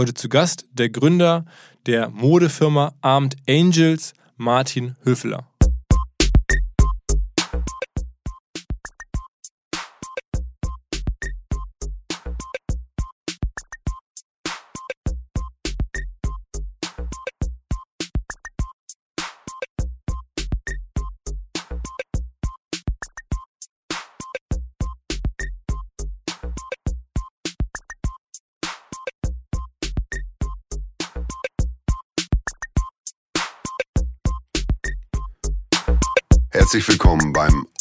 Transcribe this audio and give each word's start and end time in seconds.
Heute 0.00 0.14
zu 0.14 0.30
Gast 0.30 0.64
der 0.72 0.88
Gründer 0.88 1.44
der 1.84 2.08
Modefirma 2.08 2.94
Armed 3.02 3.36
Angels, 3.46 4.14
Martin 4.38 4.96
Höfler. 5.04 5.49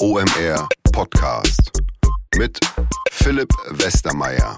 OMR 0.02 0.70
Podcast 0.94 1.72
mit 2.38 2.58
Philipp 3.12 3.52
Westermeier. 3.72 4.58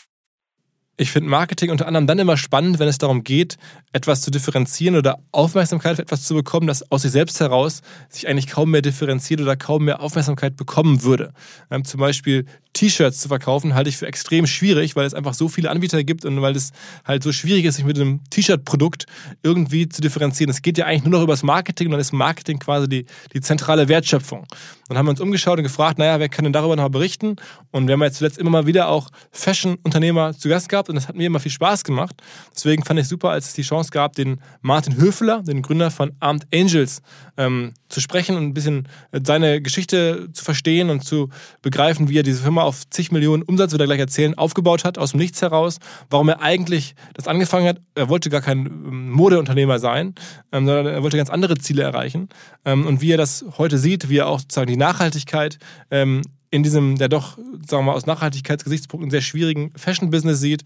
Ich 1.01 1.09
finde 1.09 1.31
Marketing 1.31 1.71
unter 1.71 1.87
anderem 1.87 2.05
dann 2.05 2.19
immer 2.19 2.37
spannend, 2.37 2.77
wenn 2.77 2.87
es 2.87 2.99
darum 2.99 3.23
geht, 3.23 3.57
etwas 3.91 4.21
zu 4.21 4.29
differenzieren 4.29 4.95
oder 4.95 5.17
Aufmerksamkeit 5.31 5.95
für 5.95 6.03
etwas 6.03 6.25
zu 6.25 6.35
bekommen, 6.35 6.67
das 6.67 6.91
aus 6.91 7.01
sich 7.01 7.09
selbst 7.09 7.39
heraus 7.39 7.81
sich 8.09 8.27
eigentlich 8.27 8.45
kaum 8.45 8.69
mehr 8.69 8.83
differenziert 8.83 9.41
oder 9.41 9.55
kaum 9.55 9.85
mehr 9.85 9.99
Aufmerksamkeit 10.01 10.55
bekommen 10.57 11.01
würde. 11.01 11.33
Ähm, 11.71 11.85
zum 11.85 11.99
Beispiel 11.99 12.45
T-Shirts 12.73 13.19
zu 13.19 13.27
verkaufen, 13.27 13.73
halte 13.73 13.89
ich 13.89 13.97
für 13.97 14.07
extrem 14.07 14.47
schwierig, 14.47 14.95
weil 14.95 15.05
es 15.05 15.13
einfach 15.13 15.33
so 15.33 15.49
viele 15.49 15.69
Anbieter 15.69 16.03
gibt 16.03 16.23
und 16.23 16.41
weil 16.41 16.55
es 16.55 16.71
halt 17.03 17.23
so 17.23 17.31
schwierig 17.31 17.65
ist, 17.65 17.75
sich 17.75 17.85
mit 17.85 17.99
einem 17.99 18.21
T-Shirt-Produkt 18.29 19.07
irgendwie 19.43 19.89
zu 19.89 20.01
differenzieren. 20.01 20.49
Es 20.49 20.61
geht 20.61 20.77
ja 20.77 20.85
eigentlich 20.85 21.03
nur 21.03 21.11
noch 21.11 21.23
über 21.23 21.33
das 21.33 21.43
Marketing 21.43 21.87
und 21.87 21.91
dann 21.91 21.99
ist 21.99 22.13
Marketing 22.13 22.59
quasi 22.59 22.87
die, 22.87 23.05
die 23.33 23.41
zentrale 23.41 23.89
Wertschöpfung. 23.89 24.45
Dann 24.87 24.97
haben 24.97 25.05
wir 25.05 25.11
uns 25.11 25.21
umgeschaut 25.21 25.57
und 25.57 25.63
gefragt, 25.63 25.97
naja, 25.97 26.19
wer 26.19 26.29
kann 26.29 26.43
denn 26.43 26.53
darüber 26.53 26.75
noch 26.75 26.89
berichten? 26.89 27.35
Und 27.71 27.87
wir 27.87 27.93
haben 27.93 28.03
jetzt 28.03 28.17
zuletzt 28.17 28.37
immer 28.37 28.49
mal 28.49 28.67
wieder 28.67 28.87
auch 28.87 29.09
Fashion-Unternehmer 29.31 30.33
zu 30.33 30.47
Gast 30.47 30.69
gehabt 30.69 30.89
und 30.91 30.95
das 30.95 31.07
hat 31.07 31.15
mir 31.15 31.27
immer 31.27 31.39
viel 31.39 31.51
Spaß 31.51 31.83
gemacht. 31.83 32.21
Deswegen 32.53 32.83
fand 32.83 32.99
ich 32.99 33.07
super, 33.07 33.29
als 33.29 33.47
es 33.47 33.53
die 33.53 33.63
Chance 33.63 33.91
gab, 33.91 34.13
den 34.13 34.39
Martin 34.61 34.97
Höfler, 34.97 35.41
den 35.41 35.61
Gründer 35.61 35.91
von 35.91 36.11
Armed 36.19 36.47
Angels, 36.53 37.01
ähm, 37.37 37.73
zu 37.89 37.99
sprechen 37.99 38.37
und 38.37 38.43
ein 38.43 38.53
bisschen 38.53 38.87
seine 39.23 39.61
Geschichte 39.61 40.29
zu 40.33 40.43
verstehen 40.43 40.89
und 40.89 41.03
zu 41.03 41.29
begreifen, 41.61 42.09
wie 42.09 42.19
er 42.19 42.23
diese 42.23 42.41
Firma 42.43 42.63
auf 42.63 42.89
zig 42.89 43.11
Millionen 43.11 43.43
Umsatz, 43.43 43.71
wird 43.71 43.81
er 43.81 43.87
gleich 43.87 43.99
erzählen, 43.99 44.37
aufgebaut 44.37 44.83
hat, 44.83 44.97
aus 44.97 45.11
dem 45.11 45.19
Nichts 45.19 45.41
heraus, 45.41 45.79
warum 46.09 46.29
er 46.29 46.41
eigentlich 46.41 46.95
das 47.13 47.27
angefangen 47.27 47.67
hat. 47.67 47.81
Er 47.95 48.09
wollte 48.09 48.29
gar 48.29 48.41
kein 48.41 48.65
ähm, 48.65 49.11
Modeunternehmer 49.11 49.79
sein, 49.79 50.15
ähm, 50.51 50.65
sondern 50.65 50.87
er 50.87 51.03
wollte 51.03 51.17
ganz 51.17 51.29
andere 51.29 51.57
Ziele 51.57 51.83
erreichen. 51.83 52.29
Ähm, 52.65 52.85
und 52.85 53.01
wie 53.01 53.11
er 53.11 53.17
das 53.17 53.45
heute 53.57 53.77
sieht, 53.77 54.09
wie 54.09 54.17
er 54.17 54.27
auch 54.27 54.39
sozusagen 54.39 54.67
die 54.67 54.77
Nachhaltigkeit 54.77 55.57
ähm, 55.89 56.21
in 56.51 56.63
diesem, 56.63 56.97
der 56.97 57.09
doch, 57.09 57.37
sagen 57.37 57.83
wir 57.83 57.83
mal, 57.83 57.93
aus 57.93 58.05
Nachhaltigkeitsgesichtspunkten 58.05 59.09
sehr 59.09 59.21
schwierigen 59.21 59.71
Fashion-Business 59.75 60.39
sieht 60.39 60.63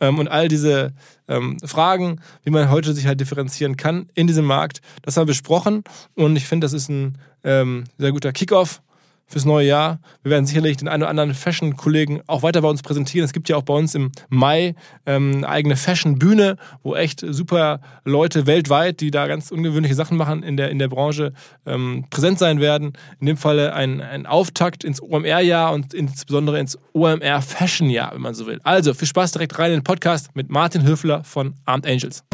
ähm, 0.00 0.18
und 0.18 0.28
all 0.28 0.48
diese 0.48 0.92
ähm, 1.28 1.56
Fragen, 1.64 2.20
wie 2.42 2.50
man 2.50 2.70
heute 2.70 2.92
sich 2.92 3.06
halt 3.06 3.20
differenzieren 3.20 3.76
kann 3.76 4.08
in 4.14 4.26
diesem 4.26 4.44
Markt, 4.44 4.82
das 5.02 5.16
haben 5.16 5.22
wir 5.22 5.32
besprochen. 5.32 5.84
Und 6.14 6.36
ich 6.36 6.46
finde, 6.46 6.64
das 6.64 6.72
ist 6.72 6.88
ein 6.88 7.18
ähm, 7.44 7.84
sehr 7.96 8.12
guter 8.12 8.32
Kickoff 8.32 8.82
fürs 9.28 9.44
neue 9.44 9.66
Jahr. 9.66 10.00
Wir 10.22 10.32
werden 10.32 10.46
sicherlich 10.46 10.78
den 10.78 10.88
einen 10.88 11.02
oder 11.02 11.10
anderen 11.10 11.34
Fashion-Kollegen 11.34 12.22
auch 12.26 12.42
weiter 12.42 12.62
bei 12.62 12.68
uns 12.68 12.82
präsentieren. 12.82 13.24
Es 13.24 13.32
gibt 13.32 13.48
ja 13.48 13.56
auch 13.56 13.62
bei 13.62 13.74
uns 13.74 13.94
im 13.94 14.10
Mai 14.30 14.74
ähm, 15.06 15.36
eine 15.36 15.48
eigene 15.48 15.76
Fashion-Bühne, 15.76 16.56
wo 16.82 16.96
echt 16.96 17.24
super 17.28 17.80
Leute 18.04 18.46
weltweit, 18.46 19.00
die 19.00 19.10
da 19.10 19.26
ganz 19.26 19.50
ungewöhnliche 19.50 19.94
Sachen 19.94 20.16
machen 20.16 20.42
in 20.42 20.56
der, 20.56 20.70
in 20.70 20.78
der 20.78 20.88
Branche, 20.88 21.34
ähm, 21.66 22.06
präsent 22.10 22.38
sein 22.38 22.60
werden. 22.60 22.94
In 23.20 23.26
dem 23.26 23.36
Falle 23.36 23.74
ein, 23.74 24.00
ein 24.00 24.26
Auftakt 24.26 24.82
ins 24.82 25.02
OMR-Jahr 25.02 25.72
und 25.72 25.92
insbesondere 25.92 26.58
ins 26.58 26.78
OMR-Fashion-Jahr, 26.94 28.14
wenn 28.14 28.22
man 28.22 28.34
so 28.34 28.46
will. 28.46 28.60
Also, 28.64 28.94
viel 28.94 29.08
Spaß 29.08 29.32
direkt 29.32 29.58
rein 29.58 29.72
in 29.72 29.80
den 29.80 29.84
Podcast 29.84 30.34
mit 30.34 30.48
Martin 30.48 30.86
Höfler 30.86 31.22
von 31.22 31.54
Armed 31.66 31.86
Angels. 31.86 32.24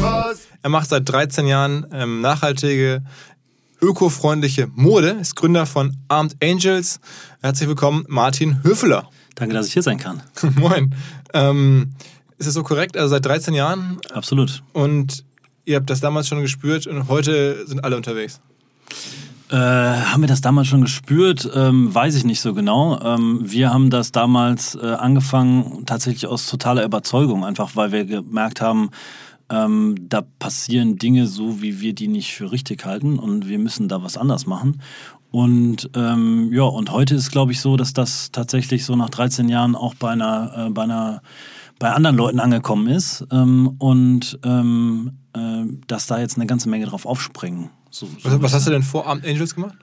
Was? 0.00 0.48
Er 0.62 0.70
macht 0.70 0.88
seit 0.88 1.08
13 1.08 1.46
Jahren 1.46 1.86
ähm, 1.92 2.20
nachhaltige 2.20 3.02
ökofreundliche 3.80 4.68
Mode, 4.74 5.10
ist 5.20 5.36
Gründer 5.36 5.66
von 5.66 5.96
Armed 6.08 6.36
Angels. 6.42 7.00
Herzlich 7.40 7.68
willkommen, 7.68 8.04
Martin 8.08 8.62
Höfler. 8.62 9.08
Danke, 9.34 9.54
dass 9.54 9.66
ich 9.66 9.72
hier 9.72 9.82
sein 9.82 9.98
kann. 9.98 10.22
Moin. 10.56 10.94
Ähm, 11.32 11.92
ist 12.38 12.46
das 12.46 12.54
so 12.54 12.62
korrekt? 12.62 12.96
Also 12.96 13.08
seit 13.08 13.24
13 13.24 13.54
Jahren? 13.54 13.98
Absolut. 14.12 14.62
Und 14.72 15.24
ihr 15.64 15.76
habt 15.76 15.90
das 15.90 16.00
damals 16.00 16.28
schon 16.28 16.40
gespürt 16.40 16.86
und 16.86 17.08
heute 17.08 17.66
sind 17.66 17.84
alle 17.84 17.96
unterwegs? 17.96 18.40
Äh, 19.50 19.56
haben 19.56 20.20
wir 20.20 20.28
das 20.28 20.40
damals 20.40 20.68
schon 20.68 20.82
gespürt? 20.82 21.48
Ähm, 21.54 21.94
weiß 21.94 22.16
ich 22.16 22.24
nicht 22.24 22.40
so 22.40 22.52
genau. 22.52 23.00
Ähm, 23.00 23.40
wir 23.42 23.72
haben 23.72 23.90
das 23.90 24.12
damals 24.12 24.74
äh, 24.74 24.86
angefangen 24.86 25.86
tatsächlich 25.86 26.26
aus 26.26 26.46
totaler 26.46 26.84
Überzeugung, 26.84 27.44
einfach 27.44 27.74
weil 27.74 27.92
wir 27.92 28.04
gemerkt 28.04 28.60
haben, 28.60 28.90
ähm, 29.50 29.94
da 30.08 30.22
passieren 30.22 30.96
Dinge 30.96 31.26
so, 31.26 31.62
wie 31.62 31.80
wir 31.80 31.94
die 31.94 32.08
nicht 32.08 32.34
für 32.34 32.52
richtig 32.52 32.84
halten 32.84 33.18
und 33.18 33.48
wir 33.48 33.58
müssen 33.58 33.88
da 33.88 34.02
was 34.02 34.16
anders 34.16 34.46
machen. 34.46 34.82
Und 35.30 35.90
ähm, 35.94 36.50
ja, 36.52 36.62
und 36.62 36.90
heute 36.90 37.14
ist, 37.14 37.30
glaube 37.30 37.52
ich, 37.52 37.60
so, 37.60 37.76
dass 37.76 37.92
das 37.92 38.32
tatsächlich 38.32 38.84
so 38.84 38.96
nach 38.96 39.10
13 39.10 39.48
Jahren 39.48 39.76
auch 39.76 39.94
bei 39.94 40.10
einer, 40.10 40.66
äh, 40.68 40.70
bei 40.70 40.84
einer, 40.84 41.22
bei 41.78 41.92
anderen 41.92 42.16
Leuten 42.16 42.40
angekommen 42.40 42.88
ist 42.88 43.26
ähm, 43.30 43.74
und 43.78 44.38
ähm, 44.42 45.18
äh, 45.34 45.64
dass 45.86 46.06
da 46.06 46.18
jetzt 46.18 46.36
eine 46.36 46.46
ganze 46.46 46.68
Menge 46.68 46.86
drauf 46.86 47.04
aufspringen. 47.04 47.70
So, 47.90 48.06
so 48.06 48.30
was, 48.30 48.42
was 48.42 48.54
hast 48.54 48.66
du 48.66 48.70
denn 48.70 48.82
vor 48.82 49.06
Abend 49.06 49.26
Angels 49.26 49.54
gemacht? 49.54 49.76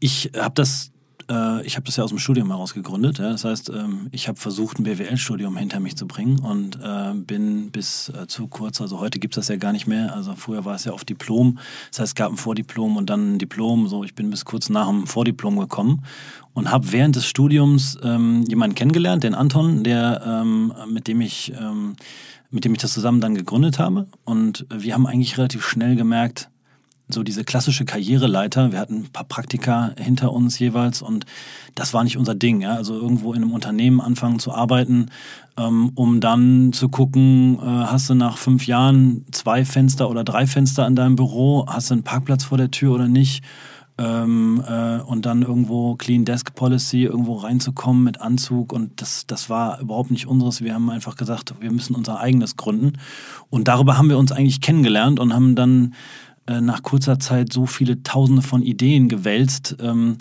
Ich 0.00 0.30
habe 0.36 0.54
das 0.54 0.92
äh, 1.30 1.66
ich 1.66 1.76
habe 1.76 1.84
das 1.84 1.96
ja 1.96 2.04
aus 2.04 2.10
dem 2.10 2.18
Studium 2.18 2.48
heraus 2.48 2.74
gegründet. 2.74 3.18
Ja? 3.18 3.30
Das 3.30 3.44
heißt, 3.44 3.70
ähm, 3.70 4.08
ich 4.12 4.28
habe 4.28 4.38
versucht, 4.38 4.78
ein 4.78 4.84
BWL-Studium 4.84 5.56
hinter 5.56 5.80
mich 5.80 5.96
zu 5.96 6.06
bringen 6.06 6.38
und 6.40 6.78
äh, 6.82 7.14
bin 7.14 7.70
bis 7.70 8.08
äh, 8.10 8.26
zu 8.26 8.46
kurz, 8.48 8.80
also 8.80 9.00
heute 9.00 9.18
gibt 9.18 9.36
es 9.36 9.46
das 9.46 9.48
ja 9.48 9.56
gar 9.56 9.72
nicht 9.72 9.86
mehr. 9.86 10.14
Also 10.14 10.34
früher 10.34 10.64
war 10.64 10.74
es 10.74 10.84
ja 10.84 10.92
auf 10.92 11.04
Diplom. 11.04 11.58
Das 11.90 12.00
heißt, 12.00 12.10
es 12.10 12.14
gab 12.14 12.30
ein 12.30 12.36
Vordiplom 12.36 12.96
und 12.96 13.10
dann 13.10 13.34
ein 13.34 13.38
Diplom. 13.38 13.88
So, 13.88 14.04
ich 14.04 14.14
bin 14.14 14.30
bis 14.30 14.44
kurz 14.44 14.68
nach 14.68 14.88
dem 14.88 15.06
Vordiplom 15.06 15.58
gekommen 15.58 16.04
und 16.54 16.70
habe 16.70 16.92
während 16.92 17.16
des 17.16 17.26
Studiums 17.26 17.98
ähm, 18.02 18.44
jemanden 18.48 18.74
kennengelernt, 18.74 19.24
den 19.24 19.34
Anton, 19.34 19.84
der 19.84 20.22
ähm, 20.26 20.72
mit 20.88 21.08
dem 21.08 21.20
ich 21.20 21.52
ähm, 21.58 21.96
mit 22.50 22.64
dem 22.64 22.72
ich 22.72 22.78
das 22.78 22.92
zusammen 22.94 23.20
dann 23.20 23.34
gegründet 23.34 23.78
habe. 23.78 24.06
Und 24.24 24.66
wir 24.70 24.94
haben 24.94 25.06
eigentlich 25.06 25.36
relativ 25.36 25.66
schnell 25.66 25.96
gemerkt, 25.96 26.48
so 27.08 27.22
diese 27.22 27.44
klassische 27.44 27.84
Karriereleiter. 27.84 28.72
Wir 28.72 28.78
hatten 28.78 28.96
ein 28.96 29.12
paar 29.12 29.24
Praktika 29.24 29.92
hinter 29.98 30.32
uns 30.32 30.58
jeweils 30.58 31.02
und 31.02 31.24
das 31.74 31.94
war 31.94 32.04
nicht 32.04 32.18
unser 32.18 32.34
Ding. 32.34 32.60
Ja? 32.60 32.74
Also 32.74 32.94
irgendwo 32.94 33.32
in 33.32 33.42
einem 33.42 33.52
Unternehmen 33.52 34.00
anfangen 34.00 34.38
zu 34.38 34.52
arbeiten, 34.52 35.06
ähm, 35.56 35.92
um 35.94 36.20
dann 36.20 36.72
zu 36.72 36.88
gucken, 36.88 37.58
äh, 37.60 37.64
hast 37.64 38.10
du 38.10 38.14
nach 38.14 38.36
fünf 38.36 38.66
Jahren 38.66 39.24
zwei 39.32 39.64
Fenster 39.64 40.10
oder 40.10 40.24
drei 40.24 40.46
Fenster 40.46 40.84
an 40.84 40.96
deinem 40.96 41.16
Büro, 41.16 41.66
hast 41.66 41.90
du 41.90 41.94
einen 41.94 42.04
Parkplatz 42.04 42.44
vor 42.44 42.58
der 42.58 42.70
Tür 42.70 42.94
oder 42.94 43.08
nicht? 43.08 43.42
Ähm, 44.00 44.62
äh, 44.64 45.00
und 45.00 45.26
dann 45.26 45.42
irgendwo 45.42 45.96
Clean 45.96 46.24
Desk 46.24 46.54
Policy 46.54 47.02
irgendwo 47.02 47.34
reinzukommen 47.34 48.04
mit 48.04 48.20
Anzug 48.20 48.72
und 48.72 49.02
das, 49.02 49.26
das 49.26 49.50
war 49.50 49.80
überhaupt 49.80 50.12
nicht 50.12 50.28
unseres. 50.28 50.62
Wir 50.62 50.74
haben 50.74 50.88
einfach 50.88 51.16
gesagt, 51.16 51.54
wir 51.58 51.72
müssen 51.72 51.96
unser 51.96 52.20
eigenes 52.20 52.56
gründen 52.56 52.92
und 53.50 53.66
darüber 53.66 53.98
haben 53.98 54.08
wir 54.08 54.18
uns 54.18 54.30
eigentlich 54.30 54.60
kennengelernt 54.60 55.18
und 55.18 55.34
haben 55.34 55.56
dann 55.56 55.94
äh, 56.48 56.62
nach 56.62 56.82
kurzer 56.82 57.18
Zeit 57.18 57.52
so 57.52 57.66
viele 57.66 58.02
Tausende 58.02 58.42
von 58.42 58.62
Ideen 58.62 59.08
gewälzt, 59.08 59.76
ähm, 59.80 60.16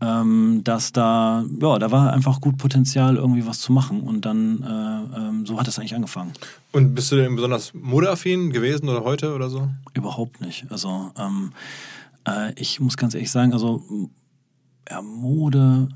ähm, 0.00 0.62
dass 0.64 0.92
da, 0.92 1.44
ja, 1.60 1.78
da 1.78 1.90
war 1.90 2.12
einfach 2.12 2.40
gut 2.40 2.56
Potenzial, 2.56 3.16
irgendwie 3.16 3.46
was 3.46 3.60
zu 3.60 3.72
machen. 3.72 4.00
Und 4.00 4.24
dann, 4.24 4.62
äh, 4.62 5.18
ähm, 5.18 5.46
so 5.46 5.58
hat 5.58 5.68
es 5.68 5.78
eigentlich 5.78 5.94
angefangen. 5.94 6.32
Und 6.72 6.94
bist 6.94 7.12
du 7.12 7.16
denn 7.16 7.36
besonders 7.36 7.74
modeaffin 7.74 8.52
gewesen 8.52 8.88
oder 8.88 9.04
heute 9.04 9.34
oder 9.34 9.50
so? 9.50 9.68
Überhaupt 9.92 10.40
nicht. 10.40 10.64
Also, 10.70 11.10
ähm, 11.18 11.52
äh, 12.26 12.52
ich 12.56 12.80
muss 12.80 12.96
ganz 12.96 13.14
ehrlich 13.14 13.30
sagen, 13.30 13.52
also, 13.52 13.82
ja, 14.88 15.02
Mode. 15.02 15.88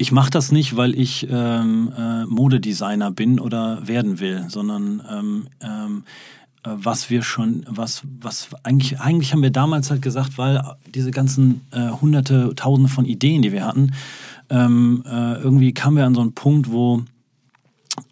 Ich 0.00 0.12
mache 0.12 0.30
das 0.30 0.52
nicht, 0.52 0.76
weil 0.76 0.94
ich 0.98 1.26
ähm, 1.28 1.92
äh, 1.96 2.24
Modedesigner 2.26 3.10
bin 3.10 3.40
oder 3.40 3.86
werden 3.86 4.20
will, 4.20 4.46
sondern 4.48 5.02
ähm, 5.10 5.48
ähm, 5.60 6.04
äh, 6.04 6.37
was 6.76 7.10
wir 7.10 7.22
schon, 7.22 7.64
was, 7.68 8.02
was 8.20 8.48
eigentlich, 8.62 9.00
eigentlich 9.00 9.32
haben 9.32 9.42
wir 9.42 9.50
damals 9.50 9.90
halt 9.90 10.02
gesagt, 10.02 10.38
weil 10.38 10.62
diese 10.94 11.10
ganzen 11.10 11.62
äh, 11.70 11.90
hunderte, 11.90 12.54
tausende 12.54 12.90
von 12.90 13.04
Ideen, 13.04 13.42
die 13.42 13.52
wir 13.52 13.64
hatten, 13.64 13.92
ähm, 14.50 15.04
äh, 15.06 15.34
irgendwie 15.34 15.72
kamen 15.72 15.96
wir 15.96 16.06
an 16.06 16.14
so 16.14 16.20
einen 16.20 16.32
Punkt, 16.32 16.70
wo 16.70 17.02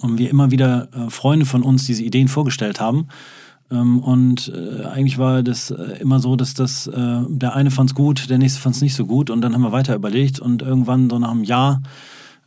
wir 0.03 0.31
immer 0.31 0.51
wieder 0.51 0.89
äh, 0.93 1.11
Freunde 1.11 1.47
von 1.47 1.63
uns 1.63 1.87
diese 1.87 2.03
Ideen 2.03 2.29
vorgestellt 2.29 2.81
haben. 2.81 3.09
Ähm, 3.71 4.01
und 4.01 4.53
äh, 4.55 4.85
eigentlich 4.85 5.19
war 5.19 5.43
das 5.43 5.71
äh, 5.71 5.99
immer 6.01 6.21
so, 6.21 6.37
dass 6.37 6.55
das 6.55 6.91
der 6.93 7.55
eine 7.55 7.71
fand 7.71 7.91
es 7.91 7.95
gut, 7.95 8.31
der 8.31 8.39
nächste 8.39 8.61
fand 8.61 8.77
es 8.77 8.83
nicht 8.83 8.95
so 8.95 9.07
gut 9.07 9.31
und 9.31 9.41
dann 9.41 9.55
haben 9.55 9.63
wir 9.63 9.73
weiter 9.73 9.95
überlegt 9.95 10.41
und 10.41 10.63
irgendwann 10.63 11.11
so 11.11 11.19
nach 11.19 11.31
einem 11.31 11.45
Jahr 11.45 11.83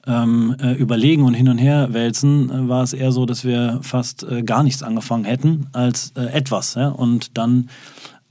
ähm, 0.09 0.55
äh, 0.59 0.73
überlegen 0.73 1.23
und 1.23 1.35
hin 1.35 1.47
und 1.47 1.59
her 1.59 1.93
wälzen, 1.93 2.49
äh, 2.49 2.67
war 2.67 2.83
es 2.83 2.93
eher 2.93 3.11
so, 3.11 3.25
dass 3.25 3.45
wir 3.45 3.79
fast 3.83 4.23
äh, 4.23 4.41
gar 4.41 4.63
nichts 4.63 4.81
angefangen 4.81 5.23
hätten 5.23 5.67
als 5.71 6.11
äh, 6.15 6.25
etwas. 6.25 6.73
Ja? 6.73 6.89
Und 6.89 7.37
dann 7.37 7.69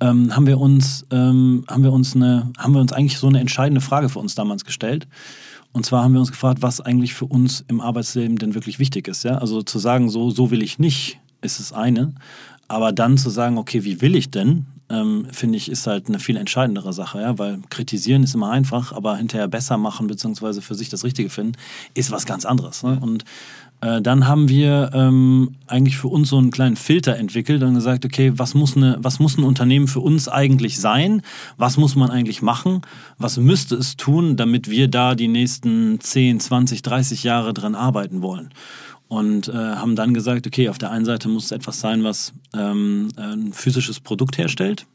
ähm, 0.01 0.35
haben 0.35 0.47
wir 0.47 0.59
uns, 0.59 1.07
ähm, 1.13 1.65
haben 1.69 1.85
wir 1.85 1.93
uns 1.93 2.17
eine, 2.17 2.51
haben 2.59 2.75
wir 2.75 2.81
uns 2.81 2.93
eigentlich 2.93 3.19
so 3.19 3.29
eine 3.29 3.41
entscheidende 3.41 3.81
Frage 3.81 4.09
für 4.09 4.19
uns 4.19 4.35
damals 4.35 4.65
gestellt. 4.65 5.07
Und 5.73 5.87
zwar 5.87 6.03
haben 6.03 6.13
wir 6.13 6.21
uns 6.21 6.33
gefragt, 6.33 6.63
was 6.63 6.81
eigentlich 6.81 7.15
für 7.15 7.27
uns 7.27 7.65
im 7.69 7.81
Arbeitsleben 7.81 8.37
denn 8.39 8.55
wirklich 8.55 8.81
wichtig 8.81 9.07
ist. 9.07 9.23
Ja? 9.23 9.39
Also 9.39 9.63
zu 9.63 9.79
sagen, 9.79 10.09
so, 10.09 10.31
so 10.31 10.51
will 10.51 10.63
ich 10.63 10.81
nicht, 10.81 11.21
ist 11.43 11.61
es 11.61 11.73
eine. 11.73 12.13
Aber 12.67 12.93
dann 12.93 13.19
zu 13.19 13.31
sagen, 13.31 13.57
okay, 13.57 13.85
wie 13.85 14.01
will 14.01 14.17
ich 14.17 14.31
denn? 14.31 14.67
Ähm, 14.91 15.27
finde 15.31 15.57
ich, 15.57 15.71
ist 15.71 15.87
halt 15.87 16.09
eine 16.09 16.19
viel 16.19 16.37
entscheidendere 16.37 16.93
Sache, 16.93 17.21
ja, 17.21 17.39
weil 17.39 17.61
kritisieren 17.71 18.23
ist 18.23 18.35
immer 18.35 18.51
einfach, 18.51 18.93
aber 18.93 19.17
hinterher 19.17 19.49
besser 19.49 19.77
machen 19.77 20.07
beziehungsweise 20.07 20.63
für 20.63 20.75
sich 20.75 20.89
das 20.89 21.05
Richtige 21.05 21.31
finden, 21.31 21.53
ist 21.95 22.11
was 22.11 22.27
ganz 22.27 22.45
anderes. 22.45 22.83
Ne? 22.83 22.99
Und 23.01 23.25
äh, 23.81 24.03
dann 24.03 24.27
haben 24.27 24.49
wir 24.49 24.91
ähm, 24.93 25.57
eigentlich 25.67 25.97
für 25.97 26.09
uns 26.09 26.29
so 26.31 26.39
einen 26.39 26.51
kleinen 26.51 26.77
Filter 26.77 27.17
entwickelt 27.17 27.63
und 27.63 27.75
gesagt, 27.75 28.05
okay, 28.05 28.33
was 28.37 28.55
muss, 28.55 28.77
eine, 28.77 28.97
was 29.01 29.21
muss 29.21 29.39
ein 29.39 29.45
Unternehmen 29.45 29.87
für 29.87 30.01
uns 30.01 30.29
eigentlich 30.29 30.81
sein? 30.81 31.23
Was 31.57 31.77
muss 31.77 31.95
man 31.95 32.11
eigentlich 32.11 32.43
machen? 32.43 32.83
Was 33.19 33.37
müsste 33.37 33.77
es 33.77 33.97
tun, 33.97 34.37
damit 34.37 34.69
wir 34.69 34.89
da 34.89 35.15
die 35.15 35.29
nächsten 35.29 36.01
10, 36.01 36.41
20, 36.41 36.83
30 36.83 37.23
Jahre 37.23 37.55
dran 37.55 37.75
arbeiten 37.75 38.23
wollen? 38.23 38.51
und 39.09 39.49
äh, 39.49 39.53
haben 39.53 39.97
dann 39.97 40.13
gesagt, 40.13 40.47
okay, 40.47 40.69
auf 40.69 40.77
der 40.77 40.91
einen 40.91 41.07
Seite 41.07 41.31
muss 41.31 41.47
es 41.47 41.53
etwas 41.53 41.81
sein, 41.81 42.05
was 42.05 42.35
ähm, 42.55 43.09
ein 43.17 43.55
physisches 43.55 44.01
Produkt 44.01 44.37
herstellt. 44.37 44.87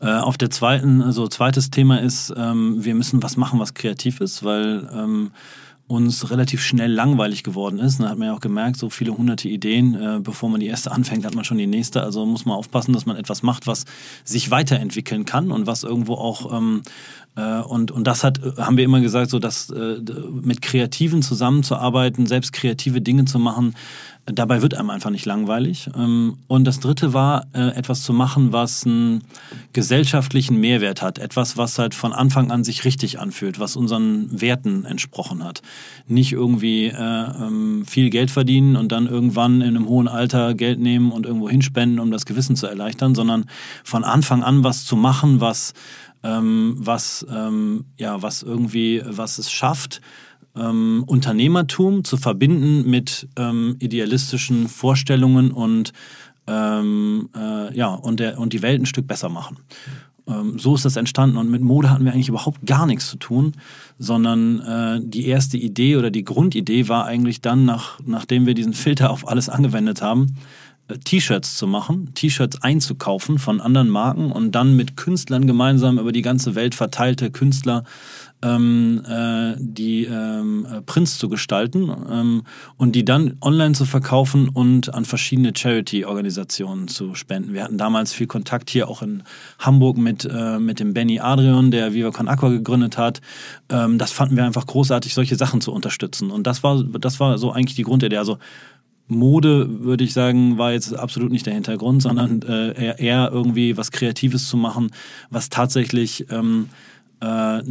Äh, 0.00 0.12
auf 0.12 0.38
der 0.38 0.50
zweiten, 0.50 1.02
also 1.02 1.26
zweites 1.26 1.70
Thema 1.70 2.00
ist, 2.00 2.32
ähm, 2.36 2.82
wir 2.84 2.94
müssen 2.94 3.22
was 3.22 3.36
machen, 3.36 3.58
was 3.58 3.74
kreativ 3.74 4.20
ist, 4.20 4.44
weil 4.44 4.88
ähm, 4.94 5.32
uns 5.90 6.30
relativ 6.30 6.62
schnell 6.62 6.92
langweilig 6.92 7.42
geworden 7.42 7.80
ist. 7.80 7.98
Da 7.98 8.10
hat 8.10 8.18
man 8.18 8.28
ja 8.28 8.34
auch 8.34 8.40
gemerkt, 8.40 8.76
so 8.76 8.90
viele 8.90 9.16
hunderte 9.16 9.48
Ideen, 9.48 9.94
äh, 9.94 10.20
bevor 10.20 10.48
man 10.48 10.60
die 10.60 10.68
erste 10.68 10.92
anfängt, 10.92 11.24
hat 11.24 11.34
man 11.34 11.44
schon 11.44 11.58
die 11.58 11.66
nächste. 11.66 12.02
Also 12.02 12.24
muss 12.24 12.44
man 12.44 12.56
aufpassen, 12.56 12.92
dass 12.92 13.06
man 13.06 13.16
etwas 13.16 13.42
macht, 13.42 13.66
was 13.66 13.86
sich 14.22 14.52
weiterentwickeln 14.52 15.24
kann 15.24 15.50
und 15.50 15.66
was 15.66 15.82
irgendwo 15.82 16.14
auch 16.14 16.56
ähm, 16.56 16.82
äh, 17.36 17.60
und, 17.60 17.90
und 17.90 18.06
das 18.06 18.24
hat, 18.24 18.40
haben 18.56 18.76
wir 18.76 18.84
immer 18.84 19.00
gesagt, 19.00 19.30
so 19.30 19.38
dass 19.38 19.70
äh, 19.70 19.96
mit 20.30 20.62
Kreativen 20.62 21.22
zusammenzuarbeiten, 21.22 22.26
selbst 22.26 22.52
kreative 22.52 23.00
Dinge 23.00 23.24
zu 23.24 23.38
machen, 23.38 23.74
dabei 24.26 24.62
wird 24.62 24.74
einem 24.74 24.90
einfach 24.90 25.10
nicht 25.10 25.26
langweilig. 25.26 25.88
Ähm, 25.96 26.38
und 26.46 26.64
das 26.64 26.80
dritte 26.80 27.12
war, 27.12 27.46
äh, 27.52 27.68
etwas 27.70 28.02
zu 28.02 28.12
machen, 28.12 28.52
was 28.52 28.84
einen 28.84 29.22
gesellschaftlichen 29.72 30.58
Mehrwert 30.58 31.02
hat. 31.02 31.18
Etwas, 31.18 31.56
was 31.56 31.78
halt 31.78 31.94
von 31.94 32.12
Anfang 32.12 32.50
an 32.50 32.64
sich 32.64 32.84
richtig 32.84 33.18
anfühlt, 33.18 33.58
was 33.58 33.76
unseren 33.76 34.40
Werten 34.40 34.84
entsprochen 34.84 35.44
hat. 35.44 35.62
Nicht 36.06 36.32
irgendwie 36.32 36.86
äh, 36.86 36.94
ähm, 36.94 37.84
viel 37.86 38.10
Geld 38.10 38.30
verdienen 38.30 38.76
und 38.76 38.92
dann 38.92 39.06
irgendwann 39.06 39.60
in 39.60 39.76
einem 39.76 39.88
hohen 39.88 40.08
Alter 40.08 40.54
Geld 40.54 40.80
nehmen 40.80 41.12
und 41.12 41.26
irgendwo 41.26 41.48
hinspenden, 41.48 42.00
um 42.00 42.10
das 42.10 42.26
Gewissen 42.26 42.56
zu 42.56 42.66
erleichtern, 42.66 43.14
sondern 43.14 43.46
von 43.84 44.04
Anfang 44.04 44.42
an 44.42 44.64
was 44.64 44.84
zu 44.84 44.96
machen, 44.96 45.40
was 45.40 45.72
ähm, 46.22 46.74
was, 46.76 47.26
ja, 47.96 48.22
was 48.22 48.42
irgendwie, 48.42 49.00
was 49.06 49.38
es 49.38 49.50
schafft, 49.50 50.02
ähm, 50.56 51.04
Unternehmertum 51.06 52.04
zu 52.04 52.16
verbinden 52.16 52.88
mit 52.88 53.28
ähm, 53.36 53.76
idealistischen 53.78 54.68
Vorstellungen 54.68 55.52
und, 55.52 55.92
ähm, 56.46 57.28
äh, 57.36 57.76
ja, 57.76 57.88
und, 57.94 58.20
der, 58.20 58.38
und 58.38 58.52
die 58.52 58.62
Welt 58.62 58.80
ein 58.80 58.86
Stück 58.86 59.06
besser 59.06 59.28
machen. 59.28 59.58
Ähm, 60.26 60.58
so 60.58 60.74
ist 60.74 60.84
das 60.84 60.96
entstanden 60.96 61.36
und 61.36 61.50
mit 61.50 61.62
Mode 61.62 61.90
hatten 61.90 62.04
wir 62.04 62.12
eigentlich 62.12 62.28
überhaupt 62.28 62.66
gar 62.66 62.86
nichts 62.86 63.08
zu 63.08 63.16
tun, 63.16 63.52
sondern 63.98 64.60
äh, 64.60 65.00
die 65.02 65.26
erste 65.26 65.56
Idee 65.56 65.96
oder 65.96 66.10
die 66.10 66.24
Grundidee 66.24 66.88
war 66.88 67.06
eigentlich 67.06 67.40
dann, 67.40 67.64
nach, 67.64 67.98
nachdem 68.04 68.46
wir 68.46 68.54
diesen 68.54 68.74
Filter 68.74 69.10
auf 69.10 69.28
alles 69.28 69.48
angewendet 69.48 70.02
haben, 70.02 70.36
äh, 70.88 70.98
T-Shirts 70.98 71.56
zu 71.56 71.66
machen, 71.66 72.12
T-Shirts 72.14 72.62
einzukaufen 72.62 73.38
von 73.38 73.60
anderen 73.60 73.88
Marken 73.88 74.32
und 74.32 74.52
dann 74.52 74.76
mit 74.76 74.96
Künstlern 74.96 75.46
gemeinsam 75.46 75.98
über 75.98 76.12
die 76.12 76.22
ganze 76.22 76.54
Welt 76.54 76.74
verteilte 76.74 77.30
Künstler 77.30 77.84
ähm, 78.42 79.02
äh, 79.06 79.54
die 79.58 80.04
ähm, 80.04 80.66
äh, 80.70 80.80
Prints 80.82 81.18
zu 81.18 81.28
gestalten 81.28 81.90
ähm, 82.10 82.42
und 82.76 82.94
die 82.94 83.04
dann 83.04 83.36
online 83.40 83.74
zu 83.74 83.84
verkaufen 83.84 84.48
und 84.48 84.94
an 84.94 85.04
verschiedene 85.04 85.52
Charity-Organisationen 85.54 86.88
zu 86.88 87.14
spenden. 87.14 87.52
Wir 87.52 87.64
hatten 87.64 87.78
damals 87.78 88.12
viel 88.12 88.26
Kontakt 88.26 88.70
hier 88.70 88.88
auch 88.88 89.02
in 89.02 89.22
Hamburg 89.58 89.98
mit, 89.98 90.24
äh, 90.24 90.58
mit 90.58 90.80
dem 90.80 90.94
Benny 90.94 91.20
Adrian, 91.20 91.70
der 91.70 91.92
Viva 91.92 92.10
Con 92.10 92.28
Aqua 92.28 92.48
gegründet 92.48 92.96
hat. 92.96 93.20
Ähm, 93.68 93.98
das 93.98 94.12
fanden 94.12 94.36
wir 94.36 94.44
einfach 94.44 94.66
großartig, 94.66 95.12
solche 95.12 95.36
Sachen 95.36 95.60
zu 95.60 95.72
unterstützen. 95.72 96.30
Und 96.30 96.46
das 96.46 96.62
war, 96.62 96.82
das 96.82 97.20
war 97.20 97.36
so 97.38 97.52
eigentlich 97.52 97.76
die 97.76 97.84
Grundidee. 97.84 98.16
Also 98.16 98.38
Mode, 99.10 99.84
würde 99.84 100.04
ich 100.04 100.12
sagen, 100.12 100.56
war 100.56 100.72
jetzt 100.72 100.94
absolut 100.94 101.32
nicht 101.32 101.44
der 101.44 101.54
Hintergrund, 101.54 102.00
sondern 102.00 102.42
äh, 102.42 102.72
eher, 102.72 102.98
eher 102.98 103.30
irgendwie 103.32 103.76
was 103.76 103.90
Kreatives 103.90 104.48
zu 104.48 104.56
machen, 104.56 104.92
was 105.30 105.48
tatsächlich 105.48 106.26
ähm, 106.30 106.68
äh, 107.20 107.62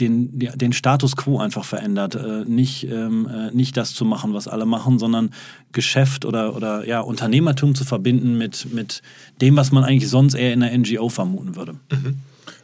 den, 0.00 0.38
den 0.38 0.72
Status 0.72 1.16
quo 1.16 1.38
einfach 1.38 1.64
verändert. 1.64 2.14
Äh, 2.14 2.44
nicht, 2.44 2.84
ähm, 2.84 3.28
äh, 3.28 3.50
nicht 3.54 3.76
das 3.76 3.94
zu 3.94 4.04
machen, 4.04 4.34
was 4.34 4.48
alle 4.48 4.66
machen, 4.66 4.98
sondern 4.98 5.30
Geschäft 5.72 6.24
oder, 6.24 6.54
oder 6.54 6.86
ja, 6.86 7.00
Unternehmertum 7.00 7.74
zu 7.74 7.84
verbinden 7.84 8.36
mit, 8.36 8.72
mit 8.72 9.02
dem, 9.40 9.56
was 9.56 9.72
man 9.72 9.84
eigentlich 9.84 10.10
sonst 10.10 10.34
eher 10.34 10.52
in 10.52 10.62
einer 10.62 10.76
NGO 10.76 11.08
vermuten 11.08 11.56
würde. 11.56 11.74
Mhm. 11.90 12.16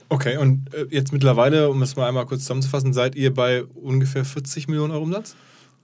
Okay, 0.08 0.36
und 0.36 0.66
jetzt 0.90 1.10
mittlerweile, 1.10 1.70
um 1.70 1.80
es 1.80 1.96
mal 1.96 2.06
einmal 2.06 2.26
kurz 2.26 2.42
zusammenzufassen, 2.42 2.92
seid 2.92 3.14
ihr 3.14 3.32
bei 3.32 3.64
ungefähr 3.64 4.26
40 4.26 4.68
Millionen 4.68 4.92
Euro 4.92 5.04
Umsatz? 5.04 5.34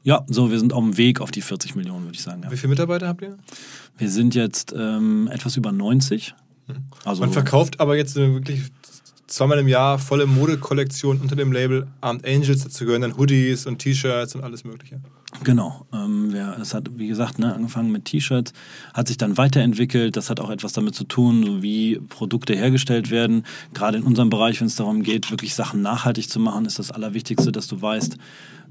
Ja, 0.03 0.25
so, 0.27 0.51
wir 0.51 0.59
sind 0.59 0.73
auf 0.73 0.83
dem 0.83 0.97
Weg 0.97 1.21
auf 1.21 1.31
die 1.31 1.41
40 1.41 1.75
Millionen, 1.77 2.05
würde 2.05 2.15
ich 2.15 2.23
sagen. 2.23 2.43
Ja. 2.43 2.51
Wie 2.51 2.57
viele 2.57 2.69
Mitarbeiter 2.69 3.09
habt 3.09 3.23
ihr? 3.23 3.39
Wir 3.97 4.11
sind 4.11 4.35
jetzt 4.35 4.75
ähm, 4.77 5.29
etwas 5.33 5.57
über 5.57 5.73
90. 5.73 6.35
Hm. 6.67 6.77
Also 7.05 7.21
Man 7.21 7.33
verkauft 7.33 7.81
aber 7.81 7.97
jetzt 7.97 8.17
wirklich 8.17 8.63
zweimal 9.29 9.59
im 9.59 9.69
Jahr 9.69 9.99
volle 9.99 10.27
Modekollektion 10.27 11.21
unter 11.21 11.37
dem 11.37 11.53
Label 11.53 11.87
Armed 12.01 12.27
Angels. 12.27 12.65
Dazu 12.65 12.85
gehören 12.85 13.03
dann 13.03 13.17
Hoodies 13.17 13.67
und 13.67 13.79
T-Shirts 13.79 14.35
und 14.35 14.43
alles 14.43 14.65
Mögliche. 14.65 15.01
Genau. 15.45 15.87
Ähm, 15.93 16.35
ja, 16.35 16.55
es 16.55 16.73
hat, 16.73 16.89
wie 16.97 17.07
gesagt, 17.07 17.39
ne, 17.39 17.55
angefangen 17.55 17.93
mit 17.93 18.07
T-Shirts, 18.07 18.55
hat 18.95 19.09
sich 19.09 19.19
dann 19.19 19.37
weiterentwickelt. 19.37 20.17
Das 20.17 20.31
hat 20.31 20.41
auch 20.41 20.49
etwas 20.49 20.73
damit 20.73 20.95
zu 20.95 21.05
tun, 21.05 21.63
wie 21.63 22.01
Produkte 22.09 22.55
hergestellt 22.55 23.11
werden. 23.11 23.45
Gerade 23.75 23.99
in 23.99 24.05
unserem 24.05 24.31
Bereich, 24.31 24.61
wenn 24.61 24.69
es 24.69 24.77
darum 24.77 25.03
geht, 25.03 25.31
wirklich 25.31 25.55
Sachen 25.55 25.83
nachhaltig 25.83 26.31
zu 26.31 26.41
machen, 26.41 26.65
ist 26.65 26.79
das 26.79 26.91
Allerwichtigste, 26.91 27.53
dass 27.53 27.69
du 27.69 27.81
weißt, 27.81 28.17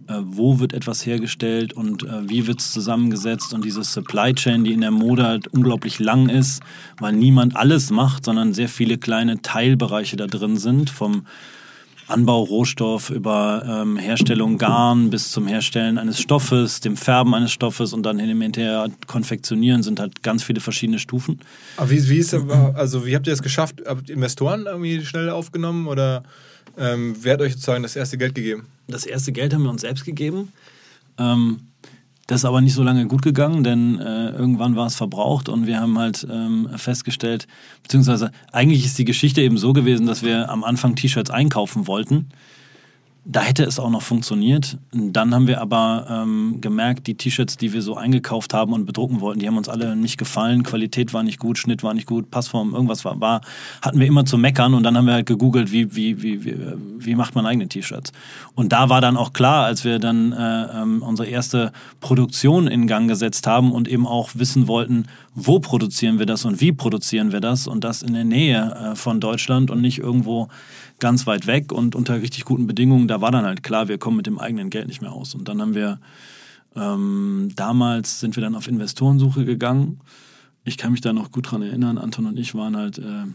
äh, 0.07 0.13
wo 0.23 0.59
wird 0.59 0.73
etwas 0.73 1.05
hergestellt 1.05 1.73
und 1.73 2.03
äh, 2.03 2.27
wie 2.27 2.47
wird 2.47 2.59
es 2.59 2.71
zusammengesetzt. 2.71 3.53
Und 3.53 3.63
diese 3.63 3.83
Supply 3.83 4.33
Chain, 4.33 4.63
die 4.63 4.73
in 4.73 4.81
der 4.81 4.91
Mode 4.91 5.25
halt 5.25 5.47
unglaublich 5.49 5.99
lang 5.99 6.27
ist, 6.27 6.63
weil 6.99 7.13
niemand 7.13 7.55
alles 7.55 7.91
macht, 7.91 8.25
sondern 8.25 8.55
sehr 8.55 8.69
viele 8.69 8.97
kleine 8.97 9.43
Teilbereiche 9.43 10.15
da 10.15 10.25
drin 10.25 10.57
sind, 10.57 10.89
vom 10.89 11.27
Anbau 12.07 12.43
Rohstoff 12.43 13.09
über 13.09 13.63
ähm, 13.67 13.97
Herstellung 13.97 14.57
Garn 14.57 15.09
bis 15.09 15.31
zum 15.31 15.47
Herstellen 15.47 15.97
eines 15.97 16.19
Stoffes, 16.19 16.79
dem 16.79 16.95
Färben 16.95 17.33
eines 17.33 17.51
Stoffes 17.51 17.93
und 17.93 18.03
dann 18.03 18.17
hinterher 18.19 18.89
konfektionieren 19.07 19.83
sind 19.83 19.99
halt 19.99 20.23
ganz 20.23 20.43
viele 20.43 20.61
verschiedene 20.61 20.99
Stufen. 20.99 21.39
Aber 21.75 21.89
wie, 21.89 22.07
wie, 22.09 22.17
ist, 22.17 22.33
also 22.33 23.05
wie 23.05 23.15
habt 23.15 23.27
ihr 23.27 23.33
es 23.33 23.41
geschafft? 23.41 23.81
Habt 23.85 24.09
ihr 24.09 24.15
Investoren 24.15 24.65
irgendwie 24.65 25.03
schnell 25.03 25.29
aufgenommen 25.29 25.87
oder 25.87 26.23
ähm, 26.77 27.15
wer 27.21 27.33
hat 27.33 27.41
euch 27.41 27.53
sozusagen 27.53 27.83
das 27.83 27.95
erste 27.95 28.17
Geld 28.17 28.35
gegeben? 28.35 28.67
Das 28.87 29.05
erste 29.05 29.31
Geld 29.31 29.53
haben 29.53 29.63
wir 29.63 29.69
uns 29.69 29.81
selbst 29.81 30.05
gegeben. 30.05 30.53
Ähm, 31.17 31.59
das 32.27 32.41
ist 32.41 32.45
aber 32.45 32.61
nicht 32.61 32.73
so 32.73 32.83
lange 32.83 33.07
gut 33.07 33.21
gegangen, 33.21 33.63
denn 33.63 33.99
äh, 33.99 34.29
irgendwann 34.31 34.75
war 34.75 34.85
es 34.85 34.95
verbraucht 34.95 35.49
und 35.49 35.65
wir 35.65 35.79
haben 35.79 35.97
halt 35.97 36.27
ähm, 36.29 36.69
festgestellt, 36.75 37.47
beziehungsweise 37.83 38.31
eigentlich 38.51 38.85
ist 38.85 38.97
die 38.99 39.05
Geschichte 39.05 39.41
eben 39.41 39.57
so 39.57 39.73
gewesen, 39.73 40.05
dass 40.05 40.23
wir 40.23 40.49
am 40.49 40.63
Anfang 40.63 40.95
T-Shirts 40.95 41.31
einkaufen 41.31 41.87
wollten 41.87 42.29
da 43.29 43.41
hätte 43.41 43.65
es 43.65 43.77
auch 43.77 43.89
noch 43.89 44.03
funktioniert. 44.03 44.77
Dann 44.93 45.35
haben 45.35 45.47
wir 45.47 45.59
aber 45.59 46.07
ähm, 46.09 46.59
gemerkt, 46.61 47.07
die 47.07 47.15
T-Shirts, 47.15 47.57
die 47.57 47.73
wir 47.73 47.81
so 47.81 47.95
eingekauft 47.95 48.53
haben 48.53 48.71
und 48.71 48.85
bedrucken 48.85 49.19
wollten, 49.19 49.41
die 49.41 49.47
haben 49.47 49.57
uns 49.57 49.67
alle 49.67 49.97
nicht 49.97 50.17
gefallen. 50.17 50.63
Qualität 50.63 51.13
war 51.13 51.23
nicht 51.23 51.37
gut, 51.37 51.57
Schnitt 51.57 51.83
war 51.83 51.93
nicht 51.93 52.07
gut, 52.07 52.31
Passform, 52.31 52.73
irgendwas 52.73 53.03
war, 53.03 53.19
war 53.19 53.41
hatten 53.81 53.99
wir 53.99 54.07
immer 54.07 54.23
zu 54.23 54.37
meckern. 54.37 54.73
Und 54.73 54.83
dann 54.83 54.95
haben 54.95 55.07
wir 55.07 55.13
halt 55.13 55.25
gegoogelt, 55.25 55.73
wie, 55.73 55.93
wie, 55.93 56.21
wie, 56.21 56.45
wie, 56.45 56.55
wie 56.99 57.15
macht 57.15 57.35
man 57.35 57.45
eigene 57.45 57.67
T-Shirts. 57.67 58.13
Und 58.55 58.71
da 58.71 58.87
war 58.87 59.01
dann 59.01 59.17
auch 59.17 59.33
klar, 59.33 59.65
als 59.65 59.83
wir 59.83 59.99
dann 59.99 60.31
äh, 60.31 60.81
ähm, 60.81 61.01
unsere 61.01 61.27
erste 61.27 61.73
Produktion 61.99 62.67
in 62.67 62.87
Gang 62.87 63.09
gesetzt 63.09 63.45
haben 63.45 63.73
und 63.73 63.89
eben 63.89 64.07
auch 64.07 64.29
wissen 64.35 64.69
wollten, 64.69 65.05
wo 65.35 65.59
produzieren 65.59 66.17
wir 66.17 66.25
das 66.25 66.45
und 66.45 66.61
wie 66.61 66.71
produzieren 66.71 67.33
wir 67.33 67.41
das 67.41 67.67
und 67.67 67.83
das 67.83 68.03
in 68.03 68.13
der 68.13 68.23
Nähe 68.23 68.93
äh, 68.93 68.95
von 68.95 69.19
Deutschland 69.19 69.69
und 69.69 69.81
nicht 69.81 69.99
irgendwo 69.99 70.47
ganz 70.99 71.27
weit 71.27 71.47
weg 71.47 71.71
und 71.71 71.95
unter 71.95 72.21
richtig 72.21 72.45
guten 72.45 72.67
Bedingungen. 72.67 73.07
Da 73.07 73.21
war 73.21 73.31
dann 73.31 73.45
halt 73.45 73.63
klar, 73.63 73.87
wir 73.87 73.97
kommen 73.97 74.17
mit 74.17 74.27
dem 74.27 74.39
eigenen 74.39 74.69
Geld 74.69 74.87
nicht 74.87 75.01
mehr 75.01 75.11
aus. 75.11 75.35
Und 75.35 75.47
dann 75.47 75.61
haben 75.61 75.75
wir, 75.75 75.99
ähm, 76.75 77.49
damals 77.55 78.19
sind 78.19 78.35
wir 78.35 78.41
dann 78.41 78.55
auf 78.55 78.67
Investorensuche 78.67 79.45
gegangen. 79.45 79.99
Ich 80.63 80.77
kann 80.77 80.91
mich 80.91 81.01
da 81.01 81.13
noch 81.13 81.31
gut 81.31 81.51
dran 81.51 81.61
erinnern. 81.61 81.97
Anton 81.97 82.25
und 82.25 82.37
ich 82.37 82.55
waren 82.55 82.75
halt 82.75 82.97
äh, 82.97 83.25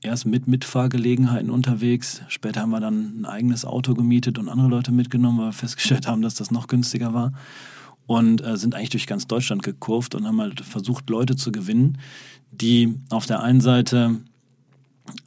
erst 0.00 0.26
mit 0.26 0.46
Mitfahrgelegenheiten 0.46 1.50
unterwegs. 1.50 2.22
Später 2.28 2.62
haben 2.62 2.70
wir 2.70 2.80
dann 2.80 3.20
ein 3.20 3.24
eigenes 3.26 3.64
Auto 3.64 3.94
gemietet 3.94 4.38
und 4.38 4.48
andere 4.48 4.68
Leute 4.68 4.92
mitgenommen, 4.92 5.38
weil 5.38 5.48
wir 5.48 5.52
festgestellt 5.52 6.06
haben, 6.06 6.22
dass 6.22 6.34
das 6.34 6.50
noch 6.50 6.66
günstiger 6.66 7.12
war. 7.12 7.32
Und 8.06 8.44
äh, 8.44 8.56
sind 8.56 8.74
eigentlich 8.74 8.90
durch 8.90 9.06
ganz 9.06 9.26
Deutschland 9.26 9.62
gekurvt 9.62 10.14
und 10.14 10.26
haben 10.26 10.40
halt 10.40 10.60
versucht, 10.60 11.10
Leute 11.10 11.34
zu 11.34 11.50
gewinnen, 11.50 11.98
die 12.52 12.94
auf 13.10 13.26
der 13.26 13.42
einen 13.42 13.60
Seite 13.60 14.16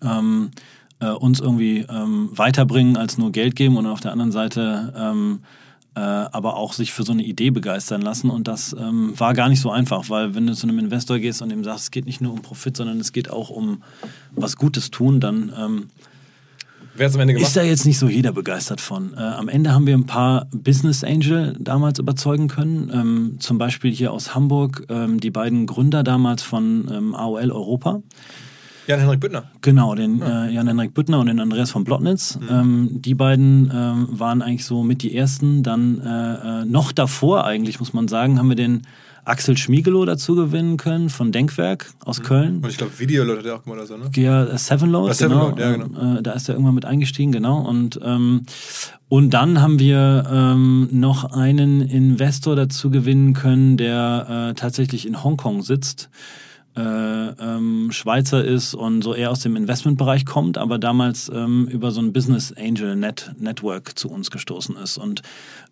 ähm, 0.02 0.52
äh, 1.00 1.10
uns 1.10 1.40
irgendwie 1.40 1.86
ähm, 1.90 2.30
weiterbringen 2.32 2.98
als 2.98 3.18
nur 3.18 3.32
Geld 3.32 3.56
geben 3.56 3.78
und 3.78 3.86
auf 3.86 4.00
der 4.00 4.12
anderen 4.12 4.32
Seite 4.32 4.94
ähm, 4.96 5.40
äh, 5.96 6.00
aber 6.00 6.56
auch 6.56 6.74
sich 6.74 6.94
für 6.94 7.04
so 7.04 7.12
eine 7.12 7.24
Idee 7.24 7.50
begeistern 7.50 8.02
lassen. 8.02 8.30
Und 8.30 8.48
das 8.48 8.76
ähm, 8.80 9.14
war 9.18 9.34
gar 9.34 9.50
nicht 9.50 9.60
so 9.60 9.72
einfach, 9.72 10.10
weil 10.10 10.36
wenn 10.36 10.48
du 10.48 10.54
zu 10.54 10.68
einem 10.68 10.80
Investor 10.80 11.20
gehst 11.20 11.42
und 11.42 11.52
ihm 11.52 11.64
sagst, 11.64 11.86
es 11.86 11.92
geht 11.92 12.06
nicht 12.06 12.22
nur 12.22 12.32
um 12.32 12.42
Profit, 12.42 12.78
sondern 12.78 13.00
es 13.00 13.12
geht 13.12 13.30
auch 13.30 13.50
um 13.50 13.84
was 14.32 14.56
Gutes 14.56 14.92
tun, 14.92 15.20
dann 15.20 15.52
ähm, 15.58 15.88
ist 17.42 17.56
da 17.56 17.64
jetzt 17.64 17.86
nicht 17.86 17.98
so 17.98 18.08
jeder 18.08 18.32
begeistert 18.34 18.82
von. 18.82 19.14
Äh, 19.14 19.22
am 19.22 19.48
Ende 19.48 19.74
haben 19.74 19.88
wir 19.88 19.94
ein 19.98 20.06
paar 20.06 20.48
Business 20.52 21.04
Angel 21.04 21.56
damals 21.60 22.00
überzeugen 22.00 22.48
können. 22.48 22.92
Ähm, 22.94 23.36
zum 23.40 23.58
Beispiel 23.58 23.92
hier 23.92 24.12
aus 24.12 24.36
Hamburg 24.36 24.86
ähm, 24.90 25.20
die 25.20 25.32
beiden 25.32 25.66
Gründer 25.66 26.04
damals 26.04 26.44
von 26.44 26.90
ähm, 26.92 27.16
AOL 27.16 27.52
Europa. 27.52 28.02
Jan-Henrik 28.90 29.20
Büttner. 29.20 29.44
Genau, 29.62 29.94
den 29.94 30.18
ja. 30.18 30.46
äh, 30.48 30.52
Jan-Henrik 30.52 30.96
Büttner 30.96 31.20
und 31.20 31.28
den 31.28 31.40
Andreas 31.40 31.70
von 31.70 31.84
Blottnitz. 31.84 32.40
Mhm. 32.40 32.48
Ähm, 32.50 32.90
die 32.94 33.14
beiden 33.14 33.72
ähm, 33.72 34.08
waren 34.10 34.42
eigentlich 34.42 34.66
so 34.66 34.82
mit 34.82 35.04
die 35.04 35.16
ersten. 35.16 35.62
Dann 35.62 36.02
äh, 36.02 36.62
äh, 36.64 36.66
noch 36.66 36.92
davor 36.92 37.46
eigentlich, 37.46 37.80
muss 37.80 37.94
man 37.94 38.08
sagen, 38.08 38.40
haben 38.40 38.50
wir 38.50 38.56
den 38.56 38.82
Axel 39.26 39.56
Schmiegelow 39.58 40.06
dazu 40.06 40.34
gewinnen 40.34 40.78
können 40.78 41.10
von 41.10 41.32
Denkwerk 41.32 41.92
aus 42.04 42.18
mhm. 42.18 42.24
Köln. 42.24 42.60
Und 42.64 42.70
ich 42.70 42.78
glaube, 42.78 42.98
Videoload 42.98 43.38
hat 43.38 43.46
er 43.46 43.56
auch 43.58 43.64
gemacht 43.64 43.78
oder 43.78 43.86
so, 43.86 43.96
ne? 43.96 44.10
Ja, 44.16 44.46
äh, 44.46 44.58
Sevenload, 44.58 45.16
genau. 45.16 45.56
ja, 45.56 45.76
genau. 45.76 46.16
Äh, 46.18 46.24
da 46.24 46.32
ist 46.32 46.50
er 46.50 46.56
irgendwann 46.56 46.74
mit 46.74 46.86
eingestiegen, 46.86 47.32
genau. 47.32 47.60
Und, 47.60 48.00
ähm, 48.04 48.48
und 49.08 49.30
dann 49.36 49.62
haben 49.62 49.78
wir 49.78 50.26
ähm, 50.32 50.90
noch 50.92 51.26
einen 51.32 51.82
Investor 51.82 52.56
dazu 52.56 52.90
gewinnen 52.90 53.34
können, 53.34 53.78
der 53.78 54.50
äh, 54.50 54.54
tatsächlich 54.56 55.06
in 55.06 55.24
Hongkong 55.24 55.62
sitzt 55.62 56.10
äh, 56.76 56.82
ähm, 56.82 57.90
Schweizer 57.92 58.44
ist 58.44 58.74
und 58.74 59.02
so 59.02 59.14
eher 59.14 59.32
aus 59.32 59.40
dem 59.40 59.56
Investmentbereich 59.56 60.26
kommt, 60.26 60.58
aber 60.58 60.78
damals 60.78 61.30
ähm, 61.34 61.68
über 61.68 61.92
so 61.92 62.02
ein 62.02 62.14
Business 62.14 62.54
Angel 62.58 62.96
Net 62.96 63.32
Network 63.38 63.98
zu 63.98 64.10
uns 64.10 64.32
gestoßen 64.32 64.76
ist. 64.78 64.98
Und 64.98 65.22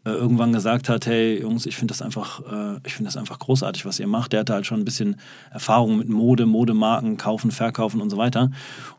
äh, 0.05 0.11
irgendwann 0.11 0.53
gesagt 0.53 0.89
hat, 0.89 1.05
hey 1.05 1.41
Jungs, 1.41 1.65
ich 1.65 1.75
finde 1.75 1.91
das 1.91 2.01
einfach, 2.01 2.41
äh, 2.41 2.79
ich 2.85 2.93
finde 2.93 3.07
das 3.07 3.17
einfach 3.17 3.39
großartig, 3.39 3.85
was 3.85 3.99
ihr 3.99 4.07
macht. 4.07 4.33
Der 4.33 4.41
hatte 4.41 4.53
halt 4.53 4.65
schon 4.65 4.79
ein 4.79 4.85
bisschen 4.85 5.17
Erfahrung 5.51 5.97
mit 5.97 6.09
Mode, 6.09 6.45
Modemarken, 6.45 7.17
kaufen, 7.17 7.51
verkaufen 7.51 8.01
und 8.01 8.09
so 8.09 8.17
weiter. 8.17 8.51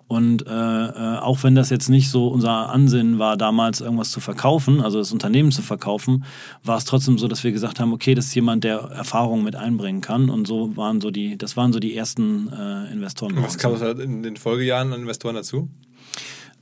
Und 0.09 0.47
äh, 0.47 0.50
äh, 0.50 1.19
auch 1.19 1.43
wenn 1.43 1.55
das 1.55 1.69
jetzt 1.69 1.90
nicht 1.90 2.11
so 2.11 2.28
unser 2.28 2.71
Ansinnen 2.71 3.19
war, 3.19 3.37
damals 3.37 3.83
irgendwas 3.83 4.11
zu 4.11 4.21
verkaufen, 4.21 4.81
also 4.81 4.99
das 4.99 5.12
Unternehmen 5.12 5.52
zu 5.52 5.61
verkaufen, 5.61 6.25
war 6.64 6.78
es 6.78 6.87
trotzdem 6.87 7.19
so, 7.19 7.28
dass 7.28 7.45
wir 7.45 7.52
gesagt 7.52 7.78
haben, 7.78 7.93
okay, 7.93 8.14
das 8.14 8.26
ist 8.26 8.35
jemand, 8.35 8.64
der 8.64 8.78
Erfahrung 8.78 9.45
mit 9.45 9.55
einbringen 9.55 10.00
kann. 10.00 10.31
Und 10.31 10.47
so 10.47 10.76
waren 10.76 11.02
so 11.02 11.11
die, 11.11 11.37
das 11.37 11.59
waren 11.59 11.75
so 11.75 11.78
die 11.78 11.95
ersten 11.95 12.50
äh, 12.50 12.90
Investoren. 12.90 13.37
Was 13.43 13.59
kam 13.59 13.75
in 14.00 14.23
den 14.23 14.37
Folgejahren 14.38 14.95
an 14.95 15.00
Investoren 15.00 15.35
dazu? 15.35 15.69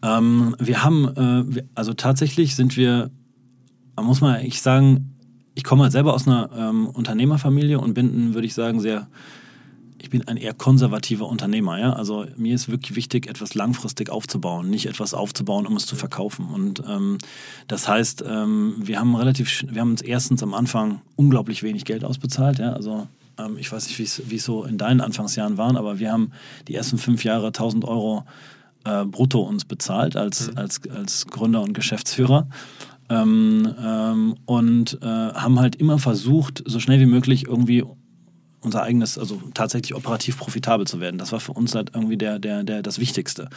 Ähm, 0.02 0.56
wir 0.58 0.82
haben, 0.82 1.54
äh, 1.56 1.62
also 1.76 1.94
tatsächlich 1.94 2.56
sind 2.56 2.76
wir, 2.76 3.10
muss 4.02 4.20
man 4.20 4.36
eigentlich 4.36 4.62
sagen, 4.62 5.14
ich 5.54 5.64
komme 5.64 5.84
halt 5.84 5.92
selber 5.92 6.14
aus 6.14 6.26
einer 6.26 6.50
ähm, 6.56 6.86
Unternehmerfamilie 6.86 7.78
und 7.78 7.94
bin, 7.94 8.34
würde 8.34 8.46
ich 8.46 8.54
sagen, 8.54 8.80
sehr 8.80 9.08
ich 10.06 10.10
bin 10.10 10.28
ein 10.28 10.36
eher 10.36 10.54
konservativer 10.54 11.26
Unternehmer. 11.26 11.80
Ja? 11.80 11.92
Also 11.94 12.26
mir 12.36 12.54
ist 12.54 12.68
wirklich 12.68 12.94
wichtig, 12.94 13.26
etwas 13.26 13.54
langfristig 13.54 14.08
aufzubauen, 14.08 14.70
nicht 14.70 14.86
etwas 14.86 15.14
aufzubauen, 15.14 15.66
um 15.66 15.76
es 15.76 15.86
zu 15.86 15.96
verkaufen. 15.96 16.46
Und 16.46 16.82
ähm, 16.88 17.18
das 17.66 17.88
heißt, 17.88 18.24
ähm, 18.26 18.74
wir 18.78 19.00
haben 19.00 19.16
relativ, 19.16 19.64
wir 19.68 19.80
haben 19.80 19.90
uns 19.90 20.02
erstens 20.02 20.42
am 20.42 20.54
Anfang 20.54 21.00
unglaublich 21.16 21.62
wenig 21.62 21.84
Geld 21.84 22.04
ausbezahlt. 22.04 22.60
Ja? 22.60 22.72
Also 22.72 23.08
ähm, 23.38 23.56
ich 23.58 23.70
weiß 23.72 23.88
nicht, 23.88 23.98
wie 23.98 24.36
es 24.36 24.44
so 24.44 24.64
in 24.64 24.78
deinen 24.78 25.00
Anfangsjahren 25.00 25.58
waren, 25.58 25.76
aber 25.76 25.98
wir 25.98 26.12
haben 26.12 26.30
die 26.68 26.74
ersten 26.74 26.98
fünf 26.98 27.24
Jahre 27.24 27.48
1000 27.48 27.84
Euro 27.84 28.24
äh, 28.84 29.04
brutto 29.04 29.40
uns 29.40 29.64
bezahlt 29.64 30.16
als, 30.16 30.52
mhm. 30.52 30.58
als, 30.58 30.80
als 30.88 31.26
Gründer 31.26 31.62
und 31.62 31.72
Geschäftsführer. 31.72 32.46
Ähm, 33.08 33.72
ähm, 33.80 34.34
und 34.46 34.98
äh, 35.00 35.06
haben 35.06 35.60
halt 35.60 35.76
immer 35.76 35.98
versucht, 35.98 36.62
so 36.66 36.80
schnell 36.80 36.98
wie 37.00 37.06
möglich 37.06 37.46
irgendwie 37.46 37.84
unser 38.60 38.82
eigenes, 38.82 39.16
also 39.16 39.40
tatsächlich 39.54 39.94
operativ 39.94 40.38
profitabel 40.38 40.86
zu 40.86 41.00
werden. 41.00 41.18
Das 41.18 41.32
war 41.32 41.40
für 41.40 41.52
uns 41.52 41.74
halt 41.74 41.92
irgendwie 41.94 42.16
der, 42.16 42.38
der, 42.38 42.64
der, 42.64 42.82
das 42.82 42.98
Wichtigste. 42.98 43.48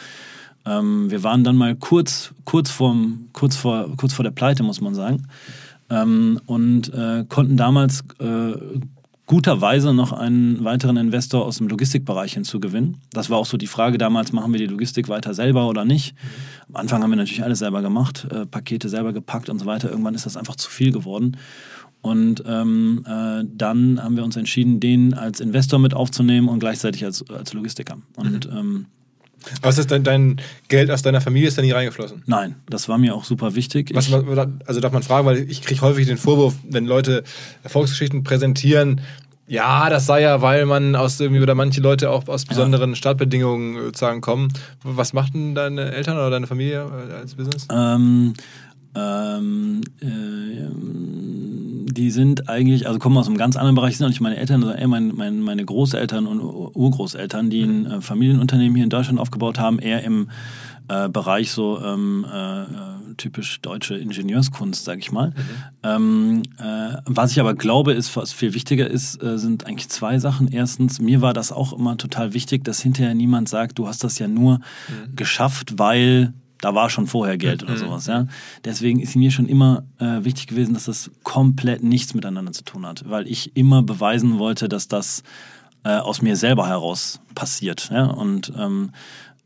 Ähm, 0.64 1.10
wir 1.10 1.22
waren 1.22 1.42
dann 1.42 1.56
mal 1.56 1.74
kurz, 1.74 2.32
kurz, 2.44 2.70
vorm, 2.70 3.28
kurz, 3.32 3.56
vor, 3.56 3.96
kurz 3.96 4.12
vor 4.12 4.22
der 4.22 4.30
Pleite, 4.30 4.62
muss 4.62 4.80
man 4.80 4.94
sagen. 4.94 5.26
Ähm, 5.90 6.40
und 6.46 6.92
äh, 6.94 7.24
konnten 7.28 7.56
damals 7.56 8.04
äh, 8.20 8.52
guterweise 9.30 9.94
noch 9.94 10.12
einen 10.12 10.64
weiteren 10.64 10.96
Investor 10.96 11.46
aus 11.46 11.58
dem 11.58 11.68
Logistikbereich 11.68 12.32
hinzugewinnen. 12.32 12.96
Das 13.12 13.30
war 13.30 13.38
auch 13.38 13.46
so 13.46 13.56
die 13.56 13.68
Frage 13.68 13.96
damals, 13.96 14.32
machen 14.32 14.52
wir 14.52 14.58
die 14.58 14.66
Logistik 14.66 15.08
weiter 15.08 15.34
selber 15.34 15.68
oder 15.68 15.84
nicht? 15.84 16.16
Am 16.68 16.74
Anfang 16.74 17.00
haben 17.00 17.10
wir 17.10 17.16
natürlich 17.16 17.44
alles 17.44 17.60
selber 17.60 17.80
gemacht, 17.80 18.26
äh, 18.32 18.44
Pakete 18.44 18.88
selber 18.88 19.12
gepackt 19.12 19.48
und 19.48 19.60
so 19.60 19.66
weiter. 19.66 19.88
Irgendwann 19.88 20.16
ist 20.16 20.26
das 20.26 20.36
einfach 20.36 20.56
zu 20.56 20.68
viel 20.68 20.90
geworden. 20.90 21.36
Und 22.02 22.42
ähm, 22.44 23.04
äh, 23.06 23.44
dann 23.46 24.02
haben 24.02 24.16
wir 24.16 24.24
uns 24.24 24.34
entschieden, 24.34 24.80
den 24.80 25.14
als 25.14 25.38
Investor 25.38 25.78
mit 25.78 25.94
aufzunehmen 25.94 26.48
und 26.48 26.58
gleichzeitig 26.58 27.04
als, 27.04 27.24
als 27.30 27.52
Logistiker. 27.52 27.98
Und 28.16 28.50
mhm. 28.50 28.58
ähm, 28.58 28.86
aber 29.62 29.70
ist 29.70 29.90
dein, 29.90 30.04
dein, 30.04 30.40
Geld 30.68 30.90
aus 30.90 31.02
deiner 31.02 31.20
Familie 31.20 31.48
ist 31.48 31.58
da 31.58 31.62
nie 31.62 31.72
reingeflossen? 31.72 32.22
Nein, 32.26 32.56
das 32.68 32.88
war 32.88 32.98
mir 32.98 33.14
auch 33.14 33.24
super 33.24 33.54
wichtig. 33.54 33.90
Was, 33.94 34.12
also 34.12 34.80
darf 34.80 34.92
man 34.92 35.02
fragen, 35.02 35.26
weil 35.26 35.50
ich 35.50 35.62
kriege 35.62 35.80
häufig 35.80 36.06
den 36.06 36.18
Vorwurf, 36.18 36.54
wenn 36.68 36.86
Leute 36.86 37.24
Erfolgsgeschichten 37.62 38.22
präsentieren, 38.24 39.00
Ja, 39.50 39.90
das 39.90 40.06
sei 40.06 40.22
ja, 40.22 40.42
weil 40.42 40.64
man 40.64 40.94
aus 40.94 41.18
irgendwie 41.18 41.42
oder 41.42 41.56
manche 41.56 41.80
Leute 41.80 42.10
auch 42.10 42.28
aus 42.28 42.44
besonderen 42.44 42.94
Startbedingungen 42.94 43.76
äh, 43.76 43.82
sozusagen 43.86 44.20
kommen. 44.20 44.52
Was 44.84 45.12
machten 45.12 45.56
deine 45.56 45.90
Eltern 45.90 46.16
oder 46.16 46.30
deine 46.30 46.46
Familie 46.46 46.88
äh, 47.10 47.14
als 47.14 47.34
Business? 47.34 47.66
Ähm, 47.68 48.34
ähm, 48.94 49.80
äh, 50.00 50.06
die 51.92 52.10
sind 52.10 52.48
eigentlich, 52.48 52.86
also 52.86 52.98
kommen 52.98 53.16
aus 53.16 53.26
einem 53.26 53.36
ganz 53.36 53.56
anderen 53.56 53.74
Bereich, 53.74 53.96
sind 53.96 54.06
auch 54.06 54.10
nicht 54.10 54.20
meine 54.20 54.36
Eltern, 54.36 54.60
sondern 54.60 54.78
eher 54.78 54.88
mein, 54.88 55.12
mein, 55.14 55.40
meine 55.40 55.64
Großeltern 55.64 56.26
und 56.26 56.40
Urgroßeltern, 56.40 57.50
die 57.50 57.62
ein 57.62 57.86
äh, 57.86 58.00
Familienunternehmen 58.00 58.74
hier 58.74 58.84
in 58.84 58.90
Deutschland 58.90 59.18
aufgebaut 59.18 59.58
haben, 59.58 59.78
eher 59.78 60.02
im 60.04 60.28
äh, 60.88 61.08
Bereich 61.08 61.52
so 61.52 61.80
ähm, 61.82 62.26
äh, 62.30 63.14
typisch 63.16 63.60
deutsche 63.60 63.96
Ingenieurskunst, 63.96 64.84
sag 64.84 64.98
ich 64.98 65.12
mal. 65.12 65.28
Mhm. 65.28 65.34
Ähm, 65.82 66.42
äh, 66.58 66.96
was 67.04 67.32
ich 67.32 67.40
aber 67.40 67.54
glaube, 67.54 67.92
ist, 67.92 68.16
was 68.16 68.32
viel 68.32 68.54
wichtiger 68.54 68.88
ist, 68.88 69.22
äh, 69.22 69.38
sind 69.38 69.66
eigentlich 69.66 69.88
zwei 69.88 70.18
Sachen. 70.18 70.48
Erstens, 70.48 71.00
mir 71.00 71.20
war 71.20 71.32
das 71.32 71.52
auch 71.52 71.72
immer 71.72 71.96
total 71.96 72.34
wichtig, 72.34 72.64
dass 72.64 72.80
hinterher 72.80 73.14
niemand 73.14 73.48
sagt, 73.48 73.78
du 73.78 73.86
hast 73.86 74.02
das 74.02 74.18
ja 74.18 74.26
nur 74.26 74.58
mhm. 74.58 75.16
geschafft, 75.16 75.78
weil 75.78 76.32
da 76.60 76.74
war 76.74 76.90
schon 76.90 77.06
vorher 77.06 77.38
Geld 77.38 77.62
oder 77.62 77.72
mhm. 77.72 77.78
sowas, 77.78 78.06
ja. 78.06 78.26
Deswegen 78.64 79.00
ist 79.00 79.16
mir 79.16 79.30
schon 79.30 79.46
immer 79.46 79.84
äh, 79.98 80.24
wichtig 80.24 80.46
gewesen, 80.46 80.74
dass 80.74 80.84
das 80.84 81.10
komplett 81.22 81.82
nichts 81.82 82.14
miteinander 82.14 82.52
zu 82.52 82.64
tun 82.64 82.86
hat, 82.86 83.08
weil 83.08 83.26
ich 83.26 83.56
immer 83.56 83.82
beweisen 83.82 84.38
wollte, 84.38 84.68
dass 84.68 84.88
das 84.88 85.22
äh, 85.84 85.96
aus 85.96 86.22
mir 86.22 86.36
selber 86.36 86.68
heraus 86.68 87.20
passiert, 87.34 87.90
ja. 87.90 88.06
Und 88.06 88.52
ähm, 88.56 88.90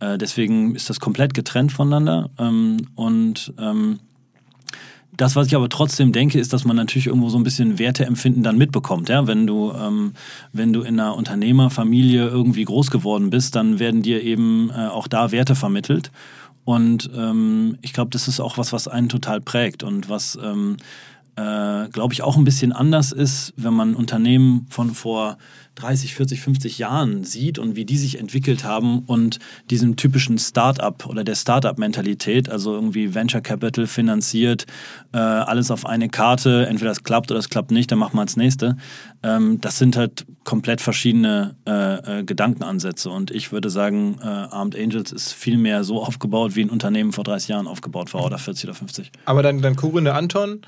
äh, 0.00 0.18
deswegen 0.18 0.74
ist 0.74 0.90
das 0.90 1.00
komplett 1.00 1.34
getrennt 1.34 1.72
voneinander 1.72 2.30
ähm, 2.38 2.88
und 2.94 3.52
ähm, 3.58 4.00
das, 5.16 5.36
was 5.36 5.46
ich 5.46 5.54
aber 5.54 5.68
trotzdem 5.68 6.12
denke, 6.12 6.40
ist, 6.40 6.52
dass 6.52 6.64
man 6.64 6.76
natürlich 6.76 7.06
irgendwo 7.06 7.28
so 7.28 7.38
ein 7.38 7.44
bisschen 7.44 7.78
Werteempfinden 7.78 8.42
dann 8.42 8.58
mitbekommt. 8.58 9.08
Ja? 9.08 9.26
Wenn, 9.26 9.46
du, 9.46 9.72
ähm, 9.72 10.14
wenn 10.52 10.72
du 10.72 10.82
in 10.82 10.98
einer 10.98 11.16
Unternehmerfamilie 11.16 12.26
irgendwie 12.26 12.64
groß 12.64 12.90
geworden 12.90 13.30
bist, 13.30 13.54
dann 13.54 13.78
werden 13.78 14.02
dir 14.02 14.22
eben 14.22 14.70
äh, 14.70 14.88
auch 14.88 15.06
da 15.06 15.30
Werte 15.30 15.54
vermittelt. 15.54 16.10
Und 16.64 17.10
ähm, 17.14 17.78
ich 17.82 17.92
glaube, 17.92 18.10
das 18.10 18.28
ist 18.28 18.40
auch 18.40 18.58
was, 18.58 18.72
was 18.72 18.88
einen 18.88 19.08
total 19.08 19.40
prägt 19.40 19.82
und 19.82 20.08
was, 20.08 20.38
ähm, 20.42 20.76
äh, 21.36 21.88
glaube 21.88 22.12
ich, 22.12 22.22
auch 22.22 22.36
ein 22.36 22.44
bisschen 22.44 22.72
anders 22.72 23.12
ist, 23.12 23.52
wenn 23.56 23.74
man 23.74 23.94
Unternehmen 23.94 24.66
von 24.70 24.94
vor 24.94 25.36
30, 25.76 26.14
40, 26.14 26.40
50 26.40 26.78
Jahren 26.78 27.24
sieht 27.24 27.58
und 27.58 27.74
wie 27.74 27.84
die 27.84 27.96
sich 27.96 28.18
entwickelt 28.20 28.64
haben 28.64 29.00
und 29.00 29.40
diesem 29.70 29.96
typischen 29.96 30.38
Start-up 30.38 31.06
oder 31.06 31.24
der 31.24 31.34
Start-up-Mentalität, 31.34 32.48
also 32.48 32.74
irgendwie 32.74 33.14
Venture 33.14 33.40
Capital 33.40 33.86
finanziert, 33.86 34.66
äh, 35.12 35.18
alles 35.18 35.70
auf 35.70 35.84
eine 35.84 36.08
Karte, 36.08 36.66
entweder 36.66 36.92
es 36.92 37.02
klappt 37.02 37.30
oder 37.30 37.40
es 37.40 37.48
klappt 37.48 37.72
nicht, 37.72 37.90
dann 37.90 37.98
machen 37.98 38.16
wir 38.16 38.24
das 38.24 38.36
nächste. 38.36 38.76
Ähm, 39.22 39.60
das 39.60 39.78
sind 39.78 39.96
halt 39.96 40.26
komplett 40.44 40.80
verschiedene 40.80 41.56
äh, 41.66 42.20
äh, 42.20 42.24
Gedankenansätze 42.24 43.10
und 43.10 43.32
ich 43.32 43.50
würde 43.50 43.68
sagen, 43.68 44.18
äh, 44.22 44.26
Armed 44.26 44.76
Angels 44.76 45.10
ist 45.10 45.32
viel 45.32 45.58
mehr 45.58 45.82
so 45.82 46.02
aufgebaut, 46.02 46.54
wie 46.54 46.62
ein 46.62 46.70
Unternehmen 46.70 47.12
vor 47.12 47.24
30 47.24 47.48
Jahren 47.48 47.66
aufgebaut 47.66 48.14
war 48.14 48.24
oder 48.24 48.38
40 48.38 48.66
oder 48.66 48.74
50. 48.74 49.10
Aber 49.24 49.42
dein, 49.42 49.60
dein 49.60 49.74
Co-Gründer 49.74 50.14
Anton, 50.14 50.60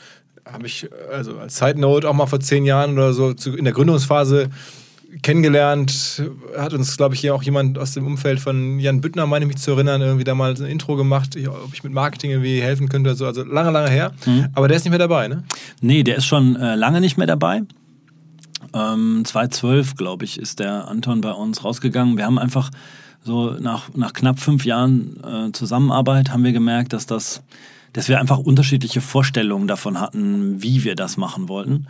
habe 0.50 0.66
ich 0.66 0.88
also 1.12 1.38
als 1.38 1.58
Side 1.58 1.78
Note 1.80 2.08
auch 2.08 2.14
mal 2.14 2.26
vor 2.26 2.40
zehn 2.40 2.64
Jahren 2.64 2.92
oder 2.92 3.12
so 3.12 3.34
zu, 3.34 3.56
in 3.56 3.64
der 3.64 3.74
Gründungsphase 3.74 4.48
kennengelernt. 5.22 6.22
Hat 6.56 6.72
uns, 6.72 6.96
glaube 6.96 7.14
ich, 7.14 7.20
hier 7.20 7.34
auch 7.34 7.42
jemand 7.42 7.78
aus 7.78 7.92
dem 7.92 8.06
Umfeld 8.06 8.40
von 8.40 8.78
Jan 8.78 9.00
Büttner, 9.00 9.26
meine 9.26 9.44
ich 9.44 9.48
mich 9.48 9.58
zu 9.58 9.72
erinnern, 9.72 10.00
irgendwie 10.00 10.24
da 10.24 10.34
mal 10.34 10.54
ein 10.54 10.66
Intro 10.66 10.96
gemacht, 10.96 11.36
ob 11.36 11.72
ich 11.72 11.84
mit 11.84 11.92
Marketing 11.92 12.30
irgendwie 12.30 12.60
helfen 12.60 12.88
könnte. 12.88 13.14
So. 13.14 13.26
Also 13.26 13.44
lange, 13.44 13.70
lange 13.70 13.90
her. 13.90 14.12
Mhm. 14.24 14.48
Aber 14.54 14.68
der 14.68 14.76
ist 14.76 14.84
nicht 14.84 14.90
mehr 14.90 14.98
dabei, 14.98 15.28
ne? 15.28 15.44
Nee, 15.80 16.02
der 16.02 16.16
ist 16.16 16.26
schon 16.26 16.56
äh, 16.56 16.74
lange 16.74 17.00
nicht 17.00 17.16
mehr 17.16 17.26
dabei. 17.26 17.62
Ähm, 18.74 19.22
2012, 19.24 19.96
glaube 19.96 20.24
ich, 20.24 20.38
ist 20.38 20.58
der 20.58 20.88
Anton 20.88 21.20
bei 21.20 21.32
uns 21.32 21.64
rausgegangen. 21.64 22.16
Wir 22.16 22.26
haben 22.26 22.38
einfach 22.38 22.70
so 23.22 23.50
nach, 23.60 23.88
nach 23.94 24.12
knapp 24.12 24.38
fünf 24.38 24.64
Jahren 24.64 25.22
äh, 25.24 25.52
Zusammenarbeit 25.52 26.30
haben 26.30 26.44
wir 26.44 26.52
gemerkt, 26.52 26.92
dass 26.92 27.06
das, 27.06 27.42
dass 27.92 28.08
wir 28.08 28.20
einfach 28.20 28.38
unterschiedliche 28.38 29.00
Vorstellungen 29.00 29.66
davon 29.66 30.00
hatten, 30.00 30.62
wie 30.62 30.84
wir 30.84 30.94
das 30.94 31.16
machen 31.16 31.48
wollten 31.48 31.86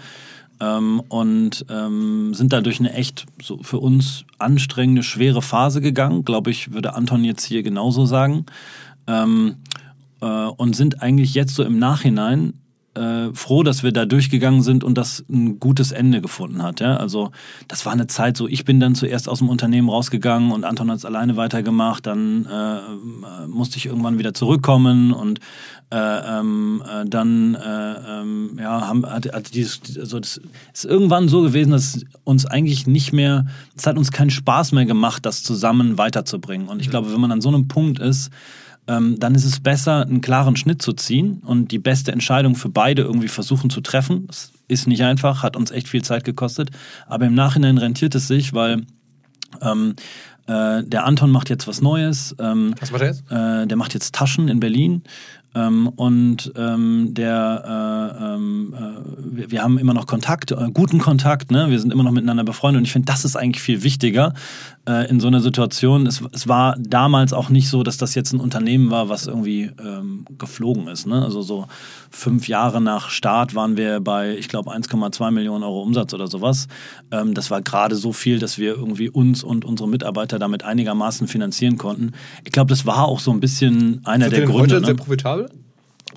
ähm, 0.60 1.02
und 1.08 1.66
ähm, 1.68 2.34
sind 2.34 2.52
da 2.52 2.60
durch 2.60 2.80
eine 2.80 2.92
echt 2.92 3.26
so 3.42 3.62
für 3.62 3.78
uns 3.78 4.24
anstrengende, 4.38 5.02
schwere 5.02 5.42
Phase 5.42 5.80
gegangen. 5.80 6.24
Glaube 6.24 6.50
ich, 6.50 6.72
würde 6.72 6.94
Anton 6.94 7.24
jetzt 7.24 7.44
hier 7.44 7.62
genauso 7.62 8.06
sagen. 8.06 8.46
Ähm, 9.06 9.56
äh, 10.20 10.26
und 10.26 10.74
sind 10.74 11.02
eigentlich 11.02 11.34
jetzt 11.34 11.54
so 11.54 11.62
im 11.62 11.78
Nachhinein 11.78 12.54
äh, 12.96 13.32
froh, 13.34 13.62
dass 13.62 13.82
wir 13.82 13.92
da 13.92 14.06
durchgegangen 14.06 14.62
sind 14.62 14.82
und 14.82 14.96
das 14.96 15.24
ein 15.30 15.60
gutes 15.60 15.92
Ende 15.92 16.20
gefunden 16.20 16.62
hat. 16.62 16.80
Ja? 16.80 16.96
Also 16.96 17.30
das 17.68 17.84
war 17.86 17.92
eine 17.92 18.06
Zeit 18.06 18.36
so, 18.36 18.48
ich 18.48 18.64
bin 18.64 18.80
dann 18.80 18.94
zuerst 18.94 19.28
aus 19.28 19.38
dem 19.38 19.48
Unternehmen 19.48 19.88
rausgegangen 19.88 20.50
und 20.50 20.64
Anton 20.64 20.90
hat 20.90 20.98
es 20.98 21.04
alleine 21.04 21.36
weitergemacht. 21.36 22.06
Dann 22.06 22.46
äh, 22.46 23.46
musste 23.46 23.76
ich 23.76 23.86
irgendwann 23.86 24.18
wieder 24.18 24.34
zurückkommen 24.34 25.12
und 25.12 25.40
äh, 25.92 25.96
ähm, 25.96 26.82
äh, 26.84 27.04
dann 27.08 27.54
äh, 27.54 28.20
ähm, 28.20 28.58
ja, 28.58 28.88
haben, 28.88 29.06
hat, 29.06 29.32
hat 29.32 29.54
dieses, 29.54 29.80
also 29.98 30.18
das 30.18 30.40
ist 30.72 30.84
irgendwann 30.84 31.28
so 31.28 31.42
gewesen, 31.42 31.70
dass 31.70 32.00
uns 32.24 32.44
eigentlich 32.44 32.86
nicht 32.86 33.12
mehr, 33.12 33.46
es 33.76 33.86
hat 33.86 33.96
uns 33.96 34.10
keinen 34.10 34.30
Spaß 34.30 34.72
mehr 34.72 34.86
gemacht, 34.86 35.24
das 35.24 35.44
zusammen 35.44 35.96
weiterzubringen. 35.96 36.68
Und 36.68 36.80
ich 36.80 36.90
glaube, 36.90 37.12
wenn 37.12 37.20
man 37.20 37.30
an 37.30 37.40
so 37.40 37.50
einem 37.50 37.68
Punkt 37.68 38.00
ist, 38.00 38.30
ähm, 38.88 39.18
dann 39.18 39.34
ist 39.34 39.44
es 39.44 39.60
besser, 39.60 40.02
einen 40.02 40.20
klaren 40.20 40.56
Schnitt 40.56 40.80
zu 40.80 40.92
ziehen 40.92 41.42
und 41.44 41.72
die 41.72 41.78
beste 41.78 42.12
Entscheidung 42.12 42.54
für 42.54 42.68
beide 42.68 43.02
irgendwie 43.02 43.28
versuchen 43.28 43.70
zu 43.70 43.80
treffen. 43.80 44.26
Das 44.28 44.52
ist 44.68 44.86
nicht 44.86 45.02
einfach, 45.02 45.42
hat 45.42 45.56
uns 45.56 45.70
echt 45.70 45.88
viel 45.88 46.02
Zeit 46.02 46.24
gekostet, 46.24 46.70
aber 47.06 47.26
im 47.26 47.34
Nachhinein 47.34 47.78
rentiert 47.78 48.14
es 48.14 48.28
sich, 48.28 48.52
weil 48.52 48.82
ähm, 49.60 49.94
äh, 50.46 50.84
der 50.84 51.04
Anton 51.04 51.30
macht 51.30 51.50
jetzt 51.50 51.66
was 51.66 51.80
Neues. 51.80 52.34
Ähm, 52.38 52.74
was 52.78 52.92
macht 52.92 53.02
er 53.02 53.08
jetzt? 53.08 53.24
Äh, 53.30 53.66
der 53.66 53.76
macht 53.76 53.94
jetzt 53.94 54.14
Taschen 54.14 54.48
in 54.48 54.60
Berlin. 54.60 55.02
Ähm, 55.56 55.88
und 55.88 56.52
ähm, 56.56 57.14
der, 57.14 58.12
äh, 58.20 58.24
ähm, 58.34 58.74
äh, 58.74 59.50
wir, 59.50 59.62
haben 59.62 59.78
immer 59.78 59.94
noch 59.94 60.06
Kontakt, 60.06 60.52
äh, 60.52 60.68
guten 60.72 60.98
Kontakt, 60.98 61.50
ne? 61.50 61.70
wir 61.70 61.80
sind 61.80 61.92
immer 61.92 62.02
noch 62.02 62.12
miteinander 62.12 62.44
befreundet 62.44 62.80
und 62.80 62.84
ich 62.84 62.92
finde, 62.92 63.06
das 63.06 63.24
ist 63.24 63.36
eigentlich 63.36 63.62
viel 63.62 63.82
wichtiger 63.82 64.34
äh, 64.86 65.08
in 65.08 65.18
so 65.18 65.28
einer 65.28 65.40
Situation. 65.40 66.06
Es, 66.06 66.22
es 66.32 66.46
war 66.46 66.76
damals 66.78 67.32
auch 67.32 67.48
nicht 67.48 67.70
so, 67.70 67.82
dass 67.82 67.96
das 67.96 68.14
jetzt 68.14 68.34
ein 68.34 68.40
Unternehmen 68.40 68.90
war, 68.90 69.08
was 69.08 69.26
irgendwie 69.26 69.70
ähm, 69.82 70.26
geflogen 70.36 70.88
ist. 70.88 71.06
Ne? 71.06 71.22
Also 71.22 71.40
so 71.40 71.66
fünf 72.10 72.48
Jahre 72.48 72.82
nach 72.82 73.08
Start 73.08 73.54
waren 73.54 73.78
wir 73.78 74.00
bei, 74.00 74.36
ich 74.36 74.48
glaube, 74.48 74.72
1,2 74.72 75.30
Millionen 75.30 75.64
Euro 75.64 75.82
Umsatz 75.82 76.12
oder 76.12 76.26
sowas. 76.26 76.68
Ähm, 77.10 77.32
das 77.32 77.50
war 77.50 77.62
gerade 77.62 77.96
so 77.96 78.12
viel, 78.12 78.38
dass 78.38 78.58
wir 78.58 78.74
irgendwie 78.74 79.08
uns 79.08 79.42
und 79.42 79.64
unsere 79.64 79.88
Mitarbeiter 79.88 80.38
damit 80.38 80.64
einigermaßen 80.64 81.28
finanzieren 81.28 81.78
konnten. 81.78 82.12
Ich 82.44 82.52
glaube, 82.52 82.68
das 82.68 82.84
war 82.84 83.06
auch 83.06 83.20
so 83.20 83.30
ein 83.30 83.40
bisschen 83.40 84.02
einer 84.04 84.28
der 84.28 84.42
Gründe. 84.42 84.60
Heute 84.60 84.80
ne? 84.80 84.86
sehr 84.86 84.94
profitabel? 84.94 85.45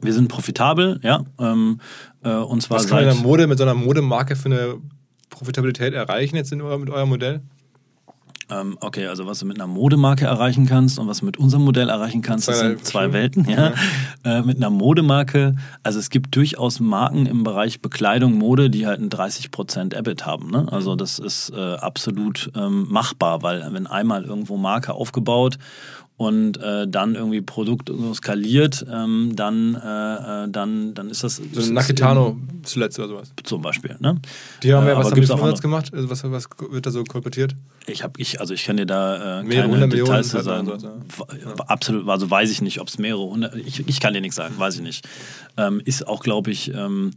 Wir 0.01 0.13
sind 0.13 0.27
profitabel, 0.27 0.99
ja. 1.03 1.23
Ähm, 1.39 1.79
äh, 2.23 2.31
und 2.31 2.61
zwar 2.61 2.77
Was 2.77 2.87
kann 2.87 3.05
man 3.05 3.17
Mode 3.17 3.47
mit 3.47 3.57
so 3.57 3.63
einer 3.63 3.73
Modemarke 3.73 4.35
für 4.35 4.45
eine 4.45 4.77
Profitabilität 5.29 5.93
erreichen 5.93 6.35
jetzt 6.35 6.51
in, 6.51 6.59
mit 6.59 6.89
eurem 6.89 7.09
Modell? 7.09 7.41
Ähm, 8.51 8.77
okay, 8.81 9.05
also 9.05 9.27
was 9.27 9.39
du 9.39 9.45
mit 9.45 9.57
einer 9.57 9.67
Modemarke 9.67 10.25
erreichen 10.25 10.65
kannst 10.65 10.97
und 10.97 11.07
was 11.07 11.19
du 11.19 11.25
mit 11.25 11.37
unserem 11.37 11.63
Modell 11.65 11.89
erreichen 11.89 12.21
kannst, 12.21 12.47
das 12.47 12.59
sind 12.59 12.83
zwei 12.83 13.13
Welten. 13.13 13.47
Ja. 13.47 13.73
ja. 14.25 14.39
Äh, 14.39 14.41
mit 14.41 14.57
einer 14.57 14.71
Modemarke, 14.71 15.55
also 15.83 15.99
es 15.99 16.09
gibt 16.09 16.35
durchaus 16.35 16.79
Marken 16.79 17.27
im 17.27 17.43
Bereich 17.43 17.81
Bekleidung, 17.81 18.33
Mode, 18.33 18.69
die 18.69 18.87
halt 18.87 18.99
ein 18.99 19.09
30% 19.09 19.95
EBIT 19.95 20.25
haben. 20.25 20.49
Ne? 20.49 20.67
Also 20.71 20.95
das 20.95 21.19
ist 21.19 21.51
äh, 21.51 21.75
absolut 21.75 22.51
ähm, 22.55 22.87
machbar, 22.89 23.43
weil 23.43 23.67
wenn 23.71 23.85
einmal 23.85 24.23
irgendwo 24.23 24.57
Marke 24.57 24.93
aufgebaut 24.93 25.59
und 26.19 26.57
äh, 26.57 26.85
dann 26.85 27.15
irgendwie 27.15 27.39
Produkt 27.39 27.87
so 27.87 28.13
skaliert, 28.13 28.85
ähm, 28.91 29.31
dann, 29.37 29.75
äh, 29.75 30.43
äh, 30.43 30.49
dann, 30.49 30.93
dann 30.93 31.09
ist 31.09 31.23
das. 31.23 31.37
So 31.53 31.61
ein 31.61 31.73
Nakitano 31.73 32.37
zuletzt 32.63 32.99
oder 32.99 33.07
sowas. 33.07 33.31
Zum 33.41 33.61
Beispiel. 33.61 33.95
Ne? 34.01 34.19
Die 34.61 34.73
haben 34.73 34.85
ja, 34.85 34.91
äh, 34.91 34.97
was 34.97 35.11
haben 35.11 35.21
die 35.21 35.31
Umsatz 35.31 35.61
gemacht? 35.61 35.93
Also 35.93 36.09
was, 36.09 36.29
was 36.29 36.49
wird 36.71 36.85
da 36.85 36.91
so 36.91 37.05
kolportiert? 37.05 37.55
Ich 37.87 38.03
habe, 38.03 38.19
ich, 38.19 38.41
also 38.41 38.53
ich 38.53 38.65
kann 38.65 38.75
dir 38.75 38.85
da 38.85 39.39
äh, 39.39 39.43
mehrere 39.43 39.71
keine 39.71 39.87
Details 39.87 40.27
zu 40.27 40.41
sagen. 40.41 40.77
So, 40.77 40.87
ja. 40.87 41.53
Absolut, 41.67 42.09
also 42.09 42.29
weiß 42.29 42.51
ich 42.51 42.61
nicht, 42.61 42.81
ob 42.81 42.89
es 42.89 42.97
mehrere 42.97 43.23
hundert. 43.23 43.55
Ich, 43.55 43.87
ich 43.87 44.01
kann 44.01 44.13
dir 44.13 44.19
nichts 44.19 44.35
sagen, 44.35 44.55
weiß 44.57 44.75
ich 44.75 44.81
nicht. 44.81 45.07
Ähm, 45.55 45.81
ist 45.85 46.05
auch, 46.05 46.21
glaube 46.21 46.51
ich, 46.51 46.73
ähm, 46.73 47.11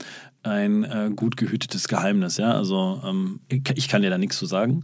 ein 0.45 0.85
äh, 0.85 1.11
gut 1.17 1.37
gehütetes 1.37 1.89
Geheimnis. 1.89 2.37
Ja, 2.37 2.53
also 2.53 3.03
ähm, 3.05 3.41
ich, 3.49 3.69
ich 3.75 3.89
kann 3.89 4.03
dir 4.03 4.11
da 4.11 4.19
nichts 4.19 4.39
zu 4.39 4.47
sagen. 4.47 4.83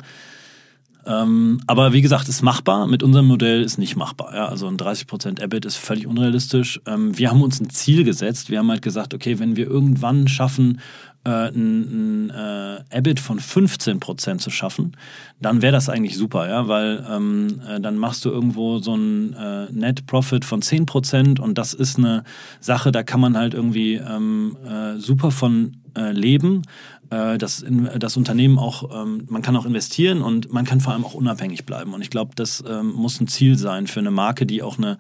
Ähm, 1.09 1.61
aber 1.67 1.95
wie 1.95 2.03
gesagt, 2.03 2.29
ist 2.29 2.43
machbar. 2.43 2.87
Mit 2.87 3.03
unserem 3.03 3.27
Modell 3.27 3.63
ist 3.63 3.79
nicht 3.79 3.97
machbar. 3.97 4.35
Ja? 4.35 4.47
Also 4.47 4.67
ein 4.67 4.77
30% 4.77 5.41
EBIT 5.43 5.65
ist 5.65 5.77
völlig 5.77 6.07
unrealistisch. 6.07 6.81
Ähm, 6.87 7.17
wir 7.17 7.31
haben 7.31 7.43
uns 7.43 7.61
ein 7.61 7.71
Ziel 7.71 8.05
gesetzt. 8.05 8.51
Wir 8.51 8.59
haben 8.59 8.71
halt 8.71 8.83
gesagt, 8.83 9.15
okay, 9.15 9.39
wenn 9.39 9.57
wir 9.57 9.67
irgendwann 9.67 10.29
schaffen, 10.29 10.81
äh, 11.25 11.49
ein, 11.49 12.29
ein 12.29 12.31
äh, 12.31 12.99
EBIT 12.99 13.21
von 13.21 13.41
15% 13.41 14.39
zu 14.39 14.51
schaffen, 14.51 14.97
dann 15.41 15.63
wäre 15.63 15.73
das 15.73 15.89
eigentlich 15.89 16.17
super, 16.17 16.49
ja, 16.49 16.69
weil 16.69 17.05
ähm, 17.11 17.61
äh, 17.69 17.81
dann 17.81 17.97
machst 17.97 18.25
du 18.25 18.31
irgendwo 18.31 18.79
so 18.79 18.95
ein 18.95 19.35
äh, 19.35 19.67
Net 19.73 20.07
Profit 20.07 20.45
von 20.45 20.63
10% 20.63 21.41
und 21.41 21.59
das 21.59 21.75
ist 21.75 21.99
eine 21.99 22.25
Sache, 22.61 22.93
da 22.93 23.03
kann 23.03 23.21
man 23.21 23.37
halt 23.37 23.55
irgendwie 23.55 23.95
ähm, 23.95 24.57
äh, 24.65 24.99
super 24.99 25.31
von 25.31 25.77
äh, 25.97 26.13
leben, 26.13 26.63
das, 27.11 27.63
in, 27.63 27.89
das 27.99 28.17
Unternehmen 28.17 28.59
auch, 28.59 29.03
ähm, 29.03 29.25
man 29.29 29.43
kann 29.43 29.57
auch 29.57 29.67
investieren 29.67 30.23
und 30.23 30.53
man 30.53 30.65
kann 30.65 30.81
vor 30.81 30.93
allem 30.93 31.05
auch 31.05 31.15
unabhängig 31.15 31.65
bleiben. 31.65 31.95
Und 31.95 32.03
ich 32.03 32.11
glaube, 32.11 32.33
das 32.35 32.63
ähm, 32.69 32.93
muss 32.93 33.21
ein 33.21 33.29
Ziel 33.29 33.57
sein 33.57 33.87
für 33.87 34.01
eine 34.01 34.11
Marke, 34.11 34.45
die 34.47 34.63
auch 34.63 34.79
eine 34.79 34.99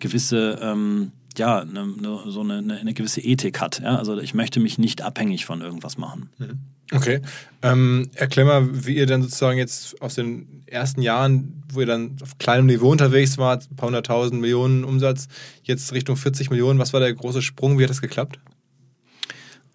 gewisse 0.00 0.58
ähm, 0.60 1.12
ja, 1.36 1.60
eine, 1.60 1.80
eine, 1.80 2.20
so 2.26 2.40
eine, 2.40 2.58
eine, 2.58 2.94
gewisse 2.94 3.20
Ethik 3.20 3.60
hat. 3.60 3.80
Ja? 3.80 3.96
Also 3.96 4.18
ich 4.18 4.34
möchte 4.34 4.60
mich 4.60 4.78
nicht 4.78 5.02
abhängig 5.02 5.44
von 5.44 5.62
irgendwas 5.62 5.98
machen. 5.98 6.30
Mhm. 6.38 6.60
Okay. 6.92 7.20
Ähm, 7.62 8.10
erklär 8.14 8.44
mal, 8.44 8.86
wie 8.86 8.96
ihr 8.96 9.06
dann 9.06 9.22
sozusagen 9.22 9.58
jetzt 9.58 10.00
aus 10.00 10.14
den 10.14 10.62
ersten 10.66 11.02
Jahren, 11.02 11.64
wo 11.72 11.80
ihr 11.80 11.86
dann 11.86 12.16
auf 12.22 12.38
kleinem 12.38 12.66
Niveau 12.66 12.90
unterwegs 12.90 13.38
wart, 13.38 13.68
ein 13.70 13.76
paar 13.76 13.86
hunderttausend 13.86 14.40
Millionen 14.40 14.84
Umsatz, 14.84 15.28
jetzt 15.62 15.92
Richtung 15.92 16.16
40 16.16 16.50
Millionen, 16.50 16.78
was 16.78 16.92
war 16.92 17.00
der 17.00 17.12
große 17.12 17.42
Sprung? 17.42 17.78
Wie 17.78 17.82
hat 17.82 17.90
das 17.90 18.02
geklappt? 18.02 18.38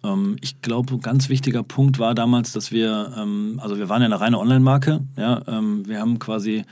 Ähm, 0.04 0.36
ich 0.40 0.62
glaube, 0.62 0.94
ein 0.94 1.00
ganz 1.00 1.28
wichtiger 1.28 1.62
Punkt 1.62 1.98
war 1.98 2.14
damals, 2.14 2.52
dass 2.52 2.72
wir, 2.72 3.12
ähm, 3.16 3.60
also 3.62 3.78
wir 3.78 3.88
waren 3.88 4.02
ja 4.02 4.06
eine 4.06 4.20
reine 4.20 4.38
Online-Marke, 4.38 5.00
ja, 5.16 5.42
ähm, 5.46 5.86
wir 5.86 6.00
haben 6.00 6.18
quasi... 6.18 6.64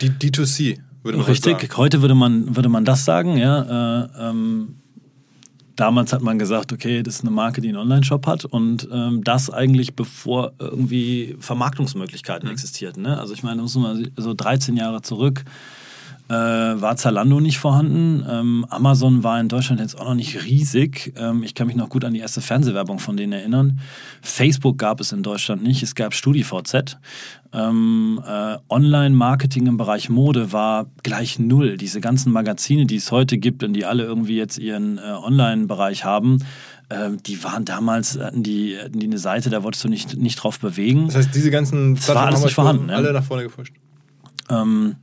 D 0.00 0.08
D2C, 0.08 0.78
würde 1.02 1.18
man 1.18 1.26
Richtig, 1.26 1.60
sagen. 1.60 1.76
heute 1.76 2.02
würde 2.02 2.14
man, 2.14 2.56
würde 2.56 2.68
man 2.68 2.84
das 2.84 3.04
sagen, 3.04 3.36
ja. 3.36 4.04
Äh, 4.04 4.08
ähm, 4.30 4.76
damals 5.76 6.12
hat 6.12 6.22
man 6.22 6.38
gesagt, 6.38 6.72
okay, 6.72 7.02
das 7.02 7.16
ist 7.16 7.20
eine 7.22 7.30
Marke, 7.30 7.60
die 7.60 7.68
einen 7.68 7.78
Online-Shop 7.78 8.26
hat 8.26 8.44
und 8.44 8.88
ähm, 8.92 9.22
das 9.24 9.50
eigentlich 9.50 9.94
bevor 9.94 10.52
irgendwie 10.58 11.36
Vermarktungsmöglichkeiten 11.38 12.48
mhm. 12.48 12.52
existierten. 12.52 13.02
Ne? 13.02 13.18
Also 13.18 13.34
ich 13.34 13.42
meine, 13.42 13.62
muss 13.62 13.74
man 13.76 14.10
so 14.16 14.34
13 14.34 14.76
Jahre 14.76 15.02
zurück 15.02 15.44
äh, 16.28 16.32
war 16.32 16.96
Zalando 16.96 17.38
nicht 17.38 17.58
vorhanden. 17.58 18.24
Ähm, 18.28 18.66
Amazon 18.70 19.22
war 19.22 19.38
in 19.40 19.48
Deutschland 19.48 19.80
jetzt 19.80 19.98
auch 19.98 20.06
noch 20.06 20.14
nicht 20.14 20.44
riesig. 20.44 21.12
Ähm, 21.16 21.42
ich 21.42 21.54
kann 21.54 21.66
mich 21.66 21.76
noch 21.76 21.90
gut 21.90 22.04
an 22.04 22.14
die 22.14 22.20
erste 22.20 22.40
Fernsehwerbung 22.40 22.98
von 22.98 23.16
denen 23.16 23.34
erinnern. 23.34 23.80
Facebook 24.22 24.78
gab 24.78 25.00
es 25.00 25.12
in 25.12 25.22
Deutschland 25.22 25.62
nicht. 25.62 25.82
Es 25.82 25.94
gab 25.94 26.14
StudiVZ. 26.14 26.96
Ähm, 27.52 28.20
äh, 28.26 28.56
Online-Marketing 28.70 29.66
im 29.66 29.76
Bereich 29.76 30.08
Mode 30.08 30.52
war 30.52 30.86
gleich 31.02 31.38
null. 31.38 31.76
Diese 31.76 32.00
ganzen 32.00 32.32
Magazine, 32.32 32.86
die 32.86 32.96
es 32.96 33.12
heute 33.12 33.36
gibt 33.36 33.62
und 33.62 33.74
die 33.74 33.84
alle 33.84 34.04
irgendwie 34.04 34.36
jetzt 34.36 34.56
ihren 34.56 34.96
äh, 34.96 35.02
Online-Bereich 35.02 36.06
haben, 36.06 36.38
äh, 36.88 37.10
die 37.26 37.44
waren 37.44 37.66
damals, 37.66 38.18
hatten 38.18 38.42
die, 38.42 38.78
hatten 38.78 38.98
die 38.98 39.06
eine 39.06 39.18
Seite, 39.18 39.50
da 39.50 39.62
wolltest 39.62 39.84
du 39.84 39.88
nicht, 39.88 40.16
nicht 40.16 40.36
drauf 40.36 40.58
bewegen. 40.58 41.06
Das 41.06 41.16
heißt, 41.16 41.34
diese 41.34 41.50
ganzen 41.50 41.98
alles 42.08 42.42
nicht 42.42 42.54
vorhanden. 42.54 42.88
Alle 42.88 43.12
nach 43.12 43.24
vorne 43.24 43.42
gepusht. 43.42 43.74
Ähm, 44.50 44.96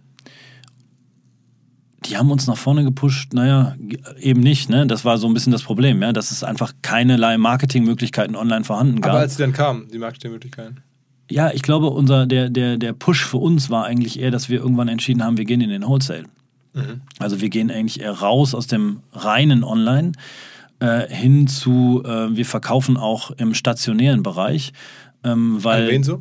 die 2.05 2.17
haben 2.17 2.31
uns 2.31 2.47
nach 2.47 2.57
vorne 2.57 2.83
gepusht, 2.83 3.33
naja, 3.33 3.75
eben 4.19 4.41
nicht, 4.41 4.69
ne? 4.69 4.87
Das 4.87 5.05
war 5.05 5.17
so 5.17 5.27
ein 5.27 5.33
bisschen 5.33 5.51
das 5.51 5.61
Problem, 5.61 6.01
ja, 6.01 6.13
dass 6.13 6.31
es 6.31 6.43
einfach 6.43 6.73
keinerlei 6.81 7.37
Marketingmöglichkeiten 7.37 8.35
online 8.35 8.63
vorhanden 8.63 9.01
gab. 9.01 9.11
Aber 9.11 9.19
als 9.19 9.37
sie 9.37 9.43
dann 9.43 9.53
kamen, 9.53 9.87
die 9.91 9.99
Marketingmöglichkeiten. 9.99 10.81
Ja, 11.29 11.51
ich 11.51 11.61
glaube, 11.61 11.87
unser, 11.91 12.25
der, 12.25 12.49
der, 12.49 12.77
der 12.77 12.93
Push 12.93 13.25
für 13.25 13.37
uns 13.37 13.69
war 13.69 13.85
eigentlich 13.85 14.19
eher, 14.19 14.31
dass 14.31 14.49
wir 14.49 14.59
irgendwann 14.59 14.87
entschieden 14.87 15.23
haben, 15.23 15.37
wir 15.37 15.45
gehen 15.45 15.61
in 15.61 15.69
den 15.69 15.83
Wholesale. 15.83 16.25
Mhm. 16.73 17.01
Also 17.19 17.39
wir 17.39 17.49
gehen 17.49 17.69
eigentlich 17.69 18.01
eher 18.01 18.13
raus 18.13 18.55
aus 18.55 18.67
dem 18.67 19.01
reinen 19.13 19.63
Online 19.63 20.13
äh, 20.79 21.07
hin 21.07 21.47
zu, 21.47 22.03
äh, 22.03 22.35
wir 22.35 22.45
verkaufen 22.45 22.97
auch 22.97 23.31
im 23.31 23.53
stationären 23.53 24.23
Bereich. 24.23 24.73
Ähm, 25.23 25.63
weil, 25.63 25.83
An 25.83 25.89
wen 25.89 26.03
so? 26.03 26.19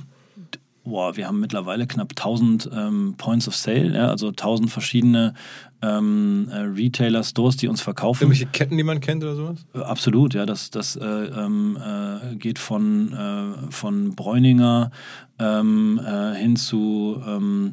Boah, 0.90 1.16
wir 1.16 1.28
haben 1.28 1.38
mittlerweile 1.38 1.86
knapp 1.86 2.10
1000 2.10 2.68
ähm, 2.74 3.14
Points 3.16 3.46
of 3.46 3.54
Sale, 3.54 3.94
ja, 3.94 4.08
also 4.08 4.28
1000 4.28 4.68
verschiedene 4.70 5.34
ähm, 5.82 6.48
äh, 6.50 6.56
Retailer-Stores, 6.56 7.56
die 7.56 7.68
uns 7.68 7.80
verkaufen. 7.80 8.24
Irgendwelche 8.24 8.46
Ketten, 8.46 8.76
die 8.76 8.82
man 8.82 9.00
kennt 9.00 9.22
oder 9.22 9.36
sowas? 9.36 9.66
Äh, 9.72 9.78
absolut, 9.78 10.34
ja. 10.34 10.46
Das, 10.46 10.70
das 10.70 10.96
äh, 10.96 11.04
ähm, 11.04 11.78
äh, 11.78 12.34
geht 12.34 12.58
von, 12.58 13.12
äh, 13.12 13.70
von 13.70 14.16
Bräuninger 14.16 14.90
ähm, 15.38 16.00
äh, 16.04 16.34
hin 16.34 16.56
zu 16.56 17.22
ähm, 17.24 17.72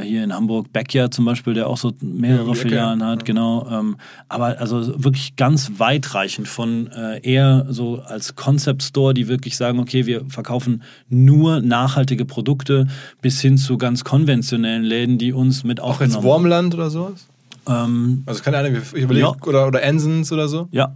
hier 0.00 0.24
in 0.24 0.32
Hamburg 0.32 0.72
Backyard 0.72 1.12
zum 1.12 1.24
Beispiel, 1.24 1.54
der 1.54 1.68
auch 1.68 1.76
so 1.76 1.92
mehrere 2.00 2.48
ja, 2.48 2.54
Filialen 2.54 3.04
hat, 3.04 3.20
ja. 3.20 3.24
genau. 3.24 3.68
Ähm, 3.70 3.96
aber 4.28 4.58
also 4.60 5.02
wirklich 5.02 5.36
ganz 5.36 5.72
weitreichend 5.78 6.48
von 6.48 6.88
eher 7.22 7.66
so 7.68 8.00
als 8.00 8.34
Concept 8.36 8.82
Store, 8.82 9.14
die 9.14 9.28
wirklich 9.28 9.56
sagen, 9.56 9.78
okay, 9.78 10.06
wir 10.06 10.24
verkaufen 10.28 10.82
nur 11.08 11.60
nachhaltige 11.60 12.24
Produkte, 12.24 12.86
bis 13.20 13.40
hin 13.40 13.58
zu 13.58 13.78
ganz 13.78 14.04
konventionellen 14.04 14.82
Läden, 14.82 15.18
die 15.18 15.32
uns 15.32 15.64
mit 15.64 15.80
auch 15.80 16.00
jetzt 16.00 16.22
Wormland 16.22 16.74
oder 16.74 16.90
sowas? 16.90 17.26
Ähm, 17.68 18.22
also 18.26 18.42
keine 18.42 18.58
Ahnung, 18.58 18.76
ich 18.76 18.92
überlege, 18.92 19.26
ja. 19.26 19.34
oder, 19.46 19.66
oder 19.66 19.82
Ensens 19.82 20.32
oder 20.32 20.48
so? 20.48 20.68
Ja. 20.70 20.94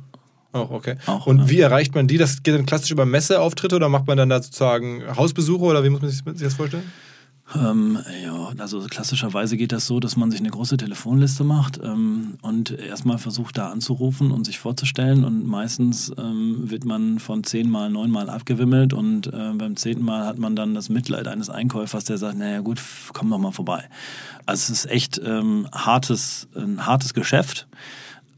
Auch, 0.53 0.71
okay. 0.71 0.97
Auch, 1.07 1.27
und 1.27 1.41
ja. 1.41 1.51
wie 1.51 1.61
erreicht 1.61 1.95
man 1.95 2.09
die? 2.09 2.17
Das 2.17 2.43
geht 2.43 2.55
dann 2.55 2.67
klassisch 2.67 2.91
über 2.91 3.05
Messeauftritte 3.05 3.77
oder 3.77 3.89
macht 3.89 4.07
man 4.07 4.17
dann 4.17 4.31
da 4.31 4.43
sozusagen 4.43 5.03
Hausbesuche 5.15 5.65
oder 5.65 5.85
wie 5.85 5.91
muss 5.91 6.01
man 6.01 6.11
sich 6.11 6.23
das 6.25 6.55
vorstellen? 6.55 6.85
Ähm, 7.55 7.99
ja, 8.23 8.53
also 8.59 8.81
klassischerweise 8.81 9.57
geht 9.57 9.73
das 9.73 9.87
so, 9.87 10.01
dass 10.01 10.17
man 10.17 10.31
sich 10.31 10.41
eine 10.41 10.51
große 10.51 10.77
Telefonliste 10.77 11.45
macht 11.45 11.81
ähm, 11.83 12.35
und 12.43 12.71
erstmal 12.71 13.19
versucht, 13.19 13.57
da 13.57 13.71
anzurufen 13.71 14.33
und 14.33 14.45
sich 14.45 14.59
vorzustellen. 14.59 15.25
Und 15.25 15.47
meistens 15.47 16.13
ähm, 16.19 16.71
wird 16.71 16.85
man 16.85 17.19
von 17.19 17.45
zehnmal, 17.45 17.91
neunmal 17.91 18.29
abgewimmelt 18.29 18.93
und 18.93 19.29
äh, 19.29 19.53
beim 19.55 19.77
zehnten 19.77 20.05
Mal 20.05 20.27
hat 20.27 20.39
man 20.39 20.57
dann 20.57 20.75
das 20.75 20.91
Mitleid 20.91 21.27
eines 21.27 21.49
Einkäufers, 21.49 22.05
der 22.05 22.19
sagt, 22.19 22.37
naja 22.37 22.61
gut, 22.61 22.81
komm 23.15 23.31
doch 23.31 23.39
mal 23.39 23.53
vorbei. 23.53 23.89
Also 24.45 24.73
es 24.73 24.85
ist 24.85 24.91
echt 24.91 25.21
ähm, 25.25 25.69
hartes, 25.73 26.49
ein 26.55 26.85
hartes 26.85 27.15
Geschäft 27.15 27.67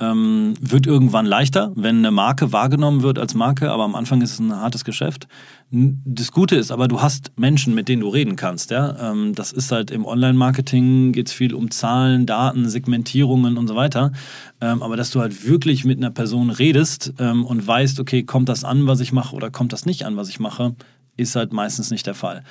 ähm, 0.00 0.54
wird 0.60 0.86
irgendwann 0.86 1.26
leichter, 1.26 1.72
wenn 1.76 1.98
eine 1.98 2.10
Marke 2.10 2.52
wahrgenommen 2.52 3.02
wird 3.02 3.18
als 3.18 3.34
Marke, 3.34 3.70
aber 3.70 3.84
am 3.84 3.94
Anfang 3.94 4.22
ist 4.22 4.32
es 4.32 4.38
ein 4.38 4.54
hartes 4.54 4.84
Geschäft. 4.84 5.28
Das 5.70 6.32
Gute 6.32 6.56
ist 6.56 6.70
aber, 6.72 6.88
du 6.88 7.00
hast 7.00 7.32
Menschen, 7.36 7.74
mit 7.74 7.88
denen 7.88 8.00
du 8.00 8.08
reden 8.08 8.36
kannst. 8.36 8.70
Ja? 8.70 9.12
Ähm, 9.12 9.34
das 9.34 9.52
ist 9.52 9.70
halt 9.70 9.90
im 9.90 10.04
Online-Marketing 10.04 11.12
geht 11.12 11.28
es 11.28 11.32
viel 11.32 11.54
um 11.54 11.70
Zahlen, 11.70 12.26
Daten, 12.26 12.68
Segmentierungen 12.68 13.58
und 13.58 13.68
so 13.68 13.76
weiter. 13.76 14.12
Ähm, 14.60 14.82
aber 14.82 14.96
dass 14.96 15.10
du 15.10 15.20
halt 15.20 15.46
wirklich 15.46 15.84
mit 15.84 15.98
einer 15.98 16.10
Person 16.10 16.50
redest 16.50 17.12
ähm, 17.18 17.44
und 17.44 17.66
weißt, 17.66 18.00
okay, 18.00 18.22
kommt 18.24 18.48
das 18.48 18.64
an, 18.64 18.86
was 18.86 19.00
ich 19.00 19.12
mache 19.12 19.36
oder 19.36 19.50
kommt 19.50 19.72
das 19.72 19.86
nicht 19.86 20.06
an, 20.06 20.16
was 20.16 20.28
ich 20.28 20.40
mache, 20.40 20.74
ist 21.16 21.36
halt 21.36 21.52
meistens 21.52 21.90
nicht 21.90 22.06
der 22.06 22.14
Fall. 22.14 22.42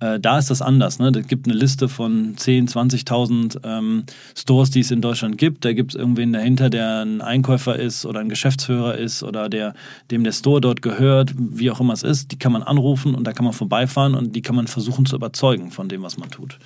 Äh, 0.00 0.20
da 0.20 0.38
ist 0.38 0.50
das 0.50 0.62
anders. 0.62 0.98
Ne? 0.98 1.12
Es 1.14 1.26
gibt 1.26 1.46
eine 1.46 1.56
Liste 1.56 1.88
von 1.88 2.34
10.000, 2.36 3.06
20.000 3.06 3.58
ähm, 3.64 4.04
Stores, 4.34 4.70
die 4.70 4.80
es 4.80 4.90
in 4.90 5.00
Deutschland 5.00 5.38
gibt. 5.38 5.64
Da 5.64 5.72
gibt 5.72 5.94
es 5.94 6.00
irgendwen 6.00 6.32
dahinter, 6.32 6.70
der 6.70 7.02
ein 7.02 7.20
Einkäufer 7.20 7.76
ist 7.76 8.04
oder 8.04 8.20
ein 8.20 8.28
Geschäftsführer 8.28 8.96
ist 8.96 9.22
oder 9.22 9.48
der, 9.48 9.74
dem 10.10 10.24
der 10.24 10.32
Store 10.32 10.60
dort 10.60 10.82
gehört, 10.82 11.32
wie 11.36 11.70
auch 11.70 11.80
immer 11.80 11.92
es 11.92 12.02
ist. 12.02 12.32
Die 12.32 12.38
kann 12.38 12.52
man 12.52 12.62
anrufen 12.62 13.14
und 13.14 13.24
da 13.24 13.32
kann 13.32 13.44
man 13.44 13.54
vorbeifahren 13.54 14.14
und 14.14 14.34
die 14.34 14.42
kann 14.42 14.56
man 14.56 14.66
versuchen 14.66 15.06
zu 15.06 15.16
überzeugen 15.16 15.70
von 15.70 15.88
dem, 15.88 16.02
was 16.02 16.18
man 16.18 16.30
tut. 16.30 16.58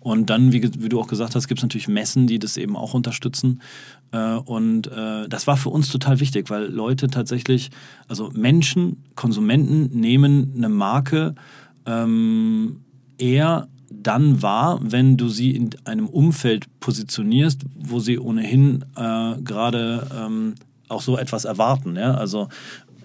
Und 0.00 0.30
dann, 0.30 0.52
wie, 0.52 0.62
wie, 0.62 0.88
du 0.88 1.00
auch 1.00 1.08
gesagt 1.08 1.34
hast, 1.34 1.48
gibt 1.48 1.58
es 1.58 1.64
natürlich 1.64 1.88
Messen, 1.88 2.26
die 2.26 2.38
das 2.38 2.56
eben 2.56 2.76
auch 2.76 2.94
unterstützen. 2.94 3.60
Äh, 4.12 4.34
und 4.34 4.86
äh, 4.86 5.28
das 5.28 5.46
war 5.46 5.56
für 5.56 5.70
uns 5.70 5.90
total 5.90 6.20
wichtig, 6.20 6.50
weil 6.50 6.66
Leute 6.66 7.08
tatsächlich, 7.08 7.70
also 8.06 8.30
Menschen, 8.32 9.02
Konsumenten 9.16 9.98
nehmen 9.98 10.52
eine 10.56 10.68
Marke 10.68 11.34
ähm, 11.88 12.80
eher 13.18 13.68
dann 13.90 14.42
wahr, 14.42 14.78
wenn 14.82 15.16
du 15.16 15.28
sie 15.28 15.52
in 15.52 15.70
einem 15.84 16.06
Umfeld 16.06 16.66
positionierst, 16.80 17.62
wo 17.74 17.98
sie 18.00 18.18
ohnehin 18.18 18.84
äh, 18.96 19.40
gerade 19.42 20.06
ähm, 20.16 20.54
auch 20.88 21.00
so 21.00 21.16
etwas 21.16 21.44
erwarten. 21.44 21.96
Ja? 21.96 22.14
Also 22.14 22.48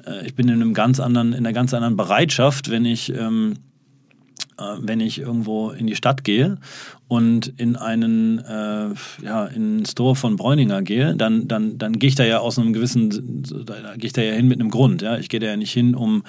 äh, 0.05 0.25
ich 0.25 0.35
bin 0.35 0.49
in 0.49 0.55
einem 0.55 0.73
ganz 0.73 0.99
anderen, 0.99 1.31
in 1.31 1.39
einer 1.39 1.53
ganz 1.53 1.73
anderen 1.73 1.95
Bereitschaft, 1.95 2.69
wenn 2.69 2.85
ich 2.85 3.13
ähm, 3.13 3.55
äh, 4.57 4.77
wenn 4.79 4.99
ich 4.99 5.19
irgendwo 5.19 5.71
in 5.71 5.87
die 5.87 5.95
Stadt 5.95 6.23
gehe 6.23 6.57
und 7.07 7.47
in 7.57 7.75
einen, 7.75 8.39
äh, 8.39 8.89
ja, 9.23 9.45
in 9.45 9.77
einen 9.77 9.85
Store 9.85 10.15
von 10.15 10.35
Bräuninger 10.35 10.81
gehe, 10.81 11.15
dann, 11.15 11.47
dann, 11.47 11.77
dann 11.77 11.97
gehe 11.97 12.09
ich 12.09 12.15
da 12.15 12.23
ja 12.23 12.39
aus 12.39 12.59
einem 12.59 12.73
gewissen, 12.73 13.43
da 13.65 13.95
gehe 13.95 14.07
ich 14.07 14.13
da 14.13 14.21
ja 14.21 14.33
hin 14.33 14.47
mit 14.47 14.59
einem 14.59 14.69
Grund. 14.69 15.01
Ja? 15.01 15.17
Ich 15.17 15.29
gehe 15.29 15.39
da 15.39 15.47
ja 15.47 15.57
nicht 15.57 15.73
hin, 15.73 15.95
um 15.95 16.23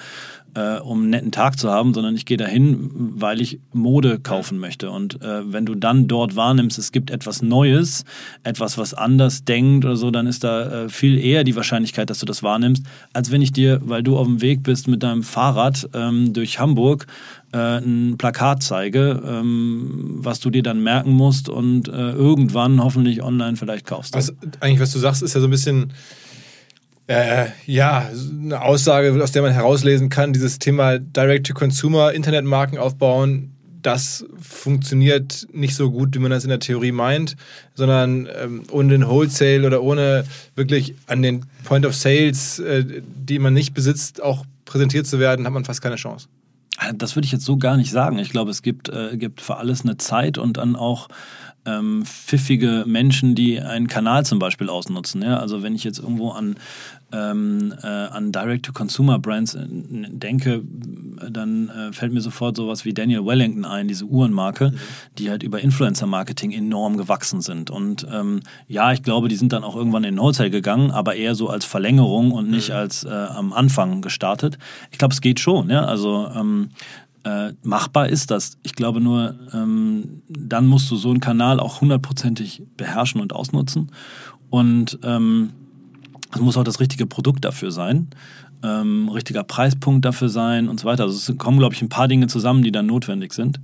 äh, 0.55 0.79
um 0.79 1.01
einen 1.01 1.09
netten 1.09 1.31
Tag 1.31 1.59
zu 1.59 1.69
haben, 1.69 1.93
sondern 1.93 2.15
ich 2.15 2.25
gehe 2.25 2.37
dahin, 2.37 2.89
weil 2.93 3.41
ich 3.41 3.59
Mode 3.73 4.19
kaufen 4.19 4.57
möchte. 4.57 4.89
Und 4.89 5.21
äh, 5.21 5.51
wenn 5.51 5.65
du 5.65 5.75
dann 5.75 6.07
dort 6.07 6.35
wahrnimmst, 6.35 6.77
es 6.77 6.91
gibt 6.91 7.11
etwas 7.11 7.41
Neues, 7.41 8.05
etwas, 8.43 8.77
was 8.77 8.93
anders 8.93 9.43
denkt 9.43 9.85
oder 9.85 9.95
so, 9.95 10.11
dann 10.11 10.27
ist 10.27 10.43
da 10.43 10.85
äh, 10.85 10.89
viel 10.89 11.17
eher 11.19 11.43
die 11.43 11.55
Wahrscheinlichkeit, 11.55 12.09
dass 12.09 12.19
du 12.19 12.25
das 12.25 12.41
wahrnimmst, 12.41 12.83
als 13.13 13.31
wenn 13.31 13.41
ich 13.41 13.51
dir, 13.51 13.81
weil 13.83 14.01
du 14.01 14.17
auf 14.17 14.25
dem 14.25 14.41
Weg 14.41 14.63
bist 14.63 14.87
mit 14.87 15.03
deinem 15.03 15.23
Fahrrad 15.23 15.89
ähm, 15.93 16.33
durch 16.33 16.59
Hamburg, 16.59 17.05
äh, 17.51 17.77
ein 17.77 18.17
Plakat 18.17 18.63
zeige, 18.63 19.21
ähm, 19.25 20.15
was 20.17 20.39
du 20.39 20.49
dir 20.49 20.63
dann 20.63 20.81
merken 20.81 21.11
musst 21.11 21.49
und 21.49 21.87
äh, 21.87 22.11
irgendwann 22.11 22.83
hoffentlich 22.83 23.21
online 23.21 23.57
vielleicht 23.57 23.85
kaufst. 23.85 24.15
Also 24.15 24.33
eigentlich, 24.59 24.79
was 24.79 24.91
du 24.91 24.99
sagst, 24.99 25.21
ist 25.21 25.33
ja 25.33 25.41
so 25.41 25.47
ein 25.47 25.51
bisschen 25.51 25.91
äh, 27.07 27.47
ja, 27.65 28.09
eine 28.41 28.61
Aussage, 28.61 29.21
aus 29.21 29.31
der 29.31 29.41
man 29.41 29.51
herauslesen 29.51 30.09
kann, 30.09 30.33
dieses 30.33 30.59
Thema 30.59 30.97
Direct-to-Consumer, 30.99 32.13
Internetmarken 32.13 32.77
aufbauen, 32.77 33.55
das 33.85 34.25
funktioniert 34.41 35.47
nicht 35.53 35.75
so 35.75 35.91
gut, 35.91 36.15
wie 36.15 36.19
man 36.19 36.31
das 36.31 36.43
in 36.43 36.49
der 36.49 36.59
Theorie 36.59 36.91
meint, 36.91 37.35
sondern 37.75 38.27
ähm, 38.35 38.63
ohne 38.71 38.89
den 38.89 39.07
Wholesale 39.07 39.67
oder 39.67 39.83
ohne 39.83 40.25
wirklich 40.55 40.95
an 41.05 41.21
den 41.21 41.45
Point 41.63 41.85
of 41.85 41.95
Sales, 41.95 42.57
äh, 42.57 42.83
die 42.83 43.37
man 43.37 43.53
nicht 43.53 43.75
besitzt, 43.75 44.23
auch 44.23 44.43
präsentiert 44.65 45.05
zu 45.05 45.19
werden, 45.19 45.45
hat 45.45 45.53
man 45.53 45.65
fast 45.65 45.83
keine 45.83 45.97
Chance. 45.97 46.27
Das 46.95 47.15
würde 47.15 47.25
ich 47.27 47.31
jetzt 47.31 47.45
so 47.45 47.57
gar 47.57 47.77
nicht 47.77 47.91
sagen. 47.91 48.17
Ich 48.17 48.31
glaube, 48.31 48.51
es 48.51 48.63
gibt, 48.63 48.89
äh, 48.89 49.15
gibt 49.17 49.39
für 49.39 49.57
alles 49.57 49.83
eine 49.83 49.97
Zeit 49.97 50.37
und 50.39 50.57
dann 50.57 50.75
auch 50.75 51.07
ähm, 51.65 52.05
pfiffige 52.05 52.83
Menschen, 52.85 53.35
die 53.35 53.59
einen 53.59 53.87
Kanal 53.87 54.25
zum 54.25 54.39
Beispiel 54.39 54.69
ausnutzen. 54.69 55.21
Ja? 55.21 55.37
Also 55.37 55.63
wenn 55.63 55.75
ich 55.75 55.83
jetzt 55.83 55.99
irgendwo 55.99 56.31
an, 56.31 56.55
ähm, 57.11 57.73
äh, 57.81 57.87
an 57.87 58.31
Direct-to-Consumer-Brands 58.31 59.55
äh, 59.55 59.65
denke, 59.67 60.63
dann 61.29 61.69
äh, 61.69 61.93
fällt 61.93 62.13
mir 62.13 62.21
sofort 62.21 62.57
sowas 62.57 62.85
wie 62.85 62.93
Daniel 62.93 63.25
Wellington 63.25 63.65
ein, 63.65 63.87
diese 63.87 64.05
Uhrenmarke, 64.05 64.71
mhm. 64.71 64.77
die 65.17 65.29
halt 65.29 65.43
über 65.43 65.59
Influencer-Marketing 65.59 66.51
enorm 66.51 66.97
gewachsen 66.97 67.41
sind. 67.41 67.69
Und 67.69 68.05
ähm, 68.11 68.41
ja, 68.67 68.91
ich 68.91 69.03
glaube, 69.03 69.27
die 69.27 69.35
sind 69.35 69.53
dann 69.53 69.63
auch 69.63 69.75
irgendwann 69.75 70.03
in 70.03 70.17
Wholesale 70.17 70.51
gegangen, 70.51 70.91
aber 70.91 71.15
eher 71.15 71.35
so 71.35 71.49
als 71.49 71.65
Verlängerung 71.65 72.31
und 72.31 72.49
nicht 72.49 72.69
mhm. 72.69 72.75
als 72.75 73.03
äh, 73.03 73.09
am 73.09 73.53
Anfang 73.53 74.01
gestartet. 74.01 74.57
Ich 74.91 74.97
glaube, 74.97 75.13
es 75.13 75.21
geht 75.21 75.39
schon. 75.39 75.69
Ja? 75.69 75.85
Also 75.85 76.29
ähm, 76.35 76.69
äh, 77.25 77.53
machbar 77.63 78.07
ist 78.07 78.29
das. 78.29 78.57
Ich 78.61 78.75
glaube 78.75 79.01
nur, 79.01 79.35
ähm, 79.51 80.21
dann 80.29 80.67
musst 80.67 80.89
du 80.91 80.95
so 80.95 81.09
einen 81.09 81.19
Kanal 81.19 81.59
auch 81.59 81.81
hundertprozentig 81.81 82.61
beherrschen 82.77 83.19
und 83.19 83.33
ausnutzen. 83.33 83.91
Und 84.51 84.99
ähm, 85.03 85.49
es 86.33 86.39
muss 86.39 86.55
auch 86.55 86.63
das 86.63 86.79
richtige 86.79 87.07
Produkt 87.07 87.43
dafür 87.43 87.71
sein, 87.71 88.09
ähm, 88.63 89.09
richtiger 89.09 89.43
Preispunkt 89.43 90.05
dafür 90.05 90.29
sein 90.29 90.69
und 90.69 90.79
so 90.79 90.85
weiter. 90.87 91.03
Also 91.03 91.33
es 91.33 91.37
kommen, 91.39 91.57
glaube 91.57 91.73
ich, 91.73 91.81
ein 91.81 91.89
paar 91.89 92.07
Dinge 92.07 92.27
zusammen, 92.27 92.61
die 92.61 92.71
dann 92.71 92.85
notwendig 92.85 93.33
sind. 93.33 93.59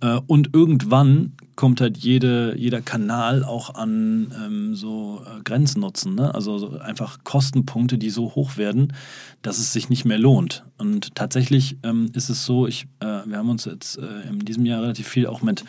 Äh, 0.00 0.20
und 0.28 0.54
irgendwann 0.54 1.32
kommt 1.56 1.80
halt 1.80 1.98
jede, 1.98 2.54
jeder 2.56 2.80
Kanal 2.80 3.44
auch 3.44 3.74
an 3.74 4.32
ähm, 4.44 4.74
so 4.74 5.22
äh, 5.24 5.42
Grenznutzen, 5.42 6.14
ne? 6.14 6.34
also 6.34 6.58
so 6.58 6.78
einfach 6.78 7.18
Kostenpunkte, 7.24 7.98
die 7.98 8.10
so 8.10 8.34
hoch 8.34 8.56
werden, 8.56 8.92
dass 9.42 9.58
es 9.58 9.72
sich 9.72 9.88
nicht 9.88 10.04
mehr 10.04 10.18
lohnt. 10.18 10.64
Und 10.78 11.14
tatsächlich 11.14 11.76
ähm, 11.82 12.10
ist 12.14 12.28
es 12.28 12.44
so, 12.44 12.66
ich, 12.66 12.86
äh, 13.00 13.22
wir 13.26 13.38
haben 13.38 13.50
uns 13.50 13.64
jetzt 13.64 13.98
äh, 13.98 14.28
in 14.28 14.40
diesem 14.40 14.66
Jahr 14.66 14.82
relativ 14.82 15.08
viel 15.08 15.26
auch 15.26 15.42
mit 15.42 15.64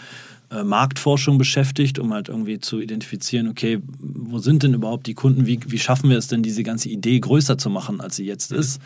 äh, 0.52 0.63
Marktforschung 0.63 1.38
beschäftigt, 1.38 1.98
um 1.98 2.13
halt 2.13 2.30
irgendwie 2.30 2.60
zu 2.60 2.80
identifizieren, 2.80 3.48
okay, 3.48 3.80
wo 4.00 4.38
sind 4.39 4.63
denn 4.63 4.74
überhaupt 4.74 5.08
die 5.08 5.13
Kunden, 5.15 5.48
wie, 5.48 5.60
wie 5.67 5.80
schaffen 5.80 6.10
wir 6.10 6.17
es 6.17 6.28
denn, 6.28 6.43
diese 6.43 6.63
ganze 6.63 6.89
Idee 6.89 7.19
größer 7.19 7.58
zu 7.58 7.69
machen, 7.69 8.00
als 8.00 8.15
sie 8.15 8.26
jetzt 8.26 8.52
ist. 8.52 8.80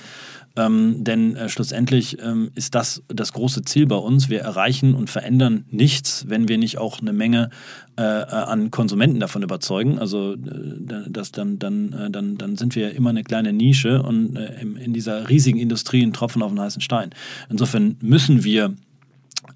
Ähm, 0.60 1.06
denn 1.06 1.38
äh, 1.38 1.48
schlussendlich 1.48 2.22
ähm, 2.22 2.52
ist 2.54 2.76
das 2.76 3.02
das 3.08 3.32
große 3.32 3.62
Ziel 3.62 3.88
bei 3.88 3.95
uns. 3.95 4.30
Wir 4.30 4.41
erreichen 4.41 4.93
und 4.93 5.10
verändern 5.10 5.63
nichts, 5.72 6.26
wenn 6.28 6.50
wir 6.50 6.58
nicht 6.58 6.78
auch 6.78 7.00
eine 7.00 7.13
Menge 7.13 7.50
äh, 7.98 8.02
äh 8.02 8.26
an 8.26 8.69
Konsumenten 8.69 9.22
davon 9.22 9.41
überzeugen. 9.41 10.00
Also 10.00 10.34
äh, 10.34 10.38
das, 11.08 11.32
dann, 11.32 11.60
dann, 11.60 11.93
äh, 11.93 12.12
dann, 12.12 12.38
dann 12.38 12.58
sind 12.58 12.76
wir 12.76 12.93
immer 12.93 13.12
eine 13.12 13.24
kleine 13.24 13.54
Nische 13.54 14.04
und 14.04 14.36
äh, 14.36 14.62
in 14.62 14.93
dieser 14.93 15.30
riesigen 15.30 15.60
Industrie 15.60 16.04
ein 16.04 16.12
Tropfen 16.12 16.41
auf 16.41 16.52
den 16.52 16.60
heißen 16.60 16.82
Stein. 16.82 17.12
Insofern 17.50 17.95
müssen 18.02 18.43
wir 18.43 18.74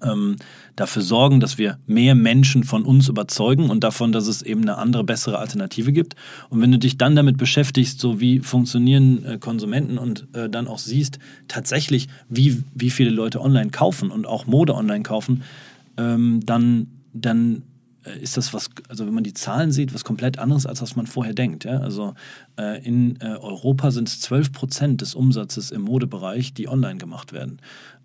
ähm, 0.02 0.36
dafür 0.76 1.02
sorgen, 1.02 1.40
dass 1.40 1.58
wir 1.58 1.78
mehr 1.86 2.14
Menschen 2.14 2.64
von 2.64 2.84
uns 2.84 3.08
überzeugen 3.08 3.70
und 3.70 3.84
davon, 3.84 4.12
dass 4.12 4.26
es 4.26 4.42
eben 4.42 4.62
eine 4.62 4.78
andere, 4.78 5.04
bessere 5.04 5.38
Alternative 5.38 5.92
gibt. 5.92 6.16
Und 6.50 6.60
wenn 6.60 6.72
du 6.72 6.78
dich 6.78 6.98
dann 6.98 7.14
damit 7.14 7.36
beschäftigst, 7.36 8.00
so 8.00 8.20
wie 8.20 8.40
funktionieren 8.40 9.24
äh, 9.24 9.38
Konsumenten 9.38 9.98
und 9.98 10.26
äh, 10.34 10.48
dann 10.48 10.66
auch 10.66 10.78
siehst, 10.78 11.18
tatsächlich, 11.48 12.08
wie, 12.28 12.62
wie 12.74 12.90
viele 12.90 13.10
Leute 13.10 13.40
online 13.40 13.70
kaufen 13.70 14.10
und 14.10 14.26
auch 14.26 14.46
Mode 14.46 14.74
online 14.74 15.02
kaufen, 15.02 15.42
ähm, 15.96 16.40
dann, 16.44 16.88
dann 17.12 17.62
ist 18.10 18.36
das 18.36 18.52
was, 18.54 18.70
also 18.88 19.06
wenn 19.06 19.14
man 19.14 19.24
die 19.24 19.34
Zahlen 19.34 19.72
sieht, 19.72 19.94
was 19.94 20.04
komplett 20.04 20.38
anderes, 20.38 20.66
als 20.66 20.82
was 20.82 20.96
man 20.96 21.06
vorher 21.06 21.34
denkt. 21.34 21.64
Ja? 21.64 21.78
Also 21.78 22.14
äh, 22.58 22.84
in 22.84 23.18
äh, 23.20 23.36
Europa 23.36 23.90
sind 23.90 24.08
es 24.08 24.20
12 24.20 24.52
Prozent 24.52 25.00
des 25.00 25.14
Umsatzes 25.14 25.70
im 25.70 25.82
Modebereich, 25.82 26.54
die 26.54 26.68
online 26.68 26.98
gemacht 26.98 27.32
werden 27.32 27.60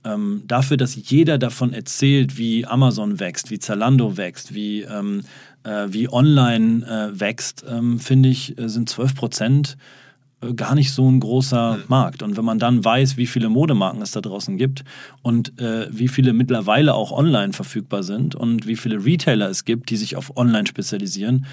ähm, 0.06 0.44
dafür, 0.48 0.78
dass 0.78 0.96
jeder 0.96 1.38
davon 1.38 1.74
erzählt, 1.74 2.38
wie 2.38 2.66
Amazon 2.66 3.20
wächst, 3.20 3.52
wie 3.52 3.60
Zalando 3.60 4.18
wächst, 4.18 4.54
wie, 4.54 4.82
ähm, 4.82 5.22
äh, 5.64 5.88
wie 5.90 6.12
online 6.12 6.86
äh, 6.86 7.20
wächst, 7.20 7.66
ähm, 7.68 8.00
finde 8.00 8.30
ich, 8.30 8.58
äh, 8.58 8.70
sind 8.70 8.90
12 8.90 9.16
Prozent 9.16 9.78
äh, 9.78 10.09
gar 10.56 10.76
nicht 10.76 10.92
so 10.92 11.10
ein 11.10 11.20
großer 11.20 11.78
mhm. 11.78 11.84
Markt. 11.88 12.24
Und 12.24 12.38
wenn 12.38 12.46
man 12.46 12.60
dann 12.60 12.84
weiß, 12.84 13.18
wie 13.18 13.28
viele 13.28 13.50
Modemarken 13.50 14.02
es 14.02 14.12
da 14.12 14.22
draußen 14.22 14.58
gibt 14.58 14.84
und 15.22 15.60
äh, 15.60 15.88
wie 15.92 16.08
viele 16.08 16.34
mittlerweile 16.34 16.94
auch 16.94 17.12
online 17.12 17.54
verfügbar 17.54 18.04
sind 18.04 18.36
und 18.36 18.66
wie 18.66 18.76
viele 18.76 19.04
Retailer 19.04 19.50
es 19.50 19.66
gibt, 19.66 19.90
die 19.90 19.98
sich 19.98 20.16
auf 20.16 20.38
online 20.38 20.68
spezialisieren, 20.68 21.46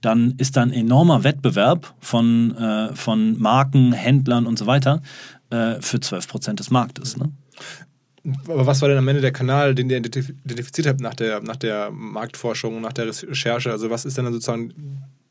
dann 0.00 0.34
ist 0.36 0.56
da 0.56 0.62
ein 0.62 0.72
enormer 0.72 1.24
Wettbewerb 1.24 1.94
von, 2.00 2.54
äh, 2.56 2.94
von 2.94 3.38
Marken, 3.38 3.92
Händlern 3.92 4.46
und 4.46 4.58
so 4.58 4.66
weiter 4.66 5.00
äh, 5.50 5.80
für 5.80 6.00
12 6.00 6.28
Prozent 6.28 6.60
des 6.60 6.70
Marktes. 6.70 7.16
Ne? 7.16 7.32
Aber 8.46 8.66
was 8.66 8.82
war 8.82 8.88
denn 8.88 8.98
am 8.98 9.08
Ende 9.08 9.22
der 9.22 9.32
Kanal, 9.32 9.74
den 9.74 9.88
ihr 9.88 9.98
identifiziert 9.98 10.86
habt 10.86 11.00
nach 11.00 11.14
der, 11.14 11.40
nach 11.40 11.56
der 11.56 11.90
Marktforschung, 11.90 12.80
nach 12.80 12.92
der 12.92 13.06
Recherche? 13.06 13.70
Also 13.70 13.88
was 13.88 14.04
ist 14.04 14.18
denn 14.18 14.24
dann 14.24 14.34
sozusagen 14.34 14.74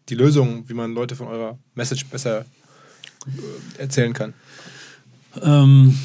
die 0.10 0.16
Lösung, 0.16 0.68
wie 0.68 0.74
man 0.74 0.94
Leute 0.94 1.16
von 1.16 1.28
eurer 1.28 1.58
Message 1.76 2.06
besser 2.06 2.46
erzählen 3.78 4.14
kann? 4.14 4.34
Ähm, 5.42 5.98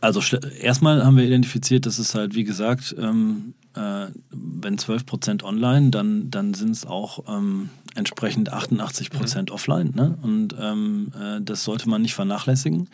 also 0.00 0.20
erstmal 0.60 1.04
haben 1.04 1.16
wir 1.16 1.24
identifiziert, 1.24 1.86
dass 1.86 1.98
es 1.98 2.14
halt, 2.14 2.34
wie 2.34 2.44
gesagt, 2.44 2.94
ähm, 2.98 3.54
äh, 3.74 4.06
wenn 4.30 4.78
12% 4.78 5.44
online, 5.44 5.90
dann, 5.90 6.30
dann 6.30 6.54
sind 6.54 6.70
es 6.70 6.86
auch 6.86 7.24
ähm, 7.28 7.68
entsprechend 7.94 8.52
88% 8.52 9.42
mhm. 9.42 9.48
offline. 9.50 9.92
Ne? 9.94 10.18
Und 10.22 10.56
ähm, 10.58 11.12
äh, 11.20 11.40
das 11.40 11.64
sollte 11.64 11.88
man 11.88 12.02
nicht 12.02 12.14
vernachlässigen. 12.14 12.88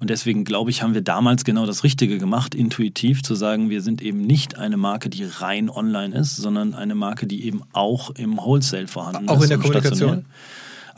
Und 0.00 0.10
deswegen 0.10 0.44
glaube 0.44 0.70
ich, 0.70 0.82
haben 0.82 0.94
wir 0.94 1.02
damals 1.02 1.44
genau 1.44 1.64
das 1.64 1.84
Richtige 1.84 2.18
gemacht, 2.18 2.54
intuitiv 2.54 3.22
zu 3.22 3.34
sagen, 3.34 3.70
wir 3.70 3.80
sind 3.80 4.02
eben 4.02 4.20
nicht 4.20 4.58
eine 4.58 4.76
Marke, 4.76 5.08
die 5.10 5.24
rein 5.24 5.70
online 5.70 6.14
ist, 6.16 6.36
sondern 6.36 6.74
eine 6.74 6.94
Marke, 6.94 7.26
die 7.26 7.44
eben 7.44 7.62
auch 7.72 8.10
im 8.10 8.36
Wholesale 8.36 8.88
vorhanden 8.88 9.28
auch 9.28 9.34
ist. 9.34 9.38
Auch 9.38 9.42
in 9.44 9.48
der 9.48 9.58
Kommunikation? 9.58 10.24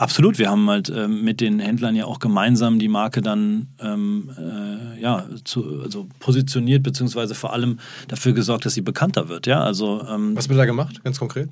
Absolut, 0.01 0.39
wir 0.39 0.49
haben 0.49 0.67
halt 0.71 0.89
äh, 0.89 1.09
mit 1.09 1.43
den 1.43 1.59
Händlern 1.59 1.95
ja 1.95 2.07
auch 2.07 2.21
gemeinsam 2.21 2.79
die 2.79 2.89
Marke 2.89 3.21
dann 3.21 3.67
ähm, 3.83 4.31
äh, 4.39 4.99
ja, 4.99 5.27
zu, 5.45 5.83
also 5.83 6.09
positioniert, 6.21 6.83
beziehungsweise 6.83 7.35
vor 7.35 7.53
allem 7.53 7.81
dafür 8.09 8.33
gesorgt, 8.33 8.65
dass 8.65 8.73
sie 8.73 8.81
bekannter 8.81 9.29
wird. 9.29 9.47
Ja? 9.47 9.63
Also, 9.63 10.03
ähm, 10.09 10.35
Was 10.35 10.49
wird 10.49 10.59
da 10.59 10.65
gemacht, 10.65 11.05
ganz 11.05 11.19
konkret? 11.19 11.51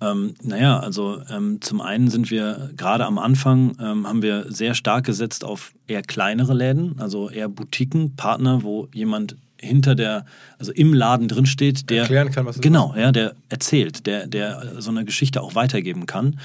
Ähm, 0.00 0.34
naja, 0.42 0.80
also 0.80 1.22
ähm, 1.30 1.60
zum 1.60 1.80
einen 1.80 2.10
sind 2.10 2.32
wir 2.32 2.70
gerade 2.76 3.06
am 3.06 3.18
Anfang, 3.18 3.76
ähm, 3.80 4.08
haben 4.08 4.22
wir 4.22 4.46
sehr 4.48 4.74
stark 4.74 5.06
gesetzt 5.06 5.44
auf 5.44 5.74
eher 5.86 6.02
kleinere 6.02 6.54
Läden, 6.54 6.96
also 6.98 7.30
eher 7.30 7.48
Boutiquen, 7.48 8.16
Partner, 8.16 8.64
wo 8.64 8.88
jemand 8.92 9.36
hinter 9.60 9.94
der, 9.94 10.24
also 10.58 10.72
im 10.72 10.92
Laden 10.92 11.28
drin 11.28 11.46
steht, 11.46 11.88
der 11.90 12.02
erklären 12.02 12.32
kann, 12.32 12.46
was 12.46 12.56
es 12.56 12.62
genau, 12.62 12.94
ist. 12.94 13.00
ja, 13.00 13.12
der 13.12 13.34
erzählt, 13.48 14.06
der, 14.08 14.26
der 14.26 14.80
so 14.80 14.90
eine 14.90 15.04
Geschichte 15.04 15.40
auch 15.40 15.54
weitergeben 15.54 16.06
kann. 16.06 16.36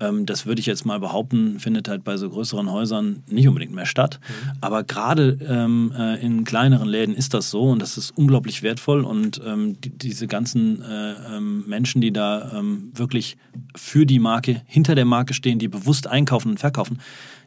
Ähm, 0.00 0.26
das 0.26 0.46
würde 0.46 0.60
ich 0.60 0.66
jetzt 0.66 0.84
mal 0.84 0.98
behaupten, 0.98 1.60
findet 1.60 1.88
halt 1.88 2.04
bei 2.04 2.16
so 2.16 2.28
größeren 2.28 2.70
Häusern 2.70 3.22
nicht 3.28 3.46
unbedingt 3.46 3.72
mehr 3.72 3.86
statt. 3.86 4.18
Mhm. 4.20 4.52
Aber 4.60 4.84
gerade 4.84 5.38
ähm, 5.48 5.92
äh, 5.96 6.20
in 6.24 6.44
kleineren 6.44 6.88
Läden 6.88 7.14
ist 7.14 7.34
das 7.34 7.50
so 7.50 7.64
und 7.64 7.80
das 7.80 7.98
ist 7.98 8.16
unglaublich 8.16 8.62
wertvoll. 8.62 9.04
Und 9.04 9.40
ähm, 9.44 9.80
die, 9.80 9.90
diese 9.90 10.26
ganzen 10.26 10.82
äh, 10.82 11.36
ähm, 11.36 11.64
Menschen, 11.66 12.00
die 12.00 12.12
da 12.12 12.52
ähm, 12.58 12.90
wirklich 12.94 13.36
für 13.76 14.06
die 14.06 14.18
Marke, 14.18 14.62
hinter 14.66 14.94
der 14.94 15.04
Marke 15.04 15.34
stehen, 15.34 15.58
die 15.58 15.68
bewusst 15.68 16.06
einkaufen 16.06 16.52
und 16.52 16.60
verkaufen, 16.60 16.98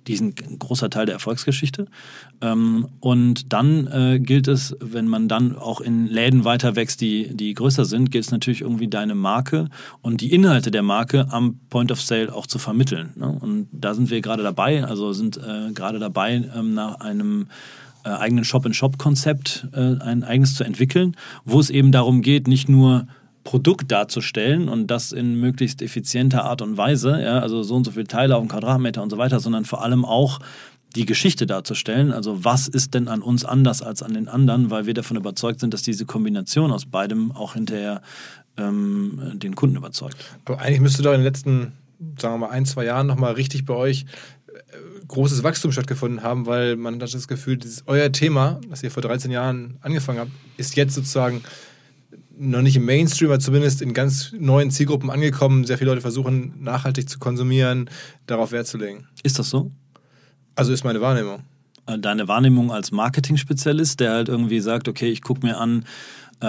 die 0.08 0.16
sind 0.16 0.42
ein 0.42 0.60
großer 0.60 0.90
Teil 0.90 1.06
der 1.06 1.14
Erfolgsgeschichte. 1.14 1.88
Ähm, 2.42 2.88
und 3.00 3.54
dann 3.54 3.88
äh, 3.88 4.20
gilt 4.20 4.48
es, 4.48 4.76
wenn 4.80 5.08
man 5.08 5.28
dann 5.28 5.56
auch 5.56 5.82
in 5.82 6.08
Läden 6.08 6.46
weiter 6.46 6.76
wächst, 6.76 7.02
die, 7.02 7.36
die 7.36 7.54
größer 7.54 7.86
sind, 7.86 8.12
gilt 8.12 8.26
es 8.26 8.32
natürlich 8.32 8.62
irgendwie 8.62 8.88
deine 8.88 9.16
Marke 9.16 9.70
und 10.02 10.22
die 10.22 10.34
Inhalte 10.34 10.72
der 10.72 10.84
Marke 10.84 11.28
am 11.30 11.60
Point 11.70 11.92
of 11.92 12.02
Sale 12.02 12.34
auch 12.34 12.48
zu 12.48 12.60
vermitteln. 12.60 13.12
Ne? 13.16 13.28
Und 13.28 13.68
da 13.72 13.94
sind 13.94 14.10
wir 14.10 14.22
gerade 14.22 14.44
dabei, 14.44 14.84
also 14.84 15.14
sind 15.14 15.38
äh, 15.38 15.72
gerade 15.74 16.00
dabei, 16.00 16.44
ähm, 16.56 16.74
nach 16.74 17.00
einem 17.00 17.48
äh, 18.04 18.10
eigenen 18.10 18.44
Shop-in-Shop-Konzept 18.44 19.68
äh, 19.74 19.98
ein 20.00 20.24
eigenes 20.24 20.56
zu 20.56 20.64
entwickeln, 20.64 21.16
wo 21.46 21.60
es 21.60 21.70
eben 21.70 21.92
darum 21.92 22.22
geht, 22.22 22.48
nicht 22.48 22.68
nur 22.68 23.08
Produkt 23.44 23.92
darzustellen 23.92 24.70
und 24.70 24.88
das 24.88 25.12
in 25.12 25.40
möglichst 25.40 25.82
effizienter 25.82 26.46
Art 26.46 26.62
und 26.62 26.78
Weise, 26.78 27.22
ja, 27.22 27.40
also 27.40 27.64
so 27.64 27.76
und 27.76 27.84
so 27.84 27.92
viele 27.92 28.08
Teile 28.08 28.36
auf 28.36 28.44
dem 28.44 28.50
Quadratmeter 28.50 29.04
und 29.04 29.10
so 29.10 29.18
weiter, 29.18 29.40
sondern 29.40 29.66
vor 29.66 29.84
allem 29.84 30.06
auch 30.06 30.40
die 30.96 31.06
Geschichte 31.06 31.46
darzustellen. 31.46 32.12
Also 32.12 32.46
was 32.46 32.68
ist 32.68 32.94
denn 32.94 33.08
an 33.08 33.22
uns 33.22 33.46
anders 33.46 33.82
als 33.82 34.04
an 34.04 34.14
den 34.14 34.28
anderen, 34.28 34.70
weil 34.70 34.86
wir 34.86 34.94
davon 34.94 35.18
überzeugt 35.18 35.60
sind, 35.60 35.74
dass 35.74 35.82
diese 35.82 36.06
Kombination 36.06 36.72
aus 36.72 36.86
beidem 36.86 37.32
auch 37.32 37.54
hinterher 37.54 38.02
ähm, 38.58 39.20
den 39.36 39.56
Kunden 39.56 39.76
überzeugt. 39.76 40.18
Aber 40.46 40.60
eigentlich 40.60 40.82
müsste 40.82 41.02
doch 41.02 41.12
in 41.12 41.20
den 41.20 41.26
letzten, 41.26 41.74
sagen 42.20 42.36
wir 42.36 42.48
mal, 42.48 42.50
ein, 42.50 42.66
zwei 42.66 42.86
Jahren 42.86 43.08
nochmal 43.08 43.34
richtig 43.34 43.66
bei 43.66 43.74
euch 43.74 44.06
äh, 44.48 44.52
großes 45.08 45.44
Wachstum 45.44 45.72
stattgefunden 45.72 46.22
haben, 46.22 46.46
weil 46.46 46.76
man 46.76 47.02
hat 47.02 47.14
das 47.14 47.28
Gefühl, 47.28 47.58
dieses 47.58 47.84
euer 47.88 48.12
Thema, 48.12 48.62
das 48.70 48.84
ihr 48.84 48.92
vor 48.92 49.02
13 49.02 49.32
Jahren 49.32 49.78
angefangen 49.82 50.20
habt, 50.20 50.32
ist 50.58 50.76
jetzt 50.76 50.94
sozusagen 50.94 51.42
noch 52.38 52.62
nicht 52.62 52.76
im 52.76 52.86
Mainstream, 52.86 53.30
aber 53.30 53.40
zumindest 53.40 53.82
in 53.82 53.94
ganz 53.94 54.32
neuen 54.38 54.72
Zielgruppen 54.72 55.10
angekommen. 55.10 55.66
Sehr 55.66 55.78
viele 55.78 55.92
Leute 55.92 56.02
versuchen 56.02 56.54
nachhaltig 56.60 57.10
zu 57.10 57.20
konsumieren, 57.20 57.90
darauf 58.26 58.52
Wert 58.52 58.68
zu 58.68 58.78
legen. 58.78 59.08
Ist 59.24 59.40
das 59.40 59.50
so? 59.50 59.72
Also 60.56 60.74
ist 60.74 60.84
meine 60.84 61.02
Wahrnehmung. 61.02 61.44
äh, 61.86 62.00
deine 62.00 62.28
Wahrnehmung 62.28 62.72
als 62.72 62.92
Marketing-Spezialist, 62.92 64.00
der 64.00 64.12
halt 64.12 64.30
irgendwie 64.30 64.60
sagt, 64.60 64.88
okay, 64.88 65.10
ich 65.10 65.22
gucke 65.22 65.46
mir 65.46 65.58
an, 65.58 65.86
äh, 66.40 66.46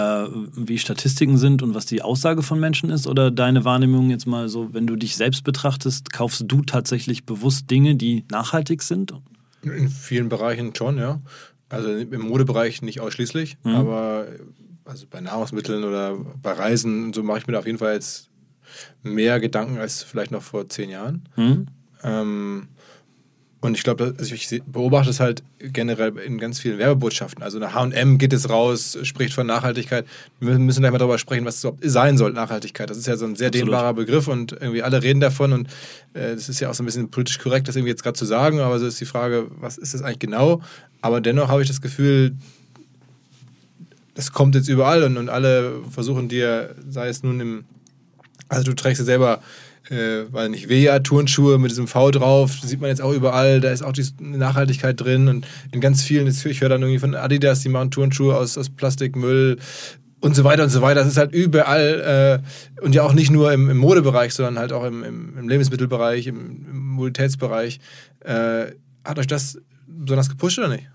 wie 0.57 0.79
Statistiken 0.79 1.39
sind 1.39 1.63
und 1.63 1.75
was 1.75 1.87
die 1.87 2.03
Aussage 2.03 2.43
von 2.43 2.59
Menschen 2.61 2.91
ist? 2.91 3.07
Oder 3.07 3.31
deine 3.31 3.65
Wahrnehmung 3.65 4.11
jetzt 4.11 4.27
mal 4.27 4.49
so, 4.49 4.73
wenn 4.73 4.87
du 4.87 4.97
dich 4.97 5.17
selbst 5.17 5.45
betrachtest, 5.45 6.13
kaufst 6.13 6.45
du 6.47 6.63
tatsächlich 6.63 7.25
bewusst 7.25 7.71
Dinge, 7.71 7.97
die 7.97 8.25
nachhaltig 8.31 8.83
sind? 8.83 9.15
In 9.63 9.89
vielen 9.89 10.29
Bereichen 10.29 10.75
schon, 10.75 10.99
ja. 10.99 11.21
Also 11.69 11.91
im 11.91 12.21
Modebereich 12.21 12.83
nicht 12.83 13.01
ausschließlich, 13.01 13.57
mhm. 13.65 13.75
aber 13.75 14.27
also 14.85 15.07
bei 15.09 15.21
Nahrungsmitteln 15.21 15.85
oder 15.85 16.17
bei 16.43 16.53
Reisen, 16.53 17.13
so 17.13 17.23
mache 17.23 17.39
ich 17.39 17.47
mir 17.47 17.55
da 17.55 17.61
auf 17.61 17.67
jeden 17.67 17.79
Fall 17.79 17.95
jetzt 17.95 18.31
mehr 19.03 19.41
Gedanken 19.41 19.79
als 19.79 20.03
vielleicht 20.03 20.31
noch 20.31 20.43
vor 20.43 20.69
zehn 20.69 20.91
Jahren. 20.91 21.29
Mhm. 21.37 21.67
Ähm, 22.03 22.69
und 23.65 23.79
ich 23.79 23.83
glaube, 23.83 24.15
also 24.19 24.35
ich 24.35 24.63
beobachte 24.67 25.09
es 25.09 25.21
halt 25.21 25.43
generell 25.59 26.19
in 26.19 26.37
ganz 26.37 26.61
vielen 26.61 26.79
Werbebotschaften. 26.79 27.43
Also 27.43 27.59
eine 27.59 27.73
HM 27.73 28.19
geht 28.19 28.35
es 28.35 28.51
raus, 28.51 28.99
spricht 29.05 29.33
von 29.33 29.47
Nachhaltigkeit. 29.47 30.05
Wir 30.39 30.59
müssen 30.59 30.81
gleich 30.81 30.93
mal 30.93 30.99
darüber 30.99 31.17
sprechen, 31.17 31.47
was 31.47 31.57
es 31.57 31.65
überhaupt 31.65 31.83
sein 31.83 32.19
soll, 32.19 32.35
Nachhaltigkeit. 32.35 32.91
Das 32.91 32.99
ist 32.99 33.07
ja 33.07 33.17
so 33.17 33.25
ein 33.25 33.37
sehr 33.37 33.49
Absolut. 33.49 33.69
dehnbarer 33.69 33.95
Begriff 33.95 34.29
und 34.29 34.53
irgendwie 34.53 34.83
alle 34.83 35.03
reden 35.03 35.21
davon. 35.21 35.55
Und 35.55 35.69
äh, 36.13 36.35
das 36.35 36.51
ist 36.51 36.61
ja 36.61 36.69
auch 36.69 36.75
so 36.75 36.83
ein 36.83 36.87
bisschen 36.87 37.11
politisch 37.11 37.39
korrekt, 37.39 37.67
das 37.67 37.77
irgendwie 37.77 37.93
jetzt 37.93 38.03
gerade 38.03 38.19
zu 38.19 38.27
sagen. 38.27 38.61
Aber 38.61 38.79
so 38.79 38.87
ist 38.87 39.01
die 39.01 39.07
Frage, 39.07 39.47
was 39.59 39.79
ist 39.79 39.95
das 39.95 40.03
eigentlich 40.03 40.19
genau? 40.19 40.61
Aber 41.01 41.23
dennoch 41.23 41.49
habe 41.49 41.63
ich 41.63 41.69
das 41.69 41.81
Gefühl, 41.81 42.37
das 44.15 44.33
kommt 44.33 44.55
jetzt 44.55 44.69
überall 44.69 45.03
und, 45.03 45.17
und 45.17 45.29
alle 45.29 45.81
versuchen 45.91 46.29
dir, 46.29 46.75
sei 46.89 47.09
es 47.09 47.23
nun 47.23 47.41
im, 47.41 47.65
also 48.49 48.65
du 48.65 48.75
trägst 48.75 49.01
ja 49.01 49.05
selber 49.05 49.41
äh, 49.91 50.25
weil 50.31 50.49
nicht, 50.49 50.69
Vea-Turnschuhe 50.69 51.59
mit 51.59 51.71
diesem 51.71 51.87
V 51.87 52.11
drauf, 52.11 52.53
sieht 52.63 52.81
man 52.81 52.89
jetzt 52.89 53.03
auch 53.03 53.13
überall, 53.13 53.61
da 53.61 53.71
ist 53.71 53.83
auch 53.83 53.93
die 53.93 54.07
Nachhaltigkeit 54.19 54.99
drin 54.99 55.29
und 55.29 55.47
in 55.73 55.81
ganz 55.81 56.03
vielen, 56.03 56.27
ich 56.27 56.61
höre 56.61 56.71
dann 56.71 56.83
irgendwie 56.83 56.99
von 56.99 57.15
Adidas, 57.15 57.61
die 57.61 57.69
machen 57.69 57.91
Turnschuhe 57.91 58.37
aus, 58.37 58.57
aus 58.57 58.71
Plastikmüll 58.71 59.59
und 60.21 60.35
so 60.35 60.43
weiter 60.43 60.63
und 60.63 60.71
so 60.71 60.81
weiter. 60.81 61.01
Das 61.01 61.09
ist 61.09 61.19
halt 61.19 61.35
überall 61.35 62.43
äh, 62.81 62.83
und 62.83 62.95
ja 62.95 63.03
auch 63.03 63.13
nicht 63.13 63.31
nur 63.31 63.53
im, 63.53 63.69
im, 63.69 63.77
Modebereich, 63.77 64.33
sondern 64.33 64.59
halt 64.59 64.73
auch 64.73 64.85
im, 64.85 65.05
im, 65.05 65.37
im 65.37 65.49
Lebensmittelbereich, 65.49 66.27
im, 66.29 66.67
im 66.71 66.87
Mobilitätsbereich. 66.95 67.79
Äh, 68.21 68.67
hat 69.05 69.19
euch 69.19 69.27
das 69.27 69.59
besonders 69.87 70.31
gepusht 70.31 70.59
oder 70.59 70.69
nicht? 70.69 70.89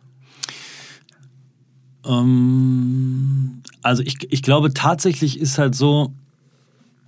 Ähm, 2.06 3.62
also 3.82 4.04
ich, 4.04 4.32
ich 4.32 4.42
glaube 4.42 4.74
tatsächlich 4.74 5.40
ist 5.40 5.58
halt 5.58 5.76
so, 5.76 6.14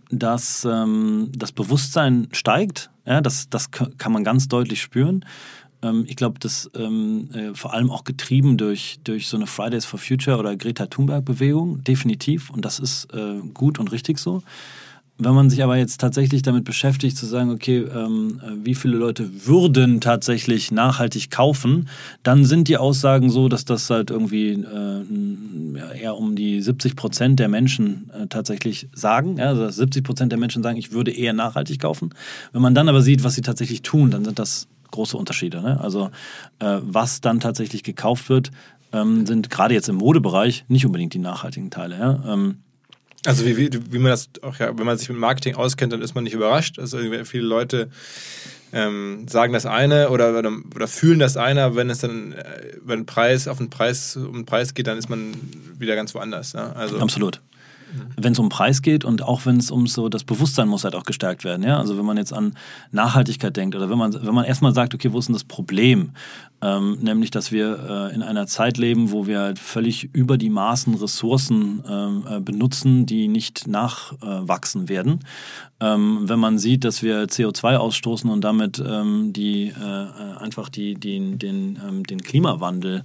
dass 0.09 0.65
ähm, 0.69 1.31
das 1.35 1.51
Bewusstsein 1.51 2.27
steigt. 2.31 2.89
Ja, 3.05 3.21
das, 3.21 3.49
das 3.49 3.71
kann 3.71 4.11
man 4.11 4.23
ganz 4.23 4.47
deutlich 4.47 4.81
spüren. 4.81 5.25
Ähm, 5.81 6.05
ich 6.07 6.15
glaube, 6.15 6.39
das 6.39 6.69
ähm, 6.75 7.29
äh, 7.33 7.53
vor 7.55 7.73
allem 7.73 7.89
auch 7.89 8.03
getrieben 8.03 8.57
durch, 8.57 8.99
durch 9.03 9.27
so 9.27 9.37
eine 9.37 9.47
Fridays 9.47 9.85
for 9.85 9.99
Future 9.99 10.37
oder 10.37 10.55
Greta 10.55 10.85
Thunberg-Bewegung, 10.85 11.83
definitiv. 11.83 12.49
Und 12.49 12.65
das 12.65 12.79
ist 12.79 13.07
äh, 13.13 13.39
gut 13.53 13.79
und 13.79 13.91
richtig 13.91 14.19
so. 14.19 14.43
Wenn 15.23 15.35
man 15.35 15.51
sich 15.51 15.63
aber 15.63 15.77
jetzt 15.77 16.01
tatsächlich 16.01 16.41
damit 16.41 16.63
beschäftigt, 16.63 17.15
zu 17.15 17.27
sagen, 17.27 17.51
okay, 17.51 17.79
ähm, 17.79 18.41
wie 18.63 18.73
viele 18.73 18.97
Leute 18.97 19.45
würden 19.45 20.01
tatsächlich 20.01 20.71
nachhaltig 20.71 21.29
kaufen, 21.29 21.89
dann 22.23 22.43
sind 22.43 22.67
die 22.67 22.77
Aussagen 22.77 23.29
so, 23.29 23.47
dass 23.47 23.63
das 23.63 23.87
halt 23.91 24.09
irgendwie 24.09 24.53
äh, 24.53 25.99
eher 26.01 26.17
um 26.17 26.35
die 26.35 26.59
70 26.59 26.95
Prozent 26.95 27.39
der 27.39 27.49
Menschen 27.49 28.09
äh, 28.19 28.25
tatsächlich 28.27 28.89
sagen. 28.93 29.37
Ja, 29.37 29.49
also 29.49 29.69
70 29.69 30.03
Prozent 30.03 30.31
der 30.31 30.39
Menschen 30.39 30.63
sagen, 30.63 30.77
ich 30.77 30.91
würde 30.91 31.11
eher 31.11 31.33
nachhaltig 31.33 31.81
kaufen. 31.81 32.15
Wenn 32.51 32.63
man 32.63 32.73
dann 32.73 32.89
aber 32.89 33.03
sieht, 33.03 33.23
was 33.23 33.35
sie 33.35 33.41
tatsächlich 33.41 33.83
tun, 33.83 34.09
dann 34.09 34.25
sind 34.25 34.39
das 34.39 34.67
große 34.89 35.15
Unterschiede. 35.15 35.61
Ne? 35.61 35.79
Also 35.79 36.09
äh, 36.57 36.79
was 36.81 37.21
dann 37.21 37.39
tatsächlich 37.39 37.83
gekauft 37.83 38.29
wird, 38.29 38.49
ähm, 38.91 39.27
sind 39.27 39.51
gerade 39.51 39.75
jetzt 39.75 39.87
im 39.87 39.97
Modebereich 39.97 40.65
nicht 40.67 40.85
unbedingt 40.85 41.13
die 41.13 41.19
nachhaltigen 41.19 41.69
Teile. 41.69 41.97
Ja? 41.99 42.33
Ähm, 42.33 42.57
also 43.25 43.45
wie, 43.45 43.57
wie, 43.57 43.69
wie 43.91 43.99
man 43.99 44.11
das 44.11 44.29
auch 44.41 44.57
ja, 44.57 44.77
wenn 44.77 44.85
man 44.85 44.97
sich 44.97 45.09
mit 45.09 45.17
Marketing 45.17 45.55
auskennt, 45.55 45.93
dann 45.93 46.01
ist 46.01 46.15
man 46.15 46.23
nicht 46.23 46.33
überrascht. 46.33 46.79
Also 46.79 46.97
viele 47.23 47.45
Leute 47.45 47.89
ähm, 48.73 49.27
sagen 49.27 49.53
das 49.53 49.65
eine 49.65 50.09
oder, 50.09 50.37
oder, 50.37 50.87
fühlen 50.87 51.19
das 51.19 51.37
eine, 51.37 51.63
aber 51.63 51.75
wenn 51.75 51.89
es 51.89 51.99
dann 51.99 52.33
äh, 52.33 52.43
wenn 52.83 53.05
Preis 53.05 53.47
auf 53.47 53.57
den 53.57 53.69
Preis 53.69 54.15
um 54.15 54.33
den 54.33 54.45
Preis 54.45 54.73
geht, 54.73 54.87
dann 54.87 54.97
ist 54.97 55.09
man 55.09 55.33
wieder 55.77 55.95
ganz 55.95 56.15
woanders. 56.15 56.53
Ja? 56.53 56.71
Also, 56.71 56.99
Absolut 56.99 57.41
wenn 58.17 58.33
es 58.33 58.39
um 58.39 58.49
Preis 58.49 58.81
geht 58.81 59.05
und 59.05 59.23
auch 59.23 59.45
wenn 59.45 59.57
es 59.57 59.71
um 59.71 59.87
so 59.87 60.09
das 60.09 60.23
Bewusstsein 60.23 60.67
muss 60.67 60.83
halt 60.83 60.95
auch 60.95 61.03
gestärkt 61.03 61.43
werden. 61.43 61.63
Ja? 61.63 61.77
Also 61.77 61.97
wenn 61.97 62.05
man 62.05 62.17
jetzt 62.17 62.33
an 62.33 62.53
Nachhaltigkeit 62.91 63.55
denkt 63.55 63.75
oder 63.75 63.89
wenn 63.89 63.97
man, 63.97 64.13
wenn 64.13 64.33
man 64.33 64.45
erstmal 64.45 64.73
sagt, 64.73 64.93
okay, 64.93 65.11
wo 65.11 65.19
ist 65.19 65.27
denn 65.27 65.33
das 65.33 65.43
Problem? 65.43 66.11
Ähm, 66.63 66.99
nämlich, 67.01 67.31
dass 67.31 67.51
wir 67.51 68.11
äh, 68.11 68.15
in 68.15 68.21
einer 68.21 68.45
Zeit 68.45 68.77
leben, 68.77 69.11
wo 69.11 69.25
wir 69.25 69.39
halt 69.39 69.59
völlig 69.59 70.13
über 70.13 70.37
die 70.37 70.51
Maßen 70.51 70.93
Ressourcen 70.93 71.83
ähm, 71.89 72.23
äh, 72.29 72.39
benutzen, 72.39 73.07
die 73.07 73.27
nicht 73.27 73.67
nachwachsen 73.67 74.85
äh, 74.85 74.89
werden. 74.89 75.19
Ähm, 75.79 76.29
wenn 76.29 76.39
man 76.39 76.59
sieht, 76.59 76.83
dass 76.83 77.01
wir 77.01 77.25
CO2 77.25 77.77
ausstoßen 77.77 78.29
und 78.29 78.41
damit 78.41 78.81
ähm, 78.85 79.33
die, 79.33 79.69
äh, 79.69 79.73
äh, 79.73 80.37
einfach 80.37 80.69
die, 80.69 80.93
die, 80.93 81.37
den, 81.37 81.79
ähm, 81.83 82.03
den 82.03 82.21
Klimawandel 82.21 83.01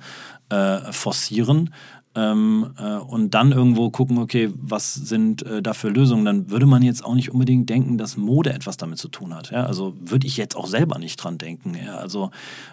äh, 0.51 0.93
forcieren, 0.93 1.71
ähm, 2.17 2.71
äh, 2.79 2.97
und 2.97 3.35
dann 3.35 3.53
irgendwo 3.53 3.91
gucken, 3.91 4.17
okay, 4.19 4.51
was 4.57 4.95
sind 4.95 5.43
äh, 5.43 5.61
da 5.61 5.75
für 5.75 5.91
Lösungen, 5.91 6.25
dann 6.25 6.51
würde 6.51 6.65
man 6.65 6.83
jetzt 6.83 7.05
auch 7.05 7.15
nicht 7.15 7.31
unbedingt 7.31 7.69
denken, 7.69 7.99
dass 7.99 8.17
Mode 8.17 8.53
etwas 8.53 8.79
damit 8.79 8.99
zu 8.99 9.09
tun 9.09 9.35
hat. 9.35 9.51
Ja? 9.51 9.65
Also 9.65 9.95
würde 10.01 10.27
ich 10.27 10.39
jetzt 10.39 10.57
auch 10.57 10.67
selber 10.67 10.99
nicht 10.99 11.17
dran 11.17 11.37
denken. 11.37 11.75
Ja? 11.75 11.99
Also 11.99 12.31